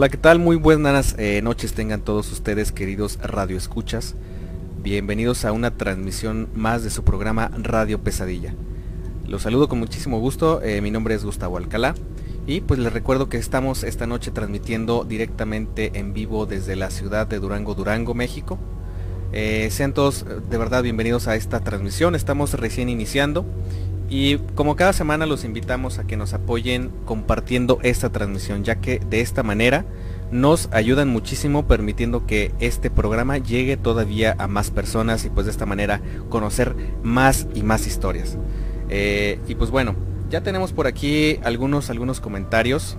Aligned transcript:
Hola, 0.00 0.08
¿qué 0.08 0.16
tal? 0.16 0.38
Muy 0.38 0.56
buenas 0.56 1.14
eh, 1.18 1.42
noches 1.42 1.74
tengan 1.74 2.00
todos 2.00 2.32
ustedes, 2.32 2.72
queridos 2.72 3.18
Radio 3.22 3.58
Escuchas. 3.58 4.14
Bienvenidos 4.82 5.44
a 5.44 5.52
una 5.52 5.72
transmisión 5.72 6.48
más 6.54 6.82
de 6.82 6.88
su 6.88 7.04
programa 7.04 7.50
Radio 7.58 8.02
Pesadilla. 8.02 8.54
Los 9.26 9.42
saludo 9.42 9.68
con 9.68 9.78
muchísimo 9.78 10.18
gusto, 10.18 10.62
eh, 10.62 10.80
mi 10.80 10.90
nombre 10.90 11.14
es 11.14 11.22
Gustavo 11.22 11.58
Alcalá 11.58 11.94
y 12.46 12.62
pues 12.62 12.80
les 12.80 12.94
recuerdo 12.94 13.28
que 13.28 13.36
estamos 13.36 13.84
esta 13.84 14.06
noche 14.06 14.30
transmitiendo 14.30 15.04
directamente 15.04 15.90
en 15.92 16.14
vivo 16.14 16.46
desde 16.46 16.76
la 16.76 16.90
ciudad 16.90 17.26
de 17.26 17.38
Durango, 17.38 17.74
Durango, 17.74 18.14
México. 18.14 18.58
Eh, 19.34 19.68
sean 19.70 19.92
todos 19.92 20.24
de 20.24 20.56
verdad 20.56 20.82
bienvenidos 20.82 21.28
a 21.28 21.36
esta 21.36 21.60
transmisión, 21.60 22.14
estamos 22.14 22.54
recién 22.54 22.88
iniciando 22.88 23.44
y 24.10 24.38
como 24.56 24.74
cada 24.74 24.92
semana 24.92 25.24
los 25.24 25.44
invitamos 25.44 25.98
a 25.98 26.04
que 26.04 26.16
nos 26.16 26.34
apoyen 26.34 26.90
compartiendo 27.04 27.78
esta 27.82 28.10
transmisión, 28.10 28.64
ya 28.64 28.80
que 28.80 28.98
de 28.98 29.20
esta 29.20 29.44
manera 29.44 29.84
nos 30.32 30.68
ayudan 30.72 31.08
muchísimo 31.08 31.66
permitiendo 31.68 32.26
que 32.26 32.52
este 32.58 32.90
programa 32.90 33.38
llegue 33.38 33.76
todavía 33.76 34.34
a 34.38 34.48
más 34.48 34.70
personas 34.72 35.24
y 35.24 35.30
pues 35.30 35.46
de 35.46 35.52
esta 35.52 35.64
manera 35.64 36.00
conocer 36.28 36.74
más 37.04 37.46
y 37.54 37.62
más 37.62 37.86
historias. 37.86 38.36
Eh, 38.88 39.38
y 39.46 39.54
pues 39.54 39.70
bueno, 39.70 39.94
ya 40.28 40.42
tenemos 40.42 40.72
por 40.72 40.88
aquí 40.88 41.38
algunos, 41.44 41.88
algunos 41.88 42.20
comentarios. 42.20 42.96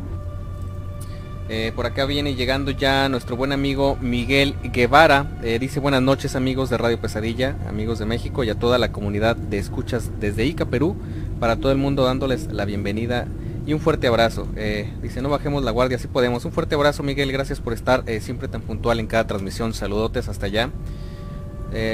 Eh, 1.53 1.73
por 1.75 1.85
acá 1.85 2.05
viene 2.05 2.35
llegando 2.35 2.71
ya 2.71 3.09
nuestro 3.09 3.35
buen 3.35 3.51
amigo 3.51 3.97
Miguel 3.99 4.55
Guevara. 4.71 5.29
Eh, 5.43 5.59
dice 5.59 5.81
buenas 5.81 6.01
noches 6.01 6.37
amigos 6.37 6.69
de 6.69 6.77
Radio 6.77 6.97
Pesadilla, 7.01 7.57
amigos 7.67 7.99
de 7.99 8.05
México 8.05 8.45
y 8.45 8.49
a 8.49 8.55
toda 8.55 8.77
la 8.77 8.93
comunidad 8.93 9.35
de 9.35 9.57
escuchas 9.57 10.11
desde 10.21 10.45
Ica, 10.45 10.67
Perú. 10.67 10.95
Para 11.41 11.57
todo 11.57 11.73
el 11.73 11.77
mundo 11.77 12.05
dándoles 12.05 12.53
la 12.53 12.63
bienvenida 12.63 13.27
y 13.67 13.73
un 13.73 13.81
fuerte 13.81 14.07
abrazo. 14.07 14.47
Eh, 14.55 14.89
dice 15.01 15.21
no 15.21 15.27
bajemos 15.27 15.65
la 15.65 15.71
guardia 15.71 15.99
si 15.99 16.07
podemos. 16.07 16.45
Un 16.45 16.53
fuerte 16.53 16.75
abrazo 16.75 17.03
Miguel, 17.03 17.33
gracias 17.33 17.59
por 17.59 17.73
estar 17.73 18.05
siempre 18.21 18.47
tan 18.47 18.61
puntual 18.61 19.01
en 19.01 19.07
cada 19.07 19.27
transmisión. 19.27 19.73
Saludotes 19.73 20.29
hasta 20.29 20.45
allá. 20.45 20.69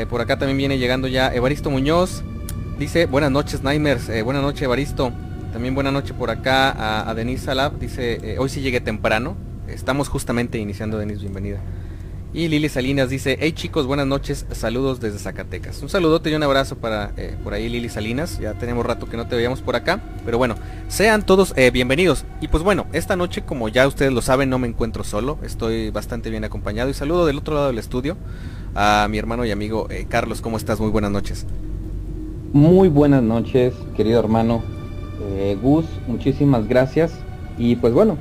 por 0.07 0.21
acá 0.21 0.37
también 0.37 0.59
viene 0.59 0.77
llegando 0.77 1.07
ya 1.07 1.33
Evaristo 1.33 1.71
Muñoz. 1.71 2.23
Dice 2.77 3.07
buenas 3.07 3.31
noches 3.31 3.63
Nightmares. 3.63 4.23
buenas 4.23 4.43
noches 4.43 4.61
Evaristo. 4.61 5.11
También 5.51 5.73
buena 5.73 5.89
noche 5.91 6.13
por 6.13 6.29
acá 6.29 6.69
a, 6.69 7.09
a 7.09 7.15
Denise 7.15 7.45
Salab. 7.45 7.79
Dice, 7.79 8.35
hoy 8.37 8.49
sí 8.49 8.61
llegué 8.61 8.81
temprano. 8.81 9.46
Estamos 9.67 10.07
justamente 10.07 10.57
iniciando, 10.57 10.97
Denis, 10.97 11.21
bienvenida. 11.21 11.59
Y 12.33 12.49
Lili 12.49 12.69
Salinas 12.69 13.09
dice, 13.09 13.37
hey 13.39 13.51
chicos, 13.53 13.87
buenas 13.87 14.05
noches, 14.05 14.45
saludos 14.51 14.99
desde 14.99 15.17
Zacatecas. 15.17 15.81
Un 15.81 15.89
saludote 15.89 16.29
y 16.29 16.35
un 16.35 16.43
abrazo 16.43 16.77
para 16.77 17.11
eh, 17.17 17.35
por 17.43 17.53
ahí 17.53 17.67
Lili 17.69 17.89
Salinas, 17.89 18.37
ya 18.39 18.53
tenemos 18.53 18.85
rato 18.85 19.07
que 19.09 19.17
no 19.17 19.27
te 19.27 19.35
veíamos 19.35 19.61
por 19.61 19.75
acá, 19.75 20.01
pero 20.25 20.37
bueno, 20.37 20.55
sean 20.87 21.25
todos 21.25 21.53
eh, 21.55 21.71
bienvenidos. 21.71 22.25
Y 22.41 22.49
pues 22.49 22.63
bueno, 22.63 22.85
esta 22.93 23.15
noche 23.15 23.43
como 23.43 23.69
ya 23.69 23.87
ustedes 23.87 24.11
lo 24.11 24.21
saben, 24.21 24.49
no 24.49 24.59
me 24.59 24.67
encuentro 24.67 25.03
solo, 25.03 25.39
estoy 25.41 25.89
bastante 25.89 26.29
bien 26.29 26.43
acompañado 26.43 26.89
y 26.89 26.93
saludo 26.93 27.25
del 27.25 27.37
otro 27.37 27.55
lado 27.55 27.67
del 27.67 27.77
estudio 27.77 28.17
a 28.75 29.07
mi 29.09 29.17
hermano 29.17 29.45
y 29.45 29.51
amigo 29.51 29.87
eh, 29.89 30.05
Carlos, 30.07 30.41
¿cómo 30.41 30.57
estás? 30.57 30.79
Muy 30.79 30.91
buenas 30.91 31.11
noches. 31.11 31.45
Muy 32.53 32.89
buenas 32.89 33.23
noches, 33.23 33.73
querido 33.95 34.19
hermano 34.19 34.63
Gus, 35.61 35.85
muchísimas 36.07 36.67
gracias. 36.67 37.13
Y 37.57 37.75
pues 37.77 37.93
bueno, 37.93 38.17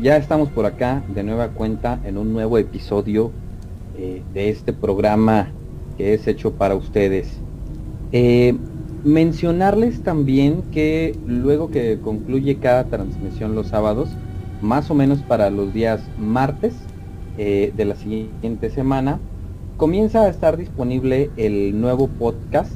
ya 0.00 0.16
estamos 0.16 0.48
por 0.50 0.66
acá 0.66 1.02
de 1.14 1.22
nueva 1.22 1.48
cuenta 1.48 1.98
en 2.04 2.16
un 2.16 2.32
nuevo 2.32 2.58
episodio 2.58 3.32
eh, 3.98 4.22
de 4.32 4.48
este 4.48 4.72
programa 4.72 5.48
que 5.96 6.14
es 6.14 6.26
hecho 6.26 6.52
para 6.52 6.74
ustedes. 6.74 7.28
Eh, 8.12 8.56
mencionarles 9.04 10.02
también 10.02 10.62
que 10.72 11.18
luego 11.26 11.70
que 11.70 11.98
concluye 12.02 12.56
cada 12.56 12.84
transmisión 12.84 13.54
los 13.54 13.68
sábados, 13.68 14.10
más 14.62 14.90
o 14.90 14.94
menos 14.94 15.20
para 15.20 15.50
los 15.50 15.72
días 15.72 16.00
martes 16.18 16.74
eh, 17.38 17.72
de 17.76 17.84
la 17.84 17.96
siguiente 17.96 18.70
semana, 18.70 19.18
comienza 19.76 20.22
a 20.22 20.28
estar 20.28 20.56
disponible 20.56 21.30
el 21.36 21.80
nuevo 21.80 22.08
podcast 22.08 22.74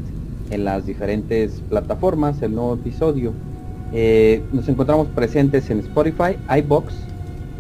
en 0.51 0.65
las 0.65 0.87
diferentes 0.87 1.63
plataformas, 1.69 2.41
el 2.43 2.55
nuevo 2.55 2.75
episodio. 2.75 3.33
Eh, 3.97 4.43
nos 4.53 4.69
encontramos 4.69 5.07
presentes 5.07 5.71
en 5.71 5.79
Spotify, 5.79 6.37
iBox, 6.59 6.93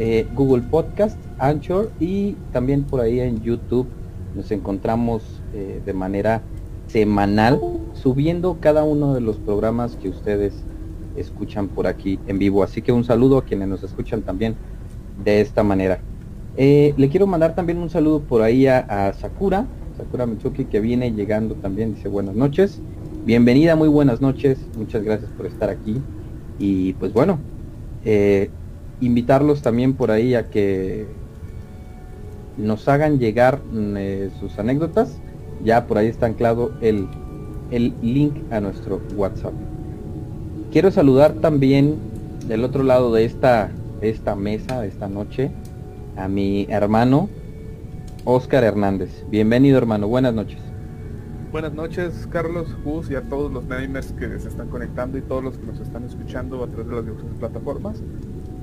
eh, 0.00 0.26
Google 0.34 0.64
Podcast, 0.68 1.16
Anchor 1.38 1.92
y 2.00 2.32
también 2.52 2.82
por 2.82 3.00
ahí 3.00 3.20
en 3.20 3.40
YouTube 3.40 3.86
nos 4.34 4.50
encontramos 4.50 5.22
eh, 5.54 5.80
de 5.86 5.92
manera 5.92 6.42
semanal 6.88 7.60
subiendo 7.92 8.56
cada 8.58 8.82
uno 8.82 9.14
de 9.14 9.20
los 9.20 9.36
programas 9.36 9.94
que 9.94 10.08
ustedes 10.08 10.54
escuchan 11.14 11.68
por 11.68 11.86
aquí 11.86 12.18
en 12.26 12.40
vivo. 12.40 12.64
Así 12.64 12.82
que 12.82 12.90
un 12.90 13.04
saludo 13.04 13.38
a 13.38 13.44
quienes 13.44 13.68
nos 13.68 13.84
escuchan 13.84 14.22
también 14.22 14.56
de 15.24 15.40
esta 15.40 15.62
manera. 15.62 16.00
le 16.56 17.08
quiero 17.12 17.28
mandar 17.28 17.54
también 17.54 17.78
un 17.78 17.90
saludo 17.90 18.18
por 18.18 18.42
ahí 18.42 18.66
a, 18.66 19.12
Sakura, 19.12 19.66
Sakura 19.96 20.26
Mitsuki 20.26 20.64
que 20.64 20.80
viene 20.80 21.12
llegando 21.12 21.54
también, 21.54 21.94
dice 21.94 22.08
buenas 22.08 22.34
noches. 22.34 22.80
Bienvenida, 23.24 23.76
muy 23.76 23.88
buenas 23.88 24.20
noches, 24.20 24.58
muchas 24.76 25.04
gracias 25.04 25.30
por 25.30 25.46
estar 25.46 25.70
aquí. 25.70 26.02
Y 26.58 26.92
pues 26.94 27.12
bueno, 27.12 27.38
eh, 28.04 28.50
invitarlos 29.00 29.62
también 29.62 29.94
por 29.94 30.10
ahí 30.10 30.34
a 30.34 30.50
que 30.50 31.06
nos 32.56 32.88
hagan 32.88 33.18
llegar 33.18 33.60
mm, 33.72 33.96
eh, 33.96 34.30
sus 34.40 34.58
anécdotas. 34.58 35.18
Ya 35.64 35.86
por 35.86 35.98
ahí 35.98 36.08
está 36.08 36.26
anclado 36.26 36.72
el, 36.80 37.08
el 37.70 37.94
link 38.02 38.34
a 38.50 38.60
nuestro 38.60 39.00
WhatsApp. 39.16 39.52
Quiero 40.72 40.90
saludar 40.90 41.34
también 41.34 41.96
del 42.46 42.64
otro 42.64 42.82
lado 42.82 43.12
de 43.12 43.24
esta, 43.24 43.70
esta 44.00 44.34
mesa, 44.34 44.84
esta 44.84 45.08
noche, 45.08 45.50
a 46.16 46.28
mi 46.28 46.66
hermano 46.68 47.28
Oscar 48.24 48.64
Hernández. 48.64 49.24
Bienvenido 49.30 49.78
hermano, 49.78 50.08
buenas 50.08 50.34
noches. 50.34 50.73
Buenas 51.54 51.72
noches, 51.72 52.26
Carlos, 52.32 52.66
Gus 52.84 53.08
y 53.12 53.14
a 53.14 53.22
todos 53.22 53.52
los 53.52 53.68
gamers 53.68 54.10
que 54.14 54.40
se 54.40 54.48
están 54.48 54.66
conectando 54.66 55.18
y 55.18 55.22
todos 55.22 55.44
los 55.44 55.56
que 55.56 55.64
nos 55.64 55.78
están 55.78 56.02
escuchando 56.02 56.64
a 56.64 56.66
través 56.66 56.88
de 56.88 56.96
las 56.96 57.04
diversas 57.04 57.30
plataformas. 57.38 58.02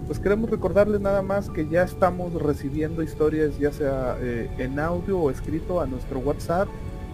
Pues 0.07 0.19
queremos 0.19 0.49
recordarles 0.49 0.99
nada 0.99 1.21
más 1.21 1.49
que 1.49 1.69
ya 1.69 1.83
estamos 1.83 2.33
recibiendo 2.33 3.01
historias 3.01 3.57
ya 3.57 3.71
sea 3.71 4.17
eh, 4.19 4.51
en 4.57 4.77
audio 4.77 5.19
o 5.19 5.31
escrito 5.31 5.79
a 5.79 5.85
nuestro 5.85 6.19
WhatsApp, 6.19 6.67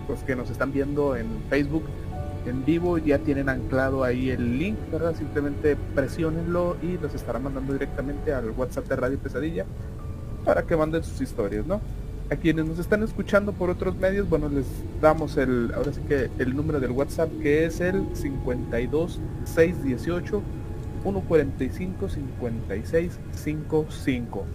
los 0.10 0.22
que 0.22 0.36
nos 0.36 0.50
están 0.50 0.74
viendo 0.74 1.16
en 1.16 1.28
Facebook 1.48 1.84
en 2.48 2.66
vivo 2.66 2.98
ya 2.98 3.20
tienen 3.20 3.48
anclado 3.48 4.04
ahí 4.04 4.32
el 4.32 4.58
link, 4.58 4.80
¿verdad? 4.92 5.14
Simplemente 5.16 5.78
presionenlo 5.94 6.76
y 6.82 6.98
los 6.98 7.14
estarán 7.14 7.44
mandando 7.44 7.74
directamente 7.74 8.34
al 8.34 8.50
WhatsApp 8.50 8.88
de 8.88 8.96
Radio 8.96 9.20
Pesadilla 9.20 9.68
para 10.44 10.64
que 10.64 10.76
manden 10.76 11.04
sus 11.04 11.22
historias, 11.22 11.68
¿no? 11.68 11.80
A 12.30 12.36
quienes 12.36 12.66
nos 12.66 12.78
están 12.80 13.04
escuchando 13.04 13.54
por 13.54 13.70
otros 13.70 13.96
medios, 13.96 14.28
bueno, 14.30 14.50
les 14.50 14.66
damos 15.02 15.38
el, 15.38 15.72
ahora 15.74 15.94
sí 15.94 16.02
que 16.08 16.30
el 16.40 16.56
número 16.56 16.80
del 16.80 16.92
WhatsApp 16.92 17.30
que 17.42 17.66
es 17.66 17.80
el 17.80 18.04
52 18.14 19.20
618 19.46 20.42
145 21.04 22.10
56 22.10 23.20
55. 23.32 24.46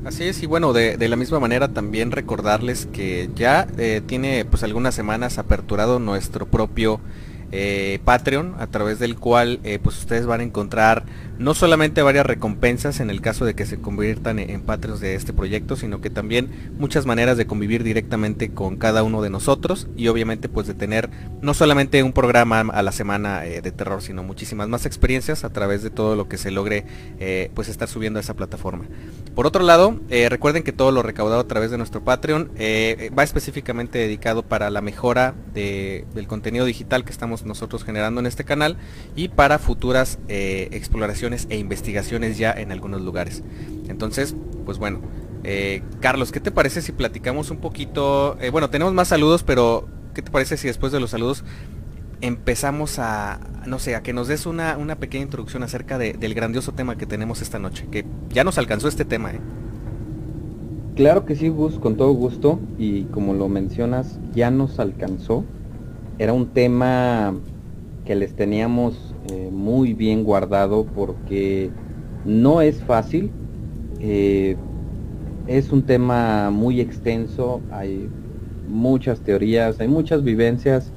Así 0.04 0.24
es, 0.24 0.42
y 0.42 0.46
bueno, 0.46 0.74
de, 0.74 1.08
la 1.08 1.16
misma 1.16 1.40
manera 1.40 1.68
también 1.68 2.12
recordarles 2.12 2.84
que 2.86 3.30
ya 3.34 3.66
eh, 3.78 4.02
tiene 4.06 4.44
pues 4.44 4.62
algunas 4.62 4.94
semanas 4.94 5.38
aperturado 5.38 5.98
nuestro 5.98 6.46
propio 6.46 7.00
eh, 7.52 8.00
Patreon, 8.04 8.54
a 8.58 8.66
través 8.66 8.98
del 8.98 9.16
cual 9.16 9.60
eh, 9.64 9.78
pues 9.82 9.98
ustedes 9.98 10.26
van 10.26 10.40
a 10.40 10.44
encontrar 10.44 11.04
no 11.38 11.54
solamente 11.54 12.02
varias 12.02 12.26
recompensas 12.26 13.00
en 13.00 13.10
el 13.10 13.20
caso 13.20 13.44
de 13.44 13.54
que 13.54 13.66
se 13.66 13.78
conviertan 13.80 14.38
en, 14.38 14.62
Patreons 14.62 15.00
de 15.00 15.14
este 15.14 15.32
proyecto, 15.32 15.76
sino 15.76 16.00
que 16.00 16.10
también 16.10 16.72
muchas 16.78 17.06
maneras 17.06 17.36
de 17.36 17.46
convivir 17.46 17.82
directamente 17.82 18.50
con 18.50 18.76
cada 18.76 19.02
uno 19.02 19.20
de 19.20 19.30
nosotros 19.30 19.88
y 19.96 20.08
obviamente 20.08 20.48
pues 20.48 20.66
de 20.66 20.74
tener 20.74 21.10
no 21.42 21.54
solamente 21.54 22.02
un 22.02 22.12
programa 22.12 22.60
a 22.60 22.82
la 22.82 22.92
semana 22.92 23.44
eh, 23.46 23.62
de 23.62 23.72
terror, 23.72 24.00
sino 24.00 24.22
muchísimas 24.22 24.68
más 24.68 24.86
experiencias 24.86 25.44
a 25.44 25.52
través 25.52 25.82
de 25.82 25.90
todo 25.90 26.16
lo 26.16 26.28
que 26.28 26.38
se 26.38 26.50
logre 26.50 26.86
pues 27.54 27.68
estar 27.68 27.88
subiendo 27.88 28.18
a 28.18 28.20
esa 28.20 28.34
plataforma. 28.34 28.84
Por 29.34 29.46
otro 29.46 29.64
lado, 29.64 30.00
recuerden 30.28 30.62
que 30.62 30.72
todo 30.72 30.92
lo 30.92 31.02
recaudado 31.02 31.40
a 31.40 31.48
través 31.48 31.70
de 31.70 31.78
nuestro 31.78 32.04
Patreon 32.04 32.50
va 33.16 33.22
específicamente 33.22 33.98
dedicado 33.98 34.42
para 34.42 34.70
la 34.70 34.80
mejora 34.80 35.34
del 35.52 36.26
contenido 36.26 36.64
digital 36.64 37.04
que 37.04 37.12
estamos 37.12 37.33
nosotros 37.42 37.82
generando 37.82 38.20
en 38.20 38.26
este 38.26 38.44
canal 38.44 38.76
y 39.16 39.28
para 39.28 39.58
futuras 39.58 40.18
eh, 40.28 40.68
exploraciones 40.70 41.46
e 41.50 41.58
investigaciones 41.58 42.38
ya 42.38 42.52
en 42.52 42.70
algunos 42.70 43.02
lugares. 43.02 43.42
Entonces, 43.88 44.36
pues 44.64 44.78
bueno, 44.78 45.00
eh, 45.42 45.82
Carlos, 46.00 46.32
¿qué 46.32 46.40
te 46.40 46.50
parece 46.50 46.80
si 46.82 46.92
platicamos 46.92 47.50
un 47.50 47.58
poquito? 47.58 48.36
Eh, 48.40 48.50
bueno, 48.50 48.70
tenemos 48.70 48.94
más 48.94 49.08
saludos, 49.08 49.42
pero 49.42 49.88
¿qué 50.14 50.22
te 50.22 50.30
parece 50.30 50.56
si 50.56 50.68
después 50.68 50.92
de 50.92 51.00
los 51.00 51.10
saludos 51.10 51.44
empezamos 52.20 52.98
a, 52.98 53.40
no 53.66 53.78
sé, 53.78 53.94
a 53.96 54.02
que 54.02 54.12
nos 54.12 54.28
des 54.28 54.46
una, 54.46 54.78
una 54.78 54.96
pequeña 54.96 55.24
introducción 55.24 55.62
acerca 55.62 55.98
del 55.98 56.34
grandioso 56.34 56.72
tema 56.72 56.96
que 56.96 57.06
tenemos 57.06 57.42
esta 57.42 57.58
noche? 57.58 57.86
Que 57.90 58.06
ya 58.30 58.44
nos 58.44 58.56
alcanzó 58.56 58.88
este 58.88 59.04
tema. 59.04 59.32
Claro 60.96 61.26
que 61.26 61.34
sí, 61.34 61.48
Gus, 61.48 61.78
con 61.80 61.96
todo 61.96 62.12
gusto. 62.12 62.60
Y 62.78 63.04
como 63.04 63.34
lo 63.34 63.48
mencionas, 63.48 64.18
ya 64.32 64.50
nos 64.50 64.78
alcanzó 64.78 65.44
era 66.18 66.32
un 66.32 66.52
tema 66.52 67.42
que 68.04 68.14
les 68.14 68.34
teníamos 68.36 69.16
eh, 69.22 69.50
muy 69.50 69.94
bien 69.94 70.24
guardado 70.24 70.90
porque 70.92 71.76
no 72.22 72.60
es 72.62 72.82
fácil. 72.84 73.38
Eh, 73.98 74.62
es 75.46 75.72
un 75.72 75.86
tema 75.86 76.50
muy 76.50 76.80
extenso, 76.80 77.66
hay 77.70 78.14
muchas 78.66 79.22
teorías, 79.22 79.80
hay 79.80 79.88
muchas 79.88 80.24
vivencias 80.24 80.94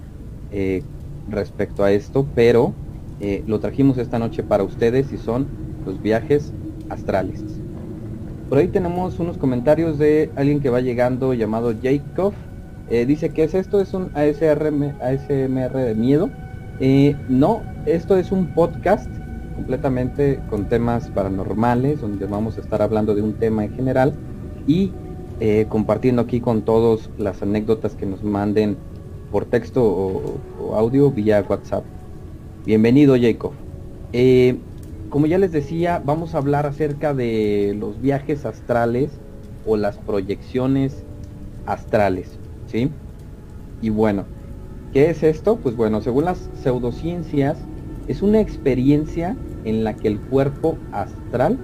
eh, 0.49 0.87
respecto 1.27 1.83
a 1.83 1.91
esto, 1.93 2.31
pero 2.33 2.79
lo 3.19 3.59
trajimos 3.59 3.97
esta 3.97 4.19
noche 4.19 4.43
para 4.43 4.63
ustedes 4.63 5.11
y 5.13 5.17
son 5.17 5.55
los 5.85 6.01
viajes 6.01 6.55
astrales. 6.89 7.63
Por 8.47 8.59
ahí 8.59 8.69
tenemos 8.69 9.19
unos 9.19 9.37
comentarios 9.37 9.97
de 9.97 10.31
alguien 10.35 10.61
que 10.61 10.69
va 10.69 10.81
llegando 10.81 11.33
llamado 11.33 11.73
Jacob. 11.81 12.39
Eh, 12.89 13.05
dice 13.05 13.31
que 13.31 13.43
es 13.43 13.53
esto, 13.53 13.81
es 13.81 13.93
un 13.93 14.11
ASRM, 14.13 14.95
ASMR 15.01 15.77
de 15.77 15.95
miedo. 15.95 16.29
Eh, 16.79 17.15
no, 17.27 17.61
esto 17.85 18.17
es 18.17 18.31
un 18.31 18.47
podcast 18.53 19.09
completamente 19.55 20.39
con 20.49 20.69
temas 20.69 21.09
paranormales, 21.09 21.99
donde 21.99 22.25
vamos 22.27 22.57
a 22.57 22.61
estar 22.61 22.81
hablando 22.81 23.13
de 23.13 23.21
un 23.21 23.33
tema 23.33 23.65
en 23.65 23.73
general 23.73 24.13
y 24.67 24.93
eh, 25.41 25.65
compartiendo 25.67 26.21
aquí 26.21 26.39
con 26.39 26.61
todos 26.61 27.09
las 27.17 27.41
anécdotas 27.41 27.95
que 27.95 28.05
nos 28.05 28.23
manden 28.23 28.77
por 29.31 29.45
texto 29.45 29.83
o, 29.83 30.75
audio 30.75 31.11
vía 31.11 31.43
WhatsApp. 31.47 31.83
Bienvenido 32.65 33.15
Jacob. 33.19 33.51
como 35.09 35.25
ya 35.25 35.37
les 35.39 35.51
decía, 35.51 36.01
vamos 36.05 36.35
a 36.35 36.37
hablar 36.37 36.65
acerca 36.65 37.13
de 37.13 37.75
los 37.77 38.01
viajes 38.01 38.45
astrales 38.45 39.11
o 39.65 39.75
las 39.75 39.97
proyecciones 39.97 41.03
astrales. 41.65 42.37
¿Sí? 42.67 42.91
Y 43.81 43.89
bueno, 43.89 44.27
¿qué 44.91 45.09
es 45.09 45.23
esto? 45.23 45.59
Pues 45.61 45.75
bueno, 45.75 46.01
según 46.01 46.25
las 46.25 46.49
pseudociencias, 46.53 47.57
es 48.07 48.21
una 48.21 48.39
experiencia 48.39 49.37
en 49.63 49.83
la 49.83 49.97
que 49.97 50.07
el 50.07 50.19
cuerpo 50.21 50.77
astral, 50.91 51.59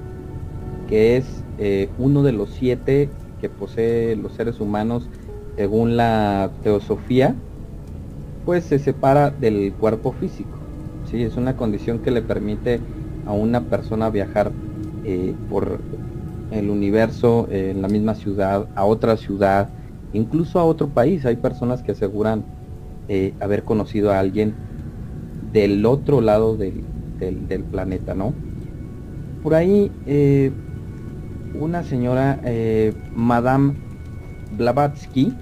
que 0.88 1.18
es 1.18 1.26
eh, 1.58 1.90
uno 1.98 2.24
de 2.24 2.34
los 2.34 2.50
siete 2.52 3.10
que 3.40 3.50
posee 3.50 4.16
los 4.16 4.34
seres 4.34 4.60
humanos 4.60 5.10
según 5.56 5.98
la 5.98 6.52
teosofía, 6.62 7.36
pues 8.46 8.66
se 8.66 8.80
separa 8.80 9.30
del 9.30 9.74
cuerpo 9.80 10.12
físico. 10.14 10.60
¿sí? 11.10 11.24
Es 11.24 11.38
una 11.38 11.56
condición 11.56 12.00
que 12.00 12.12
le 12.12 12.22
permite 12.22 12.82
a 13.26 13.34
una 13.34 13.70
persona 13.70 14.10
viajar 14.10 14.54
eh, 15.04 15.36
por 15.48 15.80
el 16.52 16.70
universo, 16.70 17.48
en 17.50 17.82
la 17.82 17.88
misma 17.88 18.16
ciudad, 18.16 18.70
a 18.76 18.86
otra 18.86 19.18
ciudad, 19.18 19.74
incluso 20.14 20.60
a 20.60 20.64
otro 20.64 20.90
país. 20.90 21.26
Hay 21.26 21.36
personas 21.36 21.84
que 21.84 21.92
aseguran 21.92 22.44
eh, 23.10 23.34
haber 23.40 23.64
conocido 23.64 24.12
a 24.12 24.20
alguien 24.20 24.54
del 25.52 25.86
otro 25.86 26.22
lado 26.22 26.56
del, 26.56 26.84
planeta, 27.72 28.14
¿no? 28.14 28.34
Por 29.44 29.54
ahí 29.54 29.92
eh, 30.06 30.52
una 31.60 31.84
señora, 31.84 32.40
eh, 32.44 32.94
Madame 33.16 33.76
Blavatsky, 34.58 35.34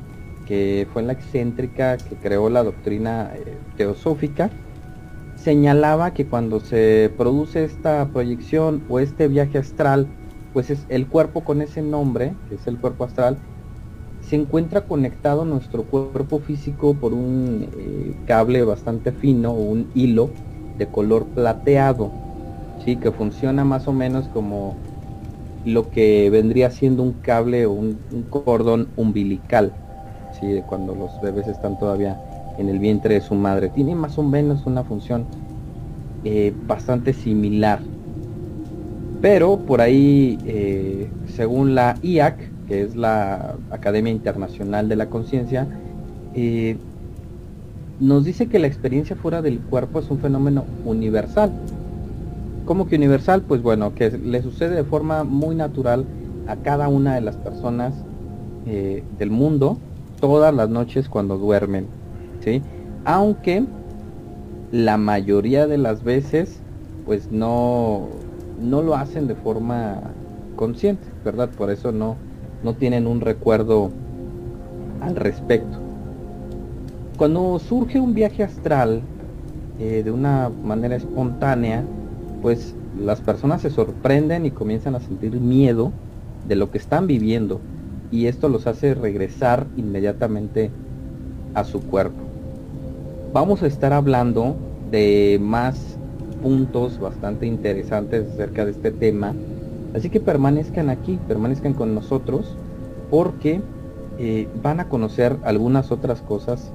que 0.45 0.88
fue 0.94 1.01
la 1.01 1.13
excéntrica 1.13 1.97
que 1.97 2.15
creó 2.15 2.50
la 2.50 2.63
doctrina 2.63 3.31
teosófica, 3.77 4.50
señalaba 5.35 6.13
que 6.13 6.25
cuando 6.25 6.59
se 6.59 7.12
produce 7.17 7.63
esta 7.63 8.07
proyección 8.09 8.83
o 8.89 9.00
este 9.00 9.27
viaje 9.27 9.57
astral, 9.57 10.07
pues 10.53 10.69
es 10.69 10.85
el 10.89 11.07
cuerpo 11.07 11.44
con 11.44 11.62
ese 11.62 11.81
nombre, 11.81 12.35
que 12.50 12.56
es 12.56 12.67
el 12.67 12.77
cuerpo 12.77 13.06
astral, 13.06 13.38
se 14.21 14.35
encuentra 14.35 14.81
conectado 14.81 15.45
nuestro 15.45 15.83
cuerpo 15.83 16.39
físico 16.39 16.94
por 16.94 17.13
un 17.13 17.68
eh, 17.77 18.15
cable 18.27 18.63
bastante 18.63 19.12
fino 19.12 19.51
o 19.51 19.62
un 19.62 19.88
hilo 19.94 20.29
de 20.77 20.88
color 20.88 21.25
plateado, 21.25 22.12
¿sí? 22.85 22.95
que 22.95 23.12
funciona 23.12 23.63
más 23.63 23.88
o 23.88 23.94
menos 23.94 24.27
como 24.29 24.75
lo 25.65 25.89
que 25.91 26.29
vendría 26.29 26.72
siendo 26.72 27.03
un 27.03 27.13
cable 27.13 27.65
o 27.65 27.72
un, 27.72 27.98
cordón 28.29 28.88
umbilical, 28.96 29.72
¿sí? 30.39 30.62
cuando 30.67 30.96
los 30.96 31.22
bebés 31.22 31.48
están 31.48 31.77
todavía 31.77 32.19
en 32.57 32.69
el 32.69 32.79
vientre 32.79 33.15
de 33.15 33.22
su 33.22 33.36
madre. 33.36 33.69
Tiene 33.69 33.96
más 33.96 34.17
o 34.17 34.24
menos 34.24 34.65
una 34.65 34.84
función 34.84 35.25
eh, 36.24 36.53
bastante 36.67 37.13
similar. 37.13 37.79
Pero 39.22 39.57
por 39.60 39.81
ahí, 39.81 40.39
eh, 40.46 41.07
según 41.36 41.75
la 41.75 41.96
IAC, 42.01 42.50
que 42.72 42.84
es 42.84 42.96
la 42.96 43.56
Academia 43.70 44.13
Internacional 44.13 44.88
de 44.88 44.96
la 44.96 45.08
Conciencia, 45.08 45.68
eh, 46.34 46.78
nos 48.00 48.24
dice 48.24 48.48
que 48.48 48.60
la 48.60 48.68
experiencia 48.68 49.18
fuera 49.18 49.42
del 49.42 49.60
cuerpo 49.60 50.00
es 50.00 50.10
un 50.10 50.20
fenómeno 50.20 50.63
universal. 50.86 51.51
¿Cómo 52.63 52.88
que 52.88 52.96
universal? 52.96 53.42
Pues 53.46 53.62
bueno, 53.62 53.94
que 53.94 54.10
le 54.12 54.42
sucede 54.42 54.74
de 54.74 54.86
forma 54.86 55.25
muy 55.25 55.54
natural 55.54 56.06
a 56.48 56.56
cada 56.56 56.88
una 56.88 57.13
de 57.13 57.20
las 57.20 57.36
personas 57.36 57.94
eh, 58.66 59.04
del 59.20 59.32
mundo 59.32 59.78
todas 60.22 60.56
las 60.56 60.70
noches 60.70 61.10
cuando 61.10 61.38
duermen. 61.38 61.88
¿sí? 62.40 62.62
Aunque 63.04 63.66
la 64.72 64.96
mayoría 64.96 65.68
de 65.68 65.78
las 65.78 66.06
veces 66.06 66.62
pues 67.06 67.34
no, 67.34 68.08
no 68.62 68.82
lo 68.82 68.96
hacen 68.96 69.28
de 69.28 69.36
forma 69.36 70.00
consciente, 70.56 71.06
¿verdad? 71.25 71.50
Por 71.50 71.70
eso 71.70 71.92
no, 71.92 72.16
no 72.63 72.74
tienen 72.74 73.08
un 73.08 73.22
recuerdo 73.22 73.91
al 75.01 75.15
respecto. 75.15 75.77
Cuando 77.18 77.60
surge 77.60 78.00
un 78.00 78.13
viaje 78.13 78.44
astral 78.44 79.01
eh, 79.80 80.01
de 80.03 80.12
una 80.12 80.50
manera 80.50 80.96
espontánea, 80.96 81.84
pues 82.41 82.75
las 83.00 83.22
personas 83.22 83.62
se 83.62 83.70
sorprenden 83.70 84.46
y 84.46 84.51
comienzan 84.51 84.96
a 84.96 85.00
sentir 85.00 85.32
miedo 85.39 85.91
de 86.48 86.56
lo 86.56 86.72
que 86.72 86.77
están 86.77 87.08
viviendo 87.08 87.62
y 88.12 88.25
esto 88.25 88.50
los 88.50 88.68
hace 88.68 88.94
regresar 88.94 89.68
inmediatamente 89.77 90.70
a 91.53 91.63
su 91.63 91.82
cuerpo. 91.82 92.20
Vamos 93.34 93.63
a 93.63 93.68
estar 93.68 93.94
hablando 93.94 94.56
de 94.91 95.39
más 95.41 95.98
puntos 96.44 97.00
bastante 97.00 97.46
interesantes 97.46 98.27
acerca 98.34 98.65
de 98.65 98.72
este 98.72 98.91
tema 98.91 99.34
Así 99.93 100.10
que 100.10 100.19
permanezcan 100.19 100.89
aquí, 100.89 101.19
permanezcan 101.27 101.74
con 101.74 101.93
nosotros, 101.93 102.55
porque 103.10 103.62
eh, 104.17 104.48
van 104.62 104.79
a 104.79 104.88
conocer 104.88 105.38
algunas 105.43 105.91
otras 105.91 106.21
cosas 106.21 106.71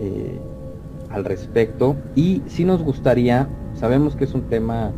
eh, 0.00 0.38
al 1.10 1.24
respecto. 1.24 1.96
Y 2.14 2.42
si 2.46 2.64
nos 2.64 2.82
gustaría, 2.82 3.48
sabemos 3.74 4.16
que 4.16 4.24
es 4.24 4.34
un 4.34 4.42
tema 4.42 4.92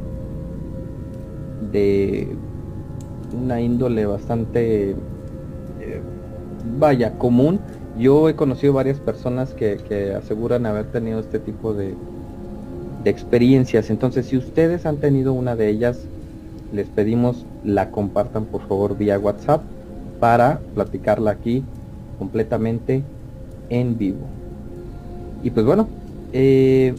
de 1.72 2.28
una 3.32 3.60
índole 3.60 4.06
bastante, 4.06 4.90
eh, 4.90 6.00
vaya, 6.78 7.18
común. 7.18 7.58
Yo 7.98 8.28
he 8.28 8.36
conocido 8.36 8.72
varias 8.72 9.00
personas 9.00 9.52
que, 9.54 10.14
aseguran 10.16 10.66
haber 10.66 10.86
tenido 10.86 11.18
este 11.18 11.40
tipo 11.40 11.74
de, 11.74 11.94
de 13.02 13.10
experiencias. 13.10 13.90
Entonces, 13.90 14.26
si 14.26 14.36
ustedes 14.36 14.86
han 14.86 14.98
tenido 14.98 15.32
una 15.32 15.56
de 15.56 15.68
ellas, 15.68 16.06
les 16.72 16.88
pedimos 16.88 17.46
la 17.64 17.90
compartan 17.90 18.44
por 18.44 18.66
favor 18.66 18.96
vía 18.96 19.18
WhatsApp 19.18 19.62
para 20.20 20.60
platicarla 20.74 21.30
aquí 21.32 21.64
completamente 22.18 23.02
en 23.70 23.96
vivo. 23.96 24.26
Y 25.42 25.50
pues 25.50 25.64
bueno, 25.64 25.88
eh, 26.32 26.94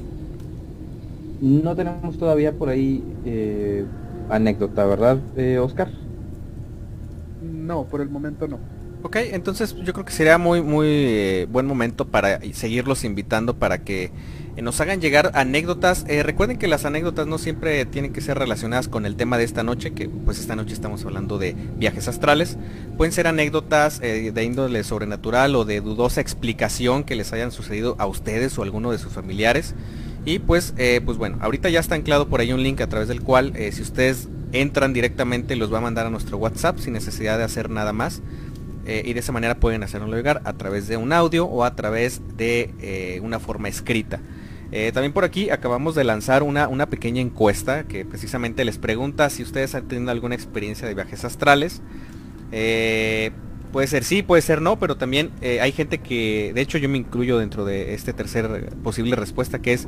no 1.42 1.76
tenemos 1.76 2.18
todavía 2.18 2.54
por 2.54 2.70
ahí 2.70 3.04
eh, 3.26 3.86
anécdota, 4.30 4.86
¿verdad, 4.86 5.20
eh, 5.36 5.60
Oscar? 5.60 5.90
No, 7.42 7.84
por 7.86 8.02
el 8.02 8.10
momento 8.10 8.48
no. 8.48 8.58
Ok, 9.02 9.16
entonces 9.32 9.76
yo 9.76 9.94
creo 9.94 10.06
que 10.06 10.12
sería 10.12 10.38
muy 10.38 10.62
muy 10.62 10.88
eh, 10.88 11.48
buen 11.50 11.66
momento 11.66 12.06
para 12.06 12.42
seguirlos 12.54 13.06
invitando 13.06 13.54
para 13.54 13.78
que 13.78 14.12
nos 14.62 14.80
hagan 14.82 15.02
llegar 15.02 15.32
anécdotas. 15.34 16.06
Eh, 16.08 16.24
recuerden 16.24 16.58
que 16.58 16.68
las 16.68 16.86
anécdotas 16.86 17.28
no 17.28 17.38
siempre 17.38 17.86
tienen 17.86 18.14
que 18.14 18.22
ser 18.22 18.38
relacionadas 18.38 18.88
con 18.88 19.06
el 19.06 19.16
tema 19.16 19.38
de 19.38 19.44
esta 19.44 19.64
noche, 19.64 19.92
que 19.92 20.10
pues 20.10 20.40
esta 20.40 20.56
noche 20.56 20.74
estamos 20.74 21.06
hablando 21.06 21.38
de 21.38 21.56
viajes 21.78 22.08
astrales. 22.08 22.58
Pueden 22.98 23.12
ser 23.12 23.28
anécdotas 23.28 24.00
de 24.00 24.44
índole 24.44 24.84
sobrenatural 24.84 25.56
o 25.56 25.66
de 25.66 25.82
dudosa 25.82 26.22
explicación 26.22 27.04
que 27.04 27.16
les 27.16 27.34
hayan 27.34 27.52
sucedido 27.52 27.96
a 28.00 28.08
ustedes 28.08 28.58
o 28.58 28.62
a 28.62 28.66
alguno 28.66 28.92
de 28.92 28.98
sus 28.98 29.14
familiares. 29.14 29.76
Y 30.26 30.40
pues, 30.40 30.74
pues 31.06 31.18
bueno, 31.18 31.38
ahorita 31.42 31.70
ya 31.70 31.80
está 31.80 31.96
anclado 31.96 32.28
por 32.28 32.42
ahí 32.42 32.52
un 32.52 32.62
link 32.62 32.82
a 32.82 32.88
través 32.88 33.08
del 33.08 33.22
cual 33.22 33.54
si 33.72 33.82
ustedes 33.82 34.28
entran 34.52 34.94
directamente 34.94 35.56
los 35.56 35.72
va 35.72 35.78
a 35.78 35.82
mandar 35.82 36.06
a 36.06 36.10
nuestro 36.10 36.38
WhatsApp 36.38 36.80
sin 36.80 36.94
necesidad 36.94 37.38
de 37.38 37.44
hacer 37.44 37.70
nada 37.70 37.94
más. 37.94 38.22
Eh, 38.86 39.04
y 39.06 39.14
de 39.14 39.20
esa 39.20 39.32
manera 39.32 39.60
pueden 39.60 39.84
hacerlo 39.84 40.16
llegar 40.16 40.42
a 40.46 40.54
través 40.54 40.88
de 40.88 40.98
un 40.98 41.14
audio 41.14 41.46
o 41.46 41.64
a 41.64 41.76
través 41.76 42.22
de 42.38 42.74
eh, 42.82 43.20
una 43.22 43.40
forma 43.40 43.68
escrita. 43.68 44.20
Eh, 44.72 44.92
también 44.94 45.14
por 45.14 45.24
aquí 45.24 45.50
acabamos 45.50 45.96
de 45.96 46.04
lanzar 46.04 46.44
una, 46.44 46.68
una, 46.68 46.88
pequeña 46.88 47.22
encuesta 47.22 47.86
que 47.86 48.06
precisamente 48.06 48.64
les 48.66 48.78
pregunta 48.78 49.30
si 49.30 49.42
ustedes 49.42 49.74
han 49.74 49.88
tenido 49.88 50.12
alguna 50.12 50.36
experiencia 50.36 50.88
de 50.88 50.94
viajes 50.94 51.26
astrales. 51.26 51.82
puede 53.72 53.88
ser 53.88 54.04
sí, 54.04 54.22
puede 54.22 54.42
ser 54.42 54.62
no, 54.62 54.78
pero 54.78 54.98
también 54.98 55.32
hay 55.42 55.72
gente 55.72 56.00
que, 56.00 56.52
de 56.54 56.62
hecho 56.62 56.78
yo 56.78 56.90
me 56.90 56.98
incluyo 56.98 57.38
dentro 57.40 57.66
de 57.66 57.94
este 57.94 58.14
tercer 58.14 58.70
posible 58.84 59.16
respuesta 59.16 59.60
que 59.60 59.74
es, 59.74 59.88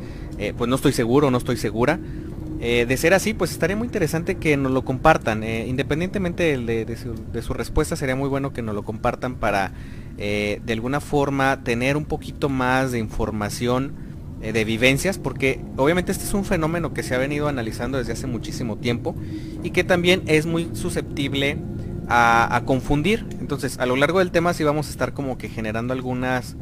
pues 0.57 0.69
no 0.69 0.75
estoy 0.75 0.93
seguro, 0.93 1.31
no 1.31 1.37
estoy 1.37 1.57
segura. 1.57 1.99
Eh, 2.63 2.85
de 2.85 2.95
ser 2.95 3.15
así, 3.15 3.33
pues 3.33 3.49
estaría 3.49 3.75
muy 3.75 3.87
interesante 3.87 4.35
que 4.35 4.55
nos 4.55 4.71
lo 4.71 4.85
compartan. 4.85 5.43
Eh, 5.43 5.65
independientemente 5.67 6.55
de, 6.59 7.41
su, 7.41 7.53
respuesta, 7.55 7.95
sería 7.95 8.15
muy 8.15 8.29
bueno 8.29 8.53
que 8.53 8.61
nos 8.61 8.75
lo 8.75 8.83
compartan 8.83 9.35
para 9.35 9.71
eh, 10.19 10.61
de 10.63 10.73
alguna 10.73 11.01
forma 11.01 11.63
tener 11.63 11.97
un 11.97 12.05
poquito 12.05 12.49
más 12.49 12.91
de 12.91 12.99
información 12.99 13.93
de 14.41 14.65
vivencias, 14.65 15.19
porque 15.19 15.61
obviamente 15.77 16.11
este 16.11 16.25
es 16.25 16.33
un 16.33 16.45
fenómeno 16.45 16.93
que 16.93 17.03
se 17.03 17.13
ha 17.13 17.17
venido 17.17 17.47
analizando 17.47 17.97
desde 17.97 18.13
hace 18.13 18.27
muchísimo 18.27 18.77
tiempo 18.77 19.15
y 19.63 19.69
que 19.69 19.83
también 19.83 20.23
es 20.25 20.45
muy 20.45 20.69
susceptible 20.73 21.57
a, 22.07 22.63
confundir. 22.65 23.25
Entonces, 23.39 23.77
a 23.77 23.85
lo 23.85 23.95
largo 23.95 24.19
del 24.19 24.31
tema 24.31 24.53
sí 24.53 24.63
vamos 24.63 24.87
a 24.87 24.89
estar 24.89 25.13
como 25.13 25.37
que 25.37 25.47
generando 25.47 25.93
algunas 25.93 26.55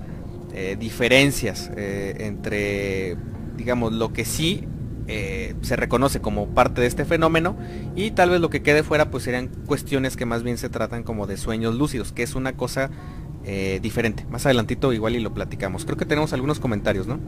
diferencias 0.78 1.72
entre, 1.76 3.16
digamos, 3.56 3.94
lo 3.94 4.12
que 4.12 4.26
sí 4.26 4.68
eh, 5.12 5.56
se 5.62 5.76
reconoce 5.76 6.22
como 6.22 6.50
parte 6.50 6.82
de 6.82 6.88
este 6.88 7.04
fenómeno 7.04 7.58
y 7.96 8.12
tal 8.12 8.30
vez 8.30 8.40
lo 8.42 8.52
que 8.52 8.62
quede 8.62 8.84
fuera 8.84 9.10
pues 9.10 9.24
serían 9.24 9.48
cuestiones 9.66 10.16
que 10.16 10.28
más 10.28 10.44
bien 10.44 10.60
se 10.60 10.70
tratan 10.70 11.02
como 11.02 11.26
de 11.26 11.36
sueños 11.36 11.74
lúcidos, 11.74 12.12
que 12.12 12.22
es 12.22 12.36
una 12.36 12.54
cosa 12.54 12.92
eh, 13.44 13.80
diferente. 13.82 14.28
Más 14.30 14.46
adelantito 14.46 14.94
igual 14.94 15.16
y 15.16 15.20
lo 15.20 15.34
platicamos. 15.34 15.84
Creo 15.84 15.98
que 15.98 16.06
tenemos 16.06 16.32
algunos 16.34 16.60
comentarios, 16.60 17.08
¿no? 17.08 17.20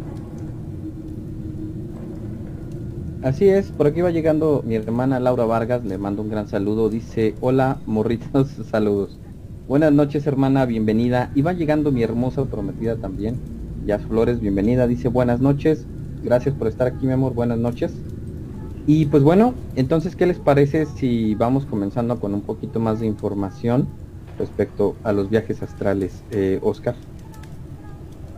Así 3.24 3.48
es, 3.48 3.68
por 3.68 3.86
aquí 3.86 4.02
va 4.02 4.10
llegando 4.10 4.64
mi 4.66 4.74
hermana 4.74 5.20
Laura 5.20 5.46
Vargas, 5.46 5.86
le 5.86 6.00
mando 6.00 6.24
un 6.24 6.30
gran 6.30 6.48
saludo, 6.48 6.90
dice, 6.90 7.36
hola 7.40 7.78
morritos, 7.86 8.50
saludos. 8.72 9.20
Buenas 9.68 9.94
noches 9.94 10.26
hermana, 10.26 10.66
bienvenida. 10.66 11.30
Y 11.36 11.44
va 11.44 11.54
llegando 11.54 11.92
mi 11.92 12.02
hermosa 12.02 12.46
prometida 12.46 12.96
también, 12.96 13.36
Jazz 13.86 14.02
Flores, 14.08 14.40
bienvenida, 14.40 14.88
dice 14.88 15.08
buenas 15.08 15.40
noches. 15.40 15.86
Gracias 16.24 16.56
por 16.56 16.68
estar 16.68 16.88
aquí, 16.88 17.06
mi 17.06 17.14
amor. 17.14 17.36
Buenas 17.36 17.60
noches. 17.60 17.94
Y 18.88 19.06
pues 19.06 19.22
bueno, 19.22 19.54
entonces, 19.76 20.16
¿qué 20.16 20.26
les 20.26 20.40
parece 20.40 20.88
si 20.88 21.36
vamos 21.36 21.68
comenzando 21.68 22.20
con 22.20 22.34
un 22.34 22.42
poquito 22.42 22.80
más 22.80 23.02
de 23.02 23.06
información 23.06 23.88
respecto 24.40 24.96
a 25.04 25.14
los 25.14 25.30
viajes 25.30 25.62
astrales, 25.62 26.24
eh, 26.32 26.60
Oscar? 26.64 26.96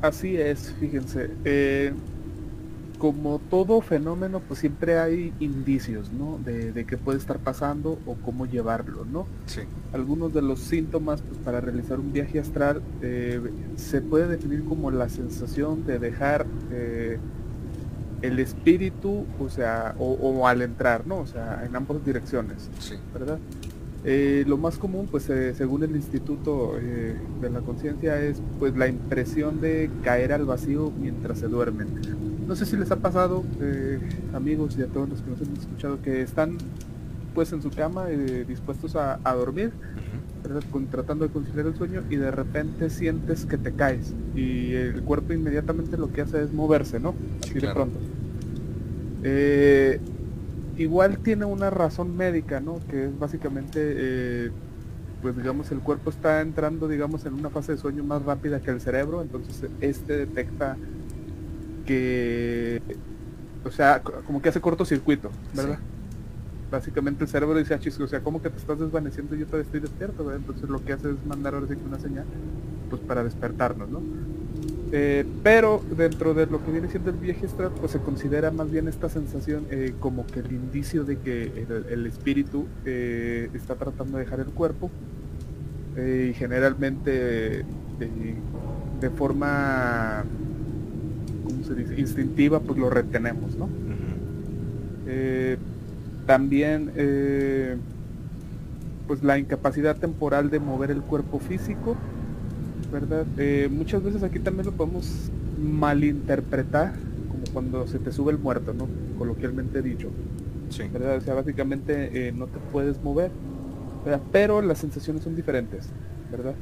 Así 0.02 0.36
es, 0.36 0.74
fíjense. 0.78 1.30
Eh, 1.46 1.94
como 3.04 3.40
todo 3.50 3.82
fenómeno, 3.82 4.40
pues 4.40 4.62
siempre 4.62 4.98
hay 4.98 5.34
indicios, 5.42 6.14
¿no? 6.14 6.40
De, 6.46 6.72
de 6.72 6.86
qué 6.86 6.96
puede 6.96 7.18
estar 7.18 7.38
pasando 7.38 8.00
o 8.06 8.16
cómo 8.16 8.46
llevarlo, 8.46 9.04
¿no? 9.04 9.28
Sí. 9.46 9.60
Algunos 9.92 10.34
de 10.34 10.42
los 10.42 10.62
síntomas 10.62 11.22
pues, 11.22 11.38
para 11.40 11.60
realizar 11.60 12.00
un 12.00 12.14
viaje 12.14 12.40
astral 12.40 12.82
eh, 13.02 13.42
se 13.76 14.00
puede 14.00 14.30
definir 14.30 14.64
como 14.64 14.90
la 14.90 15.10
sensación 15.10 15.86
de 15.86 16.00
dejar 16.00 16.46
eh, 16.72 17.18
el 18.22 18.40
espíritu, 18.40 19.26
o 19.38 19.50
sea, 19.50 19.96
o, 20.00 20.48
al 20.48 20.62
entrar, 20.62 21.06
¿no? 21.06 21.18
O 21.18 21.28
sea, 21.28 21.66
en 21.66 21.76
ambas 21.76 22.06
direcciones, 22.06 22.70
sí. 22.80 22.96
¿verdad? 23.14 23.38
Eh, 24.06 24.44
lo 24.48 24.58
más 24.58 24.78
común, 24.78 25.08
pues 25.10 25.30
eh, 25.30 25.54
según 25.54 25.84
el 25.84 25.96
Instituto 25.96 26.74
eh, 26.78 27.16
de 27.42 27.50
la 27.50 27.62
Conciencia, 27.62 28.20
es 28.22 28.42
pues 28.60 28.76
la 28.76 28.88
impresión 28.88 29.62
de 29.62 29.90
caer 30.04 30.34
al 30.34 30.46
vacío 30.46 30.92
mientras 31.00 31.40
se 31.40 31.48
duermen. 31.48 31.88
No 32.46 32.56
sé 32.58 32.66
si 32.66 32.76
les 32.76 32.92
ha 32.92 32.98
pasado, 32.98 33.44
amigos 34.34 34.76
y 34.78 34.82
a 34.82 34.88
todos 34.88 35.08
los 35.08 35.22
que 35.22 35.30
nos 35.30 35.42
han 35.42 35.56
escuchado, 35.56 36.02
que 36.02 36.22
están 36.22 36.58
pues 37.34 37.54
en 37.54 37.62
su 37.62 37.70
cama 37.70 38.08
dispuestos 38.08 38.98
a, 38.98 39.18
dormir, 39.34 39.72
tratando 40.92 41.26
de 41.26 41.32
conciliar 41.32 41.68
el 41.68 41.76
sueño 41.76 42.04
y 42.10 42.18
de 42.18 42.32
repente 42.32 42.90
sientes 42.90 43.46
que 43.46 43.58
te 43.58 43.72
caes 43.72 44.14
y 44.36 44.74
el 44.74 45.02
cuerpo 45.04 45.32
inmediatamente 45.32 45.98
lo 45.98 46.12
que 46.12 46.22
hace 46.22 46.44
es 46.44 46.52
moverse, 46.52 47.00
¿no? 47.00 47.16
Así 47.42 47.54
de 47.54 47.74
pronto. 47.74 47.98
Igual 50.78 51.20
tiene 51.20 51.46
una 51.46 51.70
razón 51.70 52.16
médica, 52.16 52.60
¿no? 52.60 52.80
Que 52.90 53.06
es 53.06 53.20
básicamente, 53.20 53.80
eh, 53.80 54.52
pues 55.22 55.36
digamos, 55.38 55.72
el 55.72 55.80
cuerpo 55.80 56.10
está 56.10 56.42
entrando, 56.42 56.88
digamos, 56.88 57.26
en 57.26 57.34
una 57.34 57.50
fase 57.50 57.74
de 57.74 57.78
sueño 57.78 58.04
más 58.04 58.24
rápida 58.24 58.60
que 58.60 58.72
el 58.72 58.82
cerebro, 58.82 59.22
entonces 59.22 59.70
este 59.82 60.18
detecta 60.18 60.76
que, 61.86 62.82
o 63.64 63.72
sea, 63.72 64.02
como 64.02 64.42
que 64.42 64.50
hace 64.50 64.62
cortocircuito, 64.62 65.30
¿verdad? 65.54 65.78
Básicamente 66.72 67.24
el 67.24 67.30
cerebro 67.30 67.58
dice, 67.60 67.76
ah, 67.76 68.04
o 68.04 68.08
sea, 68.08 68.22
como 68.22 68.42
que 68.42 68.50
te 68.50 68.58
estás 68.58 68.80
desvaneciendo 68.80 69.36
y 69.36 69.40
yo 69.40 69.46
todavía 69.46 69.66
estoy 69.66 69.80
despierto, 69.80 70.26
¿verdad? 70.26 70.42
Entonces 70.42 70.70
lo 70.70 70.84
que 70.84 70.94
hace 70.94 71.12
es 71.12 71.26
mandar 71.26 71.54
ahora 71.54 71.68
sí 71.68 71.76
una 71.86 72.00
señal, 72.00 72.26
pues 72.90 73.02
para 73.04 73.24
despertarnos, 73.24 73.90
¿no? 73.90 74.02
Eh, 74.96 75.26
pero 75.42 75.84
dentro 75.98 76.36
de 76.36 76.46
lo 76.46 76.64
que 76.64 76.72
viene 76.72 76.88
siendo 76.88 77.10
el 77.10 77.16
viaje 77.16 77.48
astral, 77.48 77.72
pues 77.80 77.94
se 77.94 77.98
considera 77.98 78.52
más 78.52 78.70
bien 78.70 78.88
esta 78.88 79.10
sensación 79.10 79.66
eh, 79.72 79.96
como 80.00 80.28
que 80.28 80.42
el 80.42 80.52
indicio 80.52 81.04
de 81.04 81.18
que 81.18 81.66
el, 81.90 82.06
espíritu 82.06 82.68
eh, 82.86 83.50
está 83.56 83.74
tratando 83.74 84.20
de 84.20 84.26
dejar 84.26 84.40
el 84.42 84.52
cuerpo 84.54 84.92
y 85.98 86.34
generalmente 86.34 87.66
de 89.00 89.10
forma, 89.10 90.26
¿cómo 91.44 91.64
se 91.64 91.74
dice? 91.74 92.00
Instintiva, 92.00 92.60
pues 92.60 92.78
lo 92.78 92.92
retenemos, 92.92 93.56
¿no? 93.56 93.70
también, 96.28 96.92
pues 99.08 99.24
la 99.24 99.40
incapacidad 99.40 99.98
temporal 99.98 100.52
de 100.52 100.60
mover 100.60 100.92
el 100.92 101.02
cuerpo 101.02 101.40
físico 101.40 101.98
¿verdad? 102.94 103.26
Eh, 103.38 103.68
muchas 103.70 104.04
veces 104.04 104.24
aquí 104.24 104.40
también 104.40 104.68
lo 104.68 104.72
podemos 104.72 105.32
malinterpretar 105.60 106.94
como 107.28 107.44
cuando 107.52 107.88
se 107.88 107.98
te 108.00 108.12
sube 108.12 108.32
el 108.32 108.38
muerto, 108.38 108.74
¿no? 108.74 108.88
Coloquialmente 109.18 109.82
dicho. 109.82 110.10
Sí. 110.70 110.84
¿Verdad? 110.94 111.18
O 111.18 111.22
sea, 111.22 111.34
básicamente 111.34 112.28
eh, 112.28 112.32
no 112.32 112.48
te 112.48 112.60
puedes 112.72 113.04
mover, 113.04 113.32
pero 114.32 114.62
las 114.62 114.78
sensaciones 114.78 115.24
son 115.24 115.36
diferentes, 115.36 115.90
¿verdad? 116.32 116.54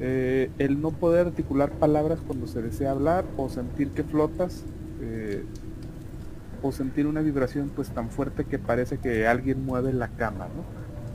Eh, 0.00 0.50
el 0.58 0.80
no 0.80 0.90
poder 0.90 1.28
articular 1.28 1.70
palabras 1.72 2.18
cuando 2.26 2.46
se 2.46 2.62
desea 2.62 2.90
hablar 2.90 3.24
o 3.36 3.48
sentir 3.48 3.90
que 3.90 4.02
flotas 4.02 4.64
o 6.62 6.70
sentir 6.70 7.08
una 7.08 7.20
vibración 7.22 7.72
pues 7.74 7.90
tan 7.90 8.08
fuerte 8.08 8.44
que 8.44 8.56
parece 8.56 8.98
que 8.98 9.26
alguien 9.26 9.64
mueve 9.66 9.92
la 9.92 10.08
cama, 10.08 10.46
¿no? 10.46 10.62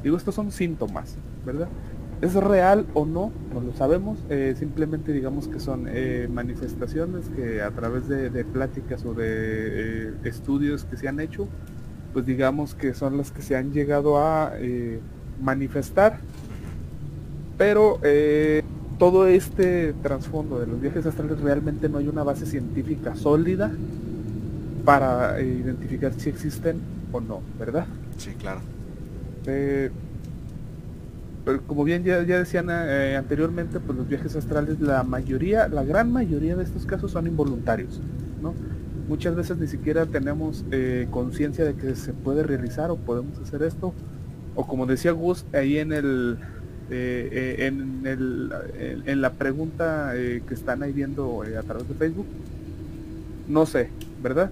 Digo, 0.03 0.17
estos 0.17 0.35
son 0.35 0.51
síntomas, 0.51 1.15
¿verdad? 1.45 1.69
¿Es 2.21 2.33
real 2.33 2.87
o 2.95 3.05
no? 3.05 3.31
No 3.53 3.61
lo 3.61 3.73
sabemos. 3.73 4.17
Eh, 4.29 4.55
simplemente 4.57 5.13
digamos 5.13 5.47
que 5.47 5.59
son 5.59 5.85
eh, 5.87 6.27
manifestaciones 6.31 7.29
que 7.29 7.61
a 7.61 7.69
través 7.71 8.07
de, 8.07 8.43
pláticas 8.43 9.05
o 9.05 9.13
de 9.13 9.25
eh, 9.27 10.13
estudios 10.23 10.83
que 10.85 10.97
se 10.97 11.07
han 11.07 11.19
hecho, 11.19 11.47
pues 12.13 12.25
digamos 12.25 12.73
que 12.73 12.95
son 12.95 13.17
las 13.17 13.31
que 13.31 13.43
se 13.43 13.55
han 13.55 13.71
llegado 13.71 14.17
a 14.17 14.53
manifestar. 15.41 16.19
Pero 17.57 17.99
todo 18.97 19.27
este 19.27 19.93
trasfondo 20.01 20.59
de 20.59 20.67
los 20.67 20.81
viajes 20.81 21.05
astrales 21.05 21.39
realmente 21.39 21.87
no 21.87 21.99
hay 21.99 22.07
una 22.07 22.23
base 22.23 22.47
científica 22.47 23.15
sólida 23.15 23.71
para 24.85 25.39
identificar 25.41 26.13
si 26.13 26.29
existen 26.29 26.79
o 27.11 27.21
no, 27.21 27.41
¿verdad? 27.59 27.85
Sí, 28.17 28.31
claro. 28.39 28.61
Eh, 31.47 31.51
pero 31.57 31.61
como 31.63 31.83
bien 31.83 32.03
ya, 32.03 32.23
ya 32.23 32.37
decían 32.37 32.67
eh, 32.69 33.15
anteriormente, 33.17 33.79
pues 33.79 33.97
los 33.97 34.07
viajes 34.07 34.35
astrales, 34.35 34.79
la 34.79 35.03
mayoría, 35.03 35.67
la 35.67 35.83
gran 35.83 36.11
mayoría 36.11 36.55
de 36.55 36.63
estos 36.63 36.85
casos 36.85 37.11
son 37.11 37.27
involuntarios, 37.27 38.01
¿no? 38.41 38.53
Muchas 39.07 39.35
veces 39.35 39.57
ni 39.57 39.67
siquiera 39.67 40.05
tenemos 40.05 40.65
eh, 40.71 41.07
conciencia 41.09 41.63
de 41.63 41.75
que 41.75 41.95
se 41.95 42.11
puede 42.11 42.43
realizar 42.43 42.91
o 42.91 42.97
podemos 42.97 43.39
hacer 43.39 43.63
esto, 43.63 43.93
o 44.55 44.67
como 44.67 44.85
decía 44.85 45.11
Gus 45.11 45.45
ahí 45.53 45.77
en 45.77 45.93
el 45.93 46.37
en, 46.89 48.05
el, 48.05 48.49
en, 49.05 49.21
la 49.21 49.33
pregunta 49.33 50.13
que 50.13 50.53
están 50.53 50.83
ahí 50.83 50.93
viendo 50.93 51.41
a 51.41 51.63
través 51.63 51.85
de 51.89 51.93
Facebook, 51.95 52.27
no 53.49 53.65
sé, 53.65 53.89
¿verdad? 54.23 54.51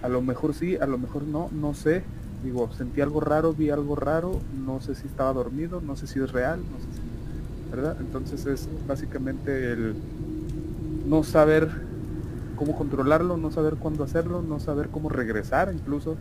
A 0.00 0.08
lo 0.08 0.22
mejor 0.22 0.54
sí, 0.54 0.76
a 0.76 0.86
lo 0.86 0.98
mejor 0.98 1.24
no, 1.24 1.50
no 1.52 1.74
sé, 1.74 2.04
digo, 2.44 2.70
sentí 2.72 3.00
algo 3.00 3.20
raro, 3.20 3.52
vi 3.52 3.70
algo 3.70 3.96
raro, 3.96 4.38
no 4.64 4.80
sé 4.80 4.94
si 4.94 5.06
estaba 5.06 5.32
dormido, 5.32 5.80
no 5.80 5.96
sé 5.96 6.06
si 6.06 6.20
es 6.20 6.30
real, 6.30 6.60
no 6.60 6.78
sé 6.78 6.84
si, 6.92 7.70
¿verdad? 7.70 7.96
Entonces 8.00 8.46
es 8.46 8.68
básicamente 8.86 9.72
el 9.72 9.94
no 11.06 11.24
saber 11.24 11.70
cómo 12.56 12.76
controlarlo, 12.76 13.36
no 13.36 13.50
saber 13.50 13.76
cuándo 13.76 14.04
hacerlo, 14.04 14.42
no 14.42 14.60
saber 14.60 14.88
cómo 14.88 15.08
regresar 15.08 15.72
incluso. 15.74 16.16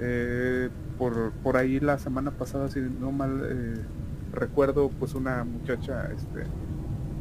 Eh, 0.00 0.70
por, 0.96 1.32
por 1.42 1.56
ahí 1.56 1.80
la 1.80 1.98
semana 1.98 2.30
pasada, 2.30 2.68
si 2.68 2.80
no 2.80 3.12
mal 3.12 3.42
eh, 3.44 3.74
recuerdo, 4.32 4.90
pues 4.98 5.14
una 5.14 5.44
muchacha 5.44 6.10
este, 6.12 6.44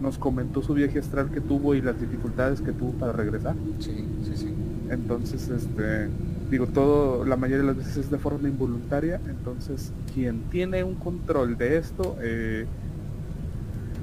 nos 0.01 0.17
comentó 0.17 0.61
su 0.61 0.73
viaje 0.73 0.99
astral 0.99 1.29
que 1.29 1.41
tuvo 1.41 1.75
y 1.75 1.81
las 1.81 1.99
dificultades 1.99 2.61
que 2.61 2.71
tuvo 2.71 2.91
para 2.93 3.13
regresar. 3.13 3.55
Sí, 3.79 4.05
sí, 4.23 4.31
sí. 4.35 4.53
Entonces, 4.89 5.49
este, 5.49 6.09
digo, 6.49 6.67
todo, 6.67 7.25
la 7.25 7.35
mayoría 7.35 7.61
de 7.61 7.67
las 7.67 7.77
veces 7.77 7.97
es 7.97 8.11
de 8.11 8.17
forma 8.17 8.47
involuntaria, 8.47 9.19
entonces 9.27 9.91
quien 10.13 10.41
tiene 10.49 10.83
un 10.83 10.95
control 10.95 11.57
de 11.57 11.77
esto, 11.77 12.15
eh, 12.21 12.65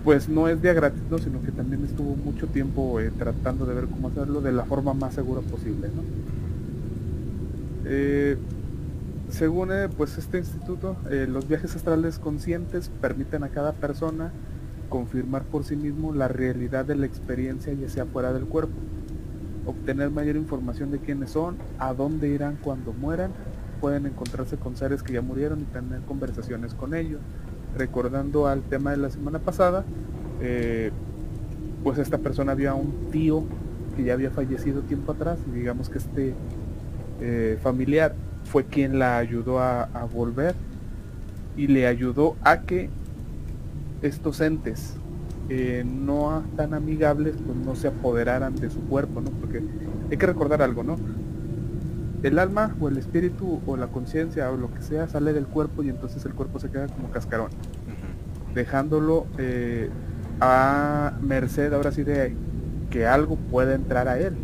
pues 0.04 0.28
no 0.28 0.48
es 0.48 0.60
día 0.60 0.74
gratis, 0.74 1.00
sino 1.22 1.40
que 1.40 1.50
también 1.50 1.84
estuvo 1.84 2.14
mucho 2.16 2.46
tiempo 2.46 3.00
eh, 3.00 3.10
tratando 3.16 3.64
de 3.64 3.74
ver 3.74 3.86
cómo 3.86 4.08
hacerlo 4.08 4.40
de 4.42 4.52
la 4.52 4.64
forma 4.64 4.92
más 4.92 5.14
segura 5.14 5.40
posible. 5.40 5.88
Eh, 7.86 8.36
según 9.30 9.70
pues 9.96 10.18
este 10.18 10.38
instituto, 10.38 10.96
los 11.28 11.48
viajes 11.48 11.74
astrales 11.74 12.18
conscientes 12.18 12.90
permiten 13.00 13.42
a 13.42 13.48
cada 13.48 13.72
persona 13.72 14.30
confirmar 14.90 15.42
por 15.44 15.64
sí 15.64 15.74
mismo 15.76 16.12
la 16.12 16.28
realidad 16.28 16.84
de 16.84 16.94
la 16.94 17.06
experiencia 17.06 17.72
ya 17.72 17.88
sea 17.88 18.04
fuera 18.04 18.32
del 18.32 18.44
cuerpo 18.44 18.74
obtener 19.66 20.10
mayor 20.10 20.36
información 20.36 20.90
de 20.90 20.98
quiénes 20.98 21.30
son, 21.30 21.56
a 21.78 21.94
dónde 21.94 22.28
irán 22.28 22.58
cuando 22.62 22.92
mueran, 22.92 23.32
pueden 23.80 24.06
encontrarse 24.06 24.56
con 24.56 24.76
seres 24.76 25.02
que 25.02 25.12
ya 25.12 25.22
murieron 25.22 25.60
y 25.60 25.64
tener 25.64 26.00
conversaciones 26.02 26.74
con 26.74 26.94
ellos. 26.94 27.20
Recordando 27.76 28.46
al 28.46 28.62
tema 28.62 28.92
de 28.92 28.96
la 28.98 29.10
semana 29.10 29.38
pasada, 29.40 29.84
eh, 30.40 30.90
pues 31.82 31.98
esta 31.98 32.18
persona 32.18 32.52
había 32.52 32.74
un 32.74 33.10
tío 33.10 33.44
que 33.96 34.04
ya 34.04 34.14
había 34.14 34.30
fallecido 34.30 34.82
tiempo 34.82 35.12
atrás 35.12 35.38
y 35.48 35.50
digamos 35.52 35.88
que 35.88 35.98
este 35.98 36.34
eh, 37.20 37.58
familiar 37.62 38.14
fue 38.44 38.64
quien 38.64 38.98
la 38.98 39.18
ayudó 39.18 39.60
a, 39.60 39.86
volver 40.12 40.54
y 41.56 41.66
le 41.66 41.86
ayudó 41.86 42.36
a 42.42 42.62
que 42.62 42.90
estos 44.02 44.40
entes 44.40 44.96
eh, 45.48 45.84
no 45.86 46.42
tan 46.56 46.74
amigables 46.74 47.34
pues 47.44 47.56
no 47.56 47.74
se 47.74 47.88
apoderaran 47.88 48.54
de 48.56 48.70
su 48.70 48.80
cuerpo, 48.80 49.20
¿no? 49.20 49.30
Porque 49.30 49.62
hay 50.10 50.16
que 50.16 50.26
recordar 50.26 50.62
algo, 50.62 50.82
¿no? 50.82 50.96
El 52.22 52.38
alma 52.38 52.74
o 52.80 52.88
el 52.88 52.96
espíritu 52.96 53.60
o 53.66 53.76
la 53.76 53.88
conciencia 53.88 54.50
o 54.50 54.56
lo 54.56 54.72
que 54.72 54.80
sea 54.80 55.08
sale 55.08 55.34
del 55.34 55.46
cuerpo 55.46 55.82
y 55.82 55.90
entonces 55.90 56.24
el 56.24 56.32
cuerpo 56.32 56.58
se 56.58 56.70
queda 56.70 56.88
como 56.88 57.10
cascarón, 57.10 57.50
dejándolo 58.54 59.26
eh, 59.36 59.90
a 60.40 61.12
merced 61.20 61.72
ahora 61.74 61.92
sí 61.92 62.02
de 62.02 62.34
que 62.90 63.06
algo 63.06 63.36
pueda 63.36 63.74
entrar 63.74 64.08
a 64.08 64.18
él, 64.18 64.34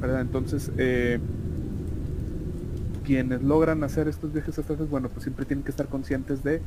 ¿verdad? 0.00 0.22
Entonces, 0.22 0.72
eh, 0.78 1.18
quienes 3.04 3.42
logran 3.42 3.84
hacer 3.84 4.08
estos 4.08 4.32
viajes 4.32 4.58
astrales, 4.58 4.88
bueno, 4.88 5.08
pues 5.08 5.24
siempre 5.24 5.44
tienen 5.44 5.64
que 5.64 5.70
estar 5.70 5.88
conscientes 5.88 6.42
de 6.42 6.62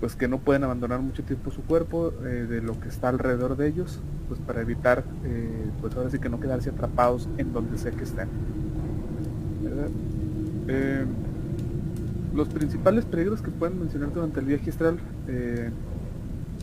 pues 0.00 0.14
que 0.14 0.28
no 0.28 0.38
pueden 0.38 0.64
abandonar 0.64 1.00
mucho 1.00 1.22
tiempo 1.22 1.50
su 1.50 1.62
cuerpo, 1.62 2.12
eh, 2.24 2.46
de 2.48 2.60
lo 2.60 2.78
que 2.78 2.88
está 2.88 3.08
alrededor 3.08 3.56
de 3.56 3.68
ellos, 3.68 4.00
pues 4.28 4.40
para 4.40 4.60
evitar, 4.60 5.04
eh, 5.24 5.70
pues 5.80 5.94
ahora 5.96 6.10
sí 6.10 6.18
que 6.18 6.28
no 6.28 6.38
quedarse 6.38 6.70
atrapados 6.70 7.28
en 7.38 7.52
donde 7.52 7.78
sea 7.78 7.92
que 7.92 8.04
estén. 8.04 8.28
Eh, 10.68 11.04
los 12.34 12.48
principales 12.48 13.04
peligros 13.04 13.40
que 13.40 13.50
pueden 13.50 13.78
mencionar 13.78 14.12
durante 14.12 14.40
el 14.40 14.46
viaje 14.46 14.68
astral 14.68 14.98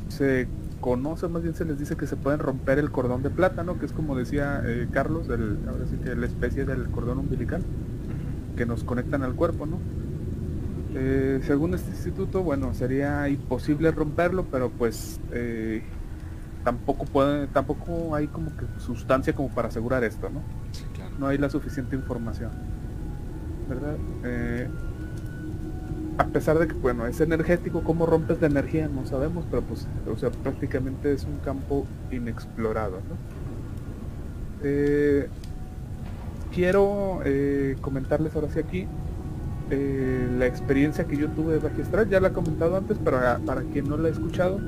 se 0.09 0.47
conoce, 0.79 1.27
más 1.27 1.41
bien 1.41 1.55
se 1.55 1.65
les 1.65 1.79
dice 1.79 1.95
que 1.95 2.05
se 2.05 2.15
pueden 2.15 2.39
romper 2.39 2.77
el 2.77 2.91
cordón 2.91 3.23
de 3.23 3.31
plátano, 3.31 3.79
que 3.79 3.85
es 3.87 3.93
como 3.93 4.15
decía 4.15 4.63
Carlos, 4.91 5.29
ahora 5.29 5.85
sí 5.89 5.97
que 6.03 6.15
la 6.15 6.27
especie 6.27 6.65
del 6.65 6.89
cordón 6.89 7.17
umbilical, 7.17 7.63
que 8.55 8.67
nos 8.67 8.83
conectan 8.83 9.23
al 9.23 9.33
cuerpo, 9.33 9.65
¿no? 9.65 9.79
Eh, 10.95 11.39
según 11.45 11.73
este 11.73 11.89
instituto, 11.89 12.43
bueno, 12.43 12.73
sería 12.73 13.27
imposible 13.27 13.91
romperlo, 13.91 14.45
pero 14.51 14.69
pues 14.69 15.19
eh, 15.31 15.81
tampoco 16.63 17.05
puede, 17.05 17.47
tampoco 17.47 18.15
hay 18.15 18.27
como 18.27 18.55
que 18.55 18.65
sustancia 18.79 19.33
como 19.33 19.49
para 19.49 19.69
asegurar 19.69 20.03
esto, 20.03 20.29
¿no? 20.29 20.41
No 21.19 21.27
hay 21.27 21.37
la 21.37 21.49
suficiente 21.49 21.95
información, 21.95 22.51
¿verdad? 23.67 23.95
Eh, 24.23 24.67
a 26.19 26.25
pesar 26.25 26.59
de 26.59 26.67
que, 26.67 26.73
bueno, 26.73 27.07
es 27.07 27.19
energético, 27.21 27.83
cómo 27.83 28.05
rompes 28.05 28.39
la 28.39 28.47
energía 28.47 28.87
no 28.87 29.03
sabemos, 29.05 29.45
pero 29.49 29.63
pues, 29.63 29.87
o 30.07 30.15
sea, 30.15 30.29
prácticamente 30.29 31.11
es 31.11 31.23
un 31.23 31.37
campo 31.39 31.87
inexplorado, 32.11 32.97
¿no? 32.97 33.33
quiero 36.53 37.19
comentarles 37.81 38.33
ahora 38.33 38.47
sí 38.49 38.59
aquí 38.59 38.87
eh, 39.69 40.27
la 40.37 40.45
experiencia 40.45 41.05
que 41.05 41.17
yo 41.17 41.29
tuve 41.29 41.53
de 41.53 41.59
viaje 41.59 41.81
astral, 41.81 42.09
ya 42.09 42.19
la 42.19 42.29
he 42.29 42.33
comentado 42.33 42.77
antes, 42.77 42.97
pero 43.03 43.19
para 43.45 43.61
quien 43.63 43.87
no 43.87 43.97
la 43.97 44.09
ha 44.09 44.11
escuchado, 44.11 44.59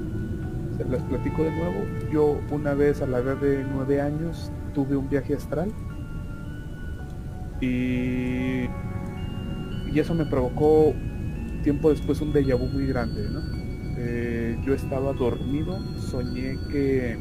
se 0.78 0.86
las 0.86 1.02
platico 1.04 1.44
de 1.44 1.52
nuevo. 1.52 1.86
Yo 2.12 2.40
una 2.52 2.74
vez 2.74 3.02
a 3.02 3.08
la 3.08 3.20
edad 3.20 3.38
de 3.38 3.66
nueve 3.74 4.02
años 4.02 4.52
tuve 4.74 4.96
un 4.96 5.10
viaje 5.10 5.36
astral 5.36 5.72
y, 7.62 8.66
y 9.92 10.00
eso 10.00 10.14
me 10.14 10.26
provocó 10.26 10.94
tiempo 11.64 11.90
después 11.90 12.22
un 12.22 12.32
déjà 12.34 12.56
vu 12.56 12.68
muy 12.68 12.88
grande. 12.88 13.28
Eh, 13.98 14.58
yo 14.66 14.74
estaba 14.74 15.14
dormido, 15.14 15.80
soñé 15.98 16.58
que 16.70 17.18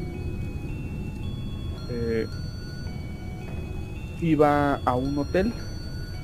eh, 1.91 2.27
iba 4.21 4.75
a 4.85 4.95
un 4.97 5.17
hotel 5.17 5.53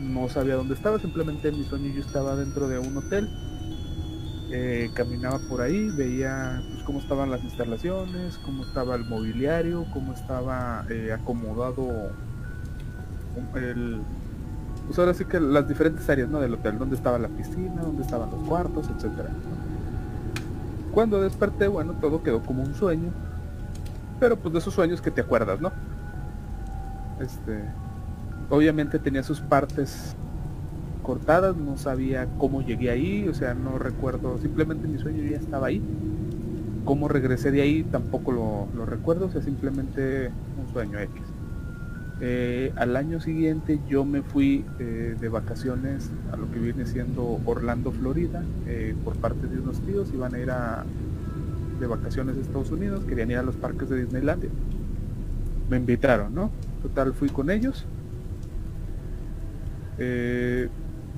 no 0.01 0.29
sabía 0.29 0.57
dónde 0.57 0.75
estaba, 0.75 0.99
simplemente 0.99 1.49
en 1.49 1.59
mi 1.59 1.65
sueño 1.65 1.93
yo 1.95 2.01
estaba 2.01 2.35
dentro 2.37 2.69
de 2.69 2.79
un 2.79 2.97
hotel, 2.97 3.29
eh, 4.51 4.91
caminaba 4.95 5.39
por 5.49 5.61
ahí, 5.61 5.91
veía 5.91 6.63
pues, 6.73 6.83
cómo 6.83 6.99
estaban 6.99 7.31
las 7.31 7.43
instalaciones, 7.45 8.39
cómo 8.39 8.65
estaba 8.65 8.97
el 8.97 9.05
mobiliario, 9.05 9.87
cómo 9.93 10.13
estaba 10.13 10.85
eh, 10.91 11.13
acomodado 11.13 12.11
el... 13.55 14.01
Pues 14.87 14.99
ahora 14.99 15.15
sí 15.15 15.25
que 15.25 15.39
las 15.39 15.69
diferentes 15.69 16.09
áreas 16.11 16.29
¿no? 16.29 16.41
del 16.41 16.55
hotel, 16.55 16.79
dónde 16.79 16.97
estaba 16.97 17.19
la 17.19 17.29
piscina, 17.29 17.83
dónde 17.83 18.03
estaban 18.03 18.31
los 18.31 18.43
cuartos, 18.49 18.89
etcétera. 18.89 19.31
Cuando 20.91 21.21
desperté, 21.21 21.69
bueno, 21.69 21.93
todo 22.01 22.25
quedó 22.25 22.43
como 22.43 22.65
un 22.65 22.75
sueño, 22.75 23.13
pero 24.19 24.37
pues 24.37 24.53
de 24.53 24.59
esos 24.59 24.75
sueños 24.75 25.01
que 25.01 25.13
te 25.13 25.21
acuerdas, 25.21 25.61
¿no? 25.61 25.71
Este, 27.21 27.63
obviamente 28.51 28.99
tenía 28.99 29.23
sus 29.23 29.41
partes 29.41 30.15
cortadas, 31.03 31.57
no 31.57 31.79
sabía 31.79 32.29
cómo 32.39 32.63
llegué 32.63 32.91
ahí, 32.91 33.29
o 33.29 33.35
sea, 33.35 33.55
no 33.55 33.79
recuerdo, 33.79 34.39
simplemente 34.39 34.87
mi 34.87 34.99
sueño 34.99 35.23
ya 35.25 35.39
estaba 35.39 35.69
ahí. 35.69 35.83
Cómo 36.85 37.09
regresé 37.09 37.51
de 37.51 37.63
ahí 37.63 37.85
tampoco 37.85 38.33
lo, 38.33 38.87
recuerdo, 38.87 39.27
o 39.27 39.31
sea, 39.31 39.43
simplemente 39.43 40.31
un 40.61 40.73
sueño 40.73 40.99
X. 40.99 41.23
Eh, 42.23 42.73
al 42.77 42.97
año 42.97 43.21
siguiente 43.21 43.81
yo 43.89 44.05
me 44.05 44.21
fui 44.21 44.65
eh, 44.79 45.17
de 45.19 45.29
vacaciones 45.31 46.11
a 46.33 46.37
lo 46.37 46.51
que 46.53 46.59
viene 46.59 46.85
siendo 46.85 47.41
Orlando, 47.47 47.93
Florida, 47.93 48.43
eh, 48.67 48.95
por 49.05 49.17
parte 49.17 49.47
de 49.47 49.59
unos 49.59 49.81
tíos, 49.81 50.11
iban 50.13 50.35
a 50.35 50.39
ir 50.39 50.51
a, 50.51 50.85
de 51.81 51.87
vacaciones 51.87 52.37
a 52.37 52.41
Estados 52.41 52.71
Unidos, 52.71 53.05
querían 53.05 53.31
ir 53.31 53.39
a 53.39 53.43
los 53.43 53.57
parques 53.57 53.89
de 53.89 54.05
Disneylandia. 54.05 54.51
Me 55.71 55.77
invitaron, 55.77 56.35
¿no? 56.35 56.51
Total, 56.83 57.13
fui 57.15 57.29
con 57.29 57.51
ellos, 57.51 57.87
eh, 60.01 60.69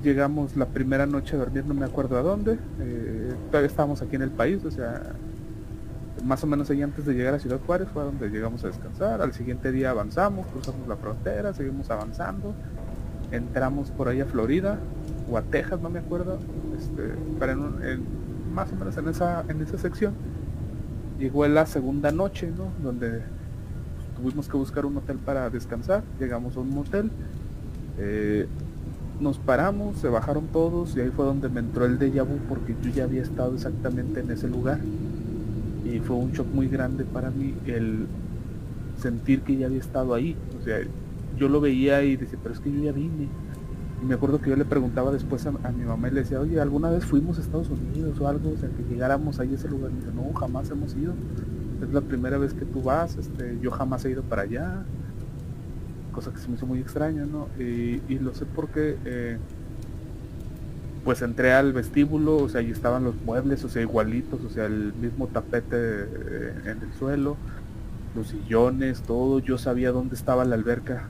llegamos 0.03 0.57
la 0.57 0.67
primera 0.67 1.05
noche 1.05 1.35
a 1.35 1.39
dormir, 1.39 1.65
no 1.65 1.73
me 1.73 1.85
acuerdo 1.85 2.17
a 2.17 2.21
dónde. 2.21 2.59
Eh, 2.81 3.33
todavía 3.47 3.67
estábamos 3.67 4.01
aquí 4.01 4.17
en 4.17 4.23
el 4.23 4.31
país, 4.31 4.63
o 4.65 4.71
sea, 4.71 5.13
más 6.25 6.43
o 6.43 6.47
menos 6.47 6.69
ahí 6.69 6.81
antes 6.81 7.05
de 7.05 7.13
llegar 7.13 7.33
a 7.33 7.39
Ciudad 7.39 7.59
Juárez 7.65 7.87
fue 7.93 8.03
donde 8.03 8.29
llegamos 8.29 8.63
a 8.63 8.67
descansar. 8.67 9.21
Al 9.21 9.33
siguiente 9.33 9.71
día 9.71 9.89
avanzamos, 9.89 10.45
cruzamos 10.47 10.87
la 10.87 10.97
frontera, 10.97 11.53
seguimos 11.53 11.89
avanzando. 11.89 12.53
Entramos 13.31 13.89
por 13.89 14.09
ahí 14.09 14.21
a 14.21 14.25
Florida 14.25 14.77
o 15.31 15.37
a 15.37 15.41
Texas, 15.41 15.81
no 15.81 15.89
me 15.89 15.99
acuerdo. 15.99 16.39
Este, 16.77 17.15
para 17.39 17.55
más 17.55 18.71
o 18.71 18.75
menos 18.75 18.97
en 18.97 19.07
esa, 19.07 19.43
en 19.47 19.61
esa 19.61 19.77
sección. 19.77 20.13
Llegó 21.19 21.47
la 21.47 21.65
segunda 21.65 22.11
noche, 22.11 22.51
¿no? 22.55 22.67
Donde 22.83 23.21
tuvimos 24.15 24.47
que 24.47 24.57
buscar 24.57 24.85
un 24.85 24.97
hotel 24.97 25.17
para 25.17 25.49
descansar. 25.49 26.03
Llegamos 26.19 26.57
a 26.57 26.59
un 26.59 26.69
motel. 26.69 27.11
Eh, 27.97 28.47
nos 29.19 29.37
paramos, 29.37 29.97
se 29.97 30.07
bajaron 30.09 30.47
todos 30.47 30.95
y 30.95 31.01
ahí 31.01 31.09
fue 31.15 31.25
donde 31.25 31.49
me 31.49 31.59
entró 31.59 31.85
el 31.85 31.99
déjà 31.99 32.23
vu 32.23 32.37
porque 32.49 32.75
yo 32.83 32.89
ya 32.89 33.03
había 33.03 33.21
estado 33.21 33.53
exactamente 33.53 34.19
en 34.19 34.31
ese 34.31 34.47
lugar 34.47 34.79
y 35.85 35.99
fue 35.99 36.15
un 36.15 36.31
shock 36.31 36.47
muy 36.53 36.67
grande 36.67 37.03
para 37.05 37.29
mí 37.29 37.53
el 37.65 38.07
sentir 38.99 39.41
que 39.41 39.57
ya 39.57 39.67
había 39.67 39.79
estado 39.79 40.13
ahí. 40.13 40.35
O 40.59 40.63
sea, 40.63 40.79
yo 41.37 41.49
lo 41.49 41.61
veía 41.61 42.03
y 42.03 42.15
decía, 42.15 42.39
pero 42.41 42.55
es 42.55 42.61
que 42.61 42.71
yo 42.71 42.83
ya 42.83 42.91
vine. 42.91 43.27
Y 44.01 44.05
me 44.05 44.15
acuerdo 44.15 44.39
que 44.39 44.49
yo 44.49 44.55
le 44.55 44.65
preguntaba 44.65 45.11
después 45.11 45.45
a, 45.45 45.51
mi 45.51 45.85
mamá 45.85 46.09
y 46.09 46.11
le 46.11 46.21
decía, 46.21 46.39
oye, 46.39 46.59
¿alguna 46.59 46.89
vez 46.89 47.05
fuimos 47.05 47.37
a 47.37 47.41
Estados 47.41 47.69
Unidos 47.69 48.19
o 48.19 48.27
algo? 48.27 48.51
O 48.51 48.57
sea, 48.57 48.69
que 48.69 48.83
llegáramos 48.83 49.39
ahí 49.39 49.51
a 49.51 49.55
ese 49.55 49.69
lugar. 49.69 49.91
Y 49.91 49.95
dice, 49.95 50.09
no, 50.15 50.33
jamás 50.37 50.69
hemos 50.69 50.95
ido. 50.95 51.13
Es 51.81 51.93
la 51.93 52.01
primera 52.01 52.37
vez 52.37 52.53
que 52.53 52.65
tú 52.65 52.81
vas, 52.81 53.17
este, 53.17 53.57
yo 53.61 53.71
jamás 53.71 54.05
he 54.05 54.11
ido 54.11 54.23
para 54.23 54.43
allá. 54.43 54.83
Cosa 56.13 56.31
que 56.31 56.37
se 56.37 56.47
me 56.47 56.55
hizo 56.55 56.65
muy 56.65 56.79
extraña, 56.79 57.25
¿no? 57.25 57.49
Y, 57.59 57.99
lo 58.19 58.33
sé 58.33 58.45
porque 58.45 58.95
eh, 59.03 59.37
pues 61.03 61.21
entré 61.21 61.51
al 61.51 61.73
vestíbulo, 61.73 62.37
o 62.37 62.47
sea, 62.47 62.61
ahí 62.61 62.71
estaban 62.71 63.03
los 63.03 63.15
muebles, 63.25 63.63
o 63.65 63.69
sea, 63.69 63.81
igualitos, 63.81 64.39
o 64.45 64.49
sea, 64.49 64.65
el 64.65 64.93
mismo 64.93 65.27
tapete 65.27 65.75
eh, 65.75 66.53
en 66.65 66.81
el 66.81 66.93
suelo, 66.97 67.35
los 68.15 68.27
sillones, 68.27 69.01
todo, 69.01 69.39
yo 69.39 69.57
sabía 69.57 69.91
dónde 69.91 70.15
estaba 70.15 70.45
la 70.45 70.55
alberca, 70.55 71.07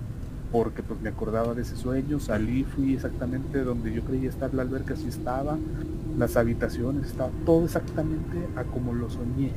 porque 0.52 0.82
pues 0.82 1.00
me 1.02 1.10
acordaba 1.10 1.54
de 1.54 1.62
ese 1.62 1.76
sueño, 1.76 2.20
salí, 2.20 2.64
fui 2.64 2.96
exactamente 2.96 3.64
donde 3.64 3.94
yo 3.94 4.04
creía 4.04 4.30
estar 4.30 4.54
la 4.54 4.64
alberca, 4.64 4.96
sí 4.96 5.08
estaba, 5.10 5.58
las 6.18 6.38
habitaciones, 6.38 7.08
estaba 7.08 7.30
todo 7.46 7.66
exactamente 7.66 8.38
a 8.56 8.64
como 8.64 8.94
lo 8.94 9.10
soñé. 9.10 9.52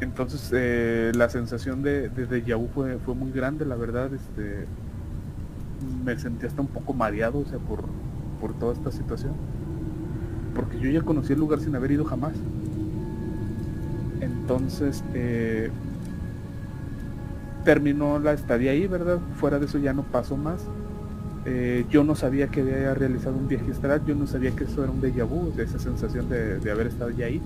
Entonces 0.00 0.50
eh, 0.52 1.12
la 1.14 1.28
sensación 1.28 1.82
de, 1.82 2.08
de, 2.08 2.26
de 2.26 2.68
fue, 2.72 2.98
fue 2.98 3.14
muy 3.14 3.32
grande, 3.32 3.64
la 3.64 3.76
verdad, 3.76 4.10
este 4.14 4.66
me 6.04 6.18
sentí 6.18 6.46
hasta 6.46 6.60
un 6.60 6.68
poco 6.68 6.92
mareado, 6.92 7.38
o 7.38 7.44
sea, 7.44 7.58
por, 7.58 7.84
por 8.40 8.58
toda 8.58 8.72
esta 8.72 8.90
situación. 8.90 9.32
Porque 10.54 10.78
yo 10.80 10.90
ya 10.90 11.02
conocí 11.02 11.32
el 11.32 11.38
lugar 11.38 11.60
sin 11.60 11.74
haber 11.76 11.92
ido 11.92 12.04
jamás. 12.04 12.32
Entonces, 14.20 15.04
eh, 15.14 15.70
terminó 17.64 18.18
la 18.18 18.32
estadía 18.32 18.72
ahí, 18.72 18.86
¿verdad? 18.86 19.18
Fuera 19.36 19.58
de 19.58 19.66
eso 19.66 19.78
ya 19.78 19.92
no 19.92 20.02
pasó 20.02 20.36
más. 20.36 20.64
Eh, 21.44 21.86
yo 21.90 22.04
no 22.04 22.14
sabía 22.14 22.48
que 22.48 22.60
había 22.60 22.94
realizado 22.94 23.36
un 23.36 23.48
viaje 23.48 23.70
astral, 23.70 24.02
yo 24.06 24.14
no 24.14 24.26
sabía 24.26 24.50
que 24.50 24.64
eso 24.64 24.82
era 24.82 24.92
un 24.92 25.00
déjà 25.00 25.24
vu, 25.24 25.52
de 25.54 25.64
esa 25.64 25.78
sensación 25.78 26.28
de, 26.28 26.70
haber 26.70 26.88
estado 26.88 27.10
ya 27.10 27.26
ahí. 27.26 27.40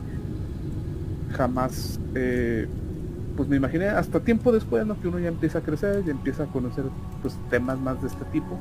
Jamás, 1.33 1.99
eh, 2.15 2.69
pues 3.37 3.49
me 3.49 3.57
imaginé, 3.57 3.89
hasta 3.89 4.21
tiempo 4.21 4.53
después, 4.53 4.87
¿no? 4.87 5.01
Que 5.01 5.09
uno 5.09 5.19
ya 5.19 5.29
empieza 5.29 5.59
a 5.59 5.63
crecer 5.63 6.03
y 6.07 6.11
empieza 6.11 6.45
a 6.45 6.47
conocer 6.47 6.85
pues 7.23 7.37
temas 7.51 7.79
más 7.79 8.01
de 8.03 8.09
este 8.09 8.25
tipo 8.27 8.59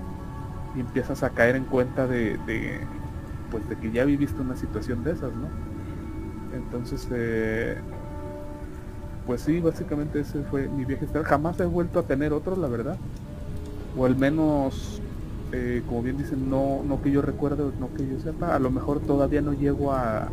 y 0.75 0.79
empiezas 0.79 1.23
a 1.23 1.31
caer 1.31 1.55
en 1.55 1.65
cuenta 1.65 2.07
de, 2.07 2.37
pues 3.49 3.67
de 3.67 3.75
que 3.75 3.91
ya 3.91 4.05
viviste 4.05 4.41
una 4.41 4.55
situación 4.55 5.03
de 5.03 5.11
esas, 5.11 5.31
¿no? 5.35 5.49
Entonces, 6.55 7.07
eh, 7.11 7.77
pues 9.25 9.41
sí, 9.41 9.59
básicamente 9.59 10.21
ese 10.21 10.43
fue 10.43 10.67
mi 10.67 10.85
viaje. 10.85 11.07
Jamás 11.23 11.59
he 11.59 11.65
vuelto 11.65 11.99
a 11.99 12.03
tener 12.03 12.33
otro, 12.33 12.55
la 12.55 12.67
verdad. 12.67 12.97
O 13.97 14.05
al 14.05 14.15
menos, 14.15 15.01
eh, 15.51 15.83
como 15.87 16.01
bien 16.01 16.17
dicen, 16.17 16.49
no, 16.49 16.81
no 16.85 17.01
que 17.01 17.11
yo 17.11 17.21
recuerde, 17.21 17.63
no 17.79 17.93
que 17.93 18.07
yo 18.07 18.19
sepa. 18.19 18.55
A 18.55 18.59
lo 18.59 18.71
mejor 18.71 19.01
todavía 19.01 19.41
no 19.41 19.53
llego 19.53 19.91
a, 19.91 20.29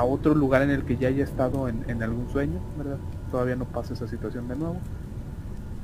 a 0.00 0.04
otro 0.04 0.34
lugar 0.34 0.62
en 0.62 0.70
el 0.70 0.84
que 0.84 0.96
ya 0.96 1.08
haya 1.08 1.24
estado 1.24 1.68
en, 1.68 2.02
algún 2.02 2.28
sueño, 2.30 2.58
¿verdad? 2.78 2.96
Todavía 3.30 3.54
no 3.54 3.66
pasa 3.66 3.92
esa 3.92 4.08
situación 4.08 4.48
de 4.48 4.56
nuevo 4.56 4.76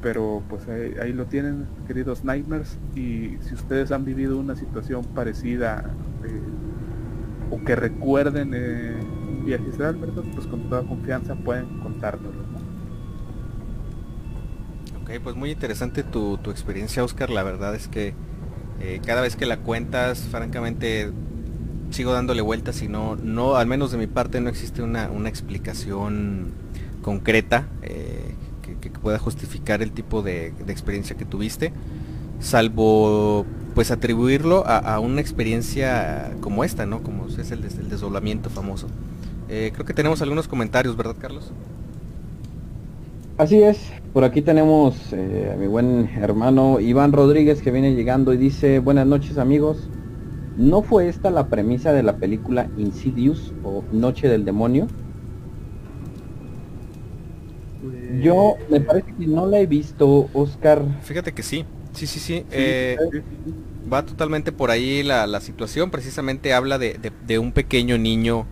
pero 0.02 0.42
pues 0.48 0.62
ahí, 0.68 1.12
lo 1.12 1.24
tienen, 1.24 1.66
queridos 1.88 2.22
Nightmares, 2.22 2.79
y 2.94 3.38
si 3.40 3.55
ustedes 3.55 3.90
han 3.90 4.05
vivido 4.05 4.38
una 4.38 4.55
situación 4.55 5.05
parecida 5.05 5.90
eh, 6.24 6.40
o 7.50 7.64
que 7.64 7.74
recuerden 7.74 8.52
eh, 8.55 8.94
un 9.29 9.44
viaje 9.44 9.64
astral, 9.68 9.96
¿verdad? 9.96 10.22
Pues 10.33 10.46
con 10.46 10.68
toda 10.68 10.83
confianza 10.83 11.35
pueden 11.35 11.81
contárnoslo. 11.81 12.42
Ok, 15.02 15.11
pues 15.24 15.35
muy 15.35 15.50
interesante 15.50 16.05
tu, 16.05 16.38
experiencia, 16.50 17.02
Oscar. 17.02 17.31
La 17.31 17.42
verdad 17.42 17.74
es 17.74 17.88
que 17.88 18.14
eh, 18.81 19.00
cada 19.05 19.22
vez 19.22 19.35
que 19.35 19.46
la 19.46 19.57
cuentas, 19.57 20.20
francamente, 20.31 21.11
sigo 21.90 22.12
dándole 22.12 22.42
vueltas 22.42 22.83
y 22.83 22.88
no, 22.88 23.16
no, 23.16 23.57
al 23.57 23.66
menos 23.66 23.92
de 23.92 23.99
mi 23.99 24.07
parte, 24.07 24.40
no 24.40 24.49
existe 24.49 24.83
una, 24.83 25.11
una 25.11 25.29
explicación 25.29 26.53
concreta 27.03 27.68
que, 27.83 28.90
pueda 28.90 29.18
justificar 29.18 29.83
el 29.83 29.92
tipo 29.92 30.22
de, 30.22 30.49
experiencia 30.68 31.16
que 31.16 31.25
tuviste, 31.25 31.72
salvo 32.40 33.46
pues 33.75 33.90
atribuirlo 33.90 34.64
a, 34.66 34.99
una 35.01 35.20
experiencia 35.20 36.33
como 36.40 36.64
esta, 36.64 36.87
¿no? 36.87 37.03
Como 37.03 37.27
es 37.27 37.51
el, 37.51 37.64
el 37.64 37.88
desdoblamiento 37.88 38.49
famoso. 38.51 38.88
Eh, 39.49 39.70
creo 39.72 39.87
que 39.87 39.94
tenemos 39.94 40.22
algunos 40.22 40.49
comentarios, 40.49 40.96
¿verdad, 40.96 41.14
Carlos? 41.18 41.53
Así 43.38 43.62
es, 43.62 43.92
por 44.12 44.25
aquí 44.25 44.40
tenemos 44.42 45.12
eh, 45.12 45.53
a 45.53 45.57
mi 45.57 45.66
buen 45.66 46.09
hermano 46.16 46.81
Iván 46.81 47.12
Rodríguez 47.12 47.61
que 47.61 47.70
viene 47.70 47.94
llegando 47.94 48.33
y 48.33 48.38
dice, 48.38 48.79
buenas 48.79 49.07
noches 49.07 49.37
amigos, 49.37 49.77
¿no 50.56 50.82
fue 50.82 51.08
esta 51.08 51.30
la 51.30 51.48
premisa 51.48 51.92
de 51.92 52.02
la 52.02 52.16
película 52.16 52.68
Insidious 52.76 53.52
o 53.62 53.84
Noche 53.92 54.28
del 54.28 54.44
Demonio? 54.44 54.88
Yo 58.22 58.56
me 58.70 58.80
parece 58.80 59.14
que 59.18 59.26
no 59.26 59.46
la 59.46 59.60
he 59.60 59.66
visto, 59.66 60.28
Oscar. 60.32 60.82
Fíjate 61.02 61.32
que 61.32 61.42
sí, 61.42 61.64
sí, 61.92 62.06
sí, 62.06 62.18
sí. 62.18 62.44
Eh, 62.50 62.96
va 63.92 64.04
totalmente 64.04 64.52
por 64.52 64.70
ahí 64.70 65.02
la, 65.02 65.40
situación. 65.40 65.90
Precisamente 65.90 66.52
habla 66.54 66.78
de, 66.78 67.38
un 67.38 67.52
pequeño 67.52 67.98
niño 67.98 68.46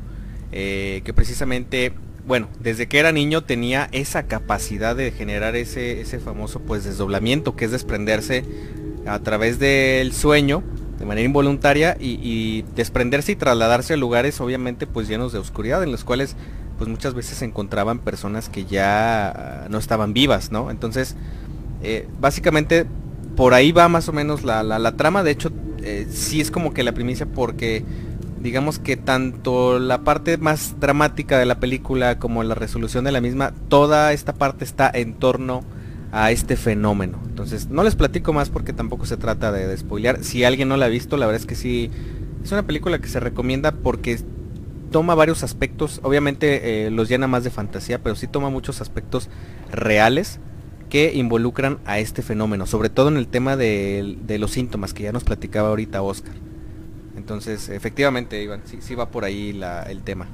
eh, 0.53 1.03
que 1.05 1.13
precisamente, 1.13 1.93
bueno, 2.27 2.49
desde 2.61 2.87
que 2.87 2.99
era 2.99 3.13
niño 3.13 3.43
tenía 3.43 3.89
esa 3.93 4.25
capacidad 4.25 4.95
de 4.95 5.11
generar 5.11 5.57
ese, 5.57 6.01
ese 6.01 6.19
famoso 6.19 6.61
pues 6.61 6.85
desdoblamiento, 6.85 7.57
que 7.57 7.65
es 7.65 7.71
desprenderse 7.71 8.45
a 9.07 9.19
través 9.21 9.59
del 9.59 10.13
sueño 10.13 10.63
de 10.99 11.05
manera 11.05 11.25
involuntaria 11.25 11.97
y, 11.99 12.63
desprenderse 12.75 13.33
y 13.33 13.37
trasladarse 13.37 13.95
a 13.95 13.97
lugares 13.97 14.41
obviamente 14.41 14.87
pues 14.87 15.09
llenos 15.09 15.33
de 15.33 15.39
oscuridad 15.39 15.83
en 15.83 15.93
los 15.93 16.05
cuales 16.05 16.37
pues 16.79 16.89
muchas 16.89 17.15
veces 17.15 17.39
se 17.39 17.45
encontraban 17.45 17.99
personas 17.99 18.49
que 18.49 18.65
ya 18.65 19.67
no 19.71 19.79
estaban 19.79 20.13
vivas, 20.13 20.51
¿no? 20.51 20.73
Entonces, 20.73 21.15
eh, 21.83 22.09
básicamente 22.21 22.87
por 23.37 23.55
ahí 23.55 23.71
va 23.71 23.89
más 23.89 24.09
o 24.09 24.13
menos 24.13 24.43
la, 24.43 24.93
trama, 24.97 25.23
de 25.23 25.31
hecho, 25.31 25.53
eh, 25.83 26.07
sí 26.11 26.41
es 26.41 26.51
como 26.51 26.75
que 26.75 26.83
la 26.83 26.93
primicia 26.93 27.27
porque 27.27 27.85
digamos 28.41 28.79
que 28.79 28.97
tanto 28.97 29.79
la 29.79 30.03
parte 30.03 30.37
más 30.37 30.79
dramática 30.79 31.39
de 31.39 31.47
la 31.47 31.61
película 31.61 32.19
como 32.19 32.43
la 32.43 32.55
resolución 32.55 33.05
de 33.05 33.13
la 33.13 33.21
misma, 33.21 33.55
toda 33.69 34.13
esta 34.13 34.35
parte 34.35 34.65
está 34.65 34.91
en 34.93 35.15
torno 35.15 35.65
a 36.15 36.31
este 36.31 36.57
fenómeno. 36.57 37.19
Entonces, 37.27 37.69
no 37.69 37.83
les 37.83 37.97
platico 37.97 38.33
más 38.33 38.49
porque 38.49 38.73
tampoco 38.73 39.05
se 39.05 39.17
trata 39.17 39.51
de, 39.51 39.67
de 39.67 39.77
spoilear. 39.77 40.23
Si 40.23 40.45
alguien 40.45 40.69
no 40.69 40.77
la 40.77 40.87
ha 40.87 40.89
visto, 40.89 41.17
la 41.17 41.27
verdad 41.27 41.41
es 41.41 41.47
que 41.47 41.57
sí, 41.57 41.91
es 42.43 42.53
una 42.53 42.67
película 42.67 43.01
que 43.01 43.09
se 43.09 43.19
recomienda 43.19 43.73
porque 43.73 44.19
toma 44.95 45.17
varios 45.17 45.43
aspectos, 45.43 45.99
obviamente 46.05 46.87
eh, 46.87 46.91
los 46.93 47.09
llena 47.09 47.27
más 47.27 47.43
de 47.43 47.51
fantasía, 47.51 48.01
pero 48.01 48.15
sí 48.15 48.29
toma 48.29 48.49
muchos 48.49 48.81
aspectos 48.81 49.29
reales 49.73 50.39
que 50.89 51.15
involucran 51.15 51.79
a 51.85 51.99
este 51.99 52.23
fenómeno, 52.23 52.65
sobre 52.65 52.91
todo 52.91 53.09
en 53.09 53.17
el 53.17 53.27
tema 53.27 53.57
de, 53.57 54.17
los 54.39 54.53
síntomas 54.53 54.95
que 54.95 55.03
ya 55.03 55.11
nos 55.11 55.25
platicaba 55.25 55.71
ahorita 55.71 56.01
Oscar. 56.01 56.35
Entonces, 57.17 57.71
efectivamente, 57.71 58.41
Iván, 58.41 58.63
sí, 58.65 58.95
va 58.95 59.09
por 59.09 59.25
ahí 59.25 59.61
el 59.89 60.03
tema. 60.03 60.29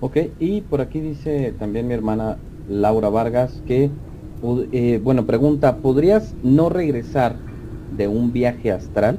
Ok, 0.00 0.18
y 0.38 0.60
por 0.60 0.82
aquí 0.82 1.00
dice 1.00 1.54
también 1.58 1.88
mi 1.88 1.94
hermana 1.94 2.36
Laura 2.68 3.08
Vargas 3.08 3.62
que, 3.66 3.90
eh, 4.72 5.00
bueno, 5.02 5.26
pregunta, 5.26 5.76
¿podrías 5.78 6.34
no 6.42 6.68
regresar 6.68 7.36
de 7.96 8.08
un 8.08 8.32
viaje 8.32 8.72
astral? 8.72 9.18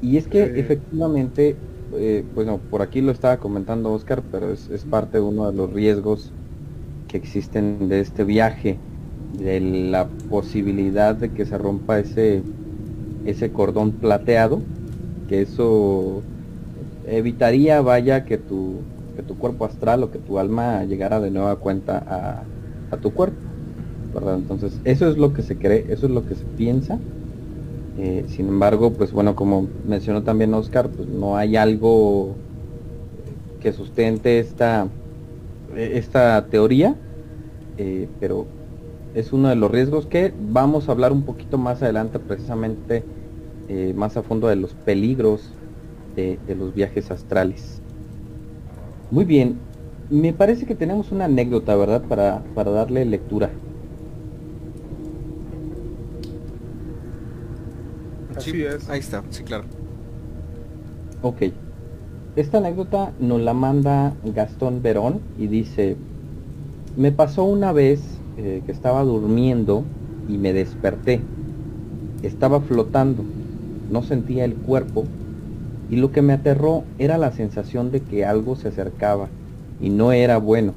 Y 0.00 0.16
es 0.16 0.26
que 0.28 0.42
efectivamente, 0.42 1.56
eh, 1.94 2.24
bueno, 2.34 2.60
por 2.70 2.82
aquí 2.82 3.00
lo 3.00 3.12
estaba 3.12 3.38
comentando 3.38 3.92
Oscar, 3.92 4.22
pero 4.30 4.52
es, 4.52 4.68
parte 4.90 5.18
de 5.18 5.24
uno 5.24 5.50
de 5.50 5.56
los 5.56 5.72
riesgos 5.72 6.32
que 7.08 7.16
existen 7.16 7.88
de 7.88 8.00
este 8.00 8.24
viaje, 8.24 8.78
de 9.38 9.60
la 9.60 10.08
posibilidad 10.28 11.14
de 11.14 11.30
que 11.30 11.44
se 11.44 11.58
rompa 11.58 11.98
ese, 11.98 12.42
ese 13.24 13.50
cordón 13.50 13.92
plateado, 13.92 14.60
que 15.28 15.42
eso 15.42 16.22
evitaría, 17.08 17.80
vaya, 17.80 18.24
que 18.24 18.38
tu, 18.38 18.80
que 19.16 19.22
tu 19.22 19.38
cuerpo 19.38 19.64
astral 19.64 20.02
o 20.02 20.10
que 20.10 20.18
tu 20.18 20.38
alma 20.38 20.84
llegara 20.84 21.18
de 21.20 21.30
nueva 21.30 21.56
cuenta 21.56 22.04
a, 22.90 22.96
tu 23.00 23.12
cuerpo. 23.12 23.36
Entonces, 24.14 24.80
eso 24.84 25.08
es 25.08 25.18
lo 25.18 25.32
que 25.34 25.42
se 25.42 25.58
cree, 25.58 25.84
eso 25.90 26.06
es 26.06 26.12
lo 26.12 26.24
que 26.24 26.34
se 26.34 26.44
piensa. 26.56 26.98
Eh, 27.98 28.24
sin 28.28 28.48
embargo, 28.48 28.92
pues 28.92 29.12
bueno, 29.12 29.34
como 29.34 29.68
mencionó 29.84 30.22
también 30.22 30.54
Oscar, 30.54 30.90
pues 30.90 31.08
no 31.08 31.36
hay 31.36 31.56
algo 31.56 32.36
que 33.60 33.72
sustente 33.72 34.38
esta, 34.38 34.88
esta 35.76 36.46
teoría, 36.48 36.94
eh, 37.76 38.08
pero 38.20 38.46
es 39.14 39.32
uno 39.32 39.48
de 39.48 39.56
los 39.56 39.70
riesgos 39.70 40.06
que 40.06 40.32
vamos 40.38 40.88
a 40.88 40.92
hablar 40.92 41.12
un 41.12 41.24
poquito 41.24 41.58
más 41.58 41.82
adelante, 41.82 42.18
precisamente 42.18 43.02
eh, 43.68 43.92
más 43.94 44.16
a 44.16 44.22
fondo 44.22 44.48
de 44.48 44.56
los 44.56 44.72
peligros 44.74 45.52
de 46.14 46.38
los 46.56 46.72
viajes 46.72 47.10
astrales. 47.10 47.75
Muy 49.10 49.24
bien, 49.24 49.56
me 50.10 50.32
parece 50.32 50.66
que 50.66 50.74
tenemos 50.74 51.12
una 51.12 51.26
anécdota, 51.26 51.76
¿verdad? 51.76 52.02
Para, 52.02 52.42
para 52.54 52.70
darle 52.70 53.04
lectura. 53.04 53.50
Así 58.36 58.62
es. 58.62 58.88
Ahí 58.88 59.00
está, 59.00 59.22
sí, 59.30 59.42
claro. 59.44 59.64
Ok. 61.22 61.42
Esta 62.36 62.58
anécdota 62.58 63.12
nos 63.18 63.40
la 63.40 63.54
manda 63.54 64.12
Gastón 64.24 64.82
Verón 64.82 65.20
y 65.38 65.46
dice, 65.46 65.96
me 66.96 67.10
pasó 67.10 67.44
una 67.44 67.72
vez 67.72 68.02
eh, 68.36 68.62
que 68.66 68.72
estaba 68.72 69.02
durmiendo 69.04 69.84
y 70.28 70.36
me 70.36 70.52
desperté. 70.52 71.20
Estaba 72.22 72.60
flotando, 72.60 73.24
no 73.90 74.02
sentía 74.02 74.44
el 74.44 74.54
cuerpo 74.54 75.04
y 75.88 75.96
lo 75.96 76.12
que 76.12 76.22
me 76.22 76.32
aterró 76.34 76.92
era 76.98 77.18
la 77.18 77.32
sensación 77.32 77.90
de 77.90 78.04
que 78.04 78.24
algo 78.24 78.56
se 78.56 78.68
acercaba 78.68 79.34
y 79.78 79.90
no 79.90 80.12
era 80.12 80.38
bueno. 80.38 80.76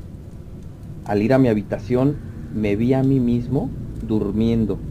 Al 1.04 1.22
ir 1.22 1.34
a 1.34 1.40
mi 1.40 1.50
habitación 1.50 2.24
me 2.52 2.78
vi 2.78 2.94
a 2.94 3.04
mí 3.04 3.20
mismo 3.20 3.76
durmiendo 4.00 4.88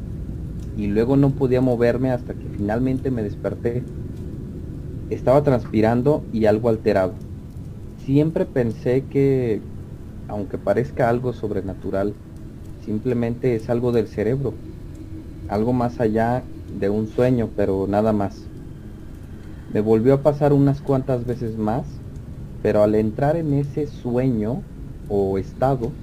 y 0.74 0.88
luego 0.88 1.16
no 1.16 1.36
podía 1.36 1.60
moverme 1.62 2.10
hasta 2.12 2.38
que 2.38 2.50
finalmente 2.50 3.10
me 3.10 3.22
desperté. 3.22 3.90
Estaba 5.08 5.42
transpirando 5.42 6.28
y 6.32 6.46
algo 6.46 6.68
alterado. 6.68 7.18
Siempre 7.96 8.46
pensé 8.46 9.08
que, 9.08 9.68
aunque 10.28 10.58
parezca 10.58 11.08
algo 11.10 11.32
sobrenatural, 11.34 12.20
simplemente 12.78 13.56
es 13.56 13.70
algo 13.70 13.92
del 13.92 14.08
cerebro, 14.08 14.62
algo 15.48 15.72
más 15.74 16.00
allá 16.00 16.50
de 16.68 16.90
un 16.90 17.08
sueño, 17.08 17.52
pero 17.56 17.86
nada 17.88 18.12
más. 18.12 18.47
Me 19.68 19.80
volvió 19.80 20.14
a 20.14 20.22
pasar 20.22 20.52
unas 20.52 20.82
cuantas 20.82 21.24
veces 21.24 21.56
más, 21.56 22.02
pero 22.60 22.82
al 22.82 22.94
entrar 22.96 23.36
en 23.36 23.54
ese 23.54 23.86
sueño 23.86 24.68
o 25.06 25.38
estado, 25.38 26.00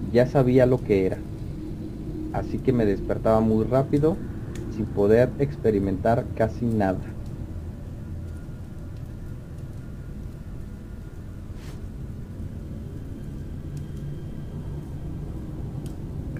ya 0.00 0.26
sabía 0.26 0.66
lo 0.66 0.82
que 0.84 1.04
era 1.06 1.26
así 2.32 2.60
que 2.62 2.74
me 2.74 2.84
despertaba 2.84 3.40
muy 3.40 3.64
rápido 3.64 4.26
sin 4.68 4.92
poder 4.92 5.34
experimentar 5.38 6.32
casi 6.34 6.66
nada. 6.66 7.18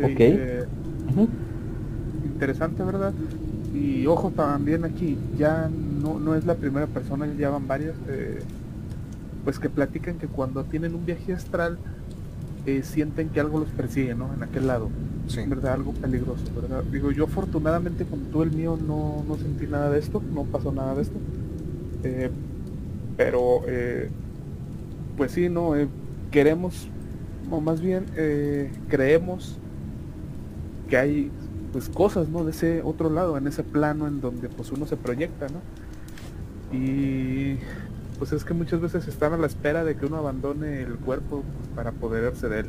Ok. 0.00 0.20
eh, 0.20 0.66
Interesante, 2.22 2.82
¿verdad? 2.82 3.16
Y 3.74 4.06
ojo 4.06 4.30
también 4.30 4.84
aquí, 4.84 5.18
ya 5.36 5.68
no, 5.68 6.20
no 6.20 6.36
es 6.36 6.46
la 6.46 6.54
primera 6.54 6.86
persona, 6.86 7.26
ya 7.36 7.50
van 7.50 7.66
varias, 7.66 7.96
eh, 8.08 8.40
pues 9.42 9.58
que 9.58 9.68
platican 9.68 10.16
que 10.18 10.28
cuando 10.28 10.62
tienen 10.62 10.94
un 10.94 11.04
viaje 11.04 11.32
astral, 11.32 11.76
eh, 12.66 12.82
sienten 12.84 13.30
que 13.30 13.40
algo 13.40 13.58
los 13.58 13.68
persigue, 13.70 14.14
¿no? 14.14 14.32
En 14.32 14.44
aquel 14.44 14.68
lado. 14.68 14.90
Sí. 15.26 15.40
¿Verdad? 15.46 15.72
Algo 15.72 15.92
peligroso, 15.92 16.44
¿verdad? 16.54 16.84
Digo, 16.84 17.10
yo 17.10 17.24
afortunadamente 17.24 18.04
cuando 18.04 18.28
tuve 18.30 18.44
el 18.44 18.52
mío 18.52 18.78
no, 18.80 19.24
no 19.26 19.36
sentí 19.36 19.66
nada 19.66 19.90
de 19.90 19.98
esto, 19.98 20.22
no 20.32 20.44
pasó 20.44 20.70
nada 20.70 20.94
de 20.94 21.02
esto. 21.02 21.18
Eh, 22.04 22.30
pero, 23.16 23.62
pues 25.16 25.32
sí, 25.32 25.48
¿no? 25.48 25.72
Queremos, 26.30 26.88
o 27.50 27.60
más 27.60 27.80
bien 27.80 28.04
creemos 28.88 29.58
que 30.88 30.96
hay 30.96 31.30
pues 31.74 31.88
cosas, 31.88 32.28
¿no? 32.28 32.44
De 32.44 32.52
ese 32.52 32.82
otro 32.84 33.10
lado, 33.10 33.36
en 33.36 33.48
ese 33.48 33.64
plano 33.64 34.06
en 34.06 34.20
donde 34.20 34.48
pues 34.48 34.70
uno 34.70 34.86
se 34.86 34.96
proyecta, 34.96 35.48
¿no? 35.48 35.58
Y 36.72 37.58
pues 38.16 38.32
es 38.32 38.44
que 38.44 38.54
muchas 38.54 38.80
veces 38.80 39.08
están 39.08 39.32
a 39.32 39.36
la 39.36 39.48
espera 39.48 39.82
de 39.82 39.96
que 39.96 40.06
uno 40.06 40.18
abandone 40.18 40.82
el 40.82 40.94
cuerpo 40.94 41.42
pues, 41.42 41.68
para 41.74 41.90
apoderarse 41.90 42.48
de 42.48 42.60
él. 42.60 42.66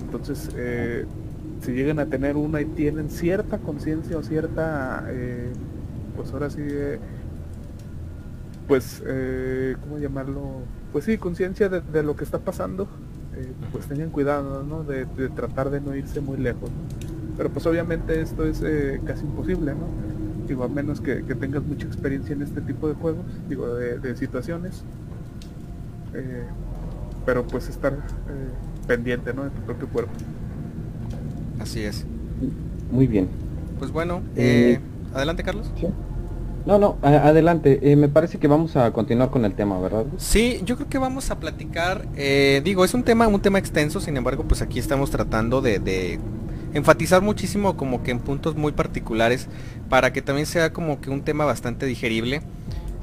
Entonces, 0.00 0.48
eh, 0.56 1.04
si 1.60 1.72
llegan 1.72 1.98
a 1.98 2.06
tener 2.06 2.38
una 2.38 2.62
y 2.62 2.64
tienen 2.64 3.10
cierta 3.10 3.58
conciencia 3.58 4.16
o 4.16 4.22
cierta, 4.22 5.04
eh, 5.08 5.52
pues 6.16 6.32
ahora 6.32 6.48
sí, 6.48 6.62
eh, 6.62 6.98
pues, 8.66 9.02
eh, 9.06 9.76
¿cómo 9.82 9.98
llamarlo? 9.98 10.40
Pues 10.90 11.04
sí, 11.04 11.18
conciencia 11.18 11.68
de, 11.68 11.82
de 11.82 12.02
lo 12.02 12.16
que 12.16 12.24
está 12.24 12.38
pasando, 12.38 12.84
eh, 13.36 13.52
pues 13.72 13.84
tengan 13.88 14.08
cuidado, 14.08 14.62
¿no? 14.62 14.84
De, 14.84 15.04
de 15.04 15.28
tratar 15.28 15.68
de 15.68 15.82
no 15.82 15.94
irse 15.94 16.22
muy 16.22 16.38
lejos, 16.38 16.70
¿no? 16.70 17.09
Pero 17.40 17.48
pues 17.48 17.64
obviamente 17.64 18.20
esto 18.20 18.44
es 18.44 18.60
eh, 18.62 19.00
casi 19.06 19.24
imposible, 19.24 19.72
¿no? 19.72 19.86
Digo, 20.46 20.62
a 20.62 20.68
menos 20.68 21.00
que, 21.00 21.24
que 21.24 21.34
tengas 21.34 21.62
mucha 21.62 21.86
experiencia 21.86 22.34
en 22.34 22.42
este 22.42 22.60
tipo 22.60 22.86
de 22.86 22.92
juegos, 22.92 23.24
digo, 23.48 23.76
de, 23.76 23.98
de 23.98 24.14
situaciones. 24.14 24.84
Eh, 26.12 26.42
pero 27.24 27.46
pues 27.46 27.70
estar 27.70 27.94
eh, 27.94 27.96
pendiente, 28.86 29.32
¿no? 29.32 29.44
De 29.44 29.50
tu 29.50 29.62
propio 29.62 29.88
cuerpo. 29.88 30.12
Así 31.58 31.80
es. 31.80 32.04
Muy 32.92 33.06
bien. 33.06 33.28
Pues 33.78 33.90
bueno, 33.90 34.20
Eh, 34.36 34.72
eh, 34.74 34.80
adelante 35.14 35.42
Carlos. 35.42 35.70
¿Sí? 35.80 35.86
No, 36.66 36.78
no, 36.78 36.98
adelante. 37.00 37.90
Eh, 37.90 37.96
me 37.96 38.10
parece 38.10 38.36
que 38.36 38.48
vamos 38.48 38.76
a 38.76 38.92
continuar 38.92 39.30
con 39.30 39.46
el 39.46 39.54
tema, 39.54 39.80
¿verdad? 39.80 40.04
Sí, 40.18 40.60
yo 40.66 40.76
creo 40.76 40.90
que 40.90 40.98
vamos 40.98 41.30
a 41.30 41.40
platicar, 41.40 42.06
eh, 42.16 42.60
digo, 42.62 42.84
es 42.84 42.92
un 42.92 43.02
tema, 43.02 43.26
un 43.28 43.40
tema 43.40 43.58
extenso, 43.58 43.98
sin 43.98 44.18
embargo, 44.18 44.44
pues 44.46 44.60
aquí 44.60 44.78
estamos 44.78 45.10
tratando 45.10 45.62
de, 45.62 45.78
de 45.78 46.20
enfatizar 46.74 47.22
muchísimo 47.22 47.76
como 47.76 48.02
que 48.02 48.10
en 48.10 48.20
puntos 48.20 48.56
muy 48.56 48.72
particulares 48.72 49.48
para 49.88 50.12
que 50.12 50.22
también 50.22 50.46
sea 50.46 50.72
como 50.72 51.00
que 51.00 51.10
un 51.10 51.22
tema 51.22 51.44
bastante 51.44 51.86
digerible. 51.86 52.42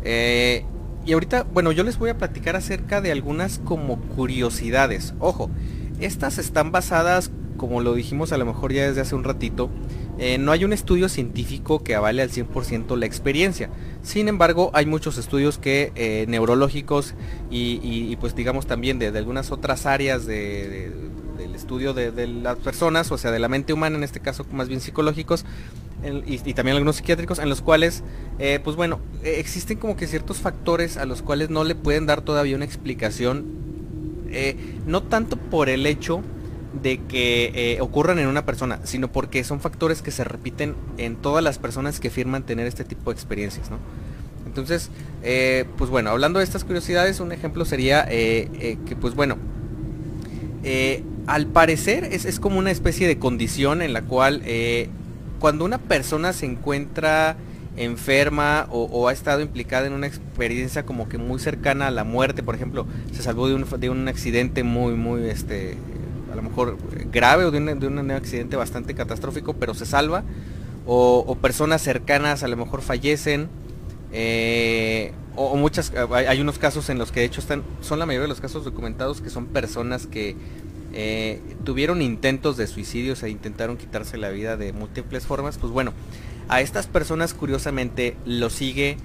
Eh, 0.03 0.63
y 1.05 1.13
ahorita, 1.13 1.43
bueno, 1.53 1.71
yo 1.71 1.83
les 1.83 1.97
voy 1.97 2.09
a 2.09 2.17
platicar 2.17 2.55
acerca 2.55 3.01
de 3.01 3.11
algunas 3.11 3.59
como 3.59 3.99
curiosidades. 4.01 5.13
Ojo, 5.19 5.49
estas 5.99 6.37
están 6.37 6.71
basadas, 6.71 7.31
como 7.55 7.81
lo 7.81 7.93
dijimos 7.95 8.31
a 8.31 8.37
lo 8.37 8.45
mejor 8.45 8.73
ya 8.73 8.87
desde 8.87 9.01
hace 9.01 9.15
un 9.15 9.23
ratito, 9.23 9.69
eh, 10.19 10.37
no 10.37 10.51
hay 10.51 10.65
un 10.65 10.73
estudio 10.73 11.09
científico 11.09 11.83
que 11.83 11.95
avale 11.95 12.21
al 12.23 12.29
100% 12.31 12.95
la 12.97 13.05
experiencia. 13.05 13.69
Sin 14.01 14.27
embargo, 14.27 14.71
hay 14.73 14.85
muchos 14.85 15.17
estudios 15.17 15.57
que 15.59 15.91
eh, 15.95 16.25
neurológicos 16.27 17.13
y, 17.51 17.79
y- 17.83 18.15
pues 18.17 18.35
digamos 18.35 18.65
también 18.67 18.99
de, 18.99 19.11
de 19.11 19.19
algunas 19.19 19.51
otras 19.51 19.85
áreas 19.85 20.25
de- 20.25 21.06
estudio 21.57 21.93
de, 21.93 22.27
las 22.27 22.57
personas, 22.57 23.11
o 23.11 23.17
sea, 23.17 23.31
de 23.31 23.39
la 23.39 23.49
mente 23.49 23.73
humana, 23.73 23.97
en 23.97 24.03
este 24.03 24.19
caso 24.19 24.45
más 24.51 24.67
bien 24.69 24.79
psicológicos, 24.79 25.45
y, 26.25 26.53
también 26.53 26.75
algunos 26.75 26.97
psiquiátricos, 26.97 27.39
en 27.39 27.49
los 27.49 27.61
cuales, 27.61 28.03
eh, 28.37 28.59
pues 28.63 28.75
bueno, 28.75 28.99
eh, 29.23 29.35
existen 29.39 29.77
como 29.77 29.97
que 29.97 30.07
ciertos 30.07 30.37
factores 30.37 30.95
a 30.97 31.05
los 31.05 31.21
cuales 31.21 31.49
no 31.49 31.63
le 31.63 31.73
pueden 31.73 32.05
dar 32.05 32.21
todavía 32.21 32.55
una 32.55 32.65
explicación, 32.65 33.45
eh, 34.29 34.55
no 34.85 35.01
tanto 35.01 35.37
por 35.37 35.69
el 35.69 35.85
hecho 35.85 36.21
de 36.83 36.99
que 37.07 37.79
ocurran 37.81 38.19
en 38.19 38.27
una 38.27 38.45
persona, 38.45 38.79
sino 38.83 39.11
porque 39.11 39.43
son 39.43 39.59
factores 39.59 40.03
que 40.03 40.11
se 40.11 40.23
repiten 40.23 40.75
en 40.97 41.15
todas 41.15 41.43
las 41.43 41.57
personas 41.57 41.99
que 41.99 42.09
afirman 42.09 42.43
tener 42.43 42.67
este 42.67 42.83
tipo 42.83 43.09
de 43.09 43.15
experiencias, 43.15 43.71
¿no? 43.71 43.79
Entonces, 44.45 44.91
pues 45.77 45.89
bueno, 45.89 46.11
hablando 46.11 46.37
de 46.39 46.45
estas 46.45 46.63
curiosidades, 46.63 47.19
un 47.19 47.31
ejemplo 47.31 47.65
sería 47.65 48.05
que, 48.05 48.97
pues 48.99 49.15
bueno, 49.15 49.37
eh, 50.69 51.01
al 51.27 51.47
parecer 51.47 52.03
es, 52.03 52.25
es 52.25 52.41
como 52.41 52.59
una 52.59 52.71
especie 52.71 53.07
de 53.07 53.17
condición 53.17 53.81
en 53.81 53.93
la 53.93 54.01
cual 54.01 54.41
eh, 54.43 54.89
cuando 55.39 55.63
una 55.63 55.77
persona 55.77 56.33
se 56.33 56.45
encuentra 56.45 57.37
enferma 57.77 58.67
o, 58.69 59.07
ha 59.07 59.13
estado 59.13 59.39
implicada 59.39 59.87
en 59.87 59.93
una 59.93 60.07
experiencia 60.07 60.85
como 60.85 61.07
que 61.07 61.17
muy 61.17 61.39
cercana 61.39 61.87
a 61.87 61.91
la 61.91 62.03
muerte, 62.03 62.43
por 62.43 62.53
ejemplo, 62.53 62.85
se 63.13 63.23
salvó 63.23 63.47
de 63.47 63.55
un, 63.55 63.65
de 63.79 63.89
un 63.89 64.09
accidente 64.09 64.63
muy, 64.63 64.95
muy, 64.95 65.29
este, 65.29 65.77
a 66.33 66.35
lo 66.35 66.41
mejor 66.41 66.77
grave 67.13 67.45
o 67.45 67.51
de 67.51 67.59
un, 67.59 67.79
de 67.79 67.87
un 67.87 68.11
accidente 68.11 68.57
bastante 68.57 68.93
catastrófico, 68.93 69.53
pero 69.53 69.73
se 69.73 69.85
salva, 69.85 70.25
o 70.85 71.37
personas 71.41 71.81
cercanas 71.81 72.43
a 72.43 72.49
lo 72.49 72.57
mejor 72.57 72.81
fallecen, 72.81 73.47
eh, 74.11 75.13
o, 75.35 75.47
o 75.47 75.55
muchas, 75.57 75.93
hay, 76.11 76.25
hay 76.25 76.41
unos 76.41 76.57
casos 76.57 76.89
en 76.89 76.97
los 76.97 77.11
que 77.11 77.21
de 77.21 77.25
hecho 77.25 77.41
están, 77.41 77.63
son 77.81 77.99
la 77.99 78.05
mayoría 78.05 78.23
de 78.23 78.29
los 78.29 78.41
casos 78.41 78.63
documentados 78.63 79.21
que 79.21 79.29
son 79.29 79.47
personas 79.47 80.07
que 80.07 80.35
eh, 80.93 81.41
tuvieron 81.63 82.01
intentos 82.01 82.57
de 82.57 82.65
suicidio, 82.65 83.15
se 83.15 83.29
intentaron 83.29 83.77
quitarse 83.77 84.17
la 84.17 84.29
vida 84.29 84.57
de 84.57 84.73
múltiples 84.73 85.25
formas, 85.25 85.57
pues 85.57 85.71
bueno, 85.71 85.93
a 86.47 86.61
estas 86.61 86.87
personas 86.87 87.33
curiosamente 87.33 88.15
lo 88.25 88.49
sigue 88.49 88.97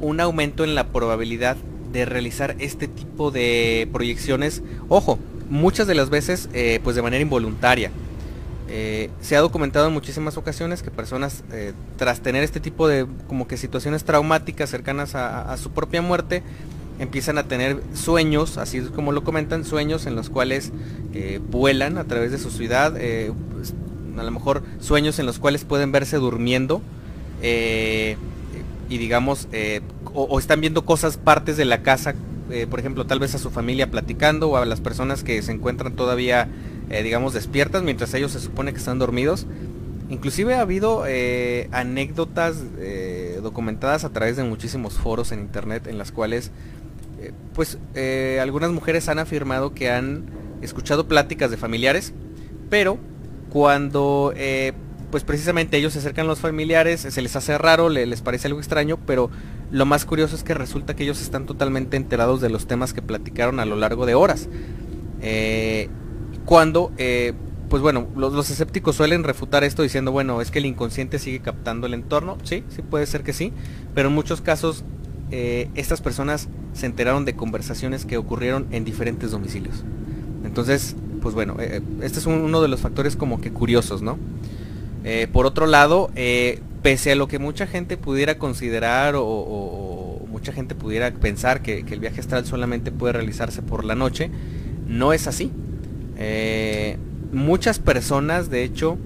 un 0.00 0.20
aumento 0.20 0.64
en 0.64 0.74
la 0.74 0.88
probabilidad 0.88 1.56
de 1.92 2.04
realizar 2.04 2.56
este 2.58 2.88
tipo 2.88 3.30
de 3.30 3.88
proyecciones, 3.92 4.62
ojo, 4.88 5.18
muchas 5.50 5.86
de 5.86 5.94
las 5.94 6.08
veces 6.08 6.48
eh, 6.52 6.80
pues 6.82 6.96
de 6.96 7.02
manera 7.02 7.22
involuntaria. 7.22 7.90
Eh, 8.70 9.10
se 9.20 9.36
ha 9.36 9.40
documentado 9.40 9.88
en 9.88 9.92
muchísimas 9.92 10.36
ocasiones 10.36 10.82
que 10.82 10.90
personas 10.90 11.42
eh, 11.52 11.72
tras 11.96 12.20
tener 12.20 12.44
este 12.44 12.60
tipo 12.60 12.86
de 12.86 13.06
como 13.26 13.48
que 13.48 13.56
situaciones 13.56 14.04
traumáticas 14.04 14.70
cercanas 14.70 15.14
a, 15.16 15.56
su 15.56 15.72
propia 15.72 16.02
muerte 16.02 16.44
empiezan 17.00 17.36
a 17.38 17.44
tener 17.44 17.82
sueños, 17.94 18.58
así 18.58 18.80
como 18.82 19.10
lo 19.10 19.24
comentan, 19.24 19.64
sueños 19.64 20.06
en 20.06 20.14
los 20.14 20.30
cuales 20.30 20.70
vuelan 21.50 21.98
a 21.98 22.04
través 22.04 22.30
de 22.30 22.38
su 22.38 22.50
ciudad, 22.50 22.92
pues, 22.92 23.74
a 24.16 24.22
lo 24.22 24.30
mejor 24.30 24.62
sueños 24.80 25.18
en 25.18 25.26
los 25.26 25.38
cuales 25.38 25.64
pueden 25.64 25.92
verse 25.92 26.18
durmiendo 26.18 26.82
y 27.42 28.98
digamos 28.98 29.48
o, 30.14 30.38
están 30.38 30.60
viendo 30.60 30.84
cosas, 30.84 31.16
partes 31.16 31.56
de 31.56 31.64
la 31.64 31.82
casa, 31.82 32.14
eh, 32.50 32.66
por 32.68 32.80
ejemplo, 32.80 33.06
tal 33.06 33.20
vez 33.20 33.34
a 33.34 33.38
su 33.38 33.50
familia 33.50 33.90
platicando 33.90 34.50
o 34.50 34.56
a 34.56 34.66
las 34.66 34.80
personas 34.80 35.22
que 35.22 35.40
se 35.42 35.52
encuentran 35.52 35.94
todavía, 35.94 36.48
eh, 36.90 37.02
digamos, 37.02 37.32
despiertas 37.32 37.82
mientras 37.82 38.12
ellos 38.14 38.32
se 38.32 38.40
supone 38.40 38.72
que 38.72 38.78
están 38.78 38.98
dormidos. 38.98 39.46
Inclusive 40.08 40.54
ha 40.54 40.60
habido 40.60 41.04
eh, 41.06 41.68
anécdotas 41.70 42.56
documentadas 43.42 44.04
a 44.04 44.10
través 44.10 44.36
de 44.36 44.42
muchísimos 44.42 44.94
foros 44.94 45.30
en 45.30 45.38
internet 45.38 45.86
en 45.86 45.98
las 45.98 46.10
cuales, 46.10 46.50
pues, 47.54 47.78
algunas 48.40 48.72
mujeres 48.72 49.08
han 49.08 49.20
afirmado 49.20 49.72
que 49.72 49.88
han 49.88 50.24
escuchado 50.62 51.06
pláticas 51.06 51.52
de 51.52 51.56
familiares, 51.56 52.12
pero 52.68 52.98
cuando 53.50 54.34
pues 55.10 55.24
precisamente 55.24 55.76
ellos 55.76 55.92
se 55.92 55.98
acercan 55.98 56.26
a 56.26 56.28
los 56.28 56.40
familiares, 56.40 57.00
se 57.00 57.22
les 57.22 57.36
hace 57.36 57.58
raro, 57.58 57.88
les 57.88 58.20
parece 58.20 58.48
algo 58.48 58.60
extraño, 58.60 58.98
pero 59.06 59.30
lo 59.70 59.86
más 59.86 60.04
curioso 60.04 60.34
es 60.34 60.42
que 60.42 60.54
resulta 60.54 60.94
que 60.94 61.04
ellos 61.04 61.20
están 61.20 61.46
totalmente 61.46 61.96
enterados 61.96 62.40
de 62.40 62.48
los 62.48 62.66
temas 62.66 62.92
que 62.92 63.02
platicaron 63.02 63.60
a 63.60 63.64
lo 63.64 63.76
largo 63.76 64.06
de 64.06 64.14
horas. 64.14 64.48
Eh, 65.20 65.88
cuando, 66.50 66.90
eh, 66.98 67.32
pues 67.68 67.80
bueno, 67.80 68.08
los, 68.16 68.50
escépticos 68.50 68.96
suelen 68.96 69.22
refutar 69.22 69.62
esto 69.62 69.84
diciendo, 69.84 70.10
bueno, 70.10 70.40
es 70.40 70.50
que 70.50 70.58
el 70.58 70.66
inconsciente 70.66 71.20
sigue 71.20 71.38
captando 71.38 71.86
el 71.86 71.94
entorno. 71.94 72.38
Sí, 72.42 72.64
sí 72.70 72.82
puede 72.82 73.06
ser 73.06 73.22
que 73.22 73.32
sí, 73.32 73.52
pero 73.94 74.08
en 74.08 74.16
muchos 74.16 74.40
casos 74.40 74.82
eh, 75.30 75.68
estas 75.76 76.00
personas 76.00 76.48
se 76.72 76.86
enteraron 76.86 77.24
de 77.24 77.36
conversaciones 77.36 78.04
que 78.04 78.16
ocurrieron 78.16 78.66
en 78.72 78.84
diferentes 78.84 79.30
domicilios. 79.30 79.84
Entonces, 80.44 80.96
pues 81.22 81.36
bueno, 81.36 81.56
este 82.02 82.18
es 82.18 82.26
uno 82.26 82.60
de 82.60 82.66
los 82.66 82.80
factores 82.80 83.14
como 83.14 83.40
que 83.40 83.52
curiosos, 83.52 84.02
¿no? 84.02 84.18
Eh, 85.04 85.28
por 85.32 85.46
otro 85.46 85.68
lado, 85.68 86.10
eh, 86.16 86.58
pese 86.82 87.12
a 87.12 87.14
lo 87.14 87.28
que 87.28 87.38
mucha 87.38 87.68
gente 87.68 87.96
pudiera 87.96 88.38
considerar 88.38 89.14
o, 89.16 90.26
mucha 90.28 90.52
gente 90.52 90.74
pudiera 90.74 91.12
pensar 91.12 91.62
que, 91.62 91.84
el 91.88 92.00
viaje 92.00 92.18
astral 92.18 92.44
solamente 92.44 92.90
puede 92.90 93.12
realizarse 93.12 93.62
por 93.62 93.84
la 93.84 93.94
noche, 93.94 94.32
no 94.88 95.12
es 95.12 95.28
así. 95.28 95.52
Eh, 96.20 96.96
muchas 97.32 97.80
personas, 97.80 98.48
de 98.50 98.62
hecho, 98.62 98.96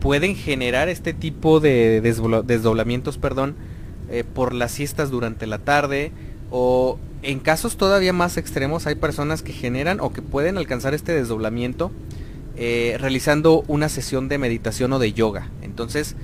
pueden 0.00 0.34
generar 0.34 0.88
este 0.88 1.12
tipo 1.12 1.60
de 1.60 2.00
desdoblamientos, 2.00 3.18
perdón, 3.18 3.54
por 4.32 4.54
las 4.54 4.72
siestas 4.72 5.10
durante 5.10 5.46
la 5.46 5.58
tarde 5.58 6.12
o 6.50 6.98
en 7.22 7.40
casos 7.40 7.76
todavía 7.76 8.12
más 8.12 8.36
extremos 8.36 8.86
hay 8.86 8.96
personas 8.96 9.42
que 9.42 9.52
generan 9.52 9.98
o 10.00 10.12
que 10.12 10.22
pueden 10.22 10.58
alcanzar 10.58 10.92
este 10.92 11.12
desdoblamiento 11.12 11.90
eh, 12.56 12.96
realizando 13.00 13.64
una 13.66 13.88
sesión 13.88 14.28
de 14.28 14.38
meditación 14.38 14.92
o 14.92 15.00
de 15.00 15.12
yoga. 15.12 15.48
Entonces, 15.62 16.14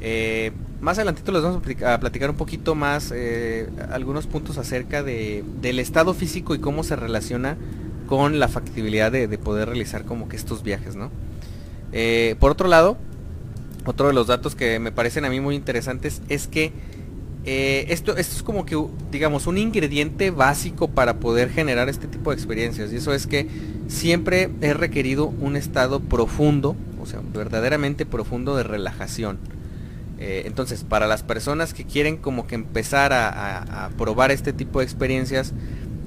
eh, 0.00 0.50
más 0.80 0.98
adelantito 0.98 1.30
les 1.30 1.42
vamos 1.42 1.62
a 1.84 2.00
platicar 2.00 2.30
un 2.30 2.36
poquito 2.36 2.74
más 2.74 3.12
eh, 3.14 3.68
algunos 3.92 4.26
puntos 4.26 4.58
acerca 4.58 5.04
de, 5.04 5.44
del 5.60 5.78
estado 5.78 6.14
físico 6.14 6.56
y 6.56 6.58
cómo 6.58 6.82
se 6.82 6.96
relaciona 6.96 7.56
con 8.10 8.40
la 8.40 8.48
factibilidad 8.48 9.12
de, 9.12 9.38
poder 9.38 9.68
realizar 9.68 10.04
como 10.04 10.28
que 10.28 10.34
estos 10.34 10.64
viajes, 10.64 10.96
¿no? 10.96 11.12
por 12.40 12.50
otro 12.50 12.68
lado, 12.68 12.98
otro 13.86 14.08
de 14.08 14.12
los 14.12 14.26
datos 14.26 14.56
que 14.56 14.80
me 14.80 14.90
parecen 14.90 15.24
a 15.24 15.30
mí 15.30 15.40
muy 15.40 15.54
interesantes 15.54 16.20
es 16.28 16.48
que 16.48 16.72
esto, 17.44 18.16
esto 18.16 18.36
es 18.36 18.42
como 18.42 18.66
que, 18.66 18.76
digamos, 19.12 19.46
un 19.46 19.58
ingrediente 19.58 20.32
básico 20.32 20.88
para 20.88 21.20
poder 21.20 21.50
generar 21.50 21.88
este 21.88 22.08
tipo 22.08 22.30
de 22.30 22.36
experiencias. 22.36 22.92
Y 22.92 22.96
eso 22.96 23.14
es 23.14 23.28
que 23.28 23.46
siempre 23.86 24.50
he 24.60 24.74
requerido 24.74 25.26
un 25.26 25.54
estado 25.54 26.00
profundo, 26.00 26.74
o 27.00 27.06
sea, 27.06 27.20
verdaderamente 27.32 28.06
profundo 28.06 28.56
de 28.56 28.64
relajación. 28.64 29.38
Eh, 30.20 30.42
entonces, 30.44 30.84
para 30.84 31.06
las 31.06 31.22
personas 31.22 31.72
que 31.72 31.84
quieren 31.84 32.18
como 32.18 32.46
que 32.46 32.54
empezar 32.54 33.14
a, 33.14 33.88
probar 33.96 34.30
este 34.30 34.52
tipo 34.52 34.80
de 34.80 34.84
experiencias, 34.84 35.54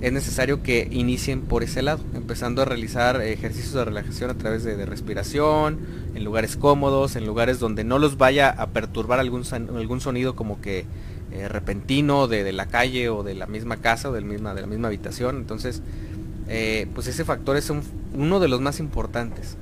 es 0.04 0.12
necesario 0.12 0.62
que 0.62 0.90
inicien 0.92 1.44
por 1.44 1.64
ese 1.64 1.82
lado, 1.82 2.04
empezando 2.14 2.62
a 2.62 2.66
realizar 2.66 3.22
ejercicios 3.22 3.72
de 3.72 3.86
relajación 3.86 4.30
a 4.30 4.34
través 4.34 4.66
de, 4.66 4.86
respiración, 4.86 5.80
en 6.14 6.26
lugares 6.26 6.58
cómodos, 6.58 7.16
en 7.16 7.26
lugares 7.26 7.58
donde 7.60 7.86
no 7.86 8.00
los 8.00 8.18
vaya 8.18 8.50
a 8.50 8.68
perturbar 8.68 9.22
algún, 9.22 9.44
algún 9.54 10.02
sonido 10.02 10.36
como 10.36 10.60
que 10.60 10.86
eh, 11.32 11.48
repentino 11.48 12.28
de, 12.28 12.52
la 12.52 12.66
calle 12.66 13.08
o 13.08 13.24
de 13.24 13.34
la 13.34 13.48
misma 13.48 13.78
casa 13.78 14.10
o 14.10 14.12
misma, 14.20 14.54
de 14.54 14.60
la 14.60 14.68
misma 14.68 14.90
habitación. 14.90 15.38
Entonces, 15.38 15.82
eh, 16.50 16.86
pues 16.94 17.08
ese 17.08 17.24
factor 17.24 17.56
es 17.56 17.72
uno 18.14 18.42
de 18.42 18.50
los 18.50 18.60
más 18.60 18.82
importantes. 18.82 19.56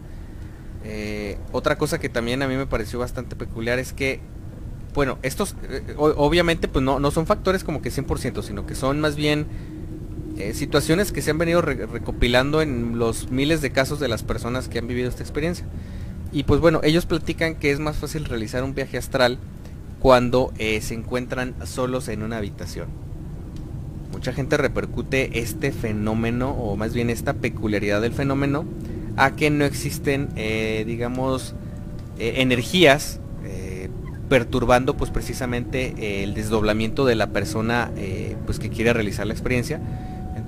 Eh, 0.83 1.37
otra 1.51 1.77
cosa 1.77 1.99
que 1.99 2.09
también 2.09 2.41
a 2.41 2.47
mí 2.47 2.55
me 2.55 2.65
pareció 2.65 2.97
bastante 2.97 3.35
peculiar 3.35 3.77
es 3.77 3.93
que, 3.93 4.19
bueno, 4.95 5.19
estos 5.21 5.55
obviamente 5.97 6.67
pues 6.67 6.83
no, 6.83 6.99
no, 6.99 7.11
son 7.11 7.27
factores 7.27 7.63
como 7.63 7.83
que 7.83 7.91
100%, 7.91 8.41
sino 8.41 8.65
que 8.65 8.73
son 8.73 8.99
más 8.99 9.15
bien 9.15 9.45
situaciones 10.53 11.11
que 11.11 11.21
se 11.21 11.31
han 11.31 11.37
venido 11.37 11.61
recopilando 11.61 12.61
en 12.61 12.97
los 12.97 13.31
miles 13.31 13.61
de 13.61 13.71
casos 13.71 13.99
de 13.99 14.07
las 14.07 14.23
personas 14.23 14.67
que 14.67 14.79
han 14.79 14.87
vivido 14.87 15.09
esta 15.09 15.23
experiencia. 15.23 15.65
Y 16.31 16.43
pues 16.43 16.59
bueno, 16.61 16.81
ellos 16.83 17.05
platican 17.05 17.55
que 17.55 17.71
es 17.71 17.79
más 17.79 17.97
fácil 17.97 18.25
realizar 18.25 18.63
un 18.63 18.73
viaje 18.73 18.97
astral 18.97 19.37
cuando 19.99 20.51
se 20.57 20.93
encuentran 20.93 21.55
solos 21.65 22.07
en 22.07 22.23
una 22.23 22.37
habitación 22.37 22.87
mucha 24.21 24.33
gente 24.33 24.55
repercute 24.55 25.39
este 25.39 25.71
fenómeno, 25.71 26.51
o 26.51 26.75
más 26.75 26.93
bien 26.93 27.09
esta 27.09 27.33
peculiaridad 27.33 28.01
del 28.01 28.13
fenómeno, 28.13 28.65
a 29.17 29.35
que 29.35 29.49
no 29.49 29.65
existen, 29.65 30.29
eh, 30.35 30.83
digamos, 30.85 31.55
eh, 32.19 32.35
energías 32.37 33.19
eh, 33.43 33.89
perturbando 34.29 34.95
pues 34.95 35.09
precisamente 35.09 36.23
el 36.23 36.35
desdoblamiento 36.35 37.03
de 37.05 37.15
la 37.15 37.31
persona 37.31 37.91
pues 38.45 38.59
que 38.59 38.69
quiere 38.69 38.93
realizar 38.93 39.25
la 39.25 39.33
experiencia. 39.33 39.81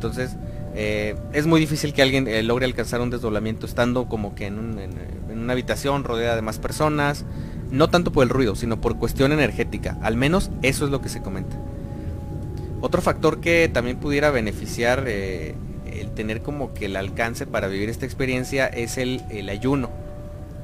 Entonces, 0.04 0.36
es 0.76 1.46
muy 1.46 1.60
difícil 1.60 1.94
que 1.94 2.02
alguien 2.02 2.28
logre 2.48 2.66
alcanzar 2.66 3.00
un 3.00 3.10
desdoblamiento 3.10 3.66
estando 3.66 4.08
como 4.08 4.36
que 4.36 4.48
en, 4.48 4.90
una 5.30 5.54
habitación 5.54 6.04
rodeada 6.04 6.36
de 6.36 6.42
más 6.42 6.60
personas, 6.60 7.26
no 7.72 7.90
tanto 7.90 8.12
por 8.12 8.24
el 8.24 8.30
ruido, 8.30 8.56
sino 8.56 8.82
por 8.82 8.98
cuestión 8.98 9.32
energética. 9.32 9.98
Al 10.02 10.16
menos 10.16 10.52
eso 10.62 10.86
es 10.86 10.92
lo 10.92 11.02
que 11.02 11.10
se 11.10 11.22
comenta. 11.22 11.58
Otro 12.82 13.02
factor 13.02 13.40
que 13.40 13.70
también 13.72 13.98
pudiera 13.98 14.30
beneficiar 14.30 15.06
eh, 15.08 15.56
el 15.86 16.12
tener 16.12 16.42
como 16.42 16.74
que 16.74 16.88
el 16.88 16.98
alcance 16.98 17.46
para 17.46 17.68
vivir 17.68 17.90
esta 17.90 18.06
experiencia 18.06 18.68
es 18.68 18.98
el, 18.98 19.22
ayuno. 19.50 19.90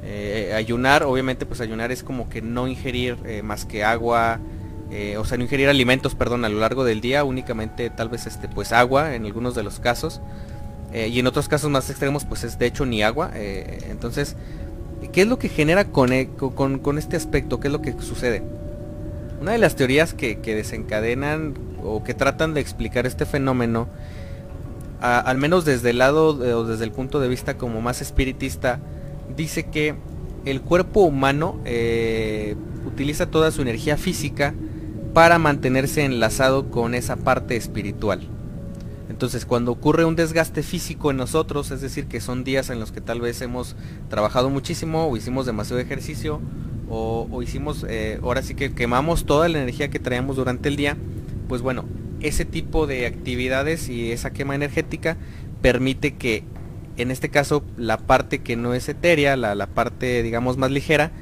Eh, 0.04 0.52
ayunar, 0.54 1.02
obviamente 1.02 1.46
pues 1.46 1.62
ayunar 1.62 1.92
es 1.92 2.02
como 2.02 2.28
que 2.28 2.42
no 2.42 2.68
ingerir 2.68 3.16
eh, 3.24 3.42
más 3.42 3.64
que 3.64 3.84
agua, 3.84 4.38
o 5.18 5.24
sea, 5.24 5.38
no 5.38 5.44
ingerir 5.44 5.68
alimentos, 5.68 6.14
perdón, 6.14 6.44
a 6.44 6.48
lo 6.48 6.58
largo 6.58 6.84
del 6.84 7.00
día, 7.00 7.24
únicamente 7.24 7.90
tal 7.90 8.08
vez 8.08 8.26
este 8.26 8.48
pues 8.48 8.72
agua 8.72 9.14
en 9.14 9.24
algunos 9.24 9.54
de 9.54 9.62
los 9.62 9.80
casos. 9.80 10.20
y 10.92 11.18
en 11.18 11.26
otros 11.26 11.48
casos 11.48 11.70
más 11.70 11.88
extremos 11.90 12.24
pues 12.24 12.42
es 12.44 12.58
de 12.58 12.66
hecho 12.66 12.86
ni 12.86 13.02
agua. 13.02 13.30
entonces, 13.34 14.36
¿qué 15.12 15.22
es 15.22 15.28
lo 15.28 15.38
que 15.38 15.48
genera 15.48 15.84
con, 15.86 16.10
con, 16.56 16.98
este 16.98 17.16
aspecto? 17.16 17.60
¿Qué 17.60 17.68
es 17.68 17.72
lo 17.72 17.82
que 17.82 17.94
sucede? 18.00 18.42
Una 19.40 19.52
de 19.52 19.58
las 19.58 19.76
teorías 19.76 20.12
que, 20.12 20.40
que 20.40 20.54
desencadenan 20.54 21.54
o 21.84 22.02
que 22.04 22.14
tratan 22.14 22.54
de 22.54 22.60
explicar 22.60 23.06
este 23.06 23.26
fenómeno, 23.26 23.88
al 25.00 25.38
menos 25.38 25.64
desde 25.64 25.90
el 25.90 25.98
lado 25.98 26.28
o 26.28 26.64
desde 26.64 26.84
el 26.84 26.92
punto 26.92 27.20
de 27.20 27.28
vista 27.28 27.56
como 27.56 27.80
más 27.80 28.02
espiritista, 28.02 28.80
dice 29.36 29.64
que 29.64 29.94
el 30.44 30.60
cuerpo 30.60 31.00
humano 31.00 31.58
eh, 31.64 32.56
utiliza 32.86 33.26
toda 33.26 33.50
su 33.50 33.62
energía 33.62 33.96
física 33.96 34.54
para 35.12 35.38
mantenerse 35.38 36.04
enlazado 36.04 36.70
con 36.70 36.94
esa 36.94 37.16
parte 37.16 37.56
espiritual. 37.56 38.20
Entonces 39.08 39.44
cuando 39.44 39.72
ocurre 39.72 40.04
un 40.04 40.16
desgaste 40.16 40.62
físico 40.62 41.10
en 41.10 41.16
nosotros, 41.16 41.70
es 41.70 41.80
decir, 41.80 42.06
que 42.06 42.20
son 42.20 42.44
días 42.44 42.70
en 42.70 42.80
los 42.80 42.92
que 42.92 43.00
tal 43.00 43.20
vez 43.20 43.42
hemos 43.42 43.76
trabajado 44.08 44.50
muchísimo 44.50 45.06
o 45.06 45.16
hicimos 45.16 45.46
demasiado 45.46 45.80
ejercicio 45.80 46.40
o, 46.88 47.42
hicimos, 47.42 47.86
eh, 47.88 48.18
ahora 48.22 48.42
sí 48.42 48.54
que 48.54 48.72
quemamos 48.72 49.24
toda 49.24 49.48
la 49.48 49.58
energía 49.58 49.90
que 49.90 50.00
traíamos 50.00 50.36
durante 50.36 50.68
el 50.68 50.76
día, 50.76 50.96
pues 51.48 51.62
bueno, 51.62 51.84
ese 52.20 52.44
tipo 52.44 52.86
de 52.86 53.06
actividades 53.06 53.88
y 53.88 54.10
esa 54.12 54.30
quema 54.30 54.54
energética 54.54 55.16
permite 55.62 56.14
que 56.14 56.44
en 56.96 57.10
este 57.10 57.30
caso 57.30 57.64
la 57.76 57.98
parte 57.98 58.40
que 58.40 58.56
no 58.56 58.74
es 58.74 58.88
etérea, 58.88 59.36
la, 59.36 59.66
parte 59.66 60.22
digamos 60.22 60.56
más 60.56 60.70
ligera, 60.70 61.12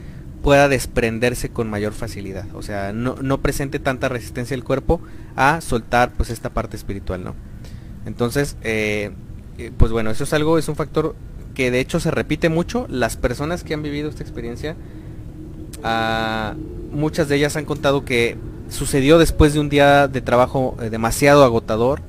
pueda 0.42 0.68
desprenderse 0.68 1.50
con 1.50 1.68
mayor 1.68 1.92
facilidad. 1.92 2.46
O 2.54 2.62
sea, 2.62 2.92
no, 2.92 3.16
no 3.20 3.40
presente 3.40 3.78
tanta 3.78 4.08
resistencia 4.08 4.54
el 4.54 4.64
cuerpo 4.64 5.00
a 5.36 5.60
soltar 5.60 6.12
pues 6.16 6.30
esta 6.30 6.50
parte 6.50 6.76
espiritual, 6.76 7.24
¿no? 7.24 7.34
Entonces, 8.06 8.56
eh, 8.62 9.10
eh, 9.58 9.72
pues 9.76 9.92
bueno, 9.92 10.10
eso 10.10 10.24
es 10.24 10.32
algo, 10.32 10.58
es 10.58 10.68
un 10.68 10.76
factor 10.76 11.14
que 11.54 11.70
de 11.70 11.80
hecho 11.80 12.00
se 12.00 12.10
repite 12.10 12.48
mucho. 12.48 12.86
Las 12.88 13.16
personas 13.16 13.64
que 13.64 13.74
han 13.74 13.82
vivido 13.82 14.08
esta 14.08 14.22
experiencia, 14.22 14.76
ah, 15.82 16.54
muchas 16.92 17.28
de 17.28 17.36
ellas 17.36 17.56
han 17.56 17.64
contado 17.64 18.04
que 18.04 18.36
sucedió 18.70 19.18
después 19.18 19.54
de 19.54 19.60
un 19.60 19.68
día 19.68 20.08
de 20.08 20.20
trabajo 20.20 20.76
eh, 20.80 20.90
demasiado 20.90 21.44
agotador 21.44 22.00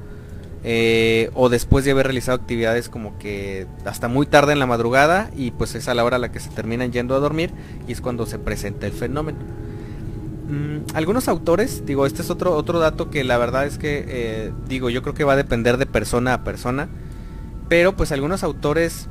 eh, 0.63 1.29
o 1.35 1.49
después 1.49 1.85
de 1.85 1.91
haber 1.91 2.07
realizado 2.07 2.37
actividades 2.37 2.89
como 2.89 3.17
que 3.17 3.67
hasta 3.85 4.07
muy 4.07 4.25
tarde 4.25 4.53
en 4.53 4.59
la 4.59 4.65
madrugada 4.65 5.29
y 5.35 5.51
pues 5.51 5.75
es 5.75 5.87
a 5.87 5.93
la 5.93 6.03
hora 6.03 6.17
a 6.17 6.19
la 6.19 6.31
que 6.31 6.39
se 6.39 6.49
terminan 6.49 6.91
yendo 6.91 7.15
a 7.15 7.19
dormir 7.19 7.51
y 7.87 7.91
es 7.91 8.01
cuando 8.01 8.25
se 8.25 8.39
presenta 8.39 8.87
el 8.87 8.93
fenómeno. 8.93 9.39
Mm, 10.49 10.95
algunos 10.95 11.27
autores, 11.27 11.85
digo, 11.85 12.05
este 12.05 12.21
es 12.21 12.29
otro, 12.29 12.53
otro 12.53 12.79
dato 12.79 13.09
que 13.09 13.23
la 13.23 13.37
verdad 13.37 13.65
es 13.65 13.77
que, 13.77 14.05
eh, 14.07 14.51
digo, 14.67 14.89
yo 14.89 15.01
creo 15.01 15.13
que 15.13 15.23
va 15.23 15.33
a 15.33 15.37
depender 15.37 15.77
de 15.77 15.85
persona 15.85 16.33
a 16.33 16.43
persona, 16.43 16.89
pero 17.69 17.95
pues 17.95 18.11
algunos 18.11 18.43
autores 18.43 19.07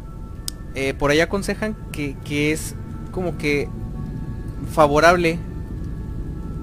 por 0.99 1.11
ahí 1.11 1.19
aconsejan 1.19 1.77
que, 1.91 2.17
que 2.25 2.53
es 2.53 2.77
como 3.11 3.37
que 3.37 3.69
favorable 4.73 5.41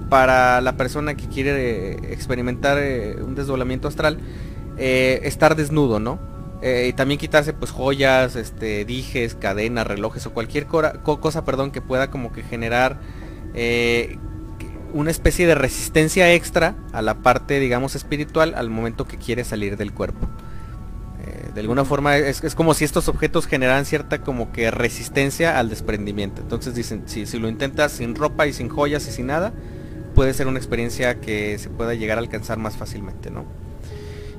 para 0.08 0.60
la 0.60 0.76
persona 0.76 1.14
que 1.14 1.26
quiere 1.26 1.92
eh, 1.92 2.12
experimentar 2.12 2.78
eh, 2.78 3.16
un 3.22 3.34
desdoblamiento 3.34 3.88
astral, 3.88 4.18
eh, 4.76 5.20
estar 5.24 5.56
desnudo, 5.56 6.00
¿no? 6.00 6.36
y 6.62 6.92
también 6.94 7.20
quitarse 7.20 7.52
pues 7.52 7.70
joyas, 7.70 8.34
este, 8.34 8.84
dijes, 8.84 9.36
cadenas, 9.36 9.86
relojes 9.86 10.26
o 10.26 10.32
cualquier 10.32 10.66
cosa, 10.66 11.44
perdón, 11.44 11.70
que 11.70 11.80
pueda 11.80 12.10
como 12.10 12.32
que 12.32 12.42
generar 12.42 12.98
una 14.92 15.10
especie 15.10 15.46
de 15.46 15.54
resistencia 15.54 16.32
extra 16.32 16.74
a 16.92 17.02
la 17.02 17.14
parte, 17.14 17.60
digamos, 17.60 17.94
espiritual 17.94 18.54
al 18.56 18.70
momento 18.70 19.06
que 19.06 19.16
quiere 19.16 19.44
salir 19.44 19.76
del 19.76 19.92
cuerpo. 19.92 20.28
de 21.54 21.60
alguna 21.60 21.84
forma 21.84 22.16
es, 22.16 22.54
como 22.56 22.74
si 22.74 22.84
estos 22.84 23.08
objetos 23.08 23.46
generaran 23.46 23.84
cierta 23.84 24.22
como 24.22 24.50
que 24.50 24.70
resistencia 24.72 25.60
al 25.60 25.68
desprendimiento. 25.68 26.42
Entonces 26.42 26.74
dicen, 26.74 27.04
si, 27.06 27.26
si 27.26 27.38
lo 27.38 27.48
intentas 27.48 27.92
sin 27.92 28.16
ropa 28.16 28.48
y 28.48 28.52
sin 28.52 28.68
joyas 28.68 29.06
y 29.06 29.12
sin 29.12 29.26
nada, 29.26 29.52
puede 30.16 30.32
ser 30.32 30.48
una 30.48 30.58
experiencia 30.58 31.20
que 31.20 31.58
se 31.58 31.68
pueda 31.68 31.94
llegar 31.94 32.18
a 32.18 32.22
alcanzar 32.22 32.58
más 32.58 32.76
fácilmente, 32.76 33.30
¿no? 33.30 33.44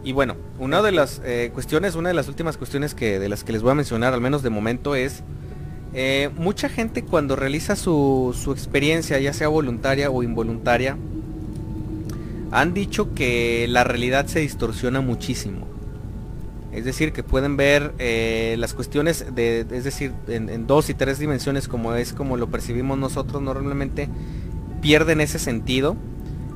Y 0.07 0.13
bueno, 0.13 0.37
una 0.57 0.81
de 0.81 0.93
las 0.93 1.21
eh, 1.25 1.51
cuestiones, 1.53 1.95
una 1.95 2.07
de 2.07 2.15
las 2.15 2.29
últimas 2.29 2.55
cuestiones 2.55 2.95
que 2.95 3.19
de 3.19 3.27
las 3.27 3.43
que 3.43 3.51
les 3.51 3.61
voy 3.61 3.71
a 3.71 3.75
mencionar, 3.75 4.13
al 4.13 4.21
menos 4.21 4.41
de 4.41 4.49
momento, 4.49 4.95
es 4.95 5.21
eh, 5.93 6.29
mucha 6.37 6.69
gente 6.69 7.03
cuando 7.03 7.35
realiza 7.35 7.75
su, 7.75 8.33
su, 8.33 8.53
experiencia, 8.53 9.19
ya 9.19 9.33
sea 9.33 9.49
voluntaria 9.49 10.09
o 10.09 10.23
involuntaria, 10.23 10.95
han 12.51 12.73
dicho 12.73 13.13
que 13.15 13.67
la 13.67 13.83
realidad 13.83 14.27
se 14.27 14.39
distorsiona 14.39 15.01
muchísimo. 15.01 15.67
Es 16.71 16.85
decir, 16.85 17.11
que 17.11 17.23
pueden 17.23 17.57
ver 17.57 17.93
eh, 17.99 18.55
las 18.59 18.73
cuestiones 18.73 19.35
de, 19.35 19.65
es 19.69 19.83
decir, 19.83 20.13
en, 20.29 20.67
dos 20.67 20.89
y 20.89 20.93
tres 20.93 21.19
dimensiones 21.19 21.67
como 21.67 21.93
es 21.95 22.13
como 22.13 22.37
lo 22.37 22.47
percibimos 22.47 22.97
nosotros 22.97 23.41
normalmente 23.41 24.07
pierden 24.81 25.19
ese 25.19 25.37
sentido 25.37 25.97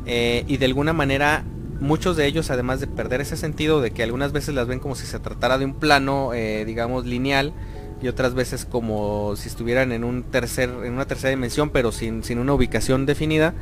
y 0.06 0.58
de 0.58 0.66
alguna 0.66 0.93
manera 0.93 1.43
muchos 1.82 2.15
de 2.15 2.25
ellos 2.25 2.49
además 2.49 2.79
de 2.79 2.88
perder 2.88 3.19
ese 3.19 3.36
sentido 3.36 3.82
de 3.82 3.91
que 3.91 4.03
algunas 4.03 4.32
veces 4.32 4.55
las 4.55 4.67
ven 4.67 4.79
como 4.79 4.95
si 4.95 5.05
se 5.05 5.19
tratara 5.19 5.57
de 5.57 5.65
un 5.65 5.73
plano 5.73 6.34
eh, 6.34 6.63
digamos 6.65 7.05
lineal 7.05 7.53
y 8.01 8.07
otras 8.07 8.34
veces 8.34 8.65
como 8.65 9.36
si 9.36 9.49
estuvieran 9.49 9.91
en 9.91 10.03
un 10.03 10.23
tercer 10.23 10.69
en 10.84 10.93
una 10.93 11.05
tercera 11.05 11.32
dimensión 11.32 11.71
pero 11.71 11.91
sin, 11.91 12.23
sin 12.23 12.39
una 12.39 12.53
ubicación 12.53 13.05
definida 13.05 13.53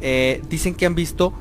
eh, 0.00 0.42
dicen 0.48 0.74
que 0.74 0.86
han 0.86 0.96
visto 0.96 1.32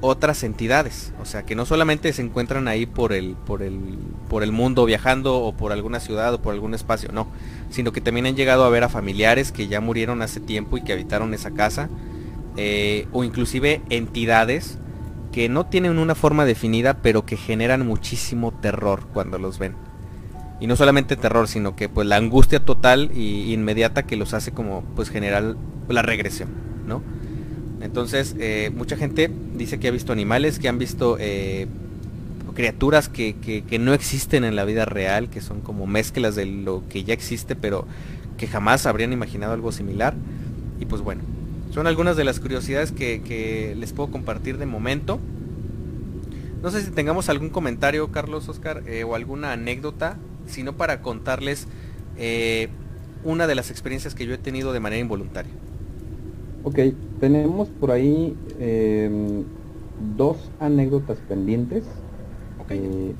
otras 0.00 0.42
entidades. 0.42 1.12
O 1.20 1.24
sea 1.24 1.44
que 1.44 1.54
no 1.54 1.66
solamente 1.66 2.12
se 2.12 2.22
encuentran 2.22 2.68
ahí 2.68 2.86
por 2.86 3.12
el 3.12 3.36
por 3.46 3.62
el 3.62 3.98
por 4.28 4.42
el 4.42 4.52
mundo 4.52 4.84
viajando 4.84 5.38
o 5.38 5.52
por 5.56 5.72
alguna 5.72 6.00
ciudad 6.00 6.34
o 6.34 6.42
por 6.42 6.54
algún 6.54 6.74
espacio 6.74 7.10
no. 7.12 7.28
Sino 7.70 7.92
que 7.92 8.00
también 8.00 8.26
han 8.26 8.36
llegado 8.36 8.64
a 8.64 8.68
ver 8.68 8.84
a 8.84 8.88
familiares 8.88 9.52
que 9.52 9.68
ya 9.68 9.80
murieron 9.80 10.22
hace 10.22 10.40
tiempo 10.40 10.76
y 10.76 10.82
que 10.82 10.92
habitaron 10.92 11.34
esa 11.34 11.52
casa, 11.52 11.88
eh, 12.56 13.06
o 13.12 13.22
inclusive 13.22 13.80
entidades 13.90 14.78
que 15.32 15.48
no 15.48 15.66
tienen 15.66 15.98
una 15.98 16.14
forma 16.14 16.44
definida, 16.44 16.98
pero 17.02 17.24
que 17.24 17.36
generan 17.36 17.86
muchísimo 17.86 18.52
terror 18.52 19.06
cuando 19.12 19.38
los 19.38 19.58
ven. 19.58 19.74
Y 20.60 20.66
no 20.66 20.76
solamente 20.76 21.16
terror, 21.16 21.48
sino 21.48 21.76
que 21.76 21.88
pues 21.88 22.06
la 22.06 22.16
angustia 22.16 22.60
total 22.60 23.10
e 23.14 23.52
inmediata 23.52 24.02
que 24.02 24.16
los 24.16 24.34
hace 24.34 24.52
como 24.52 24.82
pues 24.96 25.08
generar 25.08 25.56
la 25.88 26.02
regresión, 26.02 26.48
¿no? 26.86 27.02
Entonces, 27.80 28.36
eh, 28.38 28.70
mucha 28.74 28.96
gente 28.96 29.30
dice 29.54 29.80
que 29.80 29.88
ha 29.88 29.90
visto 29.90 30.12
animales, 30.12 30.58
que 30.58 30.68
han 30.68 30.78
visto 30.78 31.16
eh, 31.18 31.66
criaturas 32.54 33.08
que, 33.08 33.34
no 33.80 33.94
existen 33.94 34.44
en 34.44 34.54
la 34.54 34.66
vida 34.66 34.84
real, 34.84 35.30
que 35.30 35.40
son 35.40 35.62
como 35.62 35.86
mezclas 35.86 36.34
de 36.34 36.44
lo 36.44 36.82
que 36.90 37.04
ya 37.04 37.14
existe, 37.14 37.56
pero 37.56 37.86
que 38.36 38.46
jamás 38.46 38.84
habrían 38.84 39.14
imaginado 39.14 39.54
algo 39.54 39.72
similar. 39.72 40.14
Y 40.78 40.84
pues 40.84 41.00
bueno, 41.00 41.22
son 41.70 41.86
algunas 41.86 42.16
de 42.16 42.24
las 42.24 42.40
curiosidades 42.40 42.92
que, 42.92 43.74
les 43.78 43.92
puedo 43.92 44.10
compartir 44.10 44.58
de 44.58 44.66
momento. 44.66 45.18
No 46.62 46.70
sé 46.70 46.82
si 46.82 46.90
tengamos 46.90 47.28
algún 47.28 47.48
comentario, 47.48 48.08
Carlos, 48.08 48.48
Oscar, 48.48 48.82
eh, 48.86 49.04
o 49.04 49.14
alguna 49.14 49.52
anécdota, 49.52 50.18
sino 50.46 50.74
para 50.74 51.00
contarles 51.00 51.68
eh, 52.18 52.68
una 53.24 53.46
de 53.46 53.54
las 53.54 53.70
experiencias 53.70 54.14
que 54.14 54.26
yo 54.26 54.34
he 54.34 54.38
tenido 54.38 54.72
de 54.72 54.80
manera 54.80 55.00
involuntaria. 55.00 55.52
Ok, 56.64 56.78
tenemos 57.20 57.68
por 57.68 57.92
ahí 57.92 58.36
em, 58.58 59.44
dos 60.16 60.50
anécdotas 60.58 61.18
pendientes. 61.28 61.84
Eh, 62.68 63.14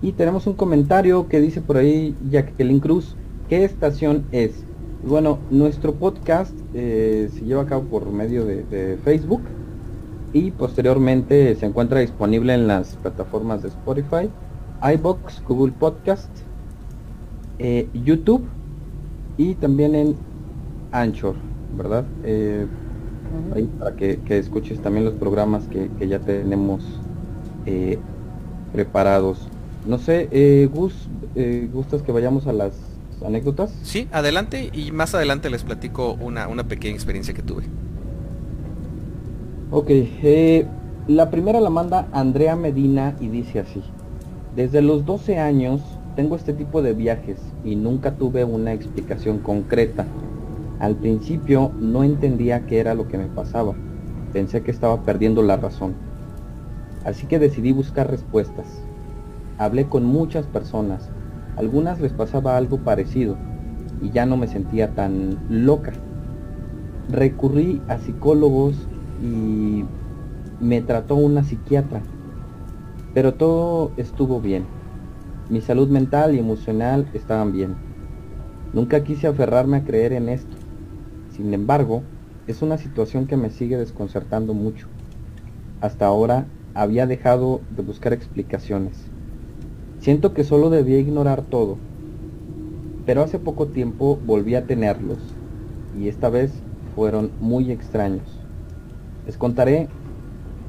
y 0.00 0.12
tenemos 0.12 0.46
un 0.46 0.54
comentario 0.54 1.28
que 1.28 1.40
dice 1.40 1.60
por 1.60 1.76
ahí 1.76 2.14
Jacqueline 2.30 2.80
Cruz, 2.80 3.16
¿qué 3.48 3.64
estación 3.64 4.24
es? 4.30 4.52
Bueno, 5.02 5.38
nuestro 5.50 5.94
podcast 5.94 6.52
eh, 6.74 7.30
se 7.32 7.44
lleva 7.44 7.62
a 7.62 7.66
cabo 7.66 7.84
por 7.84 8.10
medio 8.10 8.44
de, 8.44 8.98
Facebook 9.04 9.42
y 10.32 10.50
posteriormente 10.50 11.54
se 11.54 11.66
encuentra 11.66 12.00
disponible 12.00 12.54
en 12.54 12.66
las 12.66 12.96
plataformas 12.96 13.62
de 13.62 13.68
Spotify, 13.68 14.28
iBox, 14.94 15.42
Google 15.46 15.72
Podcast, 15.72 16.30
eh, 17.58 17.88
YouTube 18.04 18.46
y 19.36 19.54
también 19.54 19.94
en 19.94 20.16
Anchor, 20.92 21.34
¿verdad? 21.76 22.04
ahí 23.54 23.68
para 23.78 23.94
que, 23.96 24.20
escuches 24.28 24.80
también 24.80 25.04
los 25.04 25.14
programas 25.14 25.66
que, 25.68 25.88
que 25.98 26.08
ya 26.08 26.18
tenemos 26.18 26.84
preparados. 28.72 29.48
No 29.86 29.98
sé, 29.98 30.28
eh, 30.30 30.68
Gus, 30.72 31.08
eh, 31.34 31.68
¿gustas 31.72 32.02
que 32.02 32.12
vayamos 32.12 32.46
a 32.46 32.52
las 32.52 32.74
anécdotas? 33.22 33.72
Sí, 33.82 34.08
adelante 34.12 34.70
y 34.72 34.92
más 34.92 35.14
adelante 35.14 35.50
les 35.50 35.64
platico 35.64 36.14
una, 36.20 36.48
una 36.48 36.64
pequeña 36.64 36.94
experiencia 36.94 37.34
que 37.34 37.42
tuve. 37.42 37.64
Ok, 39.70 39.86
eh, 39.90 40.66
la 41.06 41.30
primera 41.30 41.60
la 41.60 41.70
manda 41.70 42.08
Andrea 42.12 42.56
Medina 42.56 43.16
y 43.20 43.28
dice 43.28 43.60
así. 43.60 43.82
Desde 44.56 44.82
los 44.82 45.04
12 45.04 45.38
años 45.38 45.82
tengo 46.16 46.36
este 46.36 46.52
tipo 46.52 46.82
de 46.82 46.94
viajes 46.94 47.38
y 47.64 47.76
nunca 47.76 48.14
tuve 48.14 48.44
una 48.44 48.72
explicación 48.72 49.38
concreta. 49.38 50.06
Al 50.80 50.96
principio 50.96 51.72
no 51.78 52.04
entendía 52.04 52.66
qué 52.66 52.78
era 52.78 52.94
lo 52.94 53.08
que 53.08 53.18
me 53.18 53.26
pasaba. 53.26 53.74
Pensé 54.32 54.62
que 54.62 54.70
estaba 54.70 55.02
perdiendo 55.02 55.42
la 55.42 55.56
razón 55.56 55.94
Así 57.08 57.26
que 57.26 57.38
decidí 57.38 57.72
buscar 57.72 58.10
respuestas. 58.10 58.66
Hablé 59.56 59.86
con 59.86 60.04
muchas 60.04 60.46
personas. 60.46 61.08
Algunas 61.58 62.00
les 62.00 62.12
pasaba 62.12 62.56
algo 62.56 62.78
parecido 62.84 63.36
y 64.00 64.12
ya 64.12 64.26
no 64.26 64.36
me 64.36 64.46
sentía 64.46 64.94
tan 64.94 65.44
loca. 65.48 65.92
Recurrí 67.08 67.82
a 67.88 67.98
psicólogos 67.98 68.76
y 69.20 69.82
me 70.60 70.82
trató 70.82 71.16
una 71.16 71.42
psiquiatra. 71.42 72.04
Pero 73.12 73.34
todo 73.34 73.92
estuvo 73.96 74.40
bien. 74.40 74.68
Mi 75.48 75.60
salud 75.60 75.88
mental 75.88 76.36
y 76.36 76.38
emocional 76.38 77.10
estaban 77.12 77.50
bien. 77.50 77.74
Nunca 78.72 79.02
quise 79.02 79.26
aferrarme 79.26 79.78
a 79.78 79.84
creer 79.84 80.12
en 80.12 80.28
esto. 80.28 80.56
Sin 81.28 81.54
embargo, 81.54 82.04
es 82.46 82.62
una 82.62 82.78
situación 82.78 83.26
que 83.26 83.36
me 83.36 83.50
sigue 83.50 83.76
desconcertando 83.78 84.54
mucho. 84.54 84.86
Hasta 85.80 86.06
ahora 86.06 86.46
había 86.72 87.08
dejado 87.08 87.64
de 87.68 87.82
buscar 87.82 88.12
explicaciones. 88.12 89.10
Siento 90.00 90.32
que 90.32 90.44
solo 90.44 90.70
debía 90.70 90.98
ignorar 90.98 91.42
todo, 91.42 91.76
pero 93.04 93.22
hace 93.22 93.38
poco 93.38 93.66
tiempo 93.66 94.18
volví 94.24 94.54
a 94.54 94.64
tenerlos 94.64 95.18
y 95.98 96.08
esta 96.08 96.28
vez 96.28 96.52
fueron 96.94 97.32
muy 97.40 97.72
extraños. 97.72 98.22
Les 99.26 99.36
contaré 99.36 99.88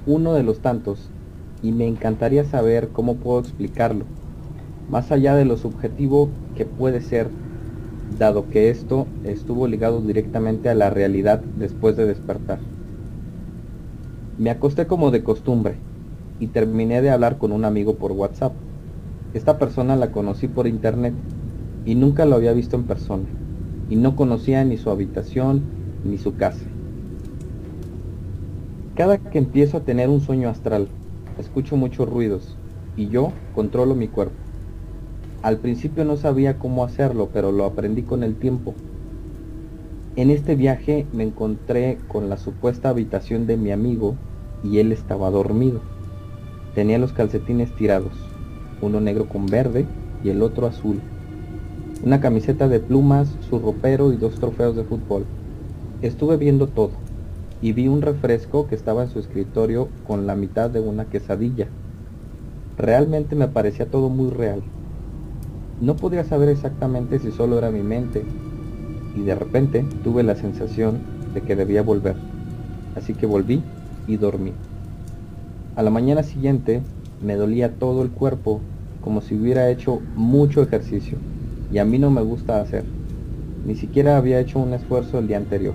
uno 0.07 0.33
de 0.33 0.41
los 0.41 0.61
tantos 0.61 1.11
y 1.61 1.71
me 1.71 1.87
encantaría 1.87 2.43
saber 2.43 2.89
cómo 2.89 3.17
puedo 3.17 3.39
explicarlo, 3.39 4.05
más 4.89 5.11
allá 5.11 5.35
de 5.35 5.45
lo 5.45 5.57
subjetivo 5.57 6.29
que 6.55 6.65
puede 6.65 7.01
ser, 7.01 7.29
dado 8.17 8.49
que 8.49 8.71
esto 8.71 9.05
estuvo 9.23 9.67
ligado 9.67 10.01
directamente 10.01 10.69
a 10.69 10.75
la 10.75 10.89
realidad 10.89 11.41
después 11.59 11.95
de 11.95 12.07
despertar. 12.07 12.59
Me 14.39 14.49
acosté 14.49 14.87
como 14.87 15.11
de 15.11 15.23
costumbre 15.23 15.75
y 16.39 16.47
terminé 16.47 17.01
de 17.01 17.11
hablar 17.11 17.37
con 17.37 17.51
un 17.51 17.65
amigo 17.65 17.95
por 17.95 18.13
WhatsApp. 18.13 18.53
Esta 19.33 19.59
persona 19.59 19.95
la 19.95 20.11
conocí 20.11 20.47
por 20.47 20.65
internet 20.65 21.13
y 21.85 21.95
nunca 21.95 22.25
lo 22.25 22.35
había 22.35 22.53
visto 22.53 22.75
en 22.75 22.83
persona 22.83 23.25
y 23.89 23.95
no 23.95 24.15
conocía 24.15 24.63
ni 24.65 24.77
su 24.77 24.89
habitación 24.89 25.61
ni 26.03 26.17
su 26.17 26.35
casa. 26.35 26.65
Cada 28.95 29.17
que 29.17 29.37
empiezo 29.37 29.77
a 29.77 29.81
tener 29.81 30.09
un 30.09 30.21
sueño 30.21 30.49
astral, 30.49 30.87
escucho 31.39 31.77
muchos 31.77 32.09
ruidos 32.09 32.57
y 32.97 33.07
yo 33.09 33.31
controlo 33.53 33.95
mi 33.95 34.07
cuerpo. 34.07 34.35
Al 35.41 35.57
principio 35.57 36.03
no 36.05 36.17
sabía 36.17 36.59
cómo 36.59 36.83
hacerlo, 36.83 37.29
pero 37.31 37.51
lo 37.51 37.65
aprendí 37.65 38.01
con 38.01 38.23
el 38.23 38.35
tiempo. 38.35 38.73
En 40.15 40.31
este 40.31 40.55
viaje 40.55 41.05
me 41.13 41.23
encontré 41.23 41.97
con 42.09 42.29
la 42.29 42.37
supuesta 42.37 42.89
habitación 42.89 43.47
de 43.47 43.55
mi 43.55 43.71
amigo 43.71 44.15
y 44.63 44.79
él 44.79 44.91
estaba 44.91 45.29
dormido. 45.29 45.79
Tenía 46.75 46.97
los 46.97 47.13
calcetines 47.13 47.73
tirados, 47.75 48.28
uno 48.81 48.99
negro 48.99 49.27
con 49.27 49.45
verde 49.45 49.85
y 50.23 50.29
el 50.29 50.41
otro 50.41 50.67
azul. 50.67 50.99
Una 52.03 52.21
camiseta 52.21 52.67
de 52.67 52.79
plumas, 52.79 53.29
su 53.49 53.59
ropero 53.59 54.13
y 54.13 54.17
dos 54.17 54.35
trofeos 54.35 54.75
de 54.75 54.83
fútbol. 54.83 55.25
Estuve 56.01 56.37
viendo 56.37 56.67
todo 56.67 56.91
y 57.61 57.73
vi 57.73 57.87
un 57.87 58.01
refresco 58.01 58.67
que 58.67 58.75
estaba 58.75 59.03
en 59.03 59.09
su 59.09 59.19
escritorio 59.19 59.89
con 60.07 60.27
la 60.27 60.35
mitad 60.35 60.69
de 60.69 60.79
una 60.79 61.05
quesadilla. 61.05 61.67
Realmente 62.77 63.35
me 63.35 63.47
parecía 63.49 63.85
todo 63.85 64.09
muy 64.09 64.29
real. 64.29 64.61
No 65.81 65.95
podía 65.95 66.23
saber 66.23 66.49
exactamente 66.49 67.19
si 67.19 67.31
solo 67.31 67.57
era 67.57 67.71
mi 67.71 67.81
mente, 67.81 68.23
y 69.15 69.21
de 69.21 69.35
repente 69.35 69.85
tuve 70.03 70.23
la 70.23 70.35
sensación 70.35 70.99
de 71.33 71.41
que 71.41 71.55
debía 71.55 71.81
volver. 71.81 72.15
Así 72.95 73.13
que 73.13 73.25
volví 73.25 73.61
y 74.07 74.17
dormí. 74.17 74.53
A 75.75 75.83
la 75.83 75.89
mañana 75.89 76.23
siguiente 76.23 76.81
me 77.21 77.35
dolía 77.35 77.75
todo 77.75 78.01
el 78.01 78.09
cuerpo 78.09 78.61
como 79.01 79.21
si 79.21 79.35
hubiera 79.35 79.69
hecho 79.69 80.01
mucho 80.15 80.61
ejercicio, 80.61 81.17
y 81.71 81.77
a 81.77 81.85
mí 81.85 81.99
no 81.99 82.11
me 82.11 82.21
gusta 82.21 82.61
hacer. 82.61 82.83
Ni 83.65 83.75
siquiera 83.75 84.17
había 84.17 84.39
hecho 84.39 84.59
un 84.59 84.73
esfuerzo 84.73 85.19
el 85.19 85.27
día 85.27 85.37
anterior. 85.37 85.73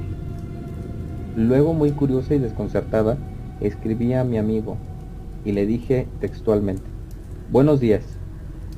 Luego, 1.36 1.74
muy 1.74 1.90
curiosa 1.92 2.34
y 2.34 2.38
desconcertada, 2.38 3.16
escribí 3.60 4.12
a 4.12 4.24
mi 4.24 4.38
amigo 4.38 4.76
y 5.44 5.52
le 5.52 5.66
dije 5.66 6.06
textualmente, 6.20 6.84
Buenos 7.50 7.80
días, 7.80 8.02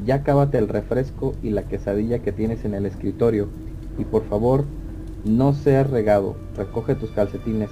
ya 0.04 0.22
cábate 0.22 0.58
el 0.58 0.68
refresco 0.68 1.34
y 1.42 1.50
la 1.50 1.62
quesadilla 1.62 2.18
que 2.18 2.32
tienes 2.32 2.64
en 2.64 2.74
el 2.74 2.84
escritorio 2.84 3.48
y 3.98 4.04
por 4.04 4.24
favor 4.24 4.64
no 5.24 5.52
seas 5.54 5.88
regado, 5.88 6.36
recoge 6.56 6.94
tus 6.94 7.10
calcetines 7.10 7.70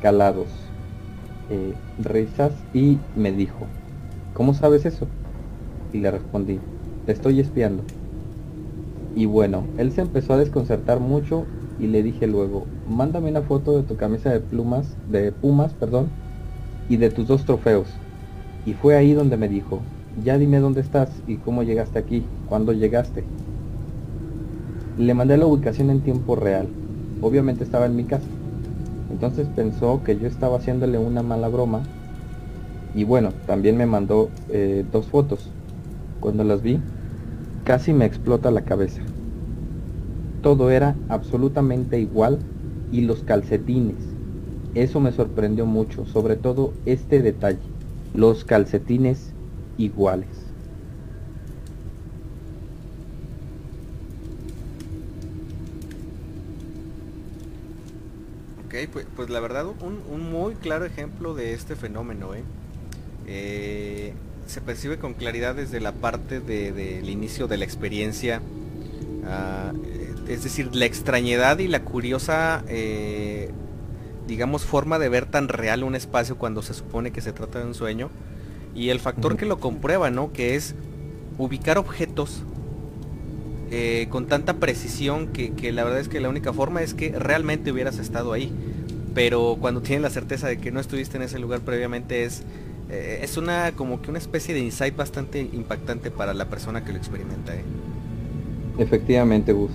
calados. 0.00 0.48
Eh, 1.50 1.74
risas 2.02 2.52
y 2.74 2.98
me 3.14 3.32
dijo, 3.32 3.66
¿cómo 4.36 4.52
sabes 4.52 4.84
eso? 4.84 5.06
Y 5.92 5.98
le 6.00 6.10
respondí, 6.10 6.60
te 7.06 7.12
estoy 7.12 7.40
espiando. 7.40 7.82
Y 9.14 9.24
bueno, 9.24 9.64
él 9.78 9.92
se 9.92 10.02
empezó 10.02 10.34
a 10.34 10.36
desconcertar 10.36 11.00
mucho 11.00 11.46
y 11.78 11.86
le 11.86 12.02
dije 12.02 12.26
luego, 12.26 12.66
mándame 12.84 13.30
una 13.30 13.42
foto 13.42 13.72
de 13.76 13.82
tu 13.84 13.96
camisa 13.96 14.30
de 14.30 14.40
plumas, 14.40 14.98
de 15.06 15.32
pumas, 15.32 15.72
perdón, 15.72 16.10
y 16.86 16.98
de 16.98 17.10
tus 17.10 17.26
dos 17.26 17.46
trofeos. 17.46 17.88
Y 18.66 18.74
fue 18.74 18.94
ahí 18.96 19.14
donde 19.14 19.38
me 19.38 19.48
dijo, 19.48 19.80
ya 20.16 20.36
dime 20.36 20.58
dónde 20.60 20.82
estás 20.82 21.22
y 21.26 21.38
cómo 21.38 21.62
llegaste 21.62 21.98
aquí, 21.98 22.28
cuándo 22.44 22.74
llegaste. 22.74 23.24
Le 24.98 25.14
mandé 25.14 25.38
la 25.38 25.46
ubicación 25.46 25.88
en 25.90 26.02
tiempo 26.02 26.36
real. 26.36 26.68
Obviamente 27.20 27.64
estaba 27.64 27.86
en 27.86 27.96
mi 27.96 28.04
casa. 28.04 28.28
Entonces 29.10 29.48
pensó 29.48 30.02
que 30.04 30.18
yo 30.18 30.26
estaba 30.26 30.58
haciéndole 30.58 30.98
una 30.98 31.22
mala 31.22 31.48
broma. 31.48 31.82
Y 32.96 33.04
bueno, 33.04 33.30
también 33.46 33.76
me 33.76 33.84
mandó 33.84 34.30
eh, 34.48 34.82
dos 34.90 35.06
fotos. 35.06 35.50
Cuando 36.18 36.44
las 36.44 36.62
vi, 36.62 36.80
casi 37.64 37.92
me 37.92 38.06
explota 38.06 38.50
la 38.50 38.64
cabeza. 38.64 39.02
Todo 40.40 40.70
era 40.70 40.96
absolutamente 41.10 42.00
igual 42.00 42.38
y 42.90 43.02
los 43.02 43.22
calcetines. 43.22 43.96
Eso 44.74 44.98
me 45.00 45.12
sorprendió 45.12 45.66
mucho, 45.66 46.06
sobre 46.06 46.36
todo 46.36 46.72
este 46.86 47.20
detalle. 47.20 47.58
Los 48.14 48.46
calcetines 48.46 49.30
iguales. 49.76 50.28
Ok, 58.64 58.74
pues, 58.90 59.06
pues 59.14 59.28
la 59.28 59.40
verdad 59.40 59.66
un, 59.66 60.30
muy 60.30 60.54
claro 60.54 60.86
ejemplo 60.86 61.34
de 61.34 61.52
este 61.52 61.76
fenómeno, 61.76 62.34
¿eh? 62.34 62.42
Eh, 63.26 64.12
se 64.46 64.60
percibe 64.60 64.98
con 64.98 65.14
claridad 65.14 65.54
desde 65.54 65.80
la 65.80 65.92
parte 65.92 66.40
del 66.40 67.08
inicio 67.08 67.48
de 67.48 67.56
la 67.56 67.64
experiencia, 67.64 68.40
ah, 69.24 69.72
es 70.28 70.44
decir, 70.44 70.74
la 70.74 70.84
extrañedad 70.84 71.58
y 71.58 71.68
la 71.68 71.82
curiosa, 71.82 72.62
eh, 72.68 73.50
digamos, 74.28 74.64
forma 74.64 74.98
de 74.98 75.08
ver 75.08 75.26
tan 75.26 75.48
real 75.48 75.82
un 75.82 75.94
espacio 75.94 76.36
cuando 76.36 76.62
se 76.62 76.74
supone 76.74 77.10
que 77.10 77.20
se 77.20 77.32
trata 77.32 77.58
de 77.58 77.66
un 77.66 77.74
sueño, 77.74 78.10
y 78.74 78.90
el 78.90 79.00
factor 79.00 79.36
que 79.36 79.46
lo 79.46 79.58
comprueba, 79.58 80.10
¿no? 80.10 80.32
Que 80.32 80.54
es 80.54 80.74
ubicar 81.38 81.78
objetos 81.78 82.42
eh, 83.70 84.06
con 84.10 84.26
tanta 84.26 84.54
precisión 84.54 85.28
que, 85.28 85.72
la 85.72 85.82
verdad 85.82 86.00
es 86.00 86.08
que 86.08 86.20
la 86.20 86.28
única 86.28 86.52
forma 86.52 86.82
es 86.82 86.94
que 86.94 87.10
realmente 87.18 87.72
hubieras 87.72 87.98
estado 87.98 88.32
ahí. 88.32 88.52
Pero 89.14 89.56
cuando 89.60 89.80
tienes 89.80 90.02
la 90.02 90.10
certeza 90.10 90.46
de 90.46 90.58
que 90.58 90.70
no 90.70 90.78
estuviste 90.78 91.16
en 91.16 91.22
ese 91.22 91.38
lugar 91.38 91.60
previamente 91.60 92.24
es, 92.24 92.42
eh, 92.90 93.20
es 93.22 93.36
una 93.36 93.72
como 93.72 94.00
que 94.02 94.10
una 94.10 94.18
especie 94.18 94.54
de 94.54 94.60
insight 94.60 94.96
bastante 94.96 95.40
impactante 95.40 96.10
para 96.10 96.34
la 96.34 96.46
persona 96.46 96.84
que 96.84 96.92
lo 96.92 96.98
experimenta. 96.98 97.54
¿eh? 97.54 97.64
Efectivamente, 98.78 99.52
Gus. 99.52 99.72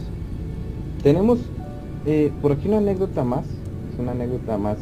Tenemos 1.04 1.40
por 2.42 2.52
aquí 2.52 2.68
una 2.68 2.78
anécdota 2.78 3.24
más, 3.24 3.46
es 3.46 4.00
una 4.00 4.12
anécdota 4.12 4.58
más 4.58 4.78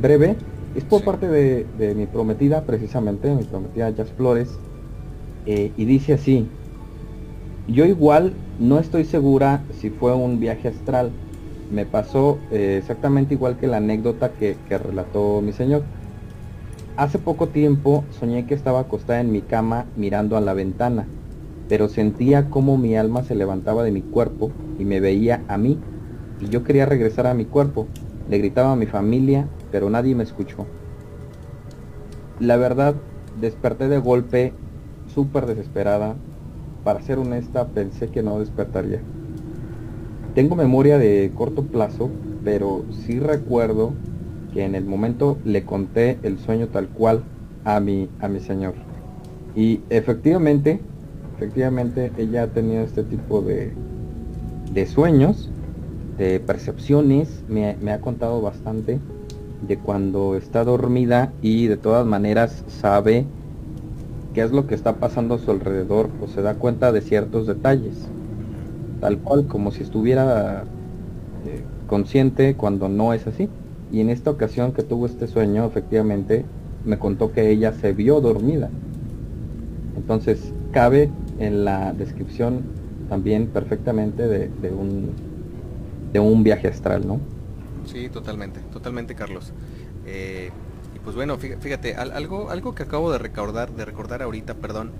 breve 0.00 0.36
es 0.74 0.82
por 0.84 1.04
parte 1.04 1.28
de, 1.28 1.94
mi 1.94 2.06
prometida, 2.06 2.62
precisamente, 2.62 3.32
mi 3.34 3.44
prometida 3.44 3.90
Jazz 3.90 4.10
Flores, 4.16 4.50
eh, 5.46 5.72
y 5.76 5.84
dice 5.84 6.14
así, 6.14 6.48
yo 7.68 7.84
igual 7.84 8.32
no 8.58 8.78
estoy 8.78 9.04
segura 9.04 9.62
si 9.80 9.90
fue 9.90 10.14
un 10.14 10.40
viaje 10.40 10.68
astral, 10.68 11.12
me 11.70 11.86
pasó 11.86 12.38
eh, 12.50 12.78
exactamente 12.80 13.34
igual 13.34 13.56
que 13.56 13.66
la 13.66 13.76
anécdota 13.76 14.32
que, 14.32 14.56
que 14.68 14.78
relató 14.78 15.40
mi 15.40 15.52
señor. 15.52 15.82
Hace 16.96 17.18
poco 17.18 17.48
tiempo 17.48 18.04
soñé 18.10 18.46
que 18.46 18.54
estaba 18.54 18.80
acostada 18.80 19.20
en 19.20 19.32
mi 19.32 19.42
cama 19.42 19.86
mirando 19.96 20.36
a 20.36 20.40
la 20.40 20.54
ventana, 20.54 21.08
pero 21.68 21.88
sentía 21.88 22.50
como 22.50 22.78
mi 22.78 22.96
alma 22.96 23.24
se 23.24 23.34
levantaba 23.34 23.82
de 23.82 23.90
mi 23.90 24.02
cuerpo 24.02 24.52
y 24.78 24.84
me 24.84 25.00
veía 25.00 25.44
a 25.48 25.58
mí, 25.58 25.80
y 26.38 26.48
yo 26.50 26.62
quería 26.62 26.86
regresar 26.86 27.26
a 27.26 27.34
mi 27.34 27.46
cuerpo. 27.46 27.88
Le 28.28 28.38
gritaba 28.38 28.72
a 28.72 28.76
mi 28.76 28.86
familia 28.86 29.48
pero 29.74 29.90
nadie 29.90 30.14
me 30.14 30.22
escuchó. 30.22 30.66
La 32.38 32.56
verdad, 32.56 32.94
desperté 33.40 33.88
de 33.88 33.98
golpe, 33.98 34.52
súper 35.12 35.46
desesperada. 35.46 36.14
Para 36.84 37.02
ser 37.02 37.18
honesta, 37.18 37.66
pensé 37.74 38.06
que 38.06 38.22
no 38.22 38.38
despertaría. 38.38 39.00
Tengo 40.36 40.54
memoria 40.54 40.96
de 40.96 41.32
corto 41.34 41.64
plazo, 41.64 42.08
pero 42.44 42.84
sí 43.04 43.18
recuerdo 43.18 43.90
que 44.54 44.64
en 44.64 44.76
el 44.76 44.84
momento 44.84 45.36
le 45.44 45.64
conté 45.64 46.16
el 46.22 46.38
sueño 46.38 46.68
tal 46.68 46.88
cual 46.88 47.22
a 47.64 47.80
mi, 47.80 48.08
a 48.20 48.28
mi 48.28 48.40
señor. 48.40 48.74
Y 49.56 49.80
efectivamente, 49.90 50.80
efectivamente 51.36 52.12
ella 52.16 52.44
ha 52.44 52.46
tenido 52.46 52.82
este 52.82 53.02
tipo 53.02 53.42
de, 53.42 53.72
de 54.72 54.86
sueños, 54.86 55.50
de 56.18 56.40
percepciones, 56.40 57.44
me, 57.48 57.92
ha 57.92 58.00
contado 58.00 58.40
bastante 58.40 58.98
de 59.66 59.76
cuando 59.78 60.36
está 60.36 60.64
dormida 60.64 61.32
y 61.42 61.66
de 61.66 61.76
todas 61.76 62.06
maneras 62.06 62.64
sabe 62.68 63.24
qué 64.34 64.42
es 64.42 64.52
lo 64.52 64.66
que 64.66 64.74
está 64.74 64.96
pasando 64.96 65.34
a 65.34 65.38
su 65.38 65.50
alrededor 65.50 66.08
o 66.22 66.28
se 66.28 66.42
da 66.42 66.54
cuenta 66.54 66.92
de 66.92 67.00
ciertos 67.00 67.46
detalles. 67.46 67.94
Tal 69.00 69.18
cual, 69.18 69.46
como 69.46 69.70
si 69.70 69.82
estuviera 69.82 70.64
eh, 71.46 71.62
consciente 71.86 72.54
cuando 72.54 72.88
no 72.88 73.12
es 73.12 73.26
así. 73.26 73.48
Y 73.88 74.00
en 74.00 74.10
esta 74.10 74.30
ocasión 74.30 74.72
que 74.74 74.82
tuvo 74.82 75.06
este 75.06 75.26
sueño, 75.28 75.64
efectivamente, 75.66 76.52
me 76.82 76.98
contó 76.98 77.32
que 77.32 77.50
ella 77.50 77.72
se 77.72 77.92
vio 77.92 78.20
dormida. 78.20 78.74
Entonces, 79.94 80.54
cabe 80.70 81.18
en 81.38 81.64
la 81.64 81.92
descripción 81.94 82.74
también 83.08 83.52
perfectamente 83.52 84.26
de, 84.28 84.72
un, 84.72 85.24
de 86.12 86.20
un 86.20 86.42
viaje 86.44 86.68
astral, 86.68 87.06
¿no? 87.06 87.28
Sí, 87.84 88.08
totalmente, 88.10 88.64
totalmente 88.70 89.14
Carlos. 89.14 89.54
Eh, 90.04 90.54
y 90.92 90.98
pues 91.00 91.16
bueno, 91.16 91.38
fíjate, 91.38 91.94
algo, 91.96 92.50
algo 92.50 92.74
que 92.74 92.82
acabo 92.84 93.12
de 93.12 93.18
recordar, 93.18 93.74
de 93.74 93.84
recordar 93.84 94.22
ahorita, 94.22 94.60
perdón, 94.60 94.96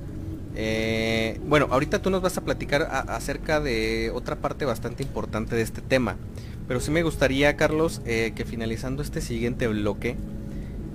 Eh, 0.56 1.40
bueno, 1.44 1.68
ahorita 1.70 2.00
tú 2.02 2.10
nos 2.10 2.22
vas 2.22 2.38
a 2.38 2.44
platicar 2.44 2.82
acerca 2.90 3.60
de 3.60 4.10
otra 4.14 4.40
parte 4.40 4.64
bastante 4.64 5.02
importante 5.02 5.56
de 5.56 5.62
este 5.62 5.82
tema, 5.82 6.18
pero 6.66 6.80
sí 6.80 6.90
me 6.90 7.02
gustaría, 7.02 7.56
Carlos, 7.56 8.02
eh, 8.04 8.32
que 8.34 8.44
finalizando 8.44 9.02
este 9.02 9.20
siguiente 9.20 9.66
bloque, 9.68 10.16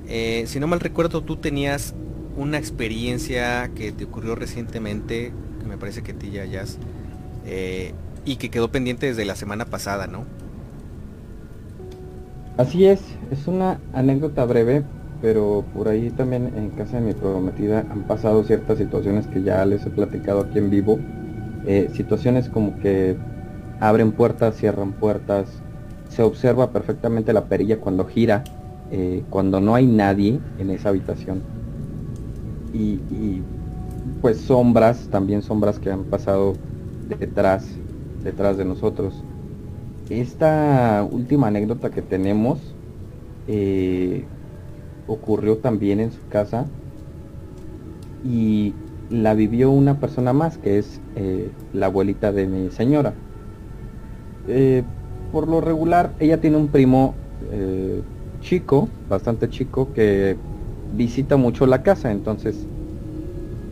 eh, 0.08 0.44
si 0.48 0.60
no 0.60 0.68
mal 0.68 0.80
recuerdo, 0.80 1.22
tú 1.22 1.38
tenías 1.38 1.94
una 2.38 2.58
experiencia 2.58 3.70
que 3.76 3.92
te 3.92 4.06
ocurrió 4.06 4.36
recientemente, 4.36 5.32
que 5.60 5.68
me 5.68 5.78
parece 5.78 6.04
que 6.04 6.14
ti 6.14 6.32
ya 6.32 6.44
hayas, 6.44 6.78
y 8.26 8.36
que 8.36 8.50
quedó 8.50 8.72
pendiente 8.72 9.08
desde 9.08 9.26
la 9.26 9.36
semana 9.36 9.66
pasada, 9.66 10.06
¿no? 10.06 10.26
Así 12.58 12.86
es, 12.86 13.00
es 13.32 13.48
una 13.48 13.80
anécdota 13.94 14.44
breve, 14.44 14.84
pero 15.22 15.64
por 15.74 15.88
ahí 15.88 16.10
también 16.12 16.52
en 16.58 16.72
casa 16.72 16.98
de 17.00 17.06
mi 17.06 17.14
prometida 17.14 17.86
han 17.90 18.04
pasado 18.04 18.44
ciertas 18.44 18.78
situaciones 18.78 19.28
que 19.28 19.44
ya 19.44 19.66
les 19.66 19.86
he 19.86 19.90
platicado 19.90 20.42
aquí 20.42 20.60
en 20.60 20.70
vivo. 20.70 21.00
Eh, 21.66 21.90
situaciones 21.94 22.50
como 22.50 22.78
que 22.80 23.16
abren 23.80 24.12
puertas, 24.12 24.56
cierran 24.56 24.94
puertas, 24.94 25.50
se 26.10 26.24
observa 26.24 26.72
perfectamente 26.72 27.34
la 27.34 27.46
perilla 27.46 27.80
cuando 27.80 28.06
gira, 28.06 28.44
eh, 28.92 29.24
cuando 29.30 29.62
no 29.62 29.76
hay 29.76 29.86
nadie 29.86 30.40
en 30.58 30.72
esa 30.72 30.90
habitación. 30.90 31.42
Y, 32.74 33.42
pues 34.22 34.38
sombras, 34.42 35.08
también 35.10 35.42
sombras 35.42 35.80
que 35.80 35.92
han 35.92 36.04
pasado 36.04 36.54
detrás, 37.08 37.68
detrás 38.24 38.58
de 38.58 38.66
nosotros. 38.66 39.24
Esta 40.10 41.08
última 41.10 41.48
anécdota 41.48 41.90
que 41.90 42.02
tenemos 42.02 42.60
eh, 43.48 44.26
ocurrió 45.08 45.58
también 45.58 46.00
en 46.00 46.12
su 46.12 46.28
casa 46.30 46.66
y 48.24 48.74
la 49.10 49.34
vivió 49.34 49.72
una 49.72 50.00
persona 50.00 50.34
más 50.34 50.58
que 50.58 50.78
es 50.78 51.00
eh, 51.16 51.50
la 51.74 51.88
abuelita 51.88 52.32
de 52.32 52.48
mi 52.48 52.70
señora. 52.72 53.14
Eh, 54.48 54.84
por 55.32 55.48
lo 55.48 55.62
regular, 55.62 56.12
ella 56.20 56.38
tiene 56.42 56.58
un 56.58 56.68
primo 56.68 57.14
chico, 58.42 58.88
bastante 59.10 59.50
chico, 59.50 59.92
que 59.94 60.36
visita 60.96 61.38
mucho 61.38 61.66
la 61.66 61.84
casa, 61.84 62.12
entonces 62.12 62.56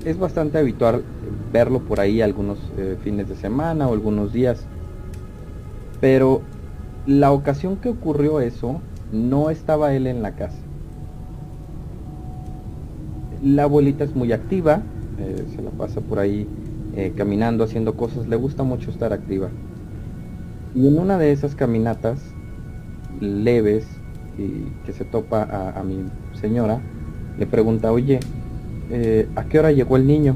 es 0.06 0.20
bastante 0.20 0.58
habitual 0.58 1.04
verlo 1.52 1.80
por 1.80 2.00
ahí 2.00 2.22
algunos 2.22 2.58
fines 3.04 3.28
de 3.30 3.36
semana 3.36 3.88
o 3.88 3.94
algunos 3.94 4.34
días. 4.34 4.66
Pero 6.00 6.42
la 7.08 7.32
ocasión 7.32 7.78
que 7.78 7.90
ocurrió 7.90 8.40
eso, 8.42 8.82
no 9.12 9.50
estaba 9.50 9.94
él 9.94 10.08
en 10.08 10.22
la 10.22 10.32
casa. 10.32 10.58
La 13.44 13.64
abuelita 13.64 14.04
es 14.04 14.16
muy 14.16 14.32
activa, 14.32 14.82
eh, 15.20 15.46
se 15.56 15.62
la 15.62 15.70
pasa 15.72 16.02
por 16.02 16.20
ahí 16.20 16.48
eh, 16.96 17.14
caminando, 17.16 17.64
haciendo 17.64 17.94
cosas, 17.94 18.28
le 18.28 18.36
gusta 18.36 18.64
mucho 18.64 18.92
estar 18.92 19.14
activa. 19.14 19.50
Y 20.78 20.88
en 20.88 21.00
una 21.00 21.18
de 21.18 21.32
esas 21.32 21.56
caminatas 21.56 22.20
leves 23.20 23.88
y 24.38 24.48
que 24.86 24.94
se 24.94 25.06
topa 25.06 25.42
a, 25.76 25.82
mi 25.82 26.06
señora, 26.40 26.80
le 27.40 27.48
pregunta, 27.48 27.92
oye, 27.92 28.20
eh, 28.92 29.28
¿a 29.36 29.46
qué 29.46 29.58
hora 29.58 29.72
llegó 29.72 29.98
el 29.98 30.06
niño? 30.06 30.36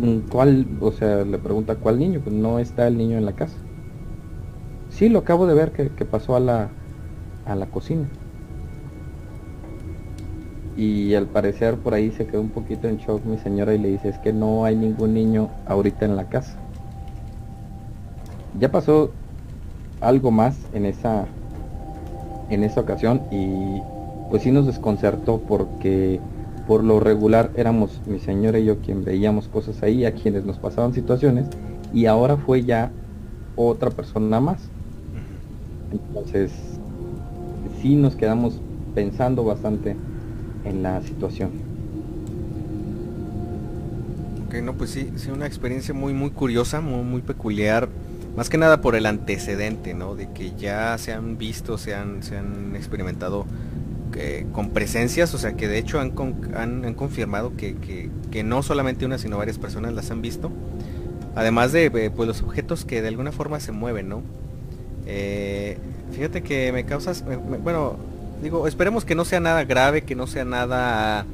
Mm, 0.00 0.28
¿Cuál? 0.28 0.66
O 0.80 0.90
sea, 0.90 1.24
le 1.24 1.38
pregunta, 1.38 1.76
¿cuál 1.76 2.00
niño? 2.00 2.18
Pues 2.24 2.34
no 2.34 2.58
está 2.58 2.88
el 2.88 2.98
niño 2.98 3.16
en 3.16 3.26
la 3.26 3.32
casa. 3.32 3.56
Sí, 4.90 5.08
lo 5.08 5.20
acabo 5.20 5.46
de 5.46 5.54
ver 5.54 5.70
que, 5.70 6.04
pasó 6.04 6.34
a 6.34 6.40
la, 6.40 6.68
a 7.46 7.54
la 7.54 7.66
cocina. 7.66 8.08
Y 10.80 11.14
al 11.14 11.26
parecer 11.26 11.74
por 11.76 11.92
ahí 11.92 12.10
se 12.10 12.26
quedó 12.26 12.40
un 12.40 12.48
poquito 12.48 12.88
en 12.88 12.96
shock 12.96 13.22
mi 13.26 13.36
señora 13.36 13.74
y 13.74 13.78
le 13.78 13.88
dice, 13.88 14.08
es 14.08 14.16
que 14.16 14.32
no 14.32 14.64
hay 14.64 14.76
ningún 14.76 15.12
niño 15.12 15.50
ahorita 15.66 16.06
en 16.06 16.16
la 16.16 16.24
casa. 16.24 16.56
Ya 18.58 18.72
pasó 18.72 19.10
algo 20.00 20.30
más 20.30 20.56
en 20.72 20.86
esa 20.86 21.26
en 22.48 22.64
esa 22.64 22.80
ocasión 22.80 23.20
y 23.30 23.82
pues 24.30 24.42
sí 24.42 24.52
nos 24.52 24.64
desconcertó 24.64 25.42
porque 25.46 26.18
por 26.66 26.82
lo 26.82 26.98
regular 26.98 27.50
éramos 27.56 28.00
mi 28.06 28.18
señora 28.18 28.58
y 28.58 28.64
yo 28.64 28.78
quien 28.78 29.04
veíamos 29.04 29.48
cosas 29.48 29.82
ahí, 29.82 30.06
a 30.06 30.14
quienes 30.14 30.46
nos 30.46 30.56
pasaban 30.56 30.94
situaciones, 30.94 31.46
y 31.92 32.06
ahora 32.06 32.38
fue 32.38 32.64
ya 32.64 32.90
otra 33.54 33.90
persona 33.90 34.40
más. 34.40 34.70
Entonces, 35.92 36.52
sí 37.82 37.96
nos 37.96 38.16
quedamos 38.16 38.58
pensando 38.94 39.44
bastante 39.44 39.94
en 40.64 40.82
la 40.82 41.00
situación. 41.02 41.50
Ok, 44.46 44.54
no, 44.62 44.74
pues 44.74 44.90
sí, 44.90 45.10
sí, 45.16 45.30
una 45.30 45.46
experiencia 45.46 45.94
muy, 45.94 46.12
muy 46.12 46.30
curiosa, 46.30 46.80
muy, 46.80 47.04
muy 47.04 47.22
peculiar, 47.22 47.88
más 48.36 48.48
que 48.48 48.58
nada 48.58 48.80
por 48.80 48.96
el 48.96 49.06
antecedente, 49.06 49.94
¿no? 49.94 50.14
De 50.14 50.30
que 50.32 50.52
ya 50.56 50.96
se 50.98 51.12
han 51.12 51.38
visto, 51.38 51.78
se 51.78 51.94
han, 51.94 52.22
se 52.22 52.36
han 52.36 52.74
experimentado 52.74 53.46
con 54.52 54.70
presencias, 54.70 55.34
o 55.34 55.38
sea 55.38 55.54
que 55.54 55.68
de 55.68 55.78
hecho 55.78 56.00
han, 56.00 56.12
han, 56.54 56.94
confirmado 56.94 57.52
que, 57.56 58.10
no 58.44 58.62
solamente 58.62 59.06
una, 59.06 59.18
sino 59.18 59.38
varias 59.38 59.58
personas 59.58 59.94
las 59.94 60.10
han 60.10 60.22
visto. 60.22 60.50
Además 61.34 61.72
de 61.72 61.86
eh, 61.86 62.10
pues, 62.10 62.26
los 62.26 62.42
objetos 62.42 62.84
que 62.84 63.02
de 63.02 63.08
alguna 63.08 63.32
forma 63.32 63.60
se 63.60 63.72
mueven, 63.72 64.08
¿no? 64.08 64.22
Eh, 65.06 65.78
fíjate 66.12 66.42
que 66.42 66.72
me 66.72 66.84
causas, 66.84 67.24
bueno, 67.62 67.96
digo, 68.42 68.66
esperemos 68.66 69.04
que 69.04 69.14
no 69.14 69.24
sea 69.24 69.40
nada 69.40 69.64
grave, 69.64 70.02
que 70.02 70.14
no 70.14 70.26
sea 70.26 70.44
nada, 70.44 71.26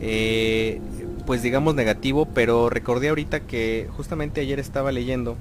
eh, 0.00 0.80
pues 1.26 1.42
digamos 1.42 1.74
negativo, 1.74 2.26
pero 2.26 2.70
recordé 2.70 3.08
ahorita 3.08 3.40
que 3.40 3.88
justamente 3.96 4.40
ayer 4.40 4.58
estaba 4.58 4.92
leyendo 4.92 5.36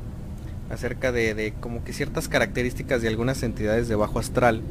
acerca 0.70 1.12
de, 1.12 1.34
de 1.34 1.54
como 1.60 1.84
que 1.84 1.94
ciertas 1.94 2.28
características 2.28 3.02
de 3.02 3.08
algunas 3.08 3.42
entidades 3.44 3.88
de 3.88 3.96
bajo 3.96 4.20
astral. 4.20 4.62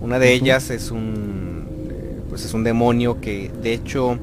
Una 0.00 0.18
de 0.18 0.32
ellas 0.32 0.70
es 0.70 0.90
un, 0.90 1.66
pues 2.28 2.44
es 2.44 2.54
un 2.54 2.62
demonio 2.62 3.20
que 3.20 3.50
de 3.62 3.72
hecho 3.72 4.18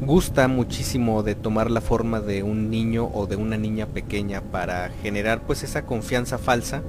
gusta 0.00 0.46
muchísimo 0.46 1.22
de 1.22 1.34
tomar 1.34 1.70
la 1.70 1.80
forma 1.80 2.20
de 2.20 2.42
un 2.42 2.70
niño 2.70 3.10
o 3.12 3.26
de 3.26 3.36
una 3.36 3.56
niña 3.56 3.86
pequeña 3.86 4.40
para 4.40 4.90
generar 5.02 5.40
pues 5.40 5.62
esa 5.62 5.86
confianza 5.86 6.38
falsa 6.38 6.82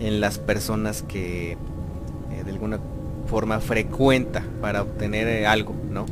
en 0.00 0.20
las 0.20 0.38
personas 0.38 1.02
que 1.02 1.56
eh, 2.32 2.44
de 2.44 2.50
alguna 2.50 2.78
forma 3.26 3.60
frecuenta 3.60 4.42
para 4.60 4.82
obtener 4.82 5.28
eh, 5.28 5.46
algo, 5.46 5.74
¿no? 5.90 6.06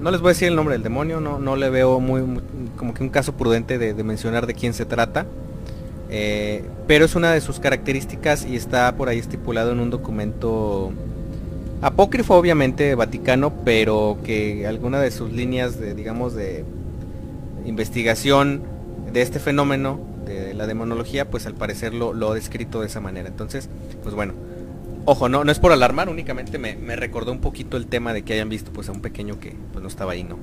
no 0.00 0.10
les 0.10 0.22
voy 0.22 0.28
a 0.28 0.32
decir 0.32 0.48
el 0.48 0.56
nombre 0.56 0.74
del 0.74 0.82
demonio, 0.82 1.20
no, 1.20 1.38
no 1.38 1.56
le 1.56 1.68
veo 1.68 2.00
muy, 2.00 2.22
como 2.76 2.94
que 2.94 3.02
un 3.02 3.10
caso 3.10 3.34
prudente 3.34 3.76
de, 3.76 3.92
de 3.92 4.02
mencionar 4.02 4.46
de 4.46 4.54
quién 4.54 4.72
se 4.72 4.86
trata. 4.86 5.26
Eh, 6.12 6.64
pero 6.88 7.04
es 7.04 7.14
una 7.14 7.32
de 7.32 7.40
sus 7.40 7.60
características 7.60 8.44
y 8.44 8.56
está 8.56 8.96
por 8.96 9.08
ahí 9.08 9.18
estipulado 9.18 9.70
en 9.70 9.78
un 9.78 9.90
documento 9.90 10.92
apócrifo, 11.82 12.34
obviamente 12.34 12.96
vaticano, 12.96 13.52
pero 13.64 14.18
que 14.24 14.66
alguna 14.66 15.00
de 15.00 15.12
sus 15.12 15.30
líneas 15.32 15.78
de, 15.78 15.94
digamos, 15.94 16.34
de 16.34 16.64
investigación 17.64 18.62
de 19.12 19.22
este 19.22 19.38
fenómeno 19.38 20.00
de 20.30 20.54
la 20.54 20.66
demonología, 20.66 21.30
pues 21.30 21.46
al 21.46 21.54
parecer 21.54 21.94
lo, 21.94 22.12
lo 22.12 22.30
ha 22.30 22.34
descrito 22.34 22.80
de 22.80 22.86
esa 22.86 23.00
manera. 23.00 23.28
Entonces, 23.28 23.68
pues 24.02 24.14
bueno, 24.14 24.34
ojo, 25.04 25.28
no, 25.28 25.44
no 25.44 25.52
es 25.52 25.58
por 25.58 25.72
alarmar, 25.72 26.08
únicamente 26.08 26.58
me, 26.58 26.76
me, 26.76 26.96
recordó 26.96 27.32
un 27.32 27.40
poquito 27.40 27.76
el 27.76 27.86
tema 27.86 28.12
de 28.12 28.22
que 28.22 28.34
hayan 28.34 28.48
visto 28.48 28.72
pues 28.72 28.88
a 28.88 28.92
un 28.92 29.00
pequeño 29.00 29.38
que 29.40 29.56
pues 29.72 29.82
no 29.82 29.88
estaba 29.88 30.12
ahí, 30.12 30.24
¿no? 30.24 30.36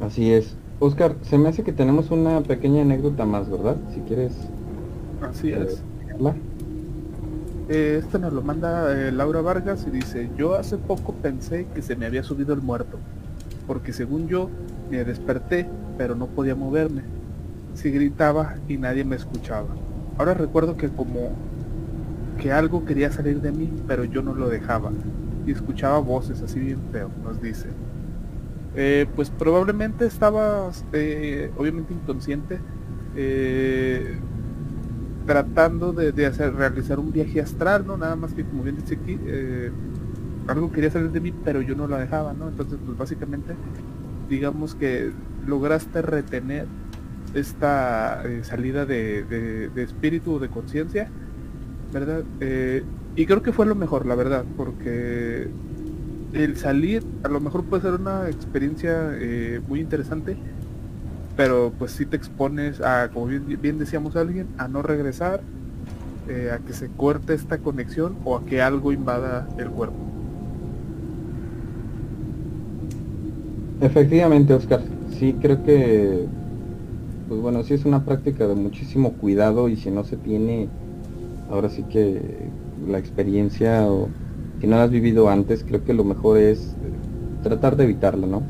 Así 0.00 0.32
es. 0.32 0.54
Oscar, 0.80 1.14
se 1.22 1.38
me 1.38 1.48
hace 1.48 1.62
que 1.62 1.72
tenemos 1.72 2.10
una 2.10 2.40
pequeña 2.40 2.82
anécdota 2.82 3.24
más, 3.24 3.48
¿verdad? 3.48 3.76
Si 3.94 4.00
quieres. 4.00 4.32
Así 5.22 5.52
es. 5.52 5.82
Eh, 7.68 8.00
esta 8.02 8.18
nos 8.18 8.32
lo 8.32 8.42
manda 8.42 8.92
eh, 8.92 9.12
Laura 9.12 9.40
Vargas 9.40 9.86
y 9.86 9.90
dice, 9.90 10.28
yo 10.36 10.56
hace 10.56 10.76
poco 10.76 11.14
pensé 11.14 11.66
que 11.74 11.80
se 11.80 11.94
me 11.96 12.06
había 12.06 12.22
subido 12.22 12.52
el 12.52 12.60
muerto, 12.60 12.98
porque 13.72 13.94
según 13.94 14.28
yo 14.28 14.50
me 14.90 15.02
desperté, 15.02 15.66
pero 15.96 16.14
no 16.14 16.26
podía 16.26 16.54
moverme. 16.54 17.04
Si 17.72 17.90
gritaba 17.90 18.56
y 18.68 18.76
nadie 18.76 19.02
me 19.02 19.16
escuchaba. 19.16 19.68
Ahora 20.18 20.34
recuerdo 20.34 20.76
que 20.76 20.90
como 20.90 21.30
que 22.38 22.52
algo 22.52 22.84
quería 22.84 23.10
salir 23.10 23.40
de 23.40 23.50
mí, 23.50 23.72
pero 23.88 24.04
yo 24.04 24.20
no 24.20 24.34
lo 24.34 24.50
dejaba. 24.50 24.92
Y 25.46 25.52
escuchaba 25.52 26.00
voces 26.00 26.42
así 26.42 26.60
bien 26.60 26.80
feo, 26.92 27.08
nos 27.24 27.40
dice. 27.40 27.68
Eh, 28.76 29.06
pues 29.16 29.30
probablemente 29.30 30.04
estaba 30.04 30.70
eh, 30.92 31.50
obviamente 31.56 31.94
inconsciente 31.94 32.60
eh, 33.16 34.18
tratando 35.24 35.94
de, 35.94 36.26
hacer 36.26 36.54
realizar 36.54 36.98
un 36.98 37.10
viaje 37.10 37.40
astral 37.40 37.86
no 37.86 37.96
nada 37.96 38.16
más 38.16 38.34
que 38.34 38.44
como 38.44 38.62
bien 38.62 38.76
dice 38.76 38.94
aquí 38.94 39.18
algo 40.48 40.72
quería 40.72 40.90
salir 40.90 41.10
de 41.10 41.20
mí 41.20 41.32
pero 41.44 41.62
yo 41.62 41.74
no 41.74 41.86
lo 41.86 41.96
dejaba 41.96 42.32
no 42.32 42.48
entonces 42.48 42.78
pues 42.84 42.96
básicamente 42.96 43.54
digamos 44.28 44.74
que 44.74 45.10
lograste 45.46 46.02
retener 46.02 46.66
esta 47.34 48.22
salida 48.42 48.84
de, 48.84 49.24
de, 49.24 49.82
espíritu 49.82 50.34
o 50.34 50.38
de 50.38 50.48
conciencia 50.48 51.08
verdad 51.92 52.24
Y 53.14 53.26
creo 53.26 53.42
que 53.42 53.52
fue 53.52 53.66
lo 53.66 53.74
mejor, 53.74 54.06
la 54.06 54.14
verdad, 54.14 54.44
porque 54.56 55.48
el 56.32 56.56
salir 56.56 57.04
a 57.24 57.28
lo 57.28 57.40
mejor 57.40 57.64
puede 57.64 57.82
ser 57.82 57.92
una 57.92 58.28
experiencia 58.28 59.10
eh, 59.14 59.60
muy 59.68 59.80
interesante, 59.80 60.36
pero 61.36 61.72
pues 61.78 61.92
si 61.92 62.06
te 62.06 62.16
expones 62.16 62.80
a, 62.80 63.10
como 63.10 63.26
bien, 63.26 63.78
decíamos 63.78 64.16
alguien, 64.16 64.48
a 64.58 64.68
no 64.68 64.82
regresar, 64.82 65.42
eh, 66.28 66.50
a 66.52 66.58
que 66.58 66.72
se 66.72 66.88
corte 66.88 67.34
esta 67.34 67.58
conexión 67.58 68.16
o 68.24 68.36
a 68.36 68.46
que 68.46 68.62
algo 68.62 68.92
invada 68.92 69.46
el 69.58 69.68
cuerpo. 69.68 69.98
Efectivamente, 73.82 74.54
Oscar, 74.54 74.80
sí 75.18 75.32
creo 75.40 75.64
que, 75.64 76.28
pues 77.26 77.40
bueno, 77.40 77.64
sí 77.64 77.74
es 77.74 77.84
una 77.84 78.04
práctica 78.04 78.46
de 78.46 78.54
muchísimo 78.54 79.18
cuidado 79.18 79.68
y 79.68 79.76
si 79.76 79.90
no 79.90 80.04
se 80.04 80.16
tiene, 80.16 80.68
ahora 81.50 81.68
sí 81.68 81.82
que 81.90 82.20
la 82.86 82.98
experiencia 82.98 83.90
o 83.90 84.08
si 84.60 84.68
no 84.68 84.76
la 84.76 84.84
has 84.84 84.90
vivido 84.92 85.28
antes, 85.28 85.64
creo 85.64 85.82
que 85.82 85.94
lo 85.94 86.04
mejor 86.04 86.38
es 86.38 86.60
eh, 86.60 86.92
tratar 87.42 87.74
de 87.76 87.82
evitarla, 87.84 88.28
¿no? 88.28 88.42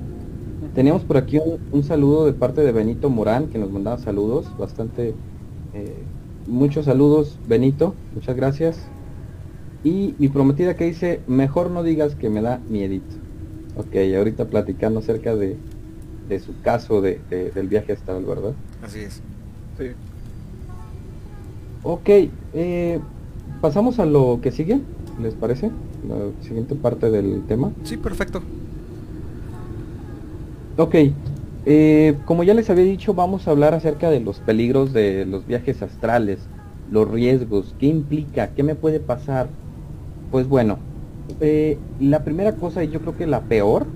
Teníamos 0.75 1.03
por 1.05 1.17
aquí 1.17 1.39
un, 1.71 1.83
saludo 1.83 2.27
de 2.27 2.35
parte 2.35 2.61
de 2.61 2.73
Benito 2.73 3.09
Morán, 3.09 3.49
que 3.49 3.59
nos 3.59 3.71
mandaba 3.73 3.97
saludos, 3.97 4.55
bastante, 4.59 5.15
eh, 5.73 6.13
muchos 6.47 6.85
saludos, 6.85 7.41
Benito, 7.47 7.95
muchas 8.13 8.37
gracias. 8.37 8.93
Y 9.83 10.15
mi 10.19 10.29
prometida 10.29 10.77
que 10.77 10.85
dice, 10.85 11.23
mejor 11.27 11.71
no 11.71 11.83
digas 11.83 12.17
que 12.17 12.29
me 12.29 12.43
da 12.43 12.59
miedito. 12.69 13.22
Ok, 13.77 13.97
ahorita 14.17 14.47
platicando 14.47 15.01
acerca 15.01 15.35
de, 15.35 15.57
de 16.29 16.41
su 16.41 16.61
caso 16.63 17.01
de, 17.01 17.21
del 17.55 17.69
viaje 17.69 17.93
astral, 17.93 18.25
¿verdad? 18.25 18.53
Así 18.83 19.01
es. 19.01 19.23
Sí. 19.79 19.87
Ok, 21.83 22.09
eh, 22.55 23.01
pasamos 23.61 23.99
a 23.99 24.05
lo 24.05 24.41
que 24.43 24.53
sigue, 24.53 24.81
¿les 25.21 25.35
parece? 25.35 25.71
La 26.09 26.17
siguiente 26.47 26.75
parte 26.75 27.11
del 27.11 27.43
tema. 27.47 27.73
Sí, 27.85 27.97
perfecto. 27.97 28.43
Ok, 30.77 30.95
eh, 31.67 32.17
como 32.25 32.45
ya 32.45 32.55
les 32.55 32.71
había 32.71 32.85
dicho, 32.85 33.15
vamos 33.15 33.47
a 33.47 33.51
hablar 33.53 33.75
acerca 33.75 34.11
de 34.11 34.21
los 34.21 34.39
peligros 34.41 34.93
de 34.93 35.27
los 35.27 35.47
viajes 35.47 35.83
astrales, 35.83 36.41
los 36.91 37.11
riesgos, 37.11 37.75
qué 37.79 37.87
implica, 37.87 38.49
qué 38.49 38.63
me 38.63 38.75
puede 38.75 39.01
pasar. 39.01 39.49
Pues 40.31 40.49
bueno, 40.49 40.79
eh, 41.41 41.79
la 42.01 42.25
primera 42.25 42.53
cosa, 42.53 42.85
y 42.85 42.89
yo 42.89 43.01
creo 43.01 43.17
que 43.17 43.27
la 43.27 43.43
peor, 43.43 43.87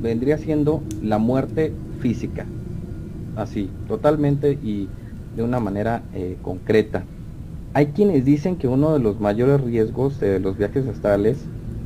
vendría 0.00 0.38
siendo 0.38 0.82
la 1.02 1.18
muerte 1.18 1.72
física. 2.00 2.46
Así, 3.36 3.70
totalmente 3.88 4.52
y 4.62 4.88
de 5.36 5.42
una 5.42 5.60
manera 5.60 6.02
eh, 6.14 6.36
concreta. 6.42 7.04
Hay 7.74 7.86
quienes 7.86 8.24
dicen 8.24 8.56
que 8.56 8.68
uno 8.68 8.92
de 8.92 8.98
los 8.98 9.20
mayores 9.20 9.60
riesgos 9.60 10.20
de 10.20 10.40
los 10.40 10.58
viajes 10.58 10.86
astrales 10.86 11.38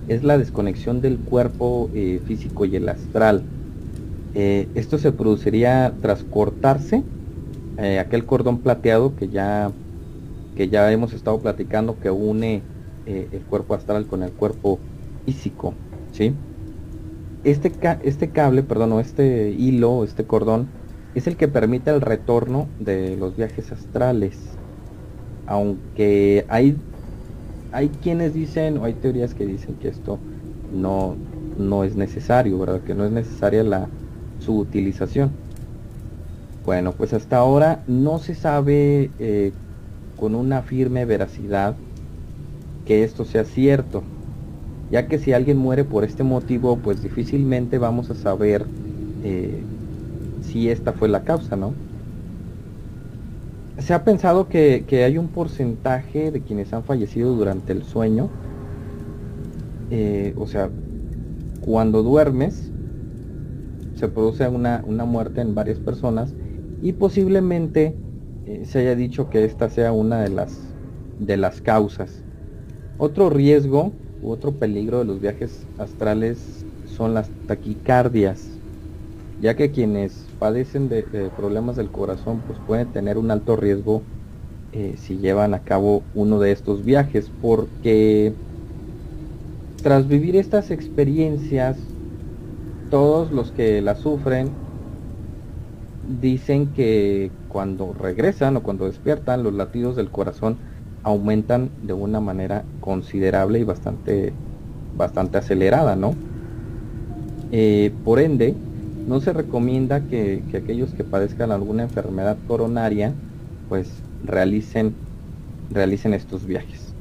es 0.09 0.25
la 0.25 0.39
desconexión 0.39 1.01
del 1.01 1.19
cuerpo 1.19 1.91
físico 2.27 2.65
y 2.65 2.77
el 2.77 2.89
astral 2.89 3.45
eh, 4.39 4.69
esto 4.75 4.99
se 4.99 5.13
produciría 5.13 5.95
tras 6.03 6.23
cortarse 6.23 7.03
eh, 7.79 7.99
aquel 7.99 8.27
cordón 8.27 8.59
plateado 8.59 9.17
que 9.17 9.29
ya, 9.29 9.71
que 10.55 10.69
ya 10.69 10.93
hemos 10.93 11.15
estado 11.15 11.39
platicando 11.39 11.99
que 11.99 12.11
une 12.11 12.61
eh, 13.07 13.29
el 13.33 13.41
cuerpo 13.41 13.75
astral 13.75 14.07
con 14.07 14.23
el 14.23 14.33
cuerpo 14.33 14.79
físico. 15.25 15.75
¿sí? 16.13 16.35
Este, 17.45 17.73
este 18.03 18.31
cable, 18.31 18.63
perdón, 18.63 18.93
o 18.93 19.01
este 19.01 19.51
hilo, 19.51 20.05
este 20.05 20.25
cordón, 20.25 20.69
es 21.15 21.27
el 21.27 21.37
que 21.37 21.49
permite 21.49 21.91
el 21.91 22.01
retorno 22.01 22.67
de 22.81 23.17
los 23.17 23.37
viajes 23.37 23.73
astrales. 23.73 24.37
Aunque 25.47 26.45
hay, 26.49 26.77
hay 27.73 27.89
quienes 27.89 28.35
dicen, 28.35 28.79
o 28.79 28.85
hay 28.85 28.95
teorías 28.95 29.35
que 29.35 29.47
dicen 29.47 29.77
que 29.77 29.89
esto 29.89 30.19
no, 30.75 31.15
no 31.57 31.85
es 31.85 31.95
necesario, 31.95 32.59
¿verdad? 32.59 32.81
Que 32.81 32.95
no 32.95 33.05
es 33.05 33.13
necesaria 33.13 33.63
la, 33.63 33.89
su 34.41 34.59
utilización. 34.59 35.31
Bueno, 36.65 36.93
pues 36.93 37.13
hasta 37.13 37.37
ahora 37.37 37.85
no 37.87 38.19
se 38.19 38.35
sabe 38.35 39.11
eh, 39.21 39.53
con 40.17 40.35
una 40.35 40.63
firme 40.63 41.05
veracidad 41.05 41.77
que 42.87 43.03
esto 43.03 43.25
sea 43.25 43.45
cierto, 43.45 44.03
ya 44.91 45.09
que 45.09 45.19
si 45.19 45.33
alguien 45.33 45.59
muere 45.59 45.85
por 45.85 46.05
este 46.05 46.23
motivo, 46.23 46.79
pues 46.79 47.03
difícilmente 47.03 47.79
vamos 47.79 48.11
a 48.11 48.15
saber 48.15 48.65
eh, 49.25 49.61
si 50.43 50.71
esta 50.71 50.93
fue 50.93 51.09
la 51.09 51.25
causa, 51.25 51.57
¿no? 51.57 51.75
Se 53.79 53.93
ha 53.93 54.05
pensado 54.05 54.49
que, 54.49 54.85
hay 55.05 55.19
un 55.19 55.29
porcentaje 55.29 56.31
de 56.31 56.41
quienes 56.41 56.73
han 56.73 56.85
fallecido 56.85 57.35
durante 57.35 57.73
el 57.73 57.83
sueño, 57.83 58.31
eh, 59.91 60.35
o 60.39 60.47
sea, 60.47 60.71
cuando 61.61 62.03
duermes, 62.03 62.71
se 63.97 64.09
produce 64.09 64.47
una, 64.49 64.83
muerte 65.07 65.41
en 65.41 65.55
varias 65.55 65.79
personas 65.79 66.35
y 66.83 66.93
posiblemente 66.93 67.97
eh, 68.47 68.63
se 68.65 68.81
haya 68.81 68.95
dicho 68.95 69.31
que 69.31 69.45
esta 69.45 69.69
sea 69.71 69.93
una 69.93 70.21
de 70.21 70.29
las, 70.29 70.59
de 71.19 71.37
las 71.37 71.61
causas. 71.61 72.23
Otro 72.99 73.29
riesgo 73.31 73.93
u 74.21 74.31
otro 74.31 74.53
peligro 74.59 74.99
de 74.99 75.05
los 75.05 75.21
viajes 75.21 75.69
astrales 75.77 76.39
son 76.85 77.13
las 77.15 77.31
taquicardias, 77.47 78.41
ya 79.39 79.55
que 79.55 79.71
quienes 79.71 80.13
padecen 80.39 80.89
de, 80.89 81.03
problemas 81.37 81.77
del 81.77 81.91
corazón 81.91 82.41
pues 82.47 82.59
pueden 82.61 82.93
tener 82.93 83.19
un 83.19 83.31
alto 83.31 83.57
riesgo 83.57 84.03
eh, 84.73 84.97
si 84.97 85.19
llevan 85.19 85.53
a 85.53 85.63
cabo 85.63 86.03
uno 86.15 86.41
de 86.41 86.53
estos 86.53 86.85
viajes, 86.85 87.31
porque 87.41 88.35
tras 89.83 90.09
vivir 90.09 90.37
estas 90.37 90.71
experiencias 90.71 91.79
todos 92.89 93.31
los 93.31 93.53
que 93.53 93.83
la 93.83 93.95
sufren 93.95 94.49
dicen 96.03 96.73
que 96.73 97.31
cuando 97.49 97.93
regresan 97.93 98.57
o 98.57 98.63
cuando 98.63 98.87
despiertan 98.87 99.43
los 99.43 99.53
latidos 99.55 99.97
del 99.97 100.11
corazón 100.11 100.59
aumentan 101.07 101.71
de 101.83 101.93
una 101.93 102.21
manera 102.21 102.65
considerable 102.81 103.61
y 103.61 103.65
bastante 103.65 104.33
bastante 104.93 105.39
acelerada 105.39 105.95
no 105.97 106.13
eh, 107.53 107.93
por 108.05 108.19
ende 108.19 108.55
no 109.07 109.21
se 109.21 109.33
recomienda 109.33 110.01
que, 110.09 110.43
que, 110.51 110.57
aquellos 110.57 110.93
que 110.95 111.05
padezcan 111.05 111.53
alguna 111.53 111.85
enfermedad 111.85 112.37
coronaria 112.47 113.15
pues 113.69 113.89
realicen 114.25 114.95
realicen 115.71 116.13
estos 116.13 116.45
viajes 116.45 116.95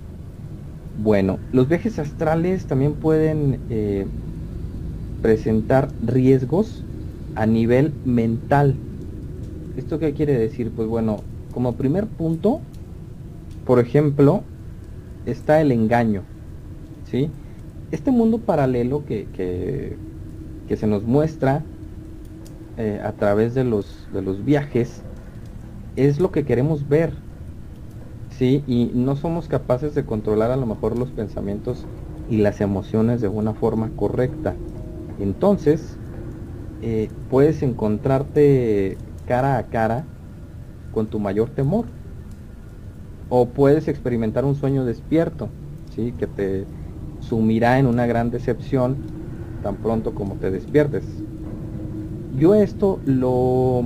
bueno 0.98 1.40
los 1.52 1.68
viajes 1.68 1.98
astrales 2.00 2.68
también 2.68 2.94
pueden 2.96 3.60
eh, 3.70 4.06
presentar 5.22 5.90
riesgos 6.02 6.86
a 7.34 7.48
nivel 7.48 7.94
mental. 8.04 8.76
¿Esto 9.76 10.00
qué 10.00 10.14
quiere 10.14 10.38
decir? 10.38 10.72
Pues 10.76 10.88
bueno, 10.88 11.18
como 11.52 11.78
primer 11.78 12.06
punto, 12.08 12.62
por 13.66 13.80
ejemplo, 13.80 14.44
está 15.26 15.62
el 15.62 15.72
engaño. 15.72 16.24
¿sí? 17.10 17.30
Este 17.92 18.12
mundo 18.12 18.40
paralelo 18.40 19.06
que, 19.06 19.28
que, 19.34 20.78
se 20.78 20.88
nos 20.88 21.04
muestra 21.04 21.64
eh, 22.78 23.00
a 23.04 23.14
través 23.14 23.54
de 23.54 23.64
los, 23.64 24.08
de 24.14 24.22
los 24.22 24.44
viajes 24.44 25.02
es 25.96 26.20
lo 26.20 26.32
que 26.32 26.44
queremos 26.44 26.88
ver. 26.88 27.14
¿sí? 28.38 28.64
Y 28.68 28.92
no 28.94 29.16
somos 29.16 29.48
capaces 29.48 29.96
de 29.96 30.06
controlar 30.06 30.52
a 30.52 30.58
lo 30.58 30.66
mejor 30.66 30.98
los 30.98 31.10
pensamientos 31.10 31.86
y 32.30 32.38
las 32.38 32.62
emociones 32.62 33.22
de 33.22 33.28
una 33.28 33.54
forma 33.54 33.90
correcta. 33.96 34.56
Entonces, 35.20 35.98
eh, 36.82 37.10
puedes 37.30 37.64
encontrarte 37.64 38.98
cara 39.28 39.58
a 39.58 39.64
cara 39.64 40.06
con 40.94 41.08
tu 41.08 41.20
mayor 41.20 41.50
temor. 41.50 41.86
O 43.30 43.48
puedes 43.48 43.88
experimentar 43.88 44.46
un 44.46 44.56
sueño 44.56 44.86
despierto, 44.86 45.50
¿sí? 45.96 46.14
que 46.18 46.28
te 46.28 46.66
sumirá 47.20 47.80
en 47.80 47.88
una 47.88 48.06
gran 48.06 48.30
decepción 48.30 48.98
tan 49.64 49.78
pronto 49.78 50.14
como 50.14 50.36
te 50.36 50.52
despiertes. 50.52 51.04
Yo 52.38 52.54
esto 52.54 53.00
lo 53.06 53.84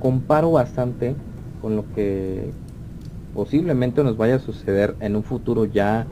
comparo 0.00 0.52
bastante 0.52 1.14
con 1.60 1.76
lo 1.76 1.84
que 1.94 2.50
posiblemente 3.34 4.02
nos 4.02 4.16
vaya 4.16 4.36
a 4.36 4.38
suceder 4.38 4.96
en 5.00 5.16
un 5.16 5.24
futuro 5.24 5.64
ya 5.64 6.06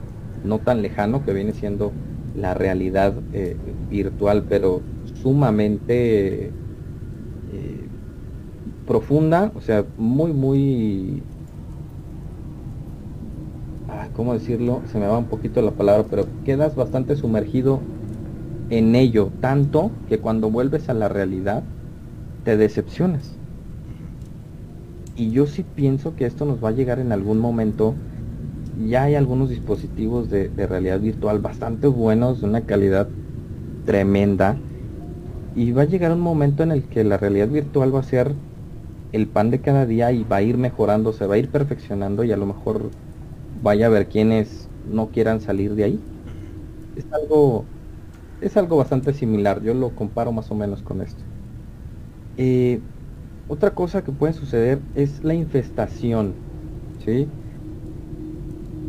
no 0.45 0.59
tan 0.59 0.83
lejano 0.83 1.25
que 1.25 1.33
viene 1.33 1.53
siendo 1.53 1.93
la 2.35 2.55
realidad 2.55 3.15
eh, 3.33 3.57
virtual, 3.91 4.45
pero 4.49 4.81
sumamente 5.23 6.47
eh, 6.47 7.89
profunda, 8.87 9.53
o 9.55 9.61
sea, 9.61 9.85
muy, 9.97 10.33
muy... 10.33 11.23
¿Cómo 14.15 14.35
decirlo? 14.35 14.83
Se 14.91 14.99
me 14.99 15.07
va 15.07 15.19
un 15.19 15.27
poquito 15.27 15.63
la 15.63 15.73
palabra, 15.73 16.07
pero 16.09 16.27
quedas 16.45 16.75
bastante 16.75 17.17
sumergido 17.17 17.81
en 18.71 18.95
ello, 18.95 19.31
tanto 19.41 19.91
que 20.09 20.19
cuando 20.19 20.51
vuelves 20.51 20.89
a 20.89 20.95
la 20.95 21.09
realidad 21.09 21.63
te 22.45 22.57
decepcionas. 22.57 23.37
Y 25.17 25.31
yo 25.31 25.47
sí 25.47 25.65
pienso 25.75 26.15
que 26.17 26.27
esto 26.27 26.45
nos 26.45 26.63
va 26.63 26.69
a 26.69 26.73
llegar 26.73 26.99
en 26.99 27.13
algún 27.13 27.39
momento 27.39 27.95
ya 28.89 29.05
hay 29.05 29.15
algunos 29.15 29.51
dispositivos 29.51 30.31
de, 30.31 30.49
realidad 30.57 31.01
virtual 31.01 31.41
bastante 31.41 31.87
buenos, 31.87 32.41
de 32.41 32.47
una 32.47 32.63
calidad 32.63 33.09
tremenda. 33.85 34.57
Y 35.55 35.73
va 35.73 35.83
a 35.83 35.87
llegar 35.87 36.13
un 36.13 36.21
momento 36.21 36.63
en 36.63 36.71
el 36.71 36.85
que 36.85 37.05
la 37.05 37.17
realidad 37.17 37.49
virtual 37.49 37.95
va 37.95 38.01
a 38.01 38.05
ser 38.05 38.33
el 39.13 39.27
pan 39.27 39.51
de 39.51 39.61
cada 39.61 39.85
día 39.85 40.13
y 40.13 40.25
va 40.25 40.37
a 40.37 40.43
ir 40.43 40.57
mejorando, 40.57 41.13
se 41.13 41.27
va 41.27 41.35
a 41.35 41.39
ir 41.39 41.49
perfeccionando 41.49 42.23
y 42.25 42.33
a 42.33 42.37
lo 42.37 42.47
mejor 42.47 42.91
vaya 43.61 43.87
a 43.87 43.89
ver 43.91 44.09
quienes 44.09 44.71
no 44.83 45.11
quieran 45.13 45.41
salir 45.41 45.75
de 45.75 45.85
ahí. 45.85 46.09
Es 46.95 47.07
algo, 47.13 47.73
es 48.41 48.57
algo 48.57 48.77
bastante 48.79 49.15
similar, 49.15 49.63
yo 49.63 49.75
lo 49.75 49.95
comparo 49.95 50.33
más 50.33 50.51
o 50.53 50.57
menos 50.57 50.83
con 50.83 51.03
esto. 51.03 51.25
Eh, 52.37 52.89
otra 53.47 53.75
cosa 53.75 54.05
que 54.05 54.13
puede 54.13 54.33
suceder 54.35 54.87
es 54.95 55.23
la 55.25 55.35
infestación, 55.35 56.45
¿sí? 56.99 57.35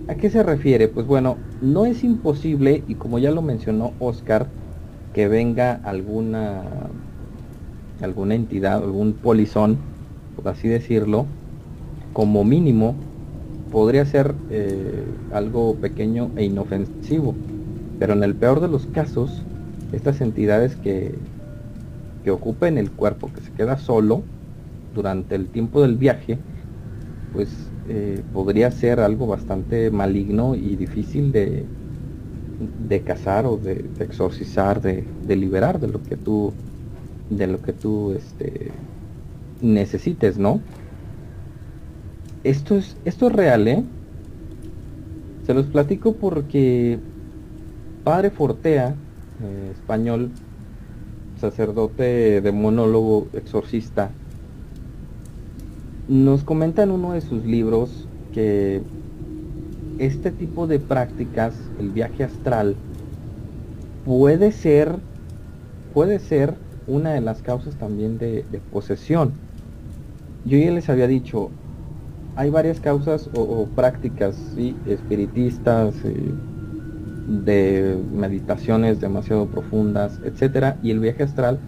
¿A 0.07 0.15
qué 0.17 0.29
se 0.29 0.43
refiere? 0.43 0.87
Pues 0.89 1.05
bueno, 1.07 1.47
no 1.59 1.85
es 1.85 2.03
imposible, 2.03 2.83
y 2.87 2.97
como 2.97 3.19
ya 3.19 3.31
lo 3.31 3.41
mencionó 3.41 3.95
Oscar, 3.99 4.53
que 5.13 5.27
venga 5.27 5.73
alguna 5.75 6.91
alguna 7.99 8.35
entidad, 8.35 8.77
algún 8.83 9.21
polizón, 9.21 9.89
por 10.33 10.47
así 10.49 10.67
decirlo, 10.67 11.37
como 12.13 12.43
mínimo 12.45 13.10
podría 13.71 14.05
ser 14.05 14.35
eh, 14.49 15.03
algo 15.33 15.75
pequeño 15.75 16.31
e 16.35 16.45
inofensivo. 16.45 17.35
Pero 17.99 18.13
en 18.13 18.23
el 18.23 18.35
peor 18.35 18.59
de 18.59 18.67
los 18.67 18.85
casos, 18.87 19.43
estas 19.93 20.21
entidades 20.21 20.75
que, 20.75 21.15
que 22.23 22.31
ocupen 22.31 22.77
el 22.77 22.91
cuerpo, 22.91 23.31
que 23.33 23.41
se 23.41 23.51
queda 23.51 23.77
solo 23.77 24.23
durante 24.93 25.35
el 25.35 25.47
tiempo 25.47 25.81
del 25.81 25.97
viaje, 25.97 26.37
pues 27.33 27.49
eh, 27.87 28.21
podría 28.33 28.71
ser 28.71 28.99
algo 28.99 29.27
bastante 29.27 29.89
maligno 29.91 30.55
y 30.55 30.75
difícil 30.75 31.31
de, 31.31 31.65
de 32.87 33.01
cazar 33.01 33.45
o 33.45 33.57
de, 33.57 33.85
exorcizar, 33.99 34.81
de, 34.81 35.03
de, 35.25 35.35
liberar 35.35 35.79
de 35.79 35.87
lo 35.87 36.01
que 36.03 36.17
tú, 36.17 36.53
de 37.29 37.47
lo 37.47 37.61
que 37.61 37.73
tú 37.73 38.13
este, 38.13 38.71
necesites, 39.61 40.37
¿no? 40.37 40.59
Esto 42.43 42.75
es, 42.75 42.97
esto 43.05 43.27
es 43.27 43.33
real, 43.33 43.67
¿eh? 43.67 43.83
Se 45.45 45.53
los 45.53 45.67
platico 45.67 46.13
porque 46.13 46.99
Padre 48.03 48.31
Fortea, 48.31 48.95
eh, 49.43 49.71
español, 49.73 50.31
sacerdote 51.39 52.41
de 52.41 52.51
monólogo 52.51 53.27
exorcista, 53.33 54.11
nos 56.07 56.43
comenta 56.43 56.83
en 56.83 56.91
uno 56.91 57.13
de 57.13 57.21
sus 57.21 57.45
libros 57.45 58.07
que 58.33 58.81
este 59.99 60.31
tipo 60.31 60.67
de 60.67 60.79
prácticas, 60.79 61.53
el 61.79 61.89
viaje 61.89 62.23
astral, 62.23 62.75
puede 64.05 64.51
ser, 64.51 64.95
puede 65.93 66.19
ser 66.19 66.55
una 66.87 67.11
de 67.11 67.21
las 67.21 67.41
causas 67.41 67.75
también 67.75 68.17
de, 68.17 68.43
posesión. 68.71 69.31
Yo 70.45 70.57
ya 70.57 70.71
les 70.71 70.89
había 70.89 71.07
dicho, 71.07 71.51
hay 72.35 72.49
varias 72.49 72.79
causas 72.79 73.29
o, 73.33 73.67
prácticas 73.75 74.37
espiritistas, 74.85 75.95
eh, 76.03 76.33
de 77.27 77.97
meditaciones 78.11 78.99
demasiado 78.99 79.47
profundas, 79.47 80.19
etcétera, 80.23 80.77
y 80.83 80.91
el 80.91 80.99
viaje 80.99 81.23
astral 81.23 81.59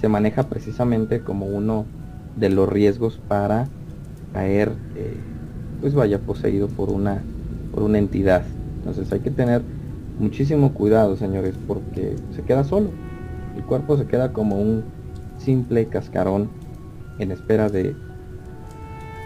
se 0.00 0.08
maneja 0.08 0.44
precisamente 0.44 1.20
como 1.20 1.46
uno 1.46 1.86
de 2.36 2.50
los 2.50 2.68
riesgos 2.68 3.18
para 3.28 3.68
caer, 4.32 4.72
eh, 4.96 5.16
pues 5.80 5.94
vaya 5.94 6.18
poseído 6.18 6.68
por 6.68 6.90
una, 6.90 7.22
por 7.72 7.82
una 7.82 7.98
entidad. 7.98 8.44
Entonces 8.78 9.10
hay 9.12 9.20
que 9.20 9.30
tener 9.30 9.62
muchísimo 10.18 10.72
cuidado, 10.74 11.16
señores, 11.16 11.54
porque 11.66 12.16
se 12.34 12.42
queda 12.42 12.64
solo. 12.64 12.90
El 13.56 13.64
cuerpo 13.64 13.96
se 13.96 14.06
queda 14.06 14.32
como 14.32 14.60
un 14.60 14.84
simple 15.38 15.86
cascarón 15.86 16.50
en 17.18 17.30
espera 17.30 17.70
de, 17.70 17.96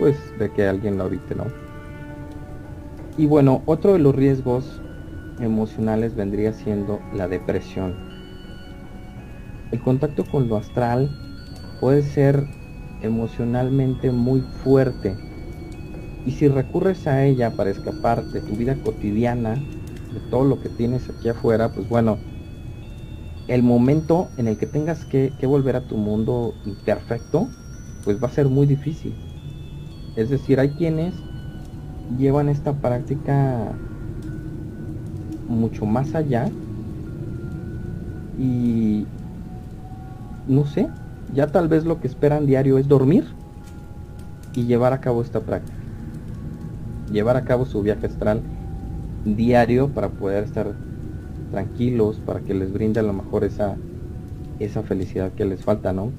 pues, 0.00 0.16
de 0.38 0.50
que 0.50 0.66
alguien 0.66 0.96
lo 0.96 1.04
habite, 1.04 1.34
¿no? 1.36 1.46
Y 3.18 3.26
bueno, 3.26 3.62
otro 3.66 3.92
de 3.92 3.98
los 3.98 4.14
riesgos 4.14 4.80
emocionales 5.38 6.16
vendría 6.16 6.54
siendo 6.54 7.00
la 7.14 7.28
depresión. 7.28 7.94
El 9.70 9.78
contacto 9.80 10.24
con 10.24 10.48
lo 10.48 10.56
astral 10.56 11.08
puede 11.80 12.02
ser 12.02 12.46
emocionalmente 13.02 14.10
muy 14.10 14.40
fuerte 14.40 15.16
y 16.24 16.32
si 16.32 16.48
recurres 16.48 17.06
a 17.06 17.24
ella 17.24 17.50
para 17.56 17.70
escapar 17.70 18.24
de 18.24 18.40
tu 18.40 18.56
vida 18.56 18.76
cotidiana, 18.76 19.54
de 19.54 20.20
todo 20.30 20.44
lo 20.44 20.60
que 20.60 20.70
tienes 20.70 21.08
aquí 21.10 21.28
afuera, 21.28 21.72
pues 21.72 21.88
bueno, 21.88 22.18
el 23.48 23.62
momento 23.62 24.30
en 24.36 24.48
el 24.48 24.56
que 24.56 24.66
tengas 24.66 25.04
que, 25.04 25.32
volver 25.42 25.76
a 25.76 25.82
tu 25.82 25.96
mundo 25.96 26.54
imperfecto, 26.64 27.48
pues 28.04 28.22
va 28.22 28.28
a 28.28 28.30
ser 28.30 28.48
muy 28.48 28.66
difícil. 28.66 29.14
Es 30.16 30.30
decir, 30.30 30.60
hay 30.60 30.70
quienes 30.70 31.14
llevan 32.18 32.48
esta 32.48 32.72
práctica 32.72 33.72
mucho 35.48 35.86
más 35.86 36.14
allá 36.14 36.48
y 38.38 39.06
no 40.48 40.64
sé, 40.64 40.88
ya 41.34 41.46
tal 41.48 41.68
vez 41.68 41.84
lo 41.84 42.00
que 42.00 42.06
esperan 42.06 42.46
diario 42.46 42.78
es 42.78 42.88
dormir 42.88 43.24
y 44.54 44.64
llevar 44.64 44.92
a 44.92 45.00
cabo 45.00 45.22
esta 45.22 45.40
práctica. 45.40 45.76
Llevar 47.12 47.36
a 47.36 47.44
cabo 47.44 47.66
su 47.66 47.82
viaje 47.82 48.06
astral 48.06 48.40
diario 49.24 49.88
para 49.88 50.08
poder 50.08 50.44
estar 50.44 50.72
tranquilos, 51.50 52.20
para 52.24 52.40
que 52.40 52.54
les 52.54 52.72
brinde 52.72 53.00
a 53.00 53.02
lo 53.02 53.12
mejor 53.12 53.44
esa, 53.44 53.76
esa 54.58 54.82
felicidad 54.82 55.32
que 55.32 55.44
les 55.44 55.62
falta, 55.62 55.92
¿no? 55.92 56.10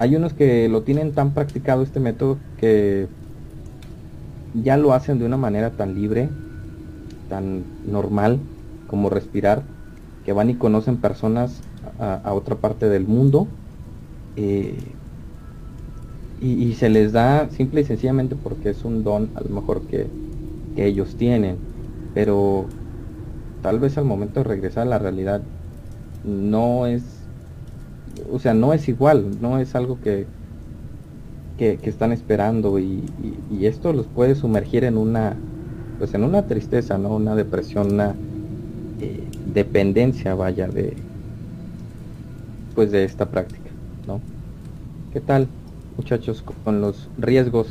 Hay 0.00 0.16
unos 0.16 0.32
que 0.32 0.66
lo 0.70 0.80
tienen 0.80 1.12
tan 1.12 1.34
practicado 1.34 1.82
este 1.82 2.00
método 2.00 2.38
que 2.58 3.06
ya 4.54 4.78
lo 4.78 4.94
hacen 4.94 5.18
de 5.18 5.26
una 5.26 5.36
manera 5.36 5.72
tan 5.72 5.94
libre, 5.94 6.30
tan 7.28 7.64
normal 7.86 8.38
como 8.86 9.10
respirar, 9.10 9.62
que 10.24 10.32
van 10.32 10.48
y 10.48 10.54
conocen 10.54 10.96
personas 10.96 11.60
a, 11.98 12.32
otra 12.32 12.56
parte 12.56 12.88
del 12.88 13.06
mundo 13.06 13.46
eh, 14.36 14.74
y, 16.40 16.72
se 16.72 16.88
les 16.88 17.12
da 17.12 17.50
simple 17.50 17.82
y 17.82 17.84
sencillamente 17.84 18.36
porque 18.42 18.70
es 18.70 18.86
un 18.86 19.04
don 19.04 19.28
a 19.34 19.42
lo 19.42 19.50
mejor 19.50 19.82
que, 19.82 20.06
ellos 20.76 21.16
tienen. 21.16 21.56
Pero 22.14 22.64
tal 23.60 23.78
vez 23.80 23.98
al 23.98 24.06
momento 24.06 24.40
de 24.40 24.44
regresar 24.44 24.86
a 24.86 24.90
la 24.90 24.98
realidad 24.98 25.42
no 26.24 26.86
es 26.86 27.02
o 28.32 28.38
sea 28.38 28.54
no 28.54 28.72
es 28.72 28.88
igual 28.88 29.40
no 29.40 29.58
es 29.58 29.74
algo 29.74 30.00
que 30.00 30.26
que, 31.58 31.78
están 31.82 32.10
esperando 32.10 32.78
y, 32.78 33.04
esto 33.60 33.92
los 33.92 34.06
puede 34.06 34.34
sumergir 34.34 34.84
en 34.84 34.96
una 34.96 35.36
pues 35.98 36.14
en 36.14 36.24
una 36.24 36.46
tristeza 36.46 36.96
no 36.96 37.14
una 37.14 37.34
depresión 37.34 37.92
una 37.92 38.14
eh, 39.00 39.24
dependencia 39.52 40.34
vaya 40.34 40.68
de 40.68 40.96
pues 42.74 42.90
de 42.90 43.04
esta 43.04 43.26
práctica, 43.26 43.70
¿no? 44.06 44.20
¿Qué 45.12 45.20
tal, 45.20 45.48
muchachos, 45.96 46.42
con 46.64 46.80
los 46.80 47.08
riesgos 47.18 47.68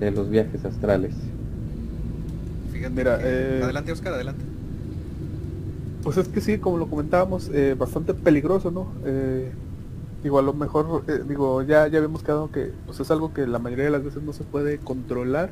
de 0.00 0.10
los 0.10 0.30
viajes 0.30 0.64
astrales? 0.64 1.14
Fíjate, 2.72 2.94
Mira, 2.94 3.18
eh, 3.22 3.60
adelante 3.62 3.92
Oscar, 3.92 4.14
adelante. 4.14 4.42
Pues 6.02 6.16
es 6.16 6.28
que 6.28 6.40
sí, 6.40 6.58
como 6.58 6.78
lo 6.78 6.88
comentábamos, 6.88 7.50
eh, 7.52 7.74
bastante 7.78 8.12
peligroso, 8.12 8.70
¿no? 8.70 8.88
Eh, 9.04 9.50
digo, 10.24 10.40
a 10.40 10.42
lo 10.42 10.54
mejor, 10.54 11.04
eh, 11.06 11.20
digo, 11.28 11.62
ya, 11.62 11.86
ya 11.86 11.98
habíamos 11.98 12.24
quedado 12.24 12.50
que 12.50 12.72
pues 12.86 12.98
es 12.98 13.10
algo 13.12 13.32
que 13.32 13.46
la 13.46 13.60
mayoría 13.60 13.84
de 13.84 13.90
las 13.92 14.02
veces 14.02 14.22
no 14.24 14.32
se 14.32 14.42
puede 14.42 14.78
controlar. 14.78 15.50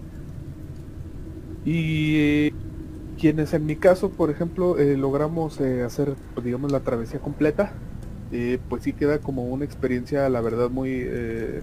Y 1.64 2.50
quienes 3.20 3.54
en 3.54 3.66
mi 3.66 3.76
caso, 3.76 4.10
por 4.10 4.30
ejemplo, 4.30 4.76
logramos 4.96 5.60
hacer, 5.60 6.14
pues, 6.34 6.44
digamos, 6.44 6.72
la 6.72 6.80
travesía 6.80 7.20
completa, 7.20 7.72
eh, 8.32 8.58
pues 8.70 8.82
sí 8.82 8.94
queda 8.94 9.18
como 9.18 9.44
una 9.44 9.66
experiencia, 9.66 10.26
la 10.30 10.40
verdad, 10.40 10.70
muy, 10.70 10.90
eh, 10.90 11.60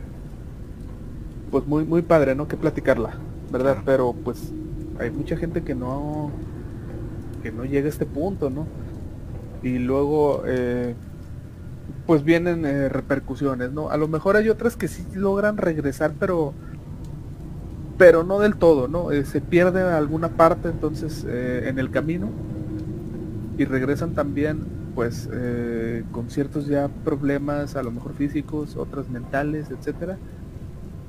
pues 1.49 1.65
muy, 1.65 1.83
muy 1.83 2.03
padre, 2.03 2.35
¿no? 2.35 2.47
Que 2.47 2.57
platicarla, 2.57 3.15
¿verdad? 3.51 3.77
Pero 3.85 4.13
pues 4.13 4.51
hay 4.99 5.09
mucha 5.09 5.35
gente 5.35 5.63
que 5.63 5.73
no, 5.73 6.29
que 7.41 7.51
no 7.51 7.65
llega 7.65 7.87
a 7.87 7.89
este 7.89 8.05
punto, 8.05 8.51
¿no? 8.51 8.67
Y 9.63 9.79
luego, 9.79 10.43
eh, 10.45 10.93
pues 12.05 12.23
vienen 12.23 12.63
repercusiones, 12.89 13.71
¿no? 13.71 13.89
A 13.89 13.97
lo 13.97 14.07
mejor 14.07 14.35
hay 14.35 14.49
otras 14.49 14.75
que 14.75 14.87
sí 14.87 15.05
logran 15.13 15.57
regresar, 15.57 16.13
pero 16.19 16.53
pero 17.97 18.23
no 18.23 18.39
del 18.39 18.55
todo, 18.55 18.87
¿no? 18.87 19.09
se 19.25 19.41
pierde 19.41 19.81
alguna 19.81 20.29
parte 20.29 20.69
entonces 20.69 21.25
en 21.25 21.79
el 21.79 21.91
camino 21.91 22.29
y 23.57 23.65
regresan 23.65 24.13
también 24.13 24.79
pues 24.95 25.29
eh, 25.31 26.03
con 26.11 26.29
ciertos 26.29 26.67
ya 26.67 26.89
problemas, 26.89 27.75
a 27.75 27.83
lo 27.83 27.91
mejor 27.91 28.13
físicos, 28.15 28.75
otras 28.75 29.09
mentales, 29.09 29.71
etcétera. 29.71 30.17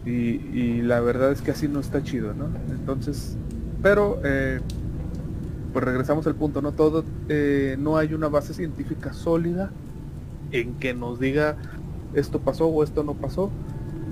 Y, 0.07 0.81
la 0.83 1.01
verdad 1.01 1.31
es 1.33 1.43
que 1.43 1.51
así 1.51 1.69
no 1.69 1.81
está 1.81 2.03
chido, 2.03 2.33
¿no? 2.33 2.47
Entonces, 2.71 3.37
Pero, 3.83 4.21
eh, 4.25 4.61
pues 5.73 5.85
regresamos 5.85 6.27
al 6.27 6.35
punto, 6.35 6.63
¿no? 6.63 6.73
Todo, 6.73 7.05
eh, 7.29 7.77
no 7.79 7.97
hay 7.97 8.15
una 8.15 8.29
base 8.29 8.55
científica 8.55 9.13
sólida 9.13 9.71
en 10.53 10.75
que 10.75 10.95
nos 10.95 11.21
diga 11.21 11.57
esto 12.15 12.41
pasó 12.41 12.67
o 12.67 12.83
esto 12.83 13.03
no 13.05 13.15
pasó. 13.15 13.51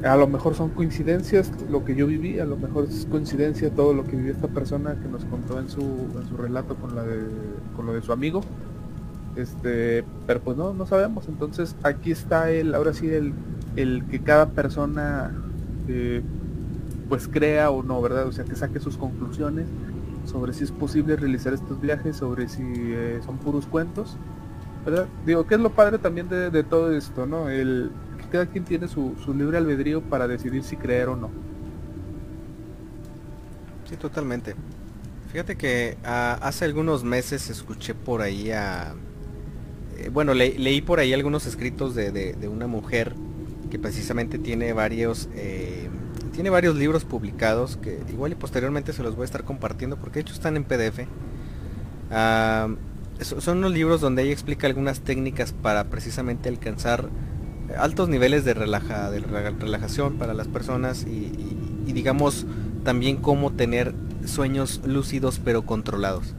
A 0.05 0.17
lo 0.17 0.29
mejor 0.29 0.55
son 0.55 0.71
coincidencias 0.71 1.51
lo 1.69 1.85
que 1.85 1.97
yo 1.97 2.07
viví, 2.07 2.39
a 2.39 2.45
lo 2.45 2.57
mejor 2.57 2.85
es 2.85 3.07
coincidencia 3.11 3.71
todo 3.71 3.93
lo 3.93 4.05
que 4.05 4.17
vivió 4.17 4.33
esta 4.33 4.47
persona 4.47 4.95
que 5.01 5.09
nos 5.09 5.25
contó 5.25 5.59
en 5.59 5.69
su, 5.69 5.81
en 5.81 6.29
su 6.29 6.37
relato 6.37 6.77
con, 6.77 6.95
la 6.95 7.03
de, 7.03 7.21
con 7.75 7.87
lo 7.87 7.95
de 7.95 8.03
su 8.03 8.13
amigo. 8.13 8.43
Este, 9.35 10.05
pero 10.27 10.41
pues 10.41 10.57
no, 10.57 10.73
no 10.73 10.87
sabemos. 10.87 11.29
Entonces 11.29 11.75
aquí 11.83 12.13
está 12.13 12.51
el, 12.51 12.75
ahora 12.75 12.93
sí 12.95 13.09
el, 13.09 13.33
el 13.75 14.05
que 14.07 14.21
cada 14.21 14.51
persona 14.51 15.33
eh, 15.89 16.23
pues 17.09 17.27
crea 17.27 17.71
o 17.71 17.83
no, 17.83 18.01
¿verdad? 18.01 18.27
O 18.27 18.33
sea, 18.33 18.45
que 18.45 18.55
saque 18.55 18.81
sus 18.81 18.97
conclusiones 18.97 19.67
sobre 20.27 20.53
si 20.53 20.65
es 20.65 20.71
posible 20.71 21.17
realizar 21.17 21.55
estos 21.55 21.81
viajes, 21.81 22.17
sobre 22.17 22.49
si 22.49 22.63
eh, 22.63 23.21
son 23.25 23.39
puros 23.39 23.67
cuentos, 23.67 24.17
Digo, 25.27 25.47
que 25.47 25.55
es 25.55 25.61
lo 25.61 25.71
padre 25.71 25.99
también 25.99 26.29
de, 26.29 26.63
todo 26.65 26.93
esto, 26.95 27.27
¿no? 27.27 27.51
El, 27.51 27.91
cada 28.31 28.47
quien 28.47 28.65
tiene 28.65 28.89
su, 28.89 29.15
libre 29.37 29.59
albedrío 29.59 30.01
para 30.03 30.27
decidir 30.27 30.63
si 30.63 30.77
creer 30.77 31.09
o 31.09 31.17
no. 31.17 31.31
Sí, 33.89 33.97
totalmente. 33.97 34.55
Fíjate 35.33 35.57
que 35.57 35.99
ah, 36.05 36.39
hace 36.41 36.65
algunos 36.65 37.05
meses 37.05 37.51
escuché 37.51 37.95
por 37.95 38.23
ahí 38.23 38.51
a... 38.51 38.95
Eh, 39.99 40.11
bueno, 40.11 40.33
leí 40.33 40.81
por 40.81 41.01
ahí 41.01 41.13
algunos 41.13 41.47
escritos 41.47 41.95
de, 41.95 42.11
de, 42.13 42.49
una 42.49 42.67
mujer 42.67 43.15
que 43.71 43.79
precisamente 43.79 44.39
tiene 44.39 44.73
varios... 44.73 45.29
Eh, 45.35 45.89
tiene 46.33 46.51
varios 46.51 46.77
libros 46.77 47.05
publicados 47.05 47.77
que 47.79 48.01
igual 48.11 48.31
y 48.31 48.37
posteriormente 48.37 48.93
se 48.93 49.03
los 49.03 49.17
voy 49.17 49.23
a 49.23 49.25
estar 49.25 49.43
compartiendo 49.43 49.97
porque 49.97 50.15
de 50.15 50.21
hecho 50.21 50.35
están 50.35 50.57
en 50.57 50.65
PDF. 50.65 51.01
Son 53.21 53.59
unos 53.59 53.73
libros 53.73 54.01
donde 54.01 54.23
ella 54.23 54.33
explica 54.33 54.67
algunas 54.67 55.01
técnicas 55.01 55.53
para 55.53 55.85
precisamente 55.85 56.49
alcanzar 56.49 57.09
altos 57.77 58.09
niveles 58.09 58.45
de, 58.45 58.55
de 58.55 59.51
relajación 59.61 60.15
para 60.15 60.35
las 60.35 60.49
personas 60.49 61.05
y, 61.05 61.33
digamos 61.93 62.47
también 62.85 63.17
cómo 63.17 63.53
tener 63.53 63.95
sueños 64.25 64.81
lúcidos 64.85 65.41
pero 65.45 65.63
controlados. 65.63 66.35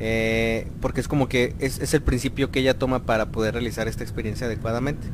Eh, 0.00 0.68
porque 0.80 1.00
es 1.00 1.08
como 1.08 1.28
que 1.28 1.54
es 1.58 1.92
el 1.92 2.02
principio 2.02 2.50
que 2.50 2.60
ella 2.60 2.78
toma 2.78 3.04
para 3.04 3.26
poder 3.26 3.54
realizar 3.54 3.88
esta 3.88 4.02
experiencia 4.02 4.46
adecuadamente. 4.46 5.08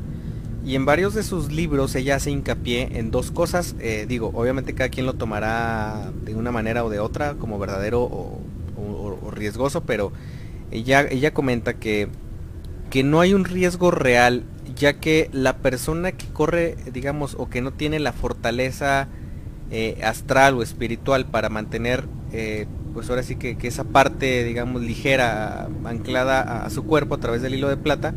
Y 0.65 0.77
en 0.77 0.87
varios 0.87 1.13
de 1.13 1.23
sus 1.23 1.53
libros 1.53 1.95
ella 1.95 2.17
hace 2.17 2.31
hincapié 2.31 2.99
en 2.99 3.11
dos 3.11 3.31
cosas. 3.31 3.77
Eh, 3.81 4.07
digo, 4.09 4.31
obviamente 4.33 4.75
cada 4.75 4.89
quien 4.89 5.05
lo 5.05 5.13
tomará 5.13 6.11
de 6.25 6.35
una 6.35 6.53
manera 6.53 6.85
o 6.85 6.91
de 6.91 7.01
otra, 7.01 7.35
como 7.35 7.59
verdadero 7.59 8.03
o, 8.03 8.41
riesgoso, 9.31 9.83
pero 9.83 10.13
ella, 10.75 11.07
ella 11.11 11.33
comenta 11.33 11.75
que, 11.75 12.09
que 12.91 13.03
no 13.03 13.21
hay 13.21 13.35
un 13.35 13.45
riesgo 13.45 13.91
real, 13.91 14.45
ya 14.77 14.95
que 15.01 15.31
la 15.33 15.57
persona 15.59 16.13
que 16.13 16.27
corre, 16.27 16.77
digamos, 16.93 17.37
o 17.39 17.49
que 17.49 17.63
no 17.63 17.73
tiene 17.73 17.99
la 17.99 18.13
fortaleza 18.13 19.09
eh, 19.71 19.99
astral 20.03 20.55
o 20.55 20.63
espiritual 20.63 21.27
para 21.27 21.49
mantener, 21.49 22.05
eh, 22.33 22.67
pues 22.93 23.09
ahora 23.11 23.23
sí 23.23 23.37
que, 23.37 23.57
esa 23.63 23.85
parte, 23.85 24.45
digamos, 24.45 24.83
ligera, 24.83 25.69
anclada 25.85 26.65
a, 26.65 26.71
su 26.71 26.85
cuerpo 26.85 27.15
a 27.15 27.19
través 27.19 27.43
del 27.43 27.55
hilo 27.55 27.69
de 27.69 27.77
plata, 27.77 28.15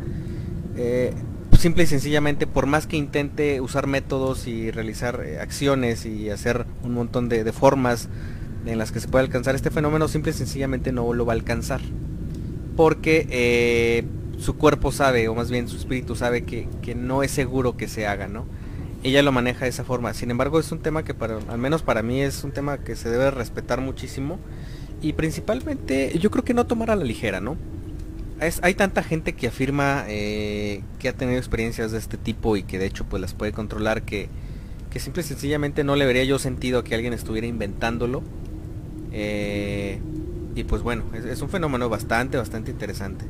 simple 1.58 1.84
y 1.84 1.88
sencillamente, 1.88 2.48
por 2.48 2.68
más 2.68 2.88
que 2.88 2.98
intente 2.98 3.62
usar 3.62 3.88
métodos 3.88 4.48
y 4.48 4.72
realizar 4.72 5.24
eh, 5.26 5.40
acciones 5.40 6.06
y 6.06 6.30
hacer 6.30 6.66
un 6.84 6.94
montón 6.94 7.30
de, 7.30 7.52
formas 7.52 8.10
en 8.66 8.78
las 8.78 8.92
que 8.92 9.00
se 9.00 9.08
puede 9.08 9.26
alcanzar 9.26 9.56
este 9.56 9.72
fenómeno, 9.72 10.08
simple 10.08 10.32
y 10.32 10.34
sencillamente 10.34 10.92
no 10.92 11.12
lo 11.14 11.26
va 11.26 11.34
a 11.34 11.36
alcanzar. 11.36 11.82
Porque 12.78 13.28
eh, 13.30 14.06
su 14.40 14.56
cuerpo 14.56 14.94
sabe, 14.94 15.28
o 15.28 15.36
más 15.36 15.52
bien 15.52 15.68
su 15.68 15.76
espíritu 15.76 16.16
sabe 16.16 16.44
que, 16.44 16.68
no 16.96 17.24
es 17.24 17.32
seguro 17.32 17.76
que 17.76 17.90
se 17.90 18.08
haga, 18.08 18.30
¿no? 18.30 18.46
Ella 19.04 19.22
lo 19.24 19.34
maneja 19.34 19.66
de 19.66 19.70
esa 19.70 19.84
forma. 19.84 20.14
Sin 20.14 20.32
embargo, 20.32 20.60
es 20.60 20.72
un 20.72 20.80
tema 20.80 21.04
que 21.04 21.14
para, 21.14 21.40
al 21.50 21.58
menos 21.58 21.82
para 21.82 22.02
mí 22.02 22.22
es 22.22 22.46
un 22.46 22.52
tema 22.52 22.78
que 22.78 22.96
se 22.96 23.10
debe 23.10 23.32
respetar 23.32 23.82
muchísimo. 23.82 24.40
Y 25.02 25.14
principalmente 25.14 26.18
yo 26.18 26.32
creo 26.32 26.46
que 26.46 26.54
no 26.54 26.66
tomar 26.66 26.90
a 26.92 26.96
la 26.96 27.04
ligera, 27.04 27.42
¿no? 27.42 27.58
hay 28.62 28.76
tanta 28.76 29.02
gente 29.02 29.34
que 29.34 29.48
afirma 29.48 30.06
eh, 30.08 30.84
que 31.00 31.10
ha 31.10 31.14
tenido 31.14 31.40
experiencias 31.40 31.92
de 31.92 31.98
este 31.98 32.18
tipo 32.18 32.56
y 32.56 32.62
que 32.62 32.78
de 32.78 32.86
hecho 32.86 33.04
pues 33.04 33.20
las 33.20 33.34
puede 33.34 33.52
controlar 33.52 34.04
que, 34.04 34.30
que 34.92 35.00
simple 35.00 35.24
y 35.24 35.26
sencillamente 35.26 35.84
no 35.84 35.96
le 35.96 36.06
vería 36.06 36.24
yo 36.24 36.38
sentido 36.38 36.80
a 36.80 36.84
que 36.84 36.94
alguien 36.94 37.14
estuviera 37.14 37.48
inventándolo. 37.48 38.22
Eh, 39.12 40.00
y 40.58 40.64
pues 40.64 40.82
bueno, 40.84 41.04
es, 41.14 41.42
un 41.42 41.50
fenómeno 41.50 41.88
bastante, 41.90 42.38
bastante 42.38 42.72
interesante. 42.72 43.26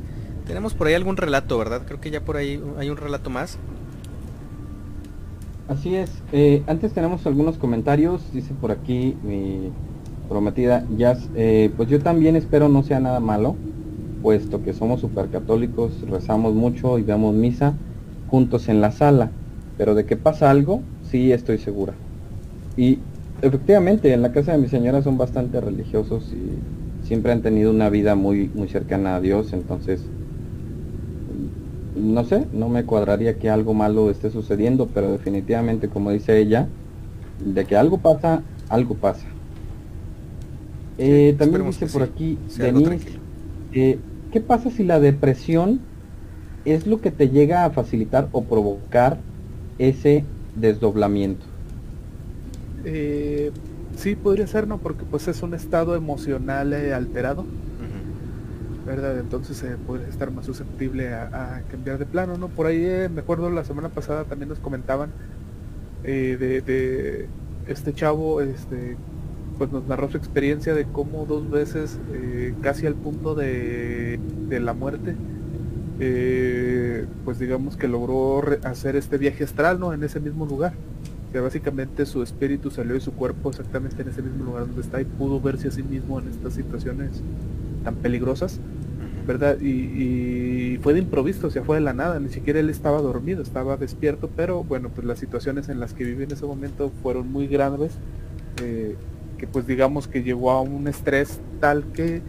Tenemos 0.45 0.73
por 0.73 0.87
ahí 0.87 0.93
algún 0.93 1.17
relato, 1.17 1.57
¿verdad? 1.57 1.81
Creo 1.85 1.99
que 1.99 2.09
ya 2.09 2.21
por 2.21 2.37
ahí 2.37 2.61
hay 2.77 2.89
un 2.89 2.97
relato 2.97 3.29
más. 3.29 3.57
Así 5.67 5.95
es. 5.95 6.09
Eh, 6.31 6.63
antes 6.67 6.93
tenemos 6.93 7.25
algunos 7.27 7.57
comentarios. 7.57 8.21
Dice 8.31 8.53
por 8.53 8.71
aquí 8.71 9.17
mi 9.23 9.71
prometida 10.29 10.85
Jazz. 10.97 11.29
pues 11.75 11.89
yo 11.89 12.01
también 12.01 12.35
espero 12.35 12.69
no 12.69 12.83
sea 12.83 12.99
nada 12.99 13.19
malo 13.19 13.55
puesto 14.21 14.63
que 14.63 14.73
somos 14.73 15.01
supercatólicos, 15.01 16.01
rezamos 16.09 16.53
mucho 16.53 16.97
y 16.99 17.03
vemos 17.03 17.33
misa 17.33 17.75
juntos 18.29 18.67
en 18.67 18.81
la 18.81 18.91
sala. 18.91 19.31
Pero 19.77 19.95
de 19.95 20.05
que 20.05 20.17
pasa 20.17 20.49
algo, 20.49 20.81
sí 21.09 21.31
estoy 21.31 21.57
segura. 21.59 21.93
Y 22.75 22.99
efectivamente, 23.41 24.13
en 24.13 24.21
la 24.21 24.31
casa 24.31 24.51
de 24.51 24.57
mi 24.57 24.67
señora 24.67 25.01
son 25.01 25.17
bastante 25.17 25.61
religiosos 25.61 26.33
y 26.33 26.76
siempre 27.07 27.31
han 27.31 27.41
tenido 27.41 27.71
una 27.71 27.89
vida 27.89 28.15
muy, 28.15 28.49
muy 28.53 28.67
cercana 28.67 29.15
a 29.15 29.21
Dios, 29.21 29.53
entonces 29.53 30.01
no 31.95 32.23
sé, 32.25 32.45
no 32.53 32.69
me 32.69 32.83
cuadraría 32.83 33.37
que 33.39 33.49
algo 33.49 33.73
malo 33.73 34.09
esté 34.09 34.29
sucediendo, 34.29 34.87
pero 34.93 35.11
definitivamente, 35.11 35.87
como 35.87 36.11
dice 36.11 36.37
ella, 36.37 36.67
de 37.39 37.65
que 37.65 37.75
algo 37.75 37.97
pasa, 37.97 38.43
algo 38.69 38.95
pasa. 38.95 39.25
Eh, 40.97 41.35
también 41.37 41.65
dice 41.65 41.87
por 41.87 42.03
aquí, 42.03 42.37
Denise, 42.57 43.19
eh, 43.71 43.99
¿qué 44.31 44.41
pasa 44.41 44.69
si 44.69 44.83
la 44.83 44.99
depresión 44.99 45.79
es 46.65 46.87
lo 46.87 46.99
que 47.01 47.11
te 47.11 47.29
llega 47.29 47.65
a 47.65 47.69
facilitar 47.69 48.29
o 48.31 48.43
provocar 48.43 49.19
ese 49.77 50.25
desdoblamiento? 50.55 51.45
Eh, 52.83 53.51
sí, 53.97 54.15
podría 54.15 54.47
ser, 54.47 54.67
¿no? 54.67 54.77
Porque 54.77 55.03
pues 55.03 55.27
es 55.27 55.41
un 55.43 55.53
estado 55.53 55.95
emocional 55.95 56.73
eh, 56.73 56.93
alterado. 56.93 57.45
¿verdad? 58.85 59.19
Entonces 59.19 59.61
eh, 59.63 59.75
podría 59.85 60.07
estar 60.07 60.31
más 60.31 60.45
susceptible 60.45 61.13
a, 61.13 61.61
cambiar 61.69 61.97
de 61.97 62.05
plano, 62.05 62.37
¿no? 62.37 62.47
Por 62.47 62.67
ahí 62.67 62.85
eh, 62.85 63.09
me 63.13 63.19
acuerdo 63.19 63.49
la 63.49 63.65
semana 63.65 63.89
pasada 63.89 64.23
también 64.23 64.47
nos 64.47 64.59
comentaban 64.59 65.11
de, 66.03 66.37
de, 66.37 67.27
este 67.67 67.93
chavo, 67.93 68.39
este 68.39 68.95
pues 69.57 69.71
nos 69.71 69.87
narró 69.87 70.09
su 70.09 70.17
experiencia 70.17 70.73
de 70.73 70.85
cómo 70.85 71.25
dos 71.25 71.49
veces, 71.49 71.99
eh, 72.13 72.53
casi 72.61 72.85
al 72.85 72.95
punto 72.95 73.35
de, 73.35 74.19
la 74.49 74.73
muerte, 74.73 75.15
eh, 75.99 77.05
pues 77.25 77.39
digamos 77.39 77.75
que 77.75 77.87
logró 77.87 78.43
hacer 78.63 78.95
este 78.95 79.17
viaje 79.17 79.43
astral, 79.43 79.79
¿no? 79.79 79.93
En 79.93 80.03
ese 80.03 80.19
mismo 80.19 80.45
lugar. 80.45 80.73
Que 81.31 81.39
básicamente 81.39 82.05
su 82.05 82.23
espíritu 82.23 82.71
salió 82.71 82.93
de 82.93 83.01
su 83.01 83.13
cuerpo 83.13 83.49
exactamente 83.49 84.01
en 84.01 84.09
ese 84.09 84.21
mismo 84.21 84.45
lugar 84.45 84.65
donde 84.65 84.81
está 84.81 85.01
y 85.01 85.05
pudo 85.05 85.41
verse 85.41 85.67
a 85.67 85.71
sí 85.71 85.83
mismo 85.83 86.19
en 86.19 86.29
estas 86.29 86.53
situaciones 86.53 87.21
tan 87.83 87.95
peligrosas, 87.95 88.59
¿verdad? 89.25 89.59
Y, 89.59 89.69
y, 89.69 90.79
fue 90.81 90.93
de 90.93 90.99
improviso, 90.99 91.47
o 91.47 91.49
sea, 91.49 91.63
fue 91.63 91.77
de 91.77 91.81
la 91.81 91.93
nada, 91.93 92.19
ni 92.19 92.29
siquiera 92.29 92.59
él 92.59 92.69
estaba 92.69 93.01
dormido, 93.01 93.41
estaba 93.41 93.77
despierto, 93.77 94.29
pero 94.35 94.63
bueno, 94.63 94.89
pues 94.89 95.05
las 95.05 95.19
situaciones 95.19 95.69
en 95.69 95.79
las 95.79 95.93
que 95.93 96.03
vivió 96.03 96.23
en 96.23 96.31
ese 96.31 96.45
momento 96.45 96.91
fueron 97.01 97.31
muy 97.31 97.47
graves. 97.47 97.93
Eh, 98.61 98.95
que 99.37 99.47
pues 99.47 99.67
digamos 99.67 100.07
que 100.07 100.23
llegó 100.23 100.51
a 100.51 100.61
un 100.61 100.87
estrés 100.87 101.39
tal 101.59 101.85
que 101.93 102.21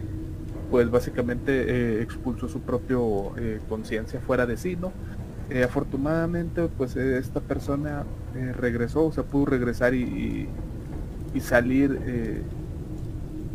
pues 0.71 0.89
básicamente 0.91 1.65
eh, 1.67 2.01
expulsó 2.03 2.47
su 2.47 2.61
propio 2.61 3.35
eh, 3.37 3.59
conciencia 3.67 4.19
fuera 4.19 4.45
de 4.45 4.55
sí, 4.55 4.75
¿no? 4.75 4.91
Eh, 5.49 5.63
afortunadamente 5.63 6.67
pues 6.77 6.95
esta 6.95 7.39
persona 7.39 8.03
regresó, 8.57 9.05
o 9.05 9.11
sea, 9.11 9.23
pudo 9.23 9.47
regresar 9.47 9.95
y, 9.95 10.47
y, 11.33 11.39
salir 11.39 11.99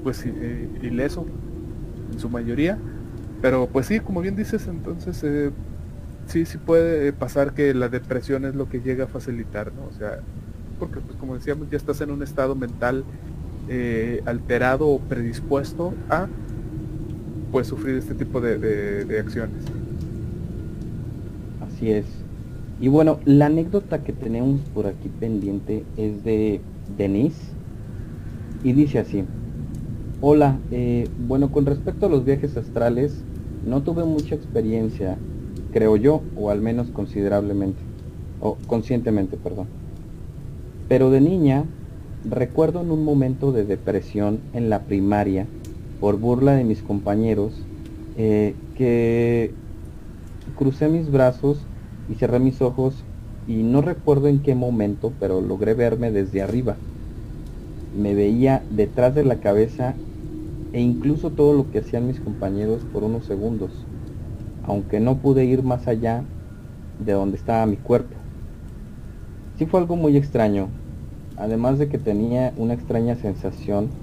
pues 0.02 0.26
ileso 0.26 1.24
en 2.12 2.18
su 2.18 2.28
mayoría, 2.28 2.78
pero 3.40 3.68
pues 3.68 3.86
sí, 3.86 4.00
como 4.00 4.20
bien 4.20 4.34
dices, 4.34 4.66
entonces 4.66 5.52
sí, 6.26 6.46
sí 6.46 6.58
puede 6.58 7.12
pasar 7.12 7.54
que 7.54 7.72
la 7.74 7.88
depresión 7.88 8.44
es 8.44 8.54
lo 8.54 8.68
que 8.68 8.80
llega 8.80 9.04
a 9.04 9.08
facilitar, 9.08 9.72
¿no? 9.72 9.84
O 9.86 9.92
sea, 9.92 10.20
porque 10.78 11.00
pues 11.00 11.16
como 11.18 11.34
decíamos, 11.36 11.70
ya 11.70 11.76
estás 11.76 12.00
en 12.00 12.10
un 12.10 12.22
estado 12.22 12.54
mental 12.54 13.04
eh, 13.68 14.22
alterado 14.26 14.88
o 14.88 14.98
predispuesto 15.00 15.94
a 16.10 16.26
pues 17.50 17.68
sufrir 17.68 17.96
este 17.96 18.14
tipo 18.14 18.40
de, 18.40 19.18
acciones. 19.18 19.62
Es. 21.90 22.06
Y 22.80 22.88
bueno, 22.88 23.18
la 23.24 23.46
anécdota 23.46 24.02
que 24.02 24.12
tenemos 24.12 24.60
por 24.74 24.86
aquí 24.86 25.08
pendiente 25.08 25.84
es 25.96 26.24
de 26.24 26.60
Denise 26.96 27.52
y 28.62 28.72
dice 28.72 28.98
así. 28.98 29.24
Hola, 30.20 30.58
eh, 30.70 31.08
bueno, 31.26 31.52
con 31.52 31.66
respecto 31.66 32.06
a 32.06 32.08
los 32.08 32.24
viajes 32.24 32.56
astrales, 32.56 33.22
no 33.66 33.82
tuve 33.82 34.04
mucha 34.04 34.34
experiencia, 34.34 35.16
creo 35.72 35.96
yo, 35.96 36.22
o 36.36 36.50
al 36.50 36.60
menos 36.60 36.88
considerablemente, 36.90 37.78
o 38.40 38.56
conscientemente, 38.66 39.36
perdón. 39.36 39.66
Pero 40.88 41.10
de 41.10 41.20
niña, 41.20 41.64
recuerdo 42.28 42.80
en 42.80 42.90
un 42.90 43.04
momento 43.04 43.52
de 43.52 43.64
depresión 43.64 44.40
en 44.52 44.70
la 44.70 44.80
primaria, 44.82 45.46
por 46.00 46.18
burla 46.18 46.54
de 46.54 46.64
mis 46.64 46.82
compañeros, 46.82 47.52
eh, 48.16 48.54
que 48.76 49.52
crucé 50.56 50.88
mis 50.88 51.10
brazos 51.10 51.58
y 52.06 52.16
cerré 52.16 52.38
mis 52.40 52.62
ojos 52.62 53.06
y 53.46 53.62
no 53.62 53.82
recuerdo 53.82 54.28
en 54.28 54.42
qué 54.42 54.54
momento, 54.54 55.16
pero 55.18 55.40
logré 55.40 55.74
verme 55.74 56.10
desde 56.12 56.42
arriba. 56.42 56.82
Me 57.92 58.14
veía 58.14 58.66
detrás 58.68 59.14
de 59.14 59.24
la 59.24 59.40
cabeza 59.40 60.02
e 60.72 60.80
incluso 60.80 61.34
todo 61.34 61.54
lo 61.54 61.70
que 61.70 61.78
hacían 61.80 62.06
mis 62.06 62.20
compañeros 62.20 62.84
por 62.86 63.04
unos 63.04 63.26
segundos, 63.26 63.88
aunque 64.62 65.00
no 65.00 65.20
pude 65.22 65.44
ir 65.46 65.62
más 65.62 65.88
allá 65.88 66.30
de 66.98 67.12
donde 67.12 67.36
estaba 67.38 67.66
mi 67.66 67.78
cuerpo. 67.78 68.28
Sí 69.56 69.66
fue 69.66 69.80
algo 69.80 69.96
muy 69.96 70.16
extraño, 70.16 70.78
además 71.36 71.78
de 71.78 71.88
que 71.88 71.98
tenía 71.98 72.54
una 72.56 72.74
extraña 72.74 73.16
sensación 73.16 73.98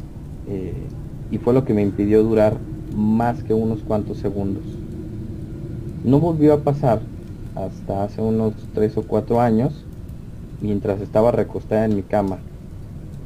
eh, 0.46 0.96
y 1.30 1.38
fue 1.40 1.54
lo 1.54 1.66
que 1.66 1.74
me 1.74 1.84
impidió 1.84 2.24
durar 2.24 2.66
más 2.90 3.44
que 3.44 3.54
unos 3.54 3.84
cuantos 3.84 4.20
segundos. 4.20 4.84
No 6.04 6.20
volvió 6.20 6.54
a 6.54 6.64
pasar 6.64 7.11
hasta 7.56 8.04
hace 8.04 8.22
unos 8.22 8.54
3 8.74 8.98
o 8.98 9.04
4 9.04 9.42
años, 9.42 9.86
mientras 10.62 11.02
estaba 11.02 11.32
recostada 11.32 11.86
en 11.86 11.96
mi 11.96 12.04
cama. 12.04 12.40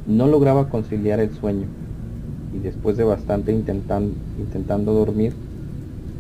No 0.08 0.28
lograba 0.28 0.70
conciliar 0.70 1.20
el 1.20 1.32
sueño 1.34 1.68
y 2.56 2.60
después 2.60 2.98
de 2.98 3.04
bastante 3.04 3.52
intentando 3.52 4.94
dormir, 4.94 5.34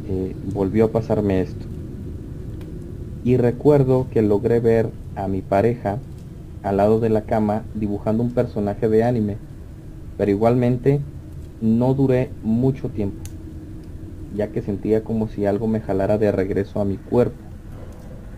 eh, 0.07 0.35
volvió 0.53 0.85
a 0.85 0.91
pasarme 0.91 1.41
esto. 1.41 1.65
Y 3.23 3.37
recuerdo 3.37 4.07
que 4.11 4.21
logré 4.21 4.59
ver 4.59 4.89
a 5.15 5.27
mi 5.27 5.41
pareja 5.41 5.97
al 6.61 6.77
lado 6.77 6.99
de 6.99 7.09
la 7.09 7.21
cama 7.21 7.63
dibujando 7.73 8.21
un 8.23 8.31
personaje 8.31 8.89
de 8.89 9.03
anime, 9.03 9.37
pero 10.17 10.31
igualmente 10.31 10.99
no 11.61 11.93
duré 11.93 12.29
mucho 12.43 12.89
tiempo, 12.89 13.17
ya 14.35 14.49
que 14.49 14.61
sentía 14.61 15.03
como 15.03 15.27
si 15.27 15.45
algo 15.45 15.67
me 15.67 15.79
jalara 15.79 16.17
de 16.17 16.31
regreso 16.31 16.81
a 16.81 16.85
mi 16.85 16.97
cuerpo. 16.97 17.37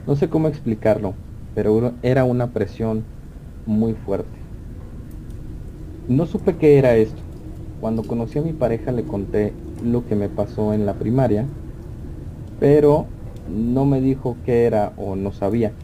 No 0.08 0.16
sé 0.16 0.28
cómo 0.28 0.47
explicarlo, 0.47 1.22
pero 1.53 1.99
era 2.01 2.24
una 2.24 2.51
presión 2.51 3.12
muy 3.64 3.93
fuerte. 3.93 4.49
No 6.08 6.26
supe 6.26 6.58
qué 6.58 6.78
era 6.80 6.95
esto. 6.97 7.24
Cuando 7.78 8.08
conocí 8.08 8.39
a 8.39 8.41
mi 8.41 8.53
pareja 8.53 8.91
le 8.91 9.05
conté 9.05 9.62
lo 9.80 10.05
que 10.05 10.16
me 10.16 10.30
pasó 10.30 10.74
en 10.74 10.86
la 10.86 10.97
primaria, 10.97 11.53
pero 12.58 13.16
no 13.45 13.86
me 13.86 14.01
dijo 14.01 14.41
qué 14.43 14.66
era 14.66 14.93
o 14.97 15.16
no 15.16 15.32
sabía. 15.32 15.80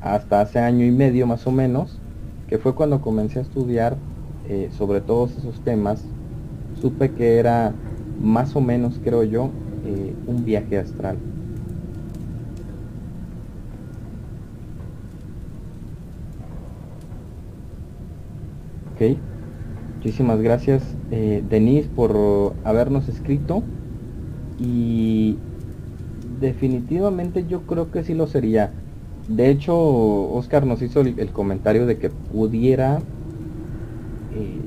Hasta 0.00 0.40
hace 0.40 0.58
año 0.60 0.84
y 0.86 0.90
medio 0.92 1.26
más 1.26 1.46
o 1.46 1.52
menos, 1.52 2.04
que 2.46 2.58
fue 2.58 2.74
cuando 2.74 3.00
comencé 3.00 3.38
a 3.40 3.42
estudiar 3.42 4.04
eh, 4.44 4.70
sobre 4.72 5.00
todos 5.02 5.38
esos 5.38 5.62
temas, 5.62 6.16
supe 6.72 7.14
que 7.14 7.38
era 7.38 7.82
más 8.16 8.56
o 8.56 8.62
menos, 8.62 9.00
creo 9.00 9.24
yo, 9.24 9.60
eh, 9.82 10.20
un 10.26 10.44
viaje 10.44 10.78
astral. 10.78 11.26
Muchísimas 19.96 20.40
gracias 20.40 20.82
eh, 21.10 21.42
Denise 21.48 21.88
por 21.88 22.54
habernos 22.64 23.08
escrito 23.08 23.62
y 24.58 25.36
definitivamente 26.40 27.46
yo 27.48 27.62
creo 27.62 27.90
que 27.90 28.04
sí 28.04 28.14
lo 28.14 28.26
sería. 28.26 28.70
De 29.28 29.50
hecho, 29.50 29.76
Oscar 30.32 30.66
nos 30.66 30.82
hizo 30.82 31.00
el, 31.00 31.30
comentario 31.30 31.86
de 31.86 31.98
que 31.98 32.10
pudiera 32.10 32.98
eh, 34.34 34.60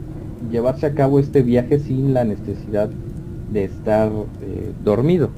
llevarse 0.51 0.86
a 0.86 0.93
cabo 0.93 1.19
este 1.19 1.41
viaje 1.41 1.79
sin 1.79 2.13
la 2.13 2.23
necesidad 2.23 2.89
de 3.51 3.65
estar 3.65 4.09
eh, 4.41 4.71
dormido. 4.83 5.29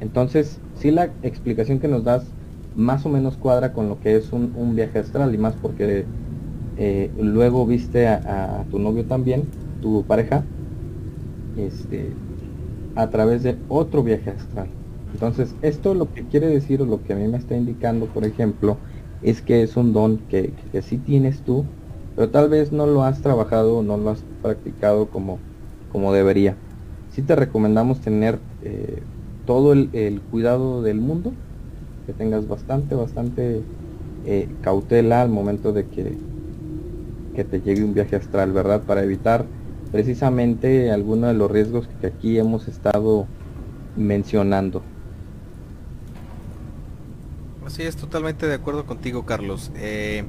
Entonces, 0.00 0.58
sí 0.76 0.90
la 0.90 1.10
explicación 1.22 1.78
que 1.78 1.88
nos 1.88 2.04
das 2.04 2.24
más 2.76 3.04
o 3.06 3.08
menos 3.08 3.36
cuadra 3.36 3.72
con 3.72 3.88
lo 3.88 4.00
que 4.00 4.16
es 4.16 4.32
un 4.32 4.74
viaje 4.74 4.98
astral 4.98 5.34
y 5.34 5.38
más 5.38 5.54
porque 5.60 6.06
eh, 6.76 7.10
luego 7.18 7.66
viste 7.66 8.08
a, 8.08 8.66
tu 8.70 8.78
novio 8.78 9.04
también, 9.04 9.48
tu 9.80 10.04
pareja, 10.06 10.44
este, 11.56 12.10
a 12.94 13.10
través 13.10 13.42
de 13.42 13.56
otro 13.68 14.02
viaje 14.02 14.30
astral. 14.30 14.68
Entonces, 15.12 15.54
esto 15.62 15.94
lo 15.94 16.12
que 16.12 16.26
quiere 16.26 16.46
decir 16.46 16.80
o 16.82 16.86
lo 16.86 17.02
que 17.02 17.12
a 17.12 17.16
mí 17.16 17.28
me 17.28 17.38
está 17.38 17.56
indicando, 17.56 18.06
por 18.06 18.24
ejemplo, 18.24 18.78
es 19.22 19.42
que 19.42 19.62
es 19.62 19.76
un 19.76 19.92
don 19.92 20.18
que, 20.28 20.52
que 20.72 20.82
sí 20.82 20.98
tienes 20.98 21.42
tú, 21.42 21.64
pero 22.16 22.30
tal 22.30 22.48
vez 22.48 22.72
no 22.72 22.86
lo 22.86 23.04
has 23.04 23.22
trabajado, 23.22 23.82
no 23.82 23.96
lo 23.96 24.10
has 24.10 24.22
practicado 24.42 25.08
como, 25.10 25.38
como 25.90 26.12
debería. 26.12 26.56
Sí 27.10 27.22
te 27.22 27.36
recomendamos 27.36 28.00
tener 28.00 28.38
eh, 28.62 29.02
todo 29.46 29.72
el, 29.72 30.22
cuidado 30.30 30.82
del 30.82 30.98
mundo, 30.98 31.32
que 32.06 32.12
tengas 32.12 32.48
bastante, 32.48 32.94
bastante 32.94 33.62
eh, 34.24 34.48
cautela 34.62 35.22
al 35.22 35.28
momento 35.28 35.72
de 35.72 35.84
que 35.86 36.31
que 37.34 37.44
te 37.44 37.60
llegue 37.60 37.84
un 37.84 37.94
viaje 37.94 38.16
astral, 38.16 38.52
¿verdad? 38.52 38.82
Para 38.82 39.02
evitar 39.02 39.44
precisamente 39.90 40.90
algunos 40.90 41.32
de 41.32 41.34
los 41.34 41.50
riesgos 41.50 41.88
que 42.00 42.06
aquí 42.06 42.38
hemos 42.38 42.68
estado 42.68 43.26
mencionando. 43.96 44.82
Así 47.66 47.82
es, 47.82 47.96
totalmente 47.96 48.46
de 48.46 48.54
acuerdo 48.54 48.86
contigo, 48.86 49.24
Carlos. 49.24 49.70
Eh, 49.76 50.24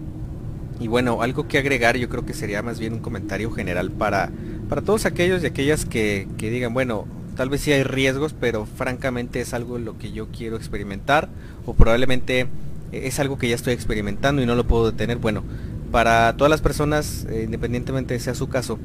y 0.80 0.88
bueno, 0.88 1.22
algo 1.22 1.48
que 1.48 1.58
agregar, 1.58 1.98
yo 1.98 2.10
creo 2.10 2.26
que 2.26 2.34
sería 2.34 2.62
más 2.62 2.80
bien 2.80 2.94
un 2.94 3.00
comentario 3.00 3.52
general 3.52 3.92
para, 3.92 4.32
para 4.70 4.82
todos 4.82 5.06
aquellos 5.06 5.44
y 5.44 5.48
aquellas 5.48 5.86
que, 5.86 6.28
que 6.38 6.50
digan, 6.50 6.74
bueno, 6.74 7.06
tal 7.36 7.50
vez 7.50 7.62
sí 7.62 7.72
hay 7.72 7.84
riesgos, 7.84 8.34
pero 8.34 8.66
francamente 8.66 9.42
es 9.42 9.54
algo 9.54 9.78
lo 9.78 9.98
que 9.98 10.12
yo 10.12 10.28
quiero 10.28 10.56
experimentar, 10.56 11.30
o 11.66 11.74
probablemente 11.74 12.48
es 12.92 13.20
algo 13.20 13.38
que 13.38 13.50
ya 13.50 13.56
estoy 13.56 13.74
experimentando 13.74 14.42
y 14.42 14.46
no 14.46 14.56
lo 14.56 14.66
puedo 14.66 14.92
detener. 14.92 15.18
Bueno, 15.18 15.44
para 15.94 16.36
todas 16.38 16.50
las 16.50 16.62
personas, 16.62 17.28
eh, 17.30 17.44
independientemente 17.44 18.20
sea 18.20 18.34
su 18.34 18.50
caso, 18.50 18.80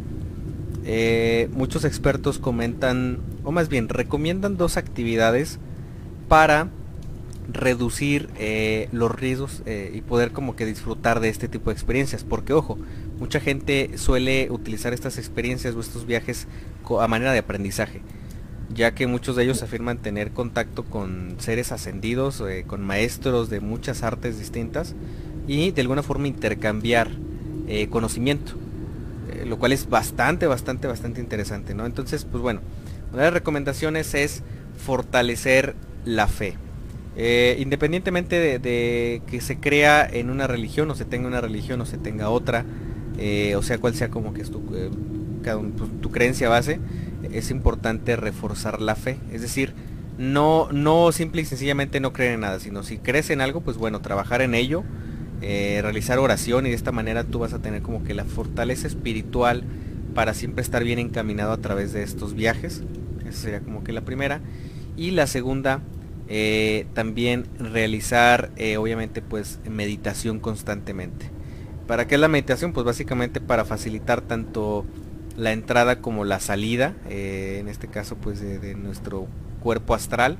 eh, 0.84 1.48
muchos 1.54 1.86
expertos 1.86 2.38
comentan, 2.38 3.20
o 3.44 3.50
más 3.50 3.70
bien 3.70 3.88
recomiendan 3.88 4.58
dos 4.58 4.76
actividades 4.76 5.58
para 6.28 6.68
reducir 7.50 8.28
eh, 8.36 8.90
los 8.92 9.10
riesgos 9.10 9.62
y 9.66 10.02
poder 10.02 10.32
como 10.32 10.54
que 10.54 10.66
disfrutar 10.66 11.20
de 11.20 11.30
este 11.30 11.48
tipo 11.48 11.70
de 11.70 11.74
experiencias. 11.74 12.24
Porque 12.24 12.52
ojo, 12.52 12.76
mucha 13.18 13.40
gente 13.40 13.96
suele 13.96 14.48
utilizar 14.50 14.92
estas 14.92 15.16
experiencias 15.16 15.74
o 15.74 15.80
estos 15.80 16.04
viajes 16.04 16.46
a 17.00 17.08
manera 17.08 17.32
de 17.32 17.38
aprendizaje 17.38 18.02
ya 18.70 18.94
que 18.94 19.06
muchos 19.06 19.34
de 19.34 19.44
ellos 19.44 19.62
afirman 19.62 19.96
tener 19.96 20.32
contacto 20.32 20.84
con 20.84 21.36
seres 21.38 21.72
ascendidos, 21.72 22.44
con 22.66 22.84
maestros 22.84 23.48
de 23.48 23.60
muchas 23.60 24.02
artes 24.02 24.38
distintas, 24.38 24.94
y 25.48 25.72
de 25.72 25.80
alguna 25.80 26.04
forma 26.04 26.28
intercambiar 26.28 27.10
eh, 27.66 27.88
conocimiento. 27.88 28.52
Eh, 29.32 29.44
lo 29.46 29.58
cual 29.58 29.72
es 29.72 29.88
bastante, 29.88 30.46
bastante, 30.46 30.86
bastante 30.86 31.20
interesante, 31.20 31.74
¿no? 31.74 31.86
Entonces, 31.86 32.24
pues 32.24 32.42
bueno, 32.42 32.60
una 33.12 33.22
de 33.22 33.24
las 33.24 33.34
recomendaciones 33.34 34.14
es 34.14 34.42
fortalecer 34.76 35.74
la 36.04 36.28
fe. 36.28 36.54
Eh, 37.16 37.56
independientemente 37.58 38.58
de, 38.58 39.22
que 39.26 39.40
se 39.40 39.58
crea 39.58 40.08
en 40.08 40.30
una 40.30 40.46
religión 40.46 40.88
o 40.90 40.94
se 40.94 41.04
tenga 41.04 41.26
una 41.26 41.40
religión 41.40 41.80
o 41.80 41.86
se 41.86 41.98
tenga 41.98 42.30
otra, 42.30 42.64
o 43.56 43.62
sea 43.62 43.78
cual 43.78 43.94
sea 43.96 44.08
como 44.08 44.32
que 44.32 44.42
es 44.42 44.50
tu, 44.52 44.62
pues, 44.62 44.90
tu 46.00 46.10
creencia 46.12 46.48
base, 46.48 46.78
es 47.32 47.50
importante 47.50 48.14
reforzar 48.14 48.80
la 48.80 48.94
fe. 48.94 49.18
Es 49.32 49.42
decir, 49.42 49.74
no, 50.18 50.68
no 50.72 51.10
simple 51.12 51.42
y 51.42 51.44
sencillamente 51.44 52.00
no 52.00 52.12
creer 52.12 52.34
en 52.34 52.40
nada, 52.40 52.60
sino 52.60 52.82
si 52.82 52.98
crees 52.98 53.30
en 53.30 53.40
algo, 53.40 53.60
pues 53.62 53.76
bueno, 53.76 54.00
trabajar 54.00 54.42
en 54.42 54.54
ello, 54.54 54.84
eh, 55.40 55.80
realizar 55.82 56.18
oración 56.18 56.66
y 56.66 56.70
de 56.70 56.74
esta 56.74 56.92
manera 56.92 57.24
tú 57.24 57.38
vas 57.38 57.52
a 57.52 57.60
tener 57.60 57.82
como 57.82 58.02
que 58.04 58.14
la 58.14 58.24
fortaleza 58.24 58.86
espiritual 58.86 59.64
para 60.14 60.34
siempre 60.34 60.62
estar 60.62 60.82
bien 60.82 60.98
encaminado 60.98 61.52
a 61.52 61.58
través 61.58 61.92
de 61.92 62.02
estos 62.02 62.34
viajes. 62.34 62.82
Esa 63.28 63.38
sería 63.38 63.60
como 63.60 63.84
que 63.84 63.92
la 63.92 64.02
primera. 64.02 64.40
Y 64.96 65.12
la 65.12 65.26
segunda, 65.26 65.80
eh, 66.28 66.86
también 66.94 67.46
realizar 67.58 68.50
eh, 68.56 68.76
obviamente 68.76 69.22
pues 69.22 69.60
meditación 69.68 70.40
constantemente. 70.40 71.30
¿Para 71.86 72.06
qué 72.06 72.16
es 72.16 72.20
la 72.20 72.28
meditación? 72.28 72.72
Pues 72.72 72.84
básicamente 72.84 73.40
para 73.40 73.64
facilitar 73.64 74.20
tanto 74.20 74.84
la 75.36 75.52
entrada 75.52 76.00
como 76.00 76.24
la 76.24 76.40
salida, 76.40 76.96
en 77.08 77.68
este 77.68 77.86
caso 77.86 78.16
pues 78.16 78.40
de 78.40 78.74
nuestro 78.74 79.28
cuerpo 79.60 79.94
astral 79.94 80.38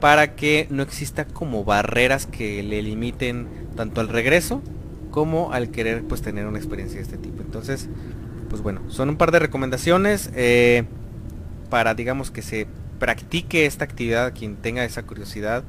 para 0.00 0.34
que 0.36 0.66
no 0.70 0.82
exista 0.82 1.24
como 1.24 1.64
barreras 1.64 2.26
que 2.26 2.62
le 2.62 2.82
limiten 2.82 3.48
tanto 3.76 4.00
al 4.00 4.08
regreso 4.08 4.62
como 5.10 5.52
al 5.52 5.70
querer 5.70 6.04
pues 6.04 6.22
tener 6.22 6.46
una 6.46 6.58
experiencia 6.58 6.96
de 6.96 7.02
este 7.02 7.18
tipo. 7.18 7.42
Entonces, 7.42 7.88
pues 8.48 8.62
bueno, 8.62 8.82
son 8.88 9.08
un 9.08 9.16
par 9.16 9.32
de 9.32 9.38
recomendaciones 9.40 10.30
eh, 10.34 10.84
para 11.70 11.94
digamos 11.94 12.30
que 12.30 12.42
se 12.42 12.66
practique 12.98 13.66
esta 13.66 13.84
actividad 13.84 14.32
quien 14.34 14.56
tenga 14.56 14.84
esa 14.84 15.02
curiosidad. 15.02 15.64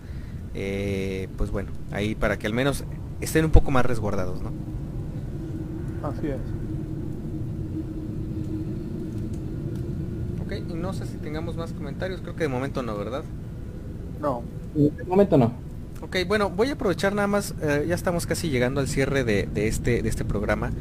Eh, 0.53 1.27
pues 1.38 1.51
bueno, 1.51 1.72
ahí 1.91 2.15
para 2.15 2.38
que 2.38 2.47
al 2.47 2.53
menos 2.53 2.84
estén 3.22 3.45
un 3.45 3.51
poco 3.51 3.72
más 3.72 3.85
resguardados, 3.85 4.41
¿no? 4.41 4.51
Así 6.03 6.27
es. 6.27 6.39
Ok, 10.43 10.69
y 10.69 10.73
no 10.73 10.93
sé 10.93 11.06
si 11.06 11.18
tengamos 11.18 11.56
más 11.56 11.72
comentarios, 11.73 12.22
creo 12.22 12.35
que 12.35 12.43
de 12.43 12.49
momento 12.49 12.81
no, 12.81 12.97
¿verdad? 12.97 13.23
No. 14.20 14.44
De 14.76 15.04
momento 15.06 15.38
no. 15.38 15.54
Ok, 16.02 16.18
bueno, 16.28 16.50
voy 16.50 16.70
a 16.70 16.74
aprovechar 16.74 17.14
nada 17.14 17.28
más, 17.28 17.54
eh, 17.62 17.86
ya 17.88 17.96
estamos 17.96 18.26
casi 18.26 18.50
llegando 18.50 18.80
al 18.80 18.88
cierre 18.88 19.24
de, 19.24 19.48
de, 19.54 19.68
este, 19.68 20.02
de 20.02 20.10
este 20.10 20.24
programa 20.24 20.72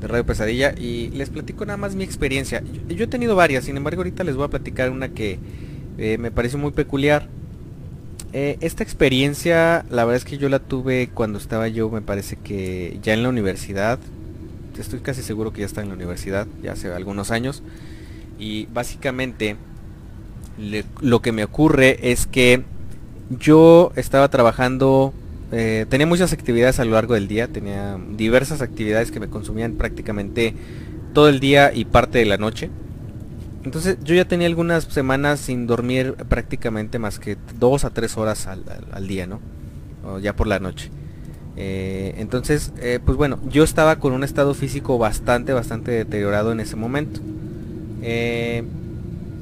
de 0.00 0.06
Radio 0.06 0.26
Pesadilla 0.26 0.74
y 0.76 1.08
les 1.10 1.30
platico 1.30 1.64
nada 1.64 1.78
más 1.78 1.94
mi 1.94 2.04
experiencia. 2.04 2.62
Yo, 2.88 2.94
yo 2.94 3.04
he 3.04 3.08
tenido 3.08 3.36
varias, 3.36 3.64
sin 3.64 3.76
embargo 3.76 4.00
ahorita 4.00 4.22
les 4.24 4.36
voy 4.36 4.44
a 4.44 4.48
platicar 4.48 4.90
una 4.90 5.08
que 5.08 5.38
eh, 5.98 6.18
me 6.18 6.30
parece 6.30 6.56
muy 6.58 6.72
peculiar. 6.72 7.28
Eh, 8.32 8.58
esta 8.60 8.82
experiencia, 8.82 9.86
la 9.88 10.04
verdad 10.04 10.16
es 10.16 10.26
que 10.26 10.36
yo 10.36 10.50
la 10.50 10.58
tuve 10.58 11.08
cuando 11.08 11.38
estaba 11.38 11.68
yo, 11.68 11.88
me 11.88 12.02
parece 12.02 12.36
que 12.36 12.98
ya 13.02 13.14
en 13.14 13.22
la 13.22 13.30
universidad. 13.30 13.98
Estoy 14.78 15.00
casi 15.00 15.22
seguro 15.22 15.54
que 15.54 15.60
ya 15.60 15.66
está 15.66 15.80
en 15.80 15.88
la 15.88 15.94
universidad, 15.94 16.46
ya 16.62 16.72
hace 16.72 16.92
algunos 16.92 17.30
años. 17.30 17.62
Y 18.38 18.66
básicamente 18.66 19.56
le, 20.58 20.84
lo 21.00 21.22
que 21.22 21.32
me 21.32 21.44
ocurre 21.44 22.10
es 22.12 22.26
que 22.26 22.62
yo 23.30 23.92
estaba 23.96 24.28
trabajando, 24.28 25.12
eh, 25.52 25.86
tenía 25.88 26.06
muchas 26.06 26.32
actividades 26.32 26.78
a 26.80 26.84
lo 26.84 26.92
largo 26.92 27.14
del 27.14 27.28
día, 27.28 27.48
tenía 27.48 27.98
diversas 28.16 28.62
actividades 28.62 29.10
que 29.10 29.20
me 29.20 29.28
consumían 29.28 29.72
prácticamente 29.74 30.54
todo 31.12 31.28
el 31.28 31.40
día 31.40 31.72
y 31.74 31.84
parte 31.84 32.18
de 32.18 32.26
la 32.26 32.36
noche. 32.36 32.70
Entonces 33.64 33.98
yo 34.04 34.14
ya 34.14 34.26
tenía 34.26 34.46
algunas 34.46 34.84
semanas 34.84 35.40
sin 35.40 35.66
dormir 35.66 36.14
prácticamente 36.28 37.00
más 37.00 37.18
que 37.18 37.36
dos 37.58 37.84
a 37.84 37.90
tres 37.90 38.16
horas 38.16 38.46
al, 38.46 38.62
al, 38.92 39.08
día, 39.08 39.26
¿no? 39.26 39.40
O 40.06 40.20
ya 40.20 40.36
por 40.36 40.46
la 40.46 40.60
noche. 40.60 40.90
Eh, 41.56 42.14
entonces, 42.18 42.72
eh, 42.80 43.00
pues 43.04 43.16
bueno, 43.16 43.40
yo 43.48 43.64
estaba 43.64 43.96
con 43.98 44.12
un 44.12 44.22
estado 44.22 44.54
físico 44.54 44.98
bastante, 44.98 45.52
bastante 45.52 45.90
deteriorado 45.90 46.52
en 46.52 46.60
ese 46.60 46.76
momento. 46.76 47.20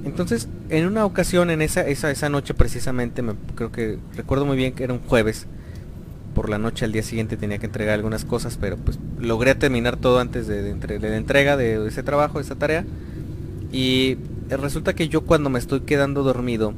Entonces, 0.05 0.49
en 0.69 0.87
una 0.87 1.05
ocasión, 1.05 1.51
en 1.51 1.63
esa, 1.63 1.87
esa, 1.87 2.11
esa 2.11 2.29
noche 2.29 2.55
precisamente, 2.55 3.23
me, 3.23 3.35
creo 3.55 3.73
que 3.73 3.99
recuerdo 4.17 4.45
muy 4.45 4.57
bien 4.57 4.73
que 4.73 4.85
era 4.85 4.93
un 4.93 5.01
jueves. 5.01 5.47
Por 6.35 6.51
la 6.51 6.59
noche 6.59 6.85
al 6.85 6.93
día 6.93 7.03
siguiente 7.03 7.37
tenía 7.37 7.59
que 7.59 7.67
entregar 7.67 7.95
algunas 7.95 8.25
cosas, 8.25 8.59
pero 8.61 8.77
pues 8.77 8.99
logré 9.21 9.55
terminar 9.55 9.97
todo 9.97 10.19
antes 10.19 10.49
de, 10.49 10.69
entre, 10.71 10.99
la 10.99 11.17
entrega 11.17 11.57
de, 11.57 11.87
ese 11.87 12.03
trabajo, 12.03 12.39
de 12.39 12.45
esa 12.45 12.57
tarea. 12.57 12.85
Y 13.73 14.19
resulta 14.49 14.95
que 14.95 15.09
yo 15.09 15.23
cuando 15.23 15.49
me 15.49 15.61
estoy 15.61 15.81
quedando 15.81 16.25
dormido, 16.25 16.75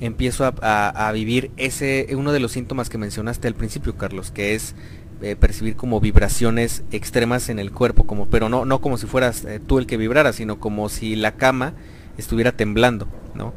empiezo 0.00 0.44
a, 0.44 0.54
a, 0.62 1.08
a, 1.08 1.12
vivir 1.12 1.50
ese 1.56 2.06
uno 2.16 2.32
de 2.32 2.40
los 2.40 2.52
síntomas 2.52 2.88
que 2.88 2.98
mencionaste 2.98 3.46
al 3.46 3.54
principio, 3.54 3.96
Carlos, 3.96 4.30
que 4.30 4.54
es 4.54 4.74
eh, 5.20 5.34
percibir 5.34 5.74
como 5.74 6.00
vibraciones 6.00 6.84
extremas 6.92 7.48
en 7.48 7.58
el 7.58 7.72
cuerpo, 7.72 8.04
como 8.06 8.26
pero 8.26 8.48
no 8.48 8.64
no 8.64 8.80
como 8.80 8.98
si 8.98 9.06
fueras 9.06 9.44
eh, 9.44 9.60
tú 9.64 9.78
el 9.78 9.86
que 9.86 9.96
vibrara, 9.96 10.32
sino 10.32 10.60
como 10.60 10.88
si 10.88 11.16
la 11.16 11.32
cama 11.32 11.74
estuviera 12.18 12.52
temblando, 12.52 13.08
¿no? 13.34 13.54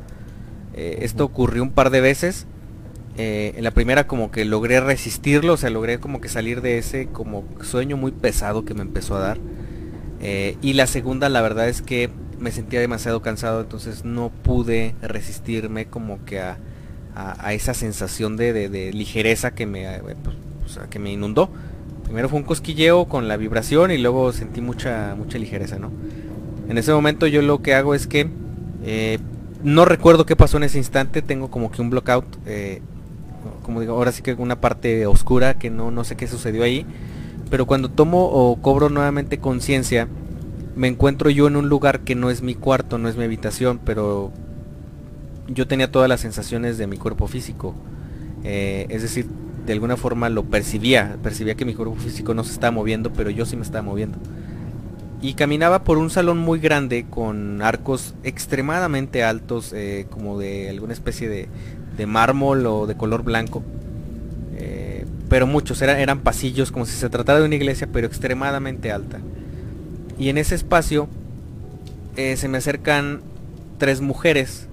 Eh, 0.73 0.99
esto 1.01 1.25
ocurrió 1.25 1.63
un 1.63 1.71
par 1.71 1.89
de 1.89 2.01
veces. 2.01 2.47
en 3.17 3.63
la 3.63 3.71
primera 3.71 4.07
como 4.07 4.31
que 4.31 4.45
logré 4.45 4.79
resistirlo, 4.79 5.53
o 5.53 5.57
sea, 5.57 5.69
logré 5.69 5.99
como 5.99 6.21
que 6.21 6.29
salir 6.29 6.61
de 6.61 6.77
ese 6.77 7.07
como 7.07 7.43
sueño 7.61 7.97
muy 7.97 8.11
pesado 8.11 8.63
que 8.63 8.73
me 8.73 8.81
empezó 8.81 9.15
a 9.17 9.19
dar. 9.19 9.38
y 10.61 10.73
la 10.73 10.88
segunda, 10.88 11.27
la 11.29 11.41
verdad 11.41 11.67
es 11.67 11.81
que 11.81 12.09
me 12.41 12.51
sentía 12.51 12.79
demasiado 12.79 13.21
cansado, 13.21 13.61
entonces 13.61 14.03
no 14.03 14.29
pude 14.29 14.95
resistirme 15.01 15.85
como 15.85 16.25
que 16.25 16.39
a, 16.39 16.57
a, 17.15 17.47
a 17.47 17.53
esa 17.53 17.73
sensación 17.73 18.35
de, 18.35 18.51
de, 18.51 18.67
de, 18.67 18.91
ligereza 18.91 19.51
que 19.51 19.67
me, 19.67 19.85
eh, 19.85 20.01
pues, 20.23 20.79
que 20.89 20.99
me 20.99 21.11
inundó. 21.11 21.49
Primero 22.03 22.29
fue 22.29 22.39
un 22.39 22.45
cosquilleo 22.45 23.05
con 23.05 23.27
la 23.27 23.38
vibración 23.38 23.91
y 23.91 23.99
luego 23.99 24.33
sentí 24.33 24.59
mucha, 24.59 25.15
mucha 25.15 25.38
ligereza, 25.38 25.77
¿no? 25.77 25.91
En 26.67 26.77
ese 26.77 26.91
momento 26.91 27.27
yo 27.27 27.41
lo 27.41 27.61
que 27.61 27.75
hago 27.75 27.93
es 27.93 28.07
que 28.07 28.27
eh, 28.83 29.19
no 29.63 29.85
recuerdo 29.85 30.25
qué 30.25 30.35
pasó 30.35 30.57
en 30.57 30.63
ese 30.63 30.77
instante, 30.77 31.21
tengo 31.21 31.49
como 31.49 31.71
que 31.71 31.81
un 31.81 31.89
blockout, 31.89 32.25
eh, 32.45 32.81
como 33.63 33.79
digo, 33.79 33.93
ahora 33.93 34.11
sí 34.11 34.21
que 34.21 34.33
una 34.33 34.59
parte 34.59 35.05
oscura 35.05 35.55
que 35.55 35.69
no, 35.69 35.91
no 35.91 36.03
sé 36.03 36.15
qué 36.15 36.27
sucedió 36.27 36.63
ahí, 36.63 36.85
pero 37.49 37.65
cuando 37.65 37.89
tomo 37.89 38.25
o 38.25 38.55
cobro 38.61 38.89
nuevamente 38.89 39.39
conciencia, 39.39 40.07
me 40.75 40.87
encuentro 40.87 41.29
yo 41.29 41.47
en 41.47 41.57
un 41.57 41.69
lugar 41.69 42.01
que 42.01 42.15
no 42.15 42.29
es 42.29 42.41
mi 42.41 42.55
cuarto, 42.55 42.97
no 42.97 43.09
es 43.09 43.17
mi 43.17 43.23
habitación, 43.23 43.79
pero 43.83 44.31
yo 45.47 45.67
tenía 45.67 45.91
todas 45.91 46.07
las 46.09 46.21
sensaciones 46.21 46.77
de 46.77 46.87
mi 46.87 46.97
cuerpo 46.97 47.27
físico. 47.27 47.75
Eh, 48.43 48.87
es 48.89 49.01
decir, 49.01 49.27
de 49.65 49.73
alguna 49.73 49.97
forma 49.97 50.29
lo 50.29 50.43
percibía, 50.43 51.17
percibía 51.21 51.55
que 51.55 51.65
mi 51.65 51.73
cuerpo 51.73 51.95
físico 51.95 52.33
no 52.33 52.43
se 52.43 52.53
estaba 52.53 52.71
moviendo, 52.71 53.11
pero 53.13 53.29
yo 53.29 53.45
sí 53.45 53.55
me 53.55 53.63
estaba 53.63 53.83
moviendo. 53.83 54.17
Y 55.22 55.35
caminaba 55.35 55.84
por 55.84 55.99
un 55.99 56.10
salón 56.10 56.39
muy 56.39 56.60
grande 56.60 57.06
con 57.07 57.61
arcos 57.61 58.15
extremadamente 58.23 59.23
altos, 59.23 59.72
eh, 59.72 60.07
como 60.10 60.39
de 60.39 60.68
alguna 60.68 60.93
especie 60.93 61.30
de, 61.30 61.48
de, 61.95 62.06
mármol 62.07 62.65
o 62.65 62.88
de 62.88 62.98
color 62.98 63.22
blanco. 63.23 63.61
Eh, 64.57 65.06
pero 65.30 65.45
muchos, 65.45 65.80
eran, 65.84 66.22
pasillos 66.22 66.72
como 66.72 66.88
si 66.88 66.93
se 66.93 67.07
tratara 67.07 67.39
de 67.39 67.45
una 67.45 67.53
iglesia, 67.53 67.88
pero 67.93 68.07
extremadamente 68.07 68.91
alta. 68.91 69.19
Y 70.18 70.30
en 70.30 70.39
ese 70.39 70.56
espacio 70.56 71.07
eh, 72.18 72.35
se 72.35 72.48
me 72.48 72.57
acercan 72.57 73.22
tres 73.77 74.02
mujeres 74.02 74.68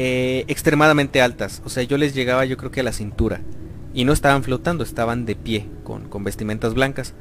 extremadamente 0.00 1.20
altas. 1.20 1.60
O 1.64 1.70
sea, 1.70 1.82
yo 1.82 1.98
les 1.98 2.14
llegaba 2.14 2.44
yo 2.44 2.56
creo 2.56 2.70
que 2.70 2.80
a 2.80 2.84
la 2.84 2.92
cintura. 2.92 3.40
Y 3.94 4.04
no 4.04 4.12
estaban 4.12 4.44
flotando, 4.44 4.84
estaban 4.84 5.24
de 5.24 5.34
pie, 5.34 5.66
con, 5.82 6.08
con 6.08 6.22
vestimentas 6.22 6.74
blancas. 6.74 7.14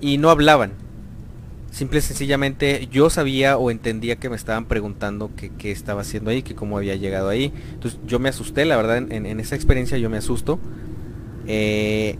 Y 0.00 0.18
no 0.18 0.30
hablaban. 0.30 0.72
Simple 1.70 2.00
y 2.00 2.02
sencillamente 2.02 2.88
yo 2.90 3.10
sabía 3.10 3.56
o 3.56 3.70
entendía 3.70 4.16
que 4.16 4.28
me 4.28 4.34
estaban 4.34 4.66
preguntando 4.66 5.30
qué 5.36 5.70
estaba 5.70 6.00
haciendo 6.00 6.30
ahí, 6.30 6.42
que 6.42 6.56
cómo 6.56 6.76
había 6.76 6.96
llegado 6.96 7.28
ahí. 7.28 7.52
Entonces 7.74 8.00
yo 8.06 8.18
me 8.18 8.28
asusté, 8.28 8.64
la 8.64 8.76
verdad, 8.76 8.98
en, 8.98 9.40
esa 9.40 9.54
experiencia 9.54 9.96
yo 9.96 10.10
me 10.10 10.16
asusto. 10.16 10.58
Eh, 11.46 12.16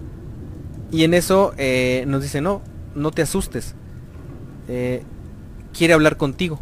y 0.93 1.03
en 1.03 1.15
eso 1.15 1.53
eh, 1.59 2.05
nos 2.07 2.23
dice, 2.23 2.41
no, 2.41 2.63
no 2.95 3.11
te 3.11 3.23
asustes 3.23 3.75
eh, 4.69 5.03
quiere 5.77 5.95
hablar 5.95 6.17
contigo. 6.17 6.61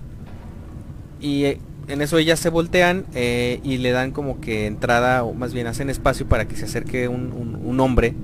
Y 1.21 1.45
en 1.89 2.01
eso 2.01 2.17
ellas 2.17 2.39
se 2.39 2.49
voltean 2.49 3.05
y 3.15 3.77
le 3.79 3.91
dan 3.91 4.13
como 4.13 4.41
que 4.41 4.67
entrada, 4.67 5.25
o 5.25 5.35
más 5.35 5.53
bien 5.53 5.67
hacen 5.67 5.91
espacio 5.91 6.27
para 6.27 6.49
que 6.49 6.57
se 6.57 6.65
acerque 6.65 7.07
un, 7.09 7.81
hombre, 7.81 8.15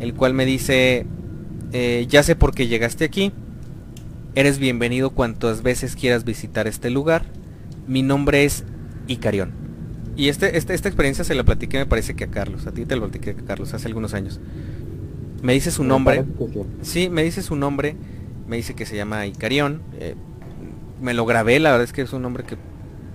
el 0.00 0.12
cual 0.12 0.34
me 0.34 0.44
dice, 0.44 1.06
ya 2.08 2.22
sé 2.22 2.34
por 2.34 2.54
qué 2.54 2.66
llegaste 2.66 3.04
aquí, 3.04 3.32
eres 4.34 4.58
bienvenido 4.58 5.10
cuantas 5.10 5.62
veces 5.62 5.96
quieras 5.96 6.24
visitar 6.24 6.66
este 6.66 6.90
lugar, 6.90 7.24
mi 7.86 8.02
nombre 8.02 8.44
es 8.44 8.64
Icarión. 9.06 9.52
Y 10.16 10.28
este, 10.28 10.58
este, 10.58 10.74
esta 10.74 10.88
experiencia 10.88 11.24
se 11.24 11.34
la 11.34 11.44
platiqué 11.44 11.78
me 11.78 11.86
parece 11.86 12.14
que 12.14 12.24
a 12.24 12.28
Carlos, 12.28 12.66
a 12.66 12.72
ti 12.72 12.84
te 12.84 12.96
lo 12.96 13.02
platiqué 13.02 13.30
a 13.30 13.46
Carlos 13.46 13.72
hace 13.72 13.88
algunos 13.88 14.14
años. 14.14 14.40
Me 15.42 15.54
dice 15.54 15.70
su 15.70 15.84
nombre. 15.84 16.24
Sí, 16.82 17.08
me 17.08 17.24
dice 17.24 17.42
su 17.42 17.56
nombre 17.56 17.96
me 18.46 18.56
dice 18.56 18.74
que 18.74 18.86
se 18.86 18.96
llama 18.96 19.26
Icarión. 19.26 19.82
Eh, 19.98 20.14
me 21.00 21.14
lo 21.14 21.24
grabé, 21.24 21.58
la 21.58 21.70
verdad 21.70 21.84
es 21.84 21.92
que 21.92 22.02
es 22.02 22.12
un 22.12 22.22
nombre 22.22 22.44
que 22.44 22.56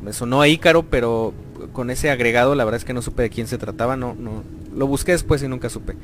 me 0.01 0.13
sonó 0.13 0.41
a 0.41 0.47
Ícaro, 0.47 0.89
pero 0.89 1.33
con 1.73 1.89
ese 1.89 2.09
agregado 2.09 2.55
la 2.55 2.65
verdad 2.65 2.79
es 2.79 2.85
que 2.85 2.93
no 2.93 3.01
supe 3.01 3.23
de 3.23 3.29
quién 3.29 3.47
se 3.47 3.57
trataba, 3.57 3.95
no, 3.95 4.15
no, 4.15 4.43
lo 4.75 4.87
busqué 4.87 5.11
después 5.11 5.41
y 5.43 5.47
nunca 5.47 5.69
supe. 5.69 5.95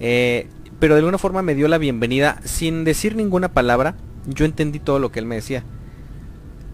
Eh, 0.00 0.48
pero 0.78 0.94
de 0.94 1.00
alguna 1.00 1.18
forma 1.18 1.42
me 1.42 1.54
dio 1.54 1.66
la 1.66 1.78
bienvenida 1.78 2.40
sin 2.44 2.84
decir 2.84 3.16
ninguna 3.16 3.48
palabra, 3.48 3.96
yo 4.28 4.44
entendí 4.44 4.78
todo 4.78 4.98
lo 4.98 5.10
que 5.10 5.18
él 5.18 5.26
me 5.26 5.36
decía. 5.36 5.64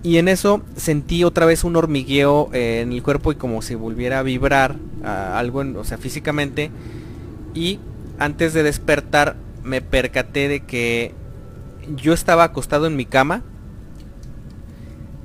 Y 0.02 0.18
en 0.18 0.28
eso 0.28 0.62
sentí 0.76 1.24
otra 1.24 1.46
vez 1.46 1.64
un 1.64 1.76
hormigueo 1.76 2.50
eh, 2.52 2.82
en 2.82 2.92
el 2.92 3.02
cuerpo 3.02 3.32
y 3.32 3.36
como 3.36 3.62
si 3.62 3.74
volviera 3.74 4.18
a 4.18 4.22
vibrar 4.22 4.76
algo, 5.02 5.62
en, 5.62 5.76
o 5.76 5.84
sea, 5.84 5.96
físicamente. 5.96 6.70
Y 7.54 7.78
antes 8.18 8.52
de 8.52 8.62
despertar 8.62 9.36
me 9.62 9.80
percaté 9.80 10.48
de 10.48 10.60
que 10.60 11.14
yo 11.96 12.12
estaba 12.12 12.44
acostado 12.44 12.86
en 12.86 12.96
mi 12.96 13.06
cama, 13.06 13.42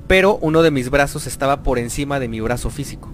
pero 0.06 0.38
uno 0.40 0.62
de 0.62 0.70
mis 0.70 0.90
brazos 0.90 1.26
estaba 1.26 1.62
por 1.62 1.78
encima 1.78 2.18
de 2.18 2.28
mi 2.28 2.40
brazo 2.40 2.70
físico. 2.70 3.10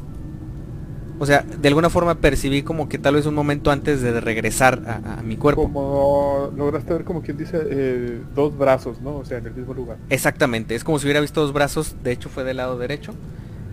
O 1.18 1.26
sea, 1.26 1.42
de 1.42 1.68
alguna 1.68 1.88
forma 1.90 2.16
percibí 2.16 2.62
como 2.62 2.88
que 2.88 2.98
tal 2.98 3.14
vez 3.14 3.26
un 3.26 3.34
momento 3.34 3.70
antes 3.70 4.02
de 4.02 4.20
regresar 4.20 4.82
a, 4.86 5.18
a 5.18 5.22
mi 5.22 5.36
cuerpo. 5.36 5.62
Como 5.64 6.52
lograste 6.56 6.92
ver 6.92 7.04
como 7.04 7.22
quien 7.22 7.38
dice 7.38 7.58
eh, 7.62 8.20
dos 8.34 8.56
brazos, 8.56 9.00
¿no? 9.00 9.16
O 9.16 9.24
sea, 9.24 9.38
en 9.38 9.46
el 9.46 9.54
mismo 9.54 9.74
lugar. 9.74 9.96
Exactamente, 10.10 10.74
es 10.74 10.84
como 10.84 10.98
si 10.98 11.06
hubiera 11.06 11.20
visto 11.20 11.40
dos 11.40 11.52
brazos, 11.52 11.96
de 12.02 12.12
hecho 12.12 12.28
fue 12.28 12.44
del 12.44 12.58
lado 12.58 12.78
derecho. 12.78 13.14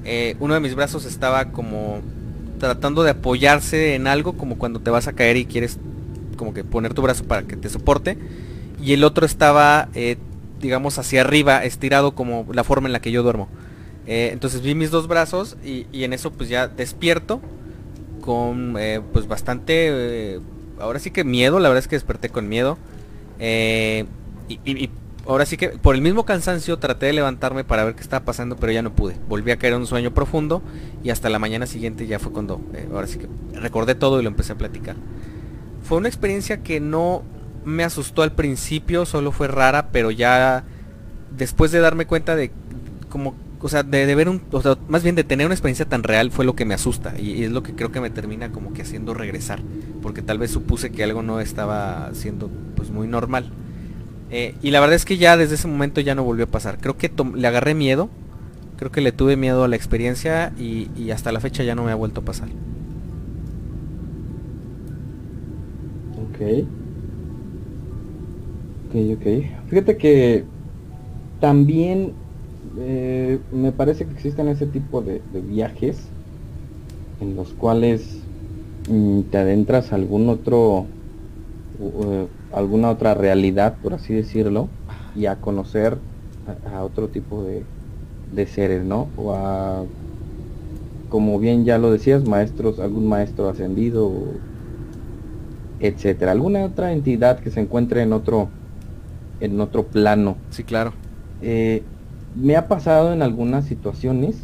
Eh, 0.06 0.36
uno 0.40 0.54
de 0.54 0.60
mis 0.60 0.76
brazos 0.76 1.06
estaba 1.06 1.46
como 1.52 2.02
tratando 2.60 3.04
de 3.04 3.12
apoyarse 3.12 3.96
en 3.96 4.08
algo, 4.08 4.34
como 4.34 4.58
cuando 4.58 4.80
te 4.80 4.90
vas 4.90 5.08
a 5.08 5.14
caer 5.14 5.38
y 5.38 5.46
quieres 5.46 5.80
como 6.38 6.54
que 6.54 6.64
poner 6.64 6.94
tu 6.94 7.02
brazo 7.02 7.26
para 7.26 7.44
que 7.44 7.56
te 7.56 7.70
soporte 7.70 8.18
y 8.82 8.94
el 8.94 9.04
otro 9.04 9.26
estaba 9.26 9.90
eh, 9.94 10.18
digamos, 10.64 10.98
hacia 10.98 11.22
arriba, 11.22 11.64
estirado 11.64 12.16
como 12.16 12.48
la 12.52 12.64
forma 12.64 12.88
en 12.88 12.94
la 12.94 13.02
que 13.02 13.12
yo 13.12 13.22
duermo. 13.22 13.50
Eh, 14.06 14.30
entonces 14.34 14.62
vi 14.62 14.76
mis 14.76 14.92
dos 14.92 15.08
brazos 15.08 15.56
y, 15.64 15.86
en 16.04 16.14
eso 16.14 16.32
pues 16.32 16.50
ya 16.50 16.68
despierto 16.68 17.42
con 18.22 18.76
eh, 18.78 19.02
pues 19.14 19.28
bastante, 19.28 19.88
eh, 20.36 20.40
ahora 20.80 21.00
sí 21.00 21.12
que 21.12 21.24
miedo, 21.24 21.60
la 21.60 21.70
verdad 21.70 21.80
es 21.84 21.88
que 21.88 21.96
desperté 21.96 22.30
con 22.30 22.48
miedo. 22.48 22.78
y, 23.40 24.90
ahora 25.26 25.46
sí 25.46 25.56
que 25.56 25.70
por 25.70 25.96
el 25.96 26.02
mismo 26.02 26.26
cansancio 26.26 26.80
traté 26.80 27.06
de 27.06 27.14
levantarme 27.14 27.64
para 27.64 27.86
ver 27.86 27.96
qué 27.96 28.02
estaba 28.02 28.26
pasando, 28.26 28.58
pero 28.58 28.74
ya 28.74 28.82
no 28.82 28.94
pude. 28.94 29.16
Volví 29.30 29.52
a 29.52 29.58
caer 29.58 29.74
en 29.74 29.80
un 29.80 29.88
sueño 29.88 30.14
profundo 30.14 30.62
y 31.04 31.10
hasta 31.10 31.30
la 31.30 31.40
mañana 31.40 31.66
siguiente 31.66 32.08
ya 32.08 32.20
fue 32.20 32.32
cuando, 32.32 32.62
ahora 32.94 33.08
sí 33.08 33.20
que 33.20 33.28
recordé 33.58 33.96
todo 33.96 34.20
y 34.20 34.24
lo 34.24 34.30
empecé 34.30 34.54
a 34.54 34.58
platicar. 34.58 34.96
Fue 35.84 35.98
una 35.98 36.08
experiencia 36.10 36.62
que 36.62 36.80
no 36.80 37.24
me 37.66 37.84
asustó 37.84 38.24
al 38.24 38.34
principio, 38.34 39.06
solo 39.06 39.32
fue 39.32 39.48
rara, 39.48 39.90
pero 39.92 40.12
ya 40.12 40.64
después 41.38 41.72
de 41.72 41.80
darme 41.80 42.06
cuenta 42.06 42.36
de 42.36 42.52
como 43.10 43.36
o 43.64 43.70
sea, 43.70 43.82
de, 43.82 44.14
ver 44.14 44.28
un, 44.28 44.42
o 44.52 44.62
sea, 44.62 44.78
más 44.90 45.04
bien 45.04 45.16
de 45.16 45.24
tener 45.24 45.48
una 45.48 45.56
experiencia 45.56 45.86
tan 45.86 46.04
real 46.04 46.32
fue 46.32 46.44
lo 46.44 46.54
que 46.54 46.66
me 46.66 46.74
asusta 46.74 47.18
y, 47.18 47.44
es 47.44 47.52
lo 47.52 47.64
que 47.64 47.74
creo 47.74 47.94
que 47.94 48.02
me 48.02 48.10
termina 48.10 48.52
como 48.52 48.74
que 48.74 48.82
haciendo 48.82 49.14
regresar, 49.14 49.62
porque 50.02 50.22
tal 50.22 50.38
vez 50.38 50.52
supuse 50.52 50.92
que 50.92 51.02
algo 51.02 51.24
no 51.24 51.40
estaba 51.40 52.10
siendo 52.14 52.52
pues 52.76 52.90
muy 52.92 53.08
normal. 53.08 53.50
Eh, 54.32 54.56
y 54.62 54.72
la 54.72 54.82
verdad 54.82 54.96
es 54.96 55.06
que 55.06 55.18
ya 55.18 55.38
desde 55.38 55.56
ese 55.56 55.70
momento 55.70 56.02
ya 56.02 56.14
no 56.14 56.24
volvió 56.26 56.46
a 56.46 56.50
pasar. 56.50 56.78
Creo 56.80 56.98
que 56.98 57.10
le 57.36 57.48
agarré 57.48 57.74
miedo, 57.74 58.10
creo 58.78 58.92
que 58.92 59.00
le 59.00 59.14
tuve 59.14 59.38
miedo 59.38 59.64
a 59.64 59.70
la 59.70 59.78
experiencia 59.78 60.52
y, 60.60 60.90
y 60.98 61.12
hasta 61.12 61.32
la 61.32 61.40
fecha 61.40 61.64
ya 61.64 61.74
no 61.74 61.86
me 61.86 61.92
ha 61.92 61.96
vuelto 61.96 62.20
a 62.20 62.26
pasar. 62.26 62.50
Ok. 66.18 66.68
Ok, 68.90 68.96
ok. 69.18 69.70
Fíjate 69.70 69.98
que 69.98 70.44
también 71.40 72.14
eh, 72.80 73.40
me 73.52 73.72
parece 73.72 74.06
que 74.06 74.14
existen 74.14 74.48
ese 74.48 74.66
tipo 74.66 75.02
de, 75.02 75.22
viajes 75.34 76.08
en 77.22 77.36
los 77.36 77.50
cuales 77.54 78.20
mm, 78.90 79.22
te 79.32 79.38
adentras 79.38 79.92
a 79.92 79.96
algún 79.96 80.30
otro, 80.30 80.86
alguna 82.52 82.90
otra 82.90 83.14
realidad, 83.14 83.76
por 83.82 83.94
así 83.94 84.14
decirlo, 84.14 84.68
y 85.16 85.28
a 85.28 85.36
conocer 85.36 85.98
a, 86.74 86.84
otro 86.84 87.08
tipo 87.08 87.44
de, 87.44 87.64
de, 88.34 88.48
seres, 88.48 88.84
¿no? 88.84 89.08
O 89.18 89.34
a, 89.34 89.84
como 91.10 91.38
bien 91.40 91.66
ya 91.66 91.78
lo 91.78 91.92
decías, 91.92 92.28
maestros, 92.28 92.80
algún 92.80 93.08
maestro 93.08 93.48
ascendido, 93.48 94.12
etcétera, 95.80 96.32
alguna 96.32 96.66
otra 96.66 96.92
entidad 96.92 97.40
que 97.40 97.52
se 97.52 97.60
encuentre 97.60 98.02
en 98.02 98.14
otro, 98.14 98.50
en 99.40 99.60
otro 99.62 99.84
plano. 99.84 100.38
Sí, 100.50 100.64
claro. 100.64 100.94
Eh, 101.42 101.84
me 102.36 102.56
ha 102.56 102.68
pasado 102.68 103.14
en 103.14 103.22
algunas 103.22 103.66
situaciones, 103.66 104.38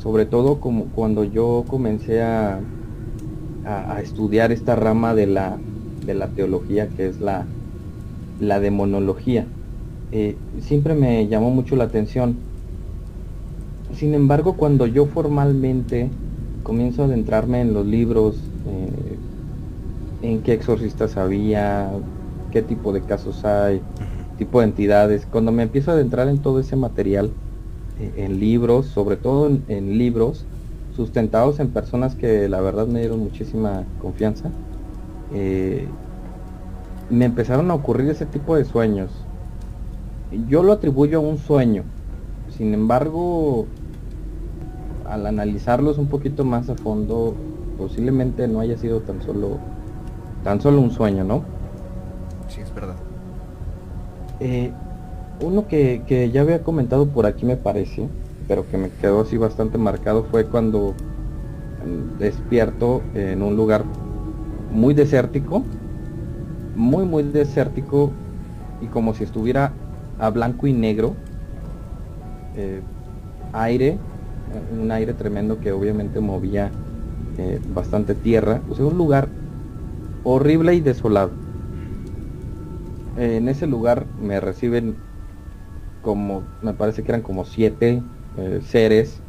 sobre 0.00 0.26
todo 0.26 0.60
como 0.60 0.84
cuando 0.86 1.24
yo 1.24 1.64
comencé 1.68 2.22
a, 2.22 2.60
a, 3.64 4.00
estudiar 4.00 4.52
esta 4.52 4.74
rama 4.74 5.14
de 5.14 5.26
la, 5.26 5.58
de 6.06 6.14
la 6.14 6.28
teología 6.28 6.88
que 6.88 7.08
es 7.08 7.20
la, 7.20 7.44
la 8.40 8.60
demonología. 8.60 9.46
Eh, 10.12 10.36
siempre 10.60 10.94
me 10.94 11.26
llamó 11.28 11.50
mucho 11.50 11.76
la 11.76 11.84
atención. 11.84 12.36
Sin 13.94 14.14
embargo, 14.14 14.54
cuando 14.54 14.86
yo 14.86 15.06
formalmente 15.06 16.08
comienzo 16.62 17.02
a 17.02 17.06
adentrarme 17.06 17.60
en 17.60 17.74
los 17.74 17.86
libros, 17.86 18.36
eh, 18.66 19.16
en 20.22 20.42
qué 20.42 20.54
exorcistas 20.54 21.16
había, 21.16 21.90
qué 22.50 22.62
tipo 22.62 22.92
de 22.92 23.02
casos 23.02 23.44
hay, 23.44 23.80
tipo 24.38 24.60
de 24.60 24.66
entidades. 24.66 25.26
Cuando 25.30 25.52
me 25.52 25.64
empiezo 25.64 25.90
a 25.90 25.94
adentrar 25.94 26.28
en 26.28 26.38
todo 26.38 26.60
ese 26.60 26.76
material, 26.76 27.30
eh, 28.00 28.24
en 28.24 28.40
libros, 28.40 28.86
sobre 28.86 29.16
todo 29.16 29.50
en, 29.68 29.98
libros, 29.98 30.46
sustentados 30.96 31.60
en 31.60 31.68
personas 31.68 32.14
que 32.14 32.48
la 32.48 32.60
verdad 32.60 32.86
me 32.86 33.00
dieron 33.00 33.18
muchísima 33.18 33.84
confianza, 34.00 34.50
eh, 35.34 35.86
me 37.10 37.24
empezaron 37.24 37.70
a 37.70 37.74
ocurrir 37.74 38.08
ese 38.08 38.26
tipo 38.26 38.56
de 38.56 38.64
sueños. 38.64 39.10
Yo 40.48 40.62
lo 40.62 40.72
atribuyo 40.72 41.18
a 41.18 41.22
un 41.22 41.38
sueño. 41.38 41.82
Sin 42.56 42.74
embargo, 42.74 43.66
al 45.08 45.26
analizarlos 45.26 45.98
un 45.98 46.06
poquito 46.06 46.44
más 46.44 46.68
a 46.68 46.74
fondo, 46.74 47.34
posiblemente 47.78 48.46
no 48.48 48.60
haya 48.60 48.76
sido 48.76 49.00
tan 49.00 49.22
solo 49.22 49.58
tan 50.44 50.60
solo 50.60 50.80
un 50.80 50.90
sueño, 50.90 51.24
¿no? 51.24 51.42
Sí, 52.48 52.60
es 52.60 52.74
verdad. 52.74 52.94
Eh, 54.40 54.70
uno 55.40 55.66
que, 55.66 56.30
ya 56.32 56.40
había 56.40 56.62
comentado 56.62 57.06
por 57.06 57.26
aquí 57.26 57.44
me 57.44 57.56
parece, 57.56 58.08
pero 58.46 58.68
que 58.68 58.78
me 58.78 58.90
quedó 59.00 59.22
así 59.22 59.36
bastante 59.36 59.78
marcado 59.78 60.24
fue 60.30 60.46
cuando 60.46 60.94
mm, 61.84 62.18
despierto 62.18 63.02
en 63.14 63.42
un 63.42 63.56
lugar 63.56 63.84
muy 64.72 64.94
desértico, 64.94 65.62
muy 66.76 67.04
muy 67.04 67.22
desértico 67.24 68.10
y 68.80 68.86
como 68.86 69.14
si 69.14 69.24
estuviera 69.24 69.72
a 70.18 70.30
blanco 70.30 70.66
y 70.66 70.72
negro, 70.72 71.14
eh, 72.56 72.80
aire, 73.52 73.98
un 74.80 74.90
aire 74.90 75.14
tremendo 75.14 75.60
que 75.60 75.72
obviamente 75.72 76.20
movía 76.20 76.70
eh, 77.38 77.60
bastante 77.74 78.14
tierra, 78.14 78.60
o 78.68 78.86
un 78.86 78.98
lugar 78.98 79.28
horrible 80.24 80.74
y 80.74 80.80
desolado 80.80 81.47
en 83.18 83.48
ese 83.48 83.66
lugar 83.66 84.06
me 84.22 84.40
reciben 84.40 84.94
como, 86.02 86.42
me 86.62 86.72
parece 86.72 87.02
que 87.02 87.10
eran 87.10 87.22
como 87.22 87.44
siete 87.44 88.00
eh, 88.38 88.60
seres, 88.64 89.20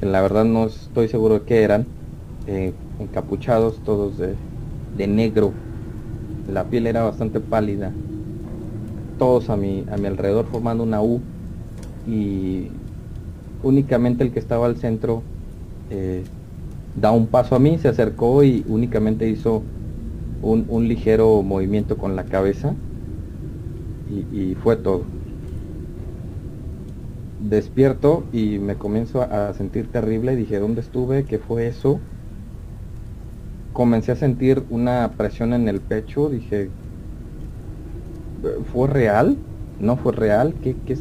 que 0.00 0.06
la 0.06 0.22
verdad 0.22 0.44
no 0.44 0.66
estoy 0.66 1.08
seguro 1.08 1.40
de 1.40 1.44
qué 1.44 1.62
eran, 1.62 1.86
eh, 2.46 2.72
encapuchados 2.98 3.76
todos 3.84 4.16
de, 4.18 4.34
de, 4.96 5.06
negro, 5.06 5.52
la 6.52 6.64
piel 6.64 6.86
era 6.86 7.02
bastante 7.02 7.40
pálida, 7.40 7.92
todos 9.18 9.50
a 9.50 9.56
mi, 9.56 9.84
a 9.92 9.96
mi 9.96 10.06
alrededor 10.06 10.46
formando 10.46 10.82
una 10.84 11.02
U 11.02 11.20
y 12.08 12.68
únicamente 13.62 14.24
el 14.24 14.32
que 14.32 14.38
estaba 14.38 14.66
al 14.66 14.76
centro 14.76 15.22
eh, 15.90 16.24
da 16.98 17.12
un 17.12 17.26
paso 17.26 17.54
a 17.54 17.58
mí, 17.58 17.76
se 17.78 17.88
acercó 17.88 18.42
y 18.42 18.64
únicamente 18.68 19.28
hizo 19.28 19.62
un, 20.42 20.64
un 20.68 20.88
ligero 20.88 21.42
movimiento 21.42 21.98
con 21.98 22.16
la 22.16 22.24
cabeza 22.24 22.74
y, 24.10 24.54
fue 24.56 24.76
todo. 24.76 25.04
Despierto 27.40 28.24
y 28.32 28.58
me 28.58 28.74
comienzo 28.76 29.22
a 29.22 29.52
sentir 29.54 29.90
terrible 29.92 30.34
dije, 30.34 30.58
¿dónde 30.58 30.80
estuve? 30.80 31.24
¿Qué 31.24 31.38
fue 31.38 31.68
eso? 31.68 32.00
Comencé 33.72 34.12
a 34.12 34.16
sentir 34.16 34.64
una 34.70 35.12
presión 35.16 35.52
en 35.52 35.68
el 35.68 35.80
pecho, 35.80 36.28
dije, 36.28 36.68
¿fue 38.72 38.88
real? 38.88 39.36
¿No 39.78 39.96
fue 39.96 40.12
real? 40.12 40.54
¿Qué, 40.62 40.74
qué, 40.84 40.96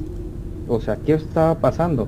o 0.68 0.80
sea, 0.80 0.98
¿qué 0.98 1.14
estaba 1.14 1.60
pasando? 1.60 2.08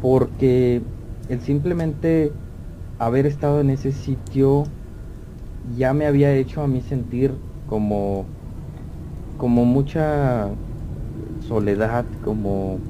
Porque 0.00 0.82
el 1.28 1.40
simplemente 1.40 2.32
haber 2.98 3.26
estado 3.26 3.60
en 3.60 3.70
ese 3.70 3.92
sitio 3.92 4.64
ya 5.76 5.92
me 5.94 6.06
había 6.06 6.34
hecho 6.34 6.62
a 6.62 6.68
mí 6.68 6.80
sentir 6.82 7.32
como 7.66 8.26
como 9.40 9.64
mucha 9.64 10.54
soledad, 11.40 12.12
como 12.20 12.82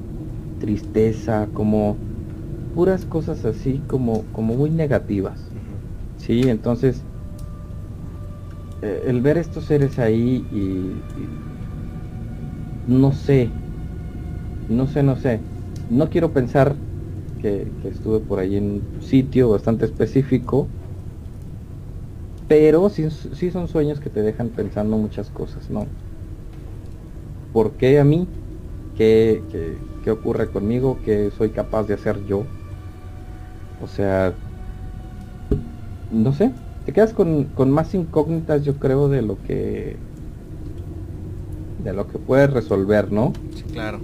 tristeza, 0.59 1.49
como 1.53 2.01
puras 2.73 3.05
cosas 3.05 3.45
así, 3.45 3.85
como, 3.87 4.29
como 4.33 4.55
muy 4.55 4.69
negativas. 4.69 5.49
Sí, 6.17 6.49
entonces 6.49 7.05
eh, 8.81 9.03
el 9.05 9.21
ver 9.21 9.37
estos 9.37 9.65
seres 9.65 9.97
ahí 9.97 10.45
y, 10.51 11.05
no 12.85 13.13
sé, 13.13 13.53
no 14.67 14.87
sé, 14.87 15.03
no 15.03 15.15
sé, 15.15 15.45
no 15.87 16.09
quiero 16.09 16.33
pensar 16.33 16.81
que, 17.39 17.73
estuve 17.83 18.19
por 18.21 18.39
ahí 18.39 18.57
en 18.57 18.65
un 18.65 19.01
sitio 19.01 19.49
bastante 19.51 19.85
específico, 19.85 20.69
pero 22.47 22.89
sí, 22.89 23.09
sí 23.09 23.51
son 23.51 23.69
sueños 23.69 24.01
que 24.01 24.09
te 24.09 24.21
dejan 24.21 24.49
pensando 24.51 24.97
muchas 24.97 25.31
cosas, 25.31 25.69
¿no? 25.69 26.00
¿Por 27.51 27.75
qué 27.75 27.99
a 27.99 28.03
mí? 28.03 28.27
¿Qué, 28.95 29.43
ocurre 30.09 30.49
conmigo? 30.49 30.99
¿Qué 31.03 31.31
soy 31.31 31.51
capaz 31.51 31.83
de 31.83 31.95
hacer 31.95 32.23
yo? 32.25 32.45
O 33.79 33.87
sea, 33.87 34.35
no 36.09 36.33
sé, 36.33 36.51
te 36.85 36.93
quedas 36.93 37.13
con, 37.13 37.53
más 37.71 37.93
incógnitas 37.93 38.63
yo 38.63 38.77
creo 38.77 39.09
de 39.09 39.21
lo 39.21 39.37
que 39.41 39.97
de 41.79 41.93
lo 41.93 42.07
que 42.07 42.19
puedes 42.19 42.51
resolver, 42.53 43.11
¿no? 43.11 43.33
Sí, 43.55 43.63
claro. 43.73 44.01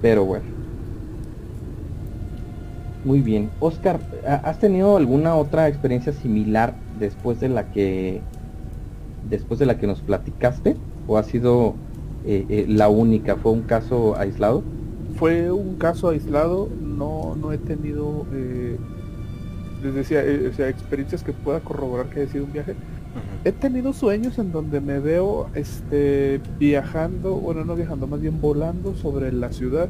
Pero 0.00 0.24
bueno. 0.24 0.46
Muy 3.04 3.20
bien. 3.20 3.50
Oscar, 3.58 4.00
¿has 4.24 4.58
tenido 4.58 4.96
alguna 4.96 5.36
otra 5.36 5.68
experiencia 5.68 6.12
similar 6.12 6.78
después 6.88 7.40
de 7.40 7.50
la 7.50 7.68
que 7.68 8.24
después 9.22 9.60
de 9.60 9.66
la 9.66 9.78
que 9.78 9.86
nos 9.86 10.00
platicaste? 10.00 10.76
¿O 11.06 11.18
ha 11.18 11.24
sido 11.24 11.76
la 12.24 12.88
única? 12.88 13.36
¿Fue 13.36 13.52
un 13.52 13.62
caso 13.62 14.16
aislado? 14.16 14.62
Fue 15.16 15.50
un 15.50 15.76
caso 15.76 16.08
aislado, 16.08 16.68
no, 16.80 17.36
no 17.40 17.52
he 17.52 17.58
tenido, 17.58 18.26
les 19.82 19.94
decía, 19.94 20.22
experiencias 20.68 21.22
que 21.22 21.32
pueda 21.32 21.60
corroborar 21.60 22.06
que 22.06 22.20
haya 22.20 22.32
sido 22.32 22.44
un 22.44 22.52
viaje. 22.52 22.74
He 23.44 23.52
tenido 23.52 23.92
sueños 23.92 24.38
en 24.38 24.52
donde 24.52 24.80
me 24.80 24.98
veo 24.98 25.48
este, 25.54 26.40
viajando, 26.58 27.34
bueno, 27.34 27.64
no 27.64 27.74
viajando, 27.74 28.06
más 28.06 28.20
bien 28.20 28.40
volando 28.40 28.94
sobre 28.94 29.32
la 29.32 29.52
ciudad 29.52 29.88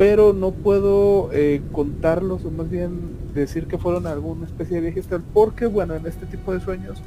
pero 0.00 0.32
no 0.32 0.52
puedo 0.52 1.28
eh, 1.30 1.60
contarlos 1.72 2.46
o 2.46 2.50
más 2.50 2.70
bien 2.70 3.18
decir 3.34 3.66
que 3.66 3.76
fueron 3.76 4.06
alguna 4.06 4.46
especie 4.46 4.80
de 4.80 4.90
viaje 4.90 5.02
porque 5.34 5.66
bueno 5.66 5.94
en 5.94 6.06
este 6.06 6.24
tipo 6.24 6.54
de 6.54 6.60
sueños 6.60 7.02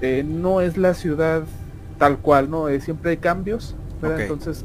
eh, 0.00 0.24
no 0.26 0.60
es 0.60 0.76
la 0.76 0.94
ciudad 0.94 1.44
tal 1.98 2.18
cual 2.18 2.50
no 2.50 2.68
eh, 2.68 2.80
siempre 2.80 3.12
hay 3.12 3.16
cambios 3.16 3.74
entonces 4.02 4.64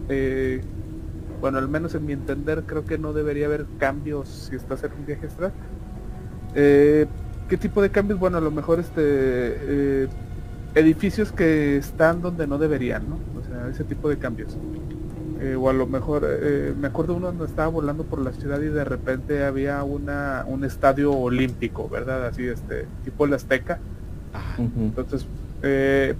bueno 1.39 1.57
al 1.57 1.67
menos 1.67 1.95
en 1.95 2.05
mi 2.05 2.13
entender 2.13 2.63
creo 2.65 2.85
que 2.85 2.97
no 2.97 3.13
debería 3.13 3.47
haber 3.47 3.65
cambios 3.79 4.27
si 4.49 4.55
estás 4.55 4.83
en 4.83 4.91
un 4.91 5.05
viaje 5.05 5.25
astral. 5.27 5.53
Qué 6.53 7.57
tipo 7.59 7.81
de 7.81 7.89
cambios 7.89 8.19
bueno 8.19 8.37
a 8.37 8.41
lo 8.41 8.51
mejor 8.51 8.79
este 8.79 10.07
edificios 10.75 11.31
que 11.31 11.77
están 11.77 12.21
donde 12.21 12.45
no 12.45 12.57
deberían 12.57 13.09
no 13.09 13.15
o 13.39 13.43
sea 13.45 13.69
ese 13.69 13.83
tipo 13.83 14.09
de 14.09 14.17
cambios. 14.17 14.57
Eh, 15.41 15.55
o 15.55 15.69
a 15.71 15.73
lo 15.73 15.87
mejor, 15.87 16.23
eh, 16.23 16.71
me 16.79 16.87
acuerdo 16.87 17.15
uno 17.15 17.27
donde 17.27 17.45
estaba 17.45 17.67
volando 17.67 18.03
por 18.03 18.21
la 18.21 18.31
ciudad 18.31 18.61
y 18.61 18.67
de 18.67 18.83
repente 18.83 19.43
había 19.43 19.83
una, 19.83 20.45
un 20.47 20.63
estadio 20.63 21.11
olímpico, 21.13 21.89
¿verdad? 21.89 22.27
Así, 22.27 22.45
este, 22.45 22.85
tipo 23.03 23.25
el 23.25 23.33
Azteca. 23.33 23.79
Entonces, 24.59 25.25
eh, 25.63 26.13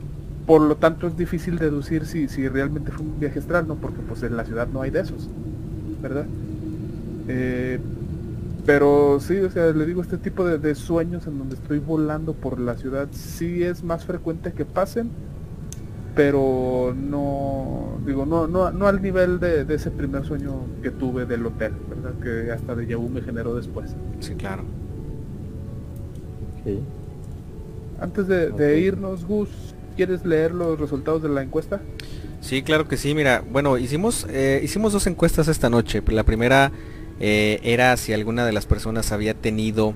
por 0.45 0.61
lo 0.61 0.77
tanto 0.77 1.07
es 1.07 1.17
difícil 1.17 1.57
deducir 1.57 2.05
si, 2.05 2.27
si 2.27 2.47
realmente 2.47 2.91
fue 2.91 3.05
un 3.05 3.19
viaje 3.19 3.39
astral, 3.39 3.67
¿no? 3.67 3.75
Porque 3.75 3.99
pues 4.07 4.23
en 4.23 4.35
la 4.37 4.45
ciudad 4.45 4.67
no 4.67 4.81
hay 4.81 4.91
de 4.91 5.01
esos, 5.01 5.29
¿verdad? 6.01 6.25
pero 8.65 9.19
sí, 9.21 9.37
o 9.37 9.49
sea, 9.49 9.71
le 9.71 9.85
digo, 9.85 10.01
este 10.01 10.17
tipo 10.17 10.45
de, 10.45 10.57
de 10.57 10.75
sueños 10.75 11.25
en 11.27 11.37
donde 11.37 11.55
estoy 11.55 11.79
volando 11.79 12.33
por 12.33 12.59
la 12.59 12.75
ciudad 12.75 13.07
sí 13.11 13.63
es 13.63 13.83
más 13.83 14.05
frecuente 14.05 14.51
que 14.51 14.65
pasen, 14.65 15.11
pero 16.15 16.93
no 16.95 17.99
digo 18.05 18.25
no 18.25 18.47
no, 18.47 18.71
no 18.71 18.87
al 18.87 19.01
nivel 19.01 19.39
de, 19.39 19.65
ese 19.69 19.91
primer 19.91 20.25
sueño 20.25 20.65
que 20.83 20.91
tuve 20.91 21.25
del 21.25 21.45
hotel 21.45 21.73
verdad 21.89 22.13
que 22.21 22.51
hasta 22.51 22.75
de 22.75 22.87
Yahoo 22.87 23.09
me 23.09 23.21
generó 23.21 23.55
después. 23.55 23.95
Sí 24.19 24.35
claro. 24.35 24.63
Antes 27.99 28.27
de, 28.27 28.79
irnos 28.79 29.25
Gus 29.25 29.70
quieres 29.95 30.25
leer 30.25 30.53
los 30.53 30.79
resultados 30.79 31.21
de 31.21 31.29
la 31.29 31.41
encuesta 31.41 31.81
sí 32.41 32.63
claro 32.63 32.87
que 32.87 32.97
sí 32.97 33.13
mira 33.15 33.43
bueno 33.51 33.77
hicimos 33.77 34.25
eh, 34.29 34.61
hicimos 34.63 34.93
dos 34.93 35.07
encuestas 35.07 35.47
esta 35.47 35.69
noche 35.69 36.01
la 36.07 36.23
primera 36.23 36.71
eh, 37.19 37.59
era 37.63 37.95
si 37.97 38.13
alguna 38.13 38.45
de 38.45 38.51
las 38.51 38.65
personas 38.65 39.11
había 39.11 39.33
tenido 39.33 39.93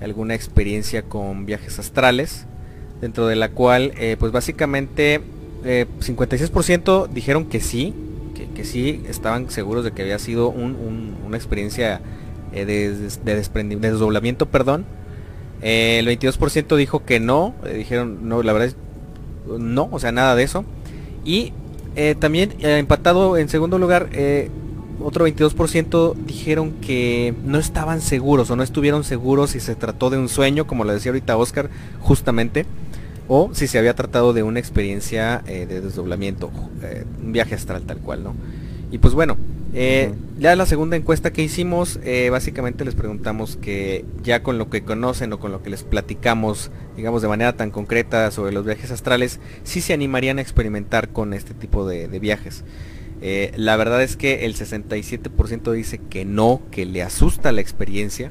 alguna 0.00 0.34
experiencia 0.34 1.02
con 1.02 1.46
viajes 1.46 1.78
astrales 1.78 2.46
dentro 3.00 3.26
de 3.26 3.36
la 3.36 3.50
cual 3.50 3.92
eh, 3.96 4.16
pues 4.18 4.32
básicamente 4.32 5.20
56% 5.64 7.06
eh, 7.06 7.10
dijeron 7.12 7.46
que 7.46 7.60
sí, 7.60 7.94
que, 8.54 8.64
sí 8.64 9.02
estaban 9.08 9.50
seguros 9.50 9.84
de 9.84 9.92
que 9.92 10.02
había 10.02 10.18
sido 10.18 10.48
una 10.48 11.36
experiencia 11.36 12.00
eh, 12.52 12.64
de, 12.64 13.78
desdoblamiento, 13.80 14.46
perdón. 14.46 14.84
El 15.62 16.06
22% 16.06 16.76
dijo 16.76 17.04
que 17.04 17.18
no, 17.18 17.54
dijeron 17.74 18.28
no, 18.28 18.42
la 18.42 18.52
verdad 18.52 18.68
es 18.68 18.76
no, 19.58 19.88
o 19.90 19.98
sea, 19.98 20.12
nada 20.12 20.34
de 20.34 20.42
eso. 20.42 20.64
Y 21.24 21.52
también 22.18 22.52
empatado 22.60 23.38
en 23.38 23.48
segundo 23.48 23.78
lugar, 23.78 24.10
otro 25.02 25.26
22% 25.26 26.14
dijeron 26.14 26.72
que 26.80 27.34
no 27.44 27.58
estaban 27.58 28.00
seguros 28.00 28.50
o 28.50 28.56
no 28.56 28.62
estuvieron 28.62 29.02
seguros 29.02 29.50
si 29.50 29.60
se 29.60 29.74
trató 29.74 30.10
de 30.10 30.18
un 30.18 30.28
sueño, 30.28 30.66
como 30.66 30.84
lo 30.84 30.92
decía 30.92 31.10
ahorita 31.10 31.36
Oscar, 31.36 31.70
justamente 32.00 32.66
o 33.28 33.50
si 33.52 33.66
se 33.66 33.78
había 33.78 33.94
tratado 33.94 34.32
de 34.32 34.42
una 34.42 34.60
experiencia 34.60 35.42
eh, 35.46 35.66
de 35.66 35.80
desdoblamiento, 35.80 36.50
eh, 36.82 37.04
un 37.22 37.32
viaje 37.32 37.54
astral 37.54 37.82
tal 37.82 37.98
cual, 37.98 38.22
¿no? 38.22 38.34
Y 38.90 38.98
pues 38.98 39.14
bueno, 39.14 39.36
eh, 39.74 40.12
ya 40.38 40.56
la 40.56 40.66
segunda 40.66 40.96
encuesta 40.96 41.32
que 41.32 41.42
hicimos, 41.42 42.00
básicamente 42.30 42.84
les 42.84 42.94
preguntamos 42.94 43.56
que 43.56 44.04
ya 44.22 44.42
con 44.42 44.58
lo 44.58 44.70
que 44.70 44.82
conocen 44.82 45.32
o 45.32 45.38
con 45.38 45.52
lo 45.52 45.62
que 45.62 45.70
les 45.70 45.82
platicamos, 45.82 46.70
digamos 46.96 47.22
de 47.22 47.28
manera 47.28 47.54
tan 47.54 47.70
concreta 47.70 48.30
sobre 48.30 48.52
los 48.52 48.64
viajes 48.64 48.90
astrales, 48.90 49.40
si 49.64 49.80
se 49.80 49.92
animarían 49.92 50.38
a 50.38 50.42
experimentar 50.42 51.10
con 51.10 51.32
este 51.32 51.54
tipo 51.54 51.86
de, 51.86 52.08
de 52.08 52.18
viajes. 52.18 52.64
la 53.56 53.76
verdad 53.76 54.02
es 54.02 54.16
que 54.16 54.46
el 54.46 54.54
67% 54.54 55.72
dice 55.72 55.98
que 55.98 56.24
no, 56.24 56.62
que 56.70 56.86
le 56.86 57.02
asusta 57.02 57.52
la 57.52 57.60
experiencia. 57.60 58.30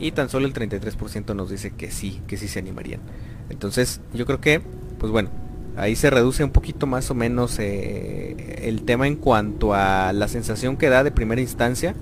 Y 0.00 0.12
tan 0.12 0.28
solo 0.28 0.46
el 0.46 0.52
33% 0.52 1.34
nos 1.36 1.50
dice 1.50 1.70
que 1.70 1.90
sí, 1.90 2.20
que 2.26 2.36
sí 2.36 2.48
se 2.48 2.58
animarían. 2.58 3.00
Entonces 3.48 4.00
yo 4.12 4.26
creo 4.26 4.40
que, 4.40 4.60
pues 4.98 5.12
bueno, 5.12 5.30
ahí 5.76 5.96
se 5.96 6.10
reduce 6.10 6.44
un 6.44 6.50
poquito 6.50 6.86
más 6.86 7.10
o 7.10 7.14
menos 7.14 7.58
eh, 7.58 8.60
el 8.62 8.82
tema 8.82 9.06
en 9.06 9.16
cuanto 9.16 9.74
a 9.74 10.12
la 10.12 10.28
sensación 10.28 10.76
que 10.76 10.88
da 10.88 11.04
de 11.04 11.10
primera 11.10 11.40
instancia. 11.40 11.94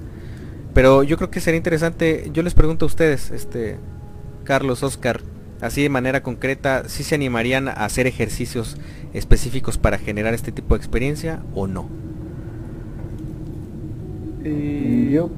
Pero 0.75 1.03
yo 1.03 1.17
creo 1.17 1.31
que 1.31 1.41
sería 1.41 1.59
interesante, 1.59 2.31
yo 2.33 2.43
les 2.43 2.55
pregunto 2.55 2.87
a 2.87 2.89
ustedes, 2.89 3.31
este, 3.31 3.77
Carlos, 4.45 4.83
Oscar, 4.83 5.21
así 5.61 5.83
de 5.83 5.89
manera 5.89 6.23
concreta, 6.23 6.89
si 6.89 7.03
se 7.03 7.15
animarían 7.15 7.69
a 7.69 7.73
hacer 7.73 8.07
ejercicios 8.07 8.77
específicos 9.13 9.77
para 9.77 9.99
generar 9.99 10.33
este 10.33 10.51
tipo 10.51 10.75
de 10.75 10.79
experiencia 10.79 11.43
o 11.55 11.67
no. 11.67 11.89
Y 14.45 15.11
yo, 15.11 15.31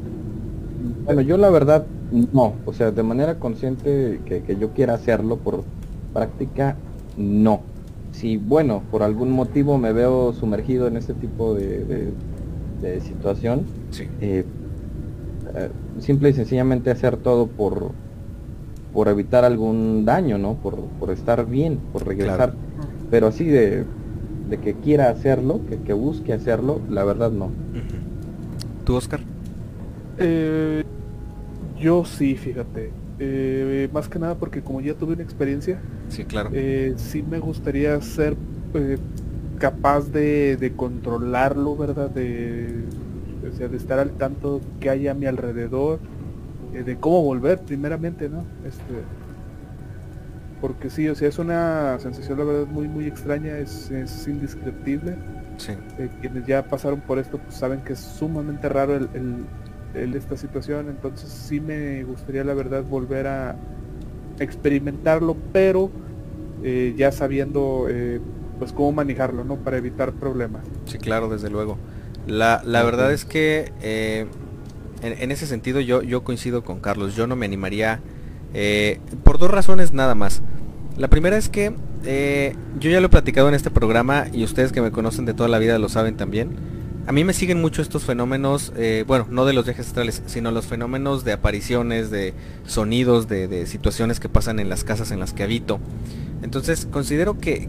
bueno, 1.04 1.20
yo 1.20 1.36
la 1.36 1.50
verdad 1.50 1.84
no, 2.32 2.54
o 2.64 2.72
sea, 2.72 2.92
de 2.92 3.02
manera 3.02 3.38
consciente 3.38 4.20
que, 4.24 4.42
que 4.42 4.56
yo 4.56 4.70
quiera 4.70 4.94
hacerlo 4.94 5.36
por 5.36 5.64
práctica, 6.12 6.76
no. 7.16 7.73
Si, 8.14 8.36
bueno, 8.36 8.82
por 8.92 9.02
algún 9.02 9.32
motivo 9.32 9.76
me 9.76 9.92
veo 9.92 10.32
sumergido 10.32 10.86
en 10.86 10.96
este 10.96 11.14
tipo 11.14 11.54
de, 11.54 12.12
de, 12.80 13.00
situación, 13.00 13.62
eh, 14.20 14.44
eh, 15.54 15.68
simple 15.98 16.28
y 16.28 16.32
sencillamente 16.32 16.92
hacer 16.92 17.16
todo 17.16 17.48
por, 17.48 17.90
por 18.92 19.08
evitar 19.08 19.44
algún 19.44 20.04
daño, 20.04 20.38
¿no? 20.38 20.54
Por, 20.54 20.76
por 21.00 21.10
estar 21.10 21.44
bien, 21.46 21.80
por 21.92 22.06
regresar. 22.06 22.54
Pero 23.10 23.26
así 23.26 23.46
de, 23.46 23.84
de 24.48 24.58
que 24.58 24.74
quiera 24.74 25.10
hacerlo, 25.10 25.60
que, 25.68 25.78
que 25.78 25.92
busque 25.92 26.32
hacerlo, 26.32 26.80
la 26.88 27.02
verdad 27.02 27.32
no. 27.32 27.50
¿Tú, 28.84 28.94
Oscar? 28.94 29.20
Eh, 30.18 30.84
yo 31.80 32.04
sí, 32.04 32.36
fíjate. 32.36 32.92
Eh, 33.20 33.88
más 33.92 34.08
que 34.08 34.18
nada 34.18 34.34
porque 34.34 34.62
como 34.62 34.80
ya 34.80 34.94
tuve 34.94 35.14
una 35.14 35.22
experiencia, 35.22 35.78
sí, 36.08 36.24
claro. 36.24 36.50
Eh, 36.52 36.94
sí 36.96 37.22
me 37.22 37.38
gustaría 37.38 38.00
ser 38.00 38.36
eh, 38.74 38.98
capaz 39.58 40.10
de, 40.10 40.72
controlarlo, 40.76 41.76
¿verdad? 41.76 42.10
De, 42.10 42.84
o 43.48 43.56
sea, 43.56 43.68
de 43.68 43.76
estar 43.76 43.98
al 44.00 44.10
tanto 44.12 44.60
que 44.80 44.90
hay 44.90 45.06
a 45.06 45.14
mi 45.14 45.26
alrededor, 45.26 46.00
de 46.72 46.96
cómo 46.96 47.22
volver 47.22 47.60
primeramente, 47.60 48.28
¿no? 48.28 48.44
Este, 48.66 48.94
porque 50.60 50.90
sí, 50.90 51.08
o 51.08 51.14
sea, 51.14 51.28
es 51.28 51.38
una 51.38 51.96
sensación 52.00 52.38
la 52.38 52.44
verdad 52.44 52.66
muy 52.66 52.88
muy 52.88 53.06
extraña, 53.06 53.58
es, 53.58 53.92
indescriptible. 54.26 55.16
quienes 56.20 56.46
ya 56.46 56.64
pasaron 56.64 57.00
por 57.00 57.20
esto 57.20 57.38
pues 57.38 57.54
saben 57.54 57.82
que 57.82 57.92
es 57.92 58.00
sumamente 58.00 58.68
raro 58.68 58.96
el 58.96 59.08
esta 59.94 60.36
situación, 60.36 60.88
entonces 60.88 61.30
sí 61.30 61.60
me 61.60 62.02
gustaría 62.04 62.44
la 62.44 62.54
verdad 62.54 62.82
volver 62.82 63.26
a 63.26 63.56
experimentarlo, 64.38 65.36
pero 65.52 65.90
eh, 66.62 66.94
ya 66.96 67.12
sabiendo 67.12 67.86
eh, 67.88 68.20
pues 68.58 68.72
cómo 68.72 68.92
manejarlo, 68.92 69.44
¿no? 69.44 69.56
Para 69.56 69.76
evitar 69.76 70.12
problemas. 70.12 70.62
Sí, 70.86 70.98
claro, 70.98 71.28
desde 71.28 71.50
luego. 71.50 71.78
La, 72.26 72.62
la 72.64 72.82
verdad 72.82 73.12
es 73.12 73.24
que 73.24 73.72
eh, 73.82 74.26
en, 75.02 75.30
ese 75.30 75.46
sentido 75.46 75.80
yo, 75.80 76.02
yo 76.02 76.24
coincido 76.24 76.64
con 76.64 76.80
Carlos, 76.80 77.14
yo 77.14 77.26
no 77.26 77.36
me 77.36 77.46
animaría 77.46 78.00
por 79.24 79.38
dos 79.38 79.50
razones 79.50 79.92
nada 79.92 80.14
más. 80.14 80.40
La 80.96 81.08
primera 81.08 81.36
es 81.36 81.48
que 81.48 81.74
yo 82.78 82.90
ya 82.90 83.00
lo 83.00 83.06
he 83.06 83.10
platicado 83.10 83.48
en 83.48 83.54
este 83.54 83.70
programa 83.70 84.26
y 84.32 84.44
ustedes 84.44 84.70
que 84.70 84.80
me 84.80 84.92
conocen 84.92 85.24
de 85.24 85.34
toda 85.34 85.48
la 85.48 85.58
vida 85.58 85.78
lo 85.80 85.88
saben 85.88 86.16
también 86.16 86.73
a 87.06 87.12
mí 87.12 87.22
me 87.22 87.34
siguen 87.34 87.60
mucho 87.60 87.82
estos 87.82 88.04
fenómenos, 88.04 88.72
eh, 88.76 89.04
bueno, 89.06 89.26
no 89.28 89.44
de 89.44 89.52
los 89.52 89.66
viajes 89.66 89.88
astrales, 89.88 90.22
sino 90.26 90.50
los 90.50 90.66
fenómenos 90.66 91.22
de 91.24 91.32
apariciones, 91.32 92.10
de 92.10 92.32
sonidos, 92.66 93.28
de, 93.28 93.66
situaciones 93.66 94.20
que 94.20 94.30
pasan 94.30 94.58
en 94.58 94.70
las 94.70 94.84
casas 94.84 95.10
en 95.10 95.20
las 95.20 95.34
que 95.34 95.42
habito. 95.42 95.80
Entonces 96.42 96.86
considero 96.90 97.38
que, 97.38 97.68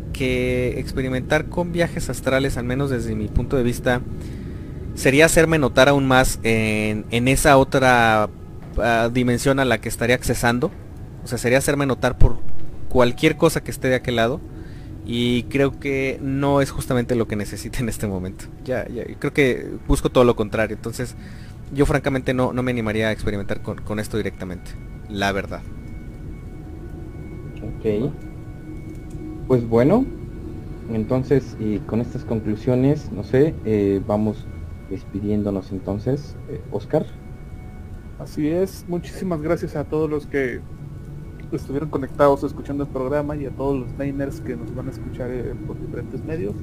experimentar 0.77 1.45
con 1.47 1.73
viajes 1.73 2.09
astrales, 2.09 2.57
al 2.57 2.63
menos 2.63 2.89
desde 2.89 3.13
mi 3.15 3.27
punto 3.27 3.57
de 3.57 3.63
vista, 3.63 4.01
sería 4.95 5.25
hacerme 5.25 5.59
notar 5.59 5.89
aún 5.89 6.07
más 6.07 6.39
en, 6.43 7.27
esa 7.27 7.57
otra 7.57 8.29
ah, 8.77 9.09
dimensión 9.11 9.59
a 9.59 9.65
la 9.65 9.79
que 9.79 9.89
estaría 9.89 10.15
accesando. 10.15 10.71
O 11.25 11.27
sea, 11.27 11.37
sería 11.37 11.57
hacerme 11.57 11.85
notar 11.85 12.17
por 12.17 12.39
cualquier 12.87 13.35
cosa 13.35 13.61
que 13.61 13.71
esté 13.71 13.89
de 13.89 13.95
aquel 13.95 14.15
lado 14.15 14.39
y 15.05 15.43
creo 15.43 15.79
que 15.79 16.19
no 16.21 16.61
es 16.61 16.71
justamente 16.71 17.15
lo 17.15 17.27
que 17.27 17.35
necesita 17.35 17.79
en 17.79 17.89
este 17.89 18.07
momento. 18.07 18.45
Ya, 18.63 18.87
ya 18.87 19.03
creo 19.19 19.33
que 19.33 19.69
busco 19.87 20.09
todo 20.09 20.23
lo 20.23 20.35
contrario, 20.35 20.75
entonces 20.75 21.15
yo 21.73 21.85
francamente 21.85 22.33
no, 22.33 22.53
no 22.53 22.63
me 22.63 22.71
animaría 22.71 23.09
a 23.09 23.11
experimentar 23.11 23.61
con, 23.61 23.77
con 23.81 23.99
esto 23.99 24.17
directamente, 24.17 24.71
la 25.09 25.31
verdad. 25.31 25.61
Ok. 27.61 28.11
Pues 29.47 29.67
bueno, 29.67 30.05
entonces 30.91 31.55
y 31.59 31.79
con 31.79 32.01
estas 32.01 32.23
conclusiones, 32.25 33.11
no 33.11 33.23
sé, 33.23 33.53
eh, 33.65 34.01
vamos 34.05 34.45
despidiéndonos 34.89 35.71
entonces. 35.71 36.35
Eh, 36.49 36.61
Oscar. 36.71 37.05
Así 38.19 38.47
es, 38.47 38.85
muchísimas 38.87 39.41
gracias 39.41 39.75
a 39.75 39.83
todos 39.83 40.09
los 40.09 40.25
que 40.25 40.61
estuvieron 41.51 41.89
conectados 41.89 42.43
escuchando 42.43 42.83
el 42.83 42.89
programa 42.89 43.35
y 43.35 43.45
a 43.45 43.51
todos 43.51 43.79
los 43.79 43.89
namers 43.97 44.41
que 44.41 44.55
nos 44.55 44.73
van 44.75 44.87
a 44.87 44.91
escuchar 44.91 45.29
eh, 45.31 45.53
por 45.65 45.79
diferentes 45.79 46.23
medios. 46.23 46.53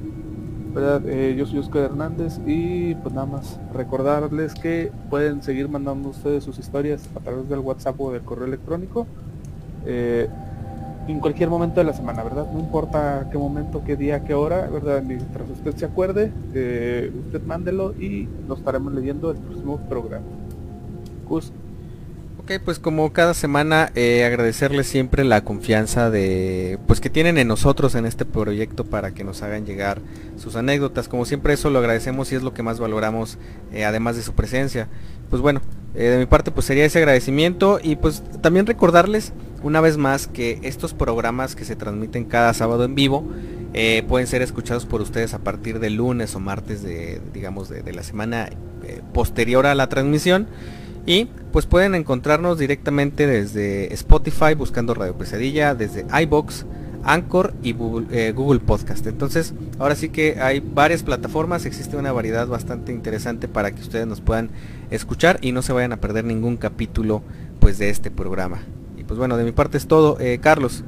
Eh, 1.05 1.35
yo 1.37 1.45
soy 1.45 1.59
Oscar 1.59 1.83
Hernández 1.83 2.39
y 2.47 2.95
pues 2.95 3.13
nada 3.13 3.27
más 3.27 3.59
recordarles 3.73 4.55
que 4.55 4.91
pueden 5.09 5.43
seguir 5.43 5.69
mandando 5.69 6.09
ustedes 6.09 6.43
sus 6.43 6.57
historias 6.57 7.07
a 7.15 7.19
través 7.19 7.47
del 7.47 7.59
WhatsApp 7.59 7.99
o 8.01 8.11
del 8.11 8.23
correo 8.23 8.47
electrónico 8.47 9.05
eh, 9.85 10.27
en 11.07 11.19
cualquier 11.19 11.49
momento 11.49 11.79
de 11.79 11.83
la 11.83 11.93
semana, 11.93 12.23
¿verdad? 12.23 12.47
No 12.51 12.59
importa 12.59 13.27
qué 13.31 13.37
momento, 13.37 13.83
qué 13.85 13.95
día, 13.95 14.23
qué 14.23 14.33
hora, 14.33 14.67
¿verdad? 14.67 15.03
Mientras 15.03 15.47
usted 15.49 15.75
se 15.75 15.85
acuerde, 15.85 16.31
usted 16.47 17.43
mándelo 17.45 17.93
y 17.93 18.27
lo 18.47 18.55
estaremos 18.55 18.93
leyendo 18.93 19.29
el 19.29 19.37
próximo 19.37 19.77
programa. 19.89 20.25
Ok, 22.43 22.51
pues 22.65 22.77
como 22.77 23.13
cada 23.13 23.33
semana 23.33 23.89
eh, 23.95 24.25
agradecerles 24.25 24.85
siempre 24.85 25.23
la 25.23 25.45
confianza 25.45 26.09
de 26.09 26.77
pues 26.87 26.99
que 26.99 27.09
tienen 27.09 27.37
en 27.37 27.47
nosotros 27.47 27.95
en 27.95 28.05
este 28.05 28.25
proyecto 28.25 28.83
para 28.83 29.13
que 29.13 29.23
nos 29.23 29.41
hagan 29.43 29.65
llegar 29.65 30.01
sus 30.35 30.57
anécdotas. 30.57 31.07
Como 31.07 31.23
siempre 31.23 31.53
eso 31.53 31.69
lo 31.69 31.79
agradecemos 31.79 32.33
y 32.33 32.35
es 32.35 32.43
lo 32.43 32.53
que 32.53 32.61
más 32.61 32.81
valoramos 32.81 33.37
eh, 33.71 33.85
además 33.85 34.17
de 34.17 34.23
su 34.23 34.33
presencia. 34.33 34.89
Pues 35.29 35.41
bueno, 35.41 35.61
eh, 35.95 36.03
de 36.03 36.17
mi 36.17 36.25
parte 36.25 36.51
pues 36.51 36.65
sería 36.65 36.83
ese 36.83 36.97
agradecimiento 36.97 37.79
y 37.81 37.95
pues 37.95 38.21
también 38.41 38.65
recordarles 38.65 39.31
una 39.61 39.79
vez 39.79 39.95
más 39.95 40.27
que 40.27 40.59
estos 40.63 40.93
programas 40.93 41.55
que 41.55 41.63
se 41.63 41.77
transmiten 41.77 42.25
cada 42.25 42.53
sábado 42.53 42.83
en 42.83 42.93
vivo 42.93 43.25
pueden 44.09 44.27
ser 44.27 44.41
escuchados 44.41 44.85
por 44.85 45.01
ustedes 45.01 45.33
a 45.33 45.39
partir 45.39 45.79
de 45.79 45.89
lunes 45.89 46.35
o 46.35 46.41
martes 46.41 46.83
de 46.83 47.21
digamos 47.33 47.69
de 47.69 47.93
la 47.93 48.03
semana 48.03 48.49
posterior 49.13 49.65
a 49.65 49.75
la 49.75 49.87
transmisión. 49.87 50.47
Y 51.05 51.25
pues 51.51 51.65
pueden 51.65 51.95
encontrarnos 51.95 52.57
directamente 52.57 53.27
desde 53.27 53.93
Spotify 53.93 54.53
buscando 54.57 54.93
Radio 54.93 55.15
Pesadilla, 55.15 55.75
desde 55.75 56.05
iBox, 56.23 56.65
Anchor 57.03 57.53
y 57.61 57.75
eh, 58.11 58.31
Google, 58.33 58.61
Podcast. 58.61 59.05
Entonces, 59.05 59.53
ahora 59.79 59.95
sí 59.95 60.09
que 60.09 60.39
hay 60.39 60.61
varias 60.61 61.03
plataformas, 61.03 61.65
existe 61.65 61.97
una 61.97 62.13
variedad 62.13 62.47
bastante 62.47 62.93
interesante 62.93 63.49
para 63.49 63.71
que 63.71 63.81
ustedes 63.81 64.07
nos 64.07 64.21
puedan 64.21 64.49
escuchar 64.91 65.39
y 65.41 65.51
no 65.51 65.61
se 65.61 65.73
vayan 65.73 65.91
a 65.91 65.97
perder 65.97 66.23
ningún 66.23 66.55
capítulo 66.55 67.21
pues 67.59 67.77
de 67.77 67.89
este 67.89 68.09
programa. 68.09 68.59
Y 68.97 69.03
pues 69.03 69.19
bueno, 69.19 69.35
de 69.35 69.43
mi 69.43 69.51
parte 69.51 69.77
es 69.77 69.87
todo. 69.87 70.17
Eh, 70.21 70.39
Carlos. 70.41 70.85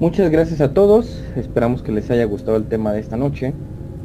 Muchas 0.00 0.30
gracias 0.30 0.60
a 0.60 0.72
todos, 0.74 1.22
esperamos 1.36 1.82
que 1.82 1.92
les 1.92 2.10
haya 2.10 2.24
gustado 2.24 2.56
el 2.56 2.64
tema 2.64 2.92
de 2.92 3.00
esta 3.00 3.16
noche. 3.16 3.52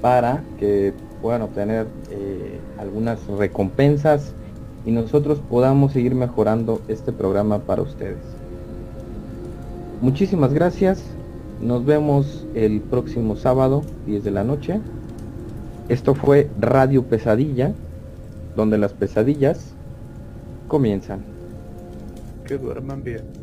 para 0.01 0.43
que 0.59 0.95
puedan 1.20 1.43
obtener 1.43 1.87
eh, 2.11 2.59
algunas 2.78 3.27
recompensas 3.27 4.32
y 4.87 4.91
nosotros 4.91 5.41
podamos 5.49 5.93
seguir 5.93 6.15
mejorando 6.15 6.81
este 6.89 7.12
programa 7.12 7.59
para 7.61 7.82
ustedes. 7.82 8.19
Muchísimas 10.01 10.55
gracias. 10.55 11.03
Nos 11.61 11.85
vemos 11.85 12.47
el 12.55 12.81
próximo 12.81 13.37
sábado 13.37 13.82
10 14.07 14.24
de 14.24 14.31
la 14.31 14.45
noche. 14.45 14.81
Esto 15.91 16.15
fue 16.15 16.49
Radio 16.59 17.05
Pesadilla, 17.05 17.74
donde 18.57 18.78
las 18.78 18.95
pesadillas 18.95 19.74
comienzan. 20.71 21.21
Que 22.47 22.57
duerman 22.57 23.03
bien. 23.03 23.40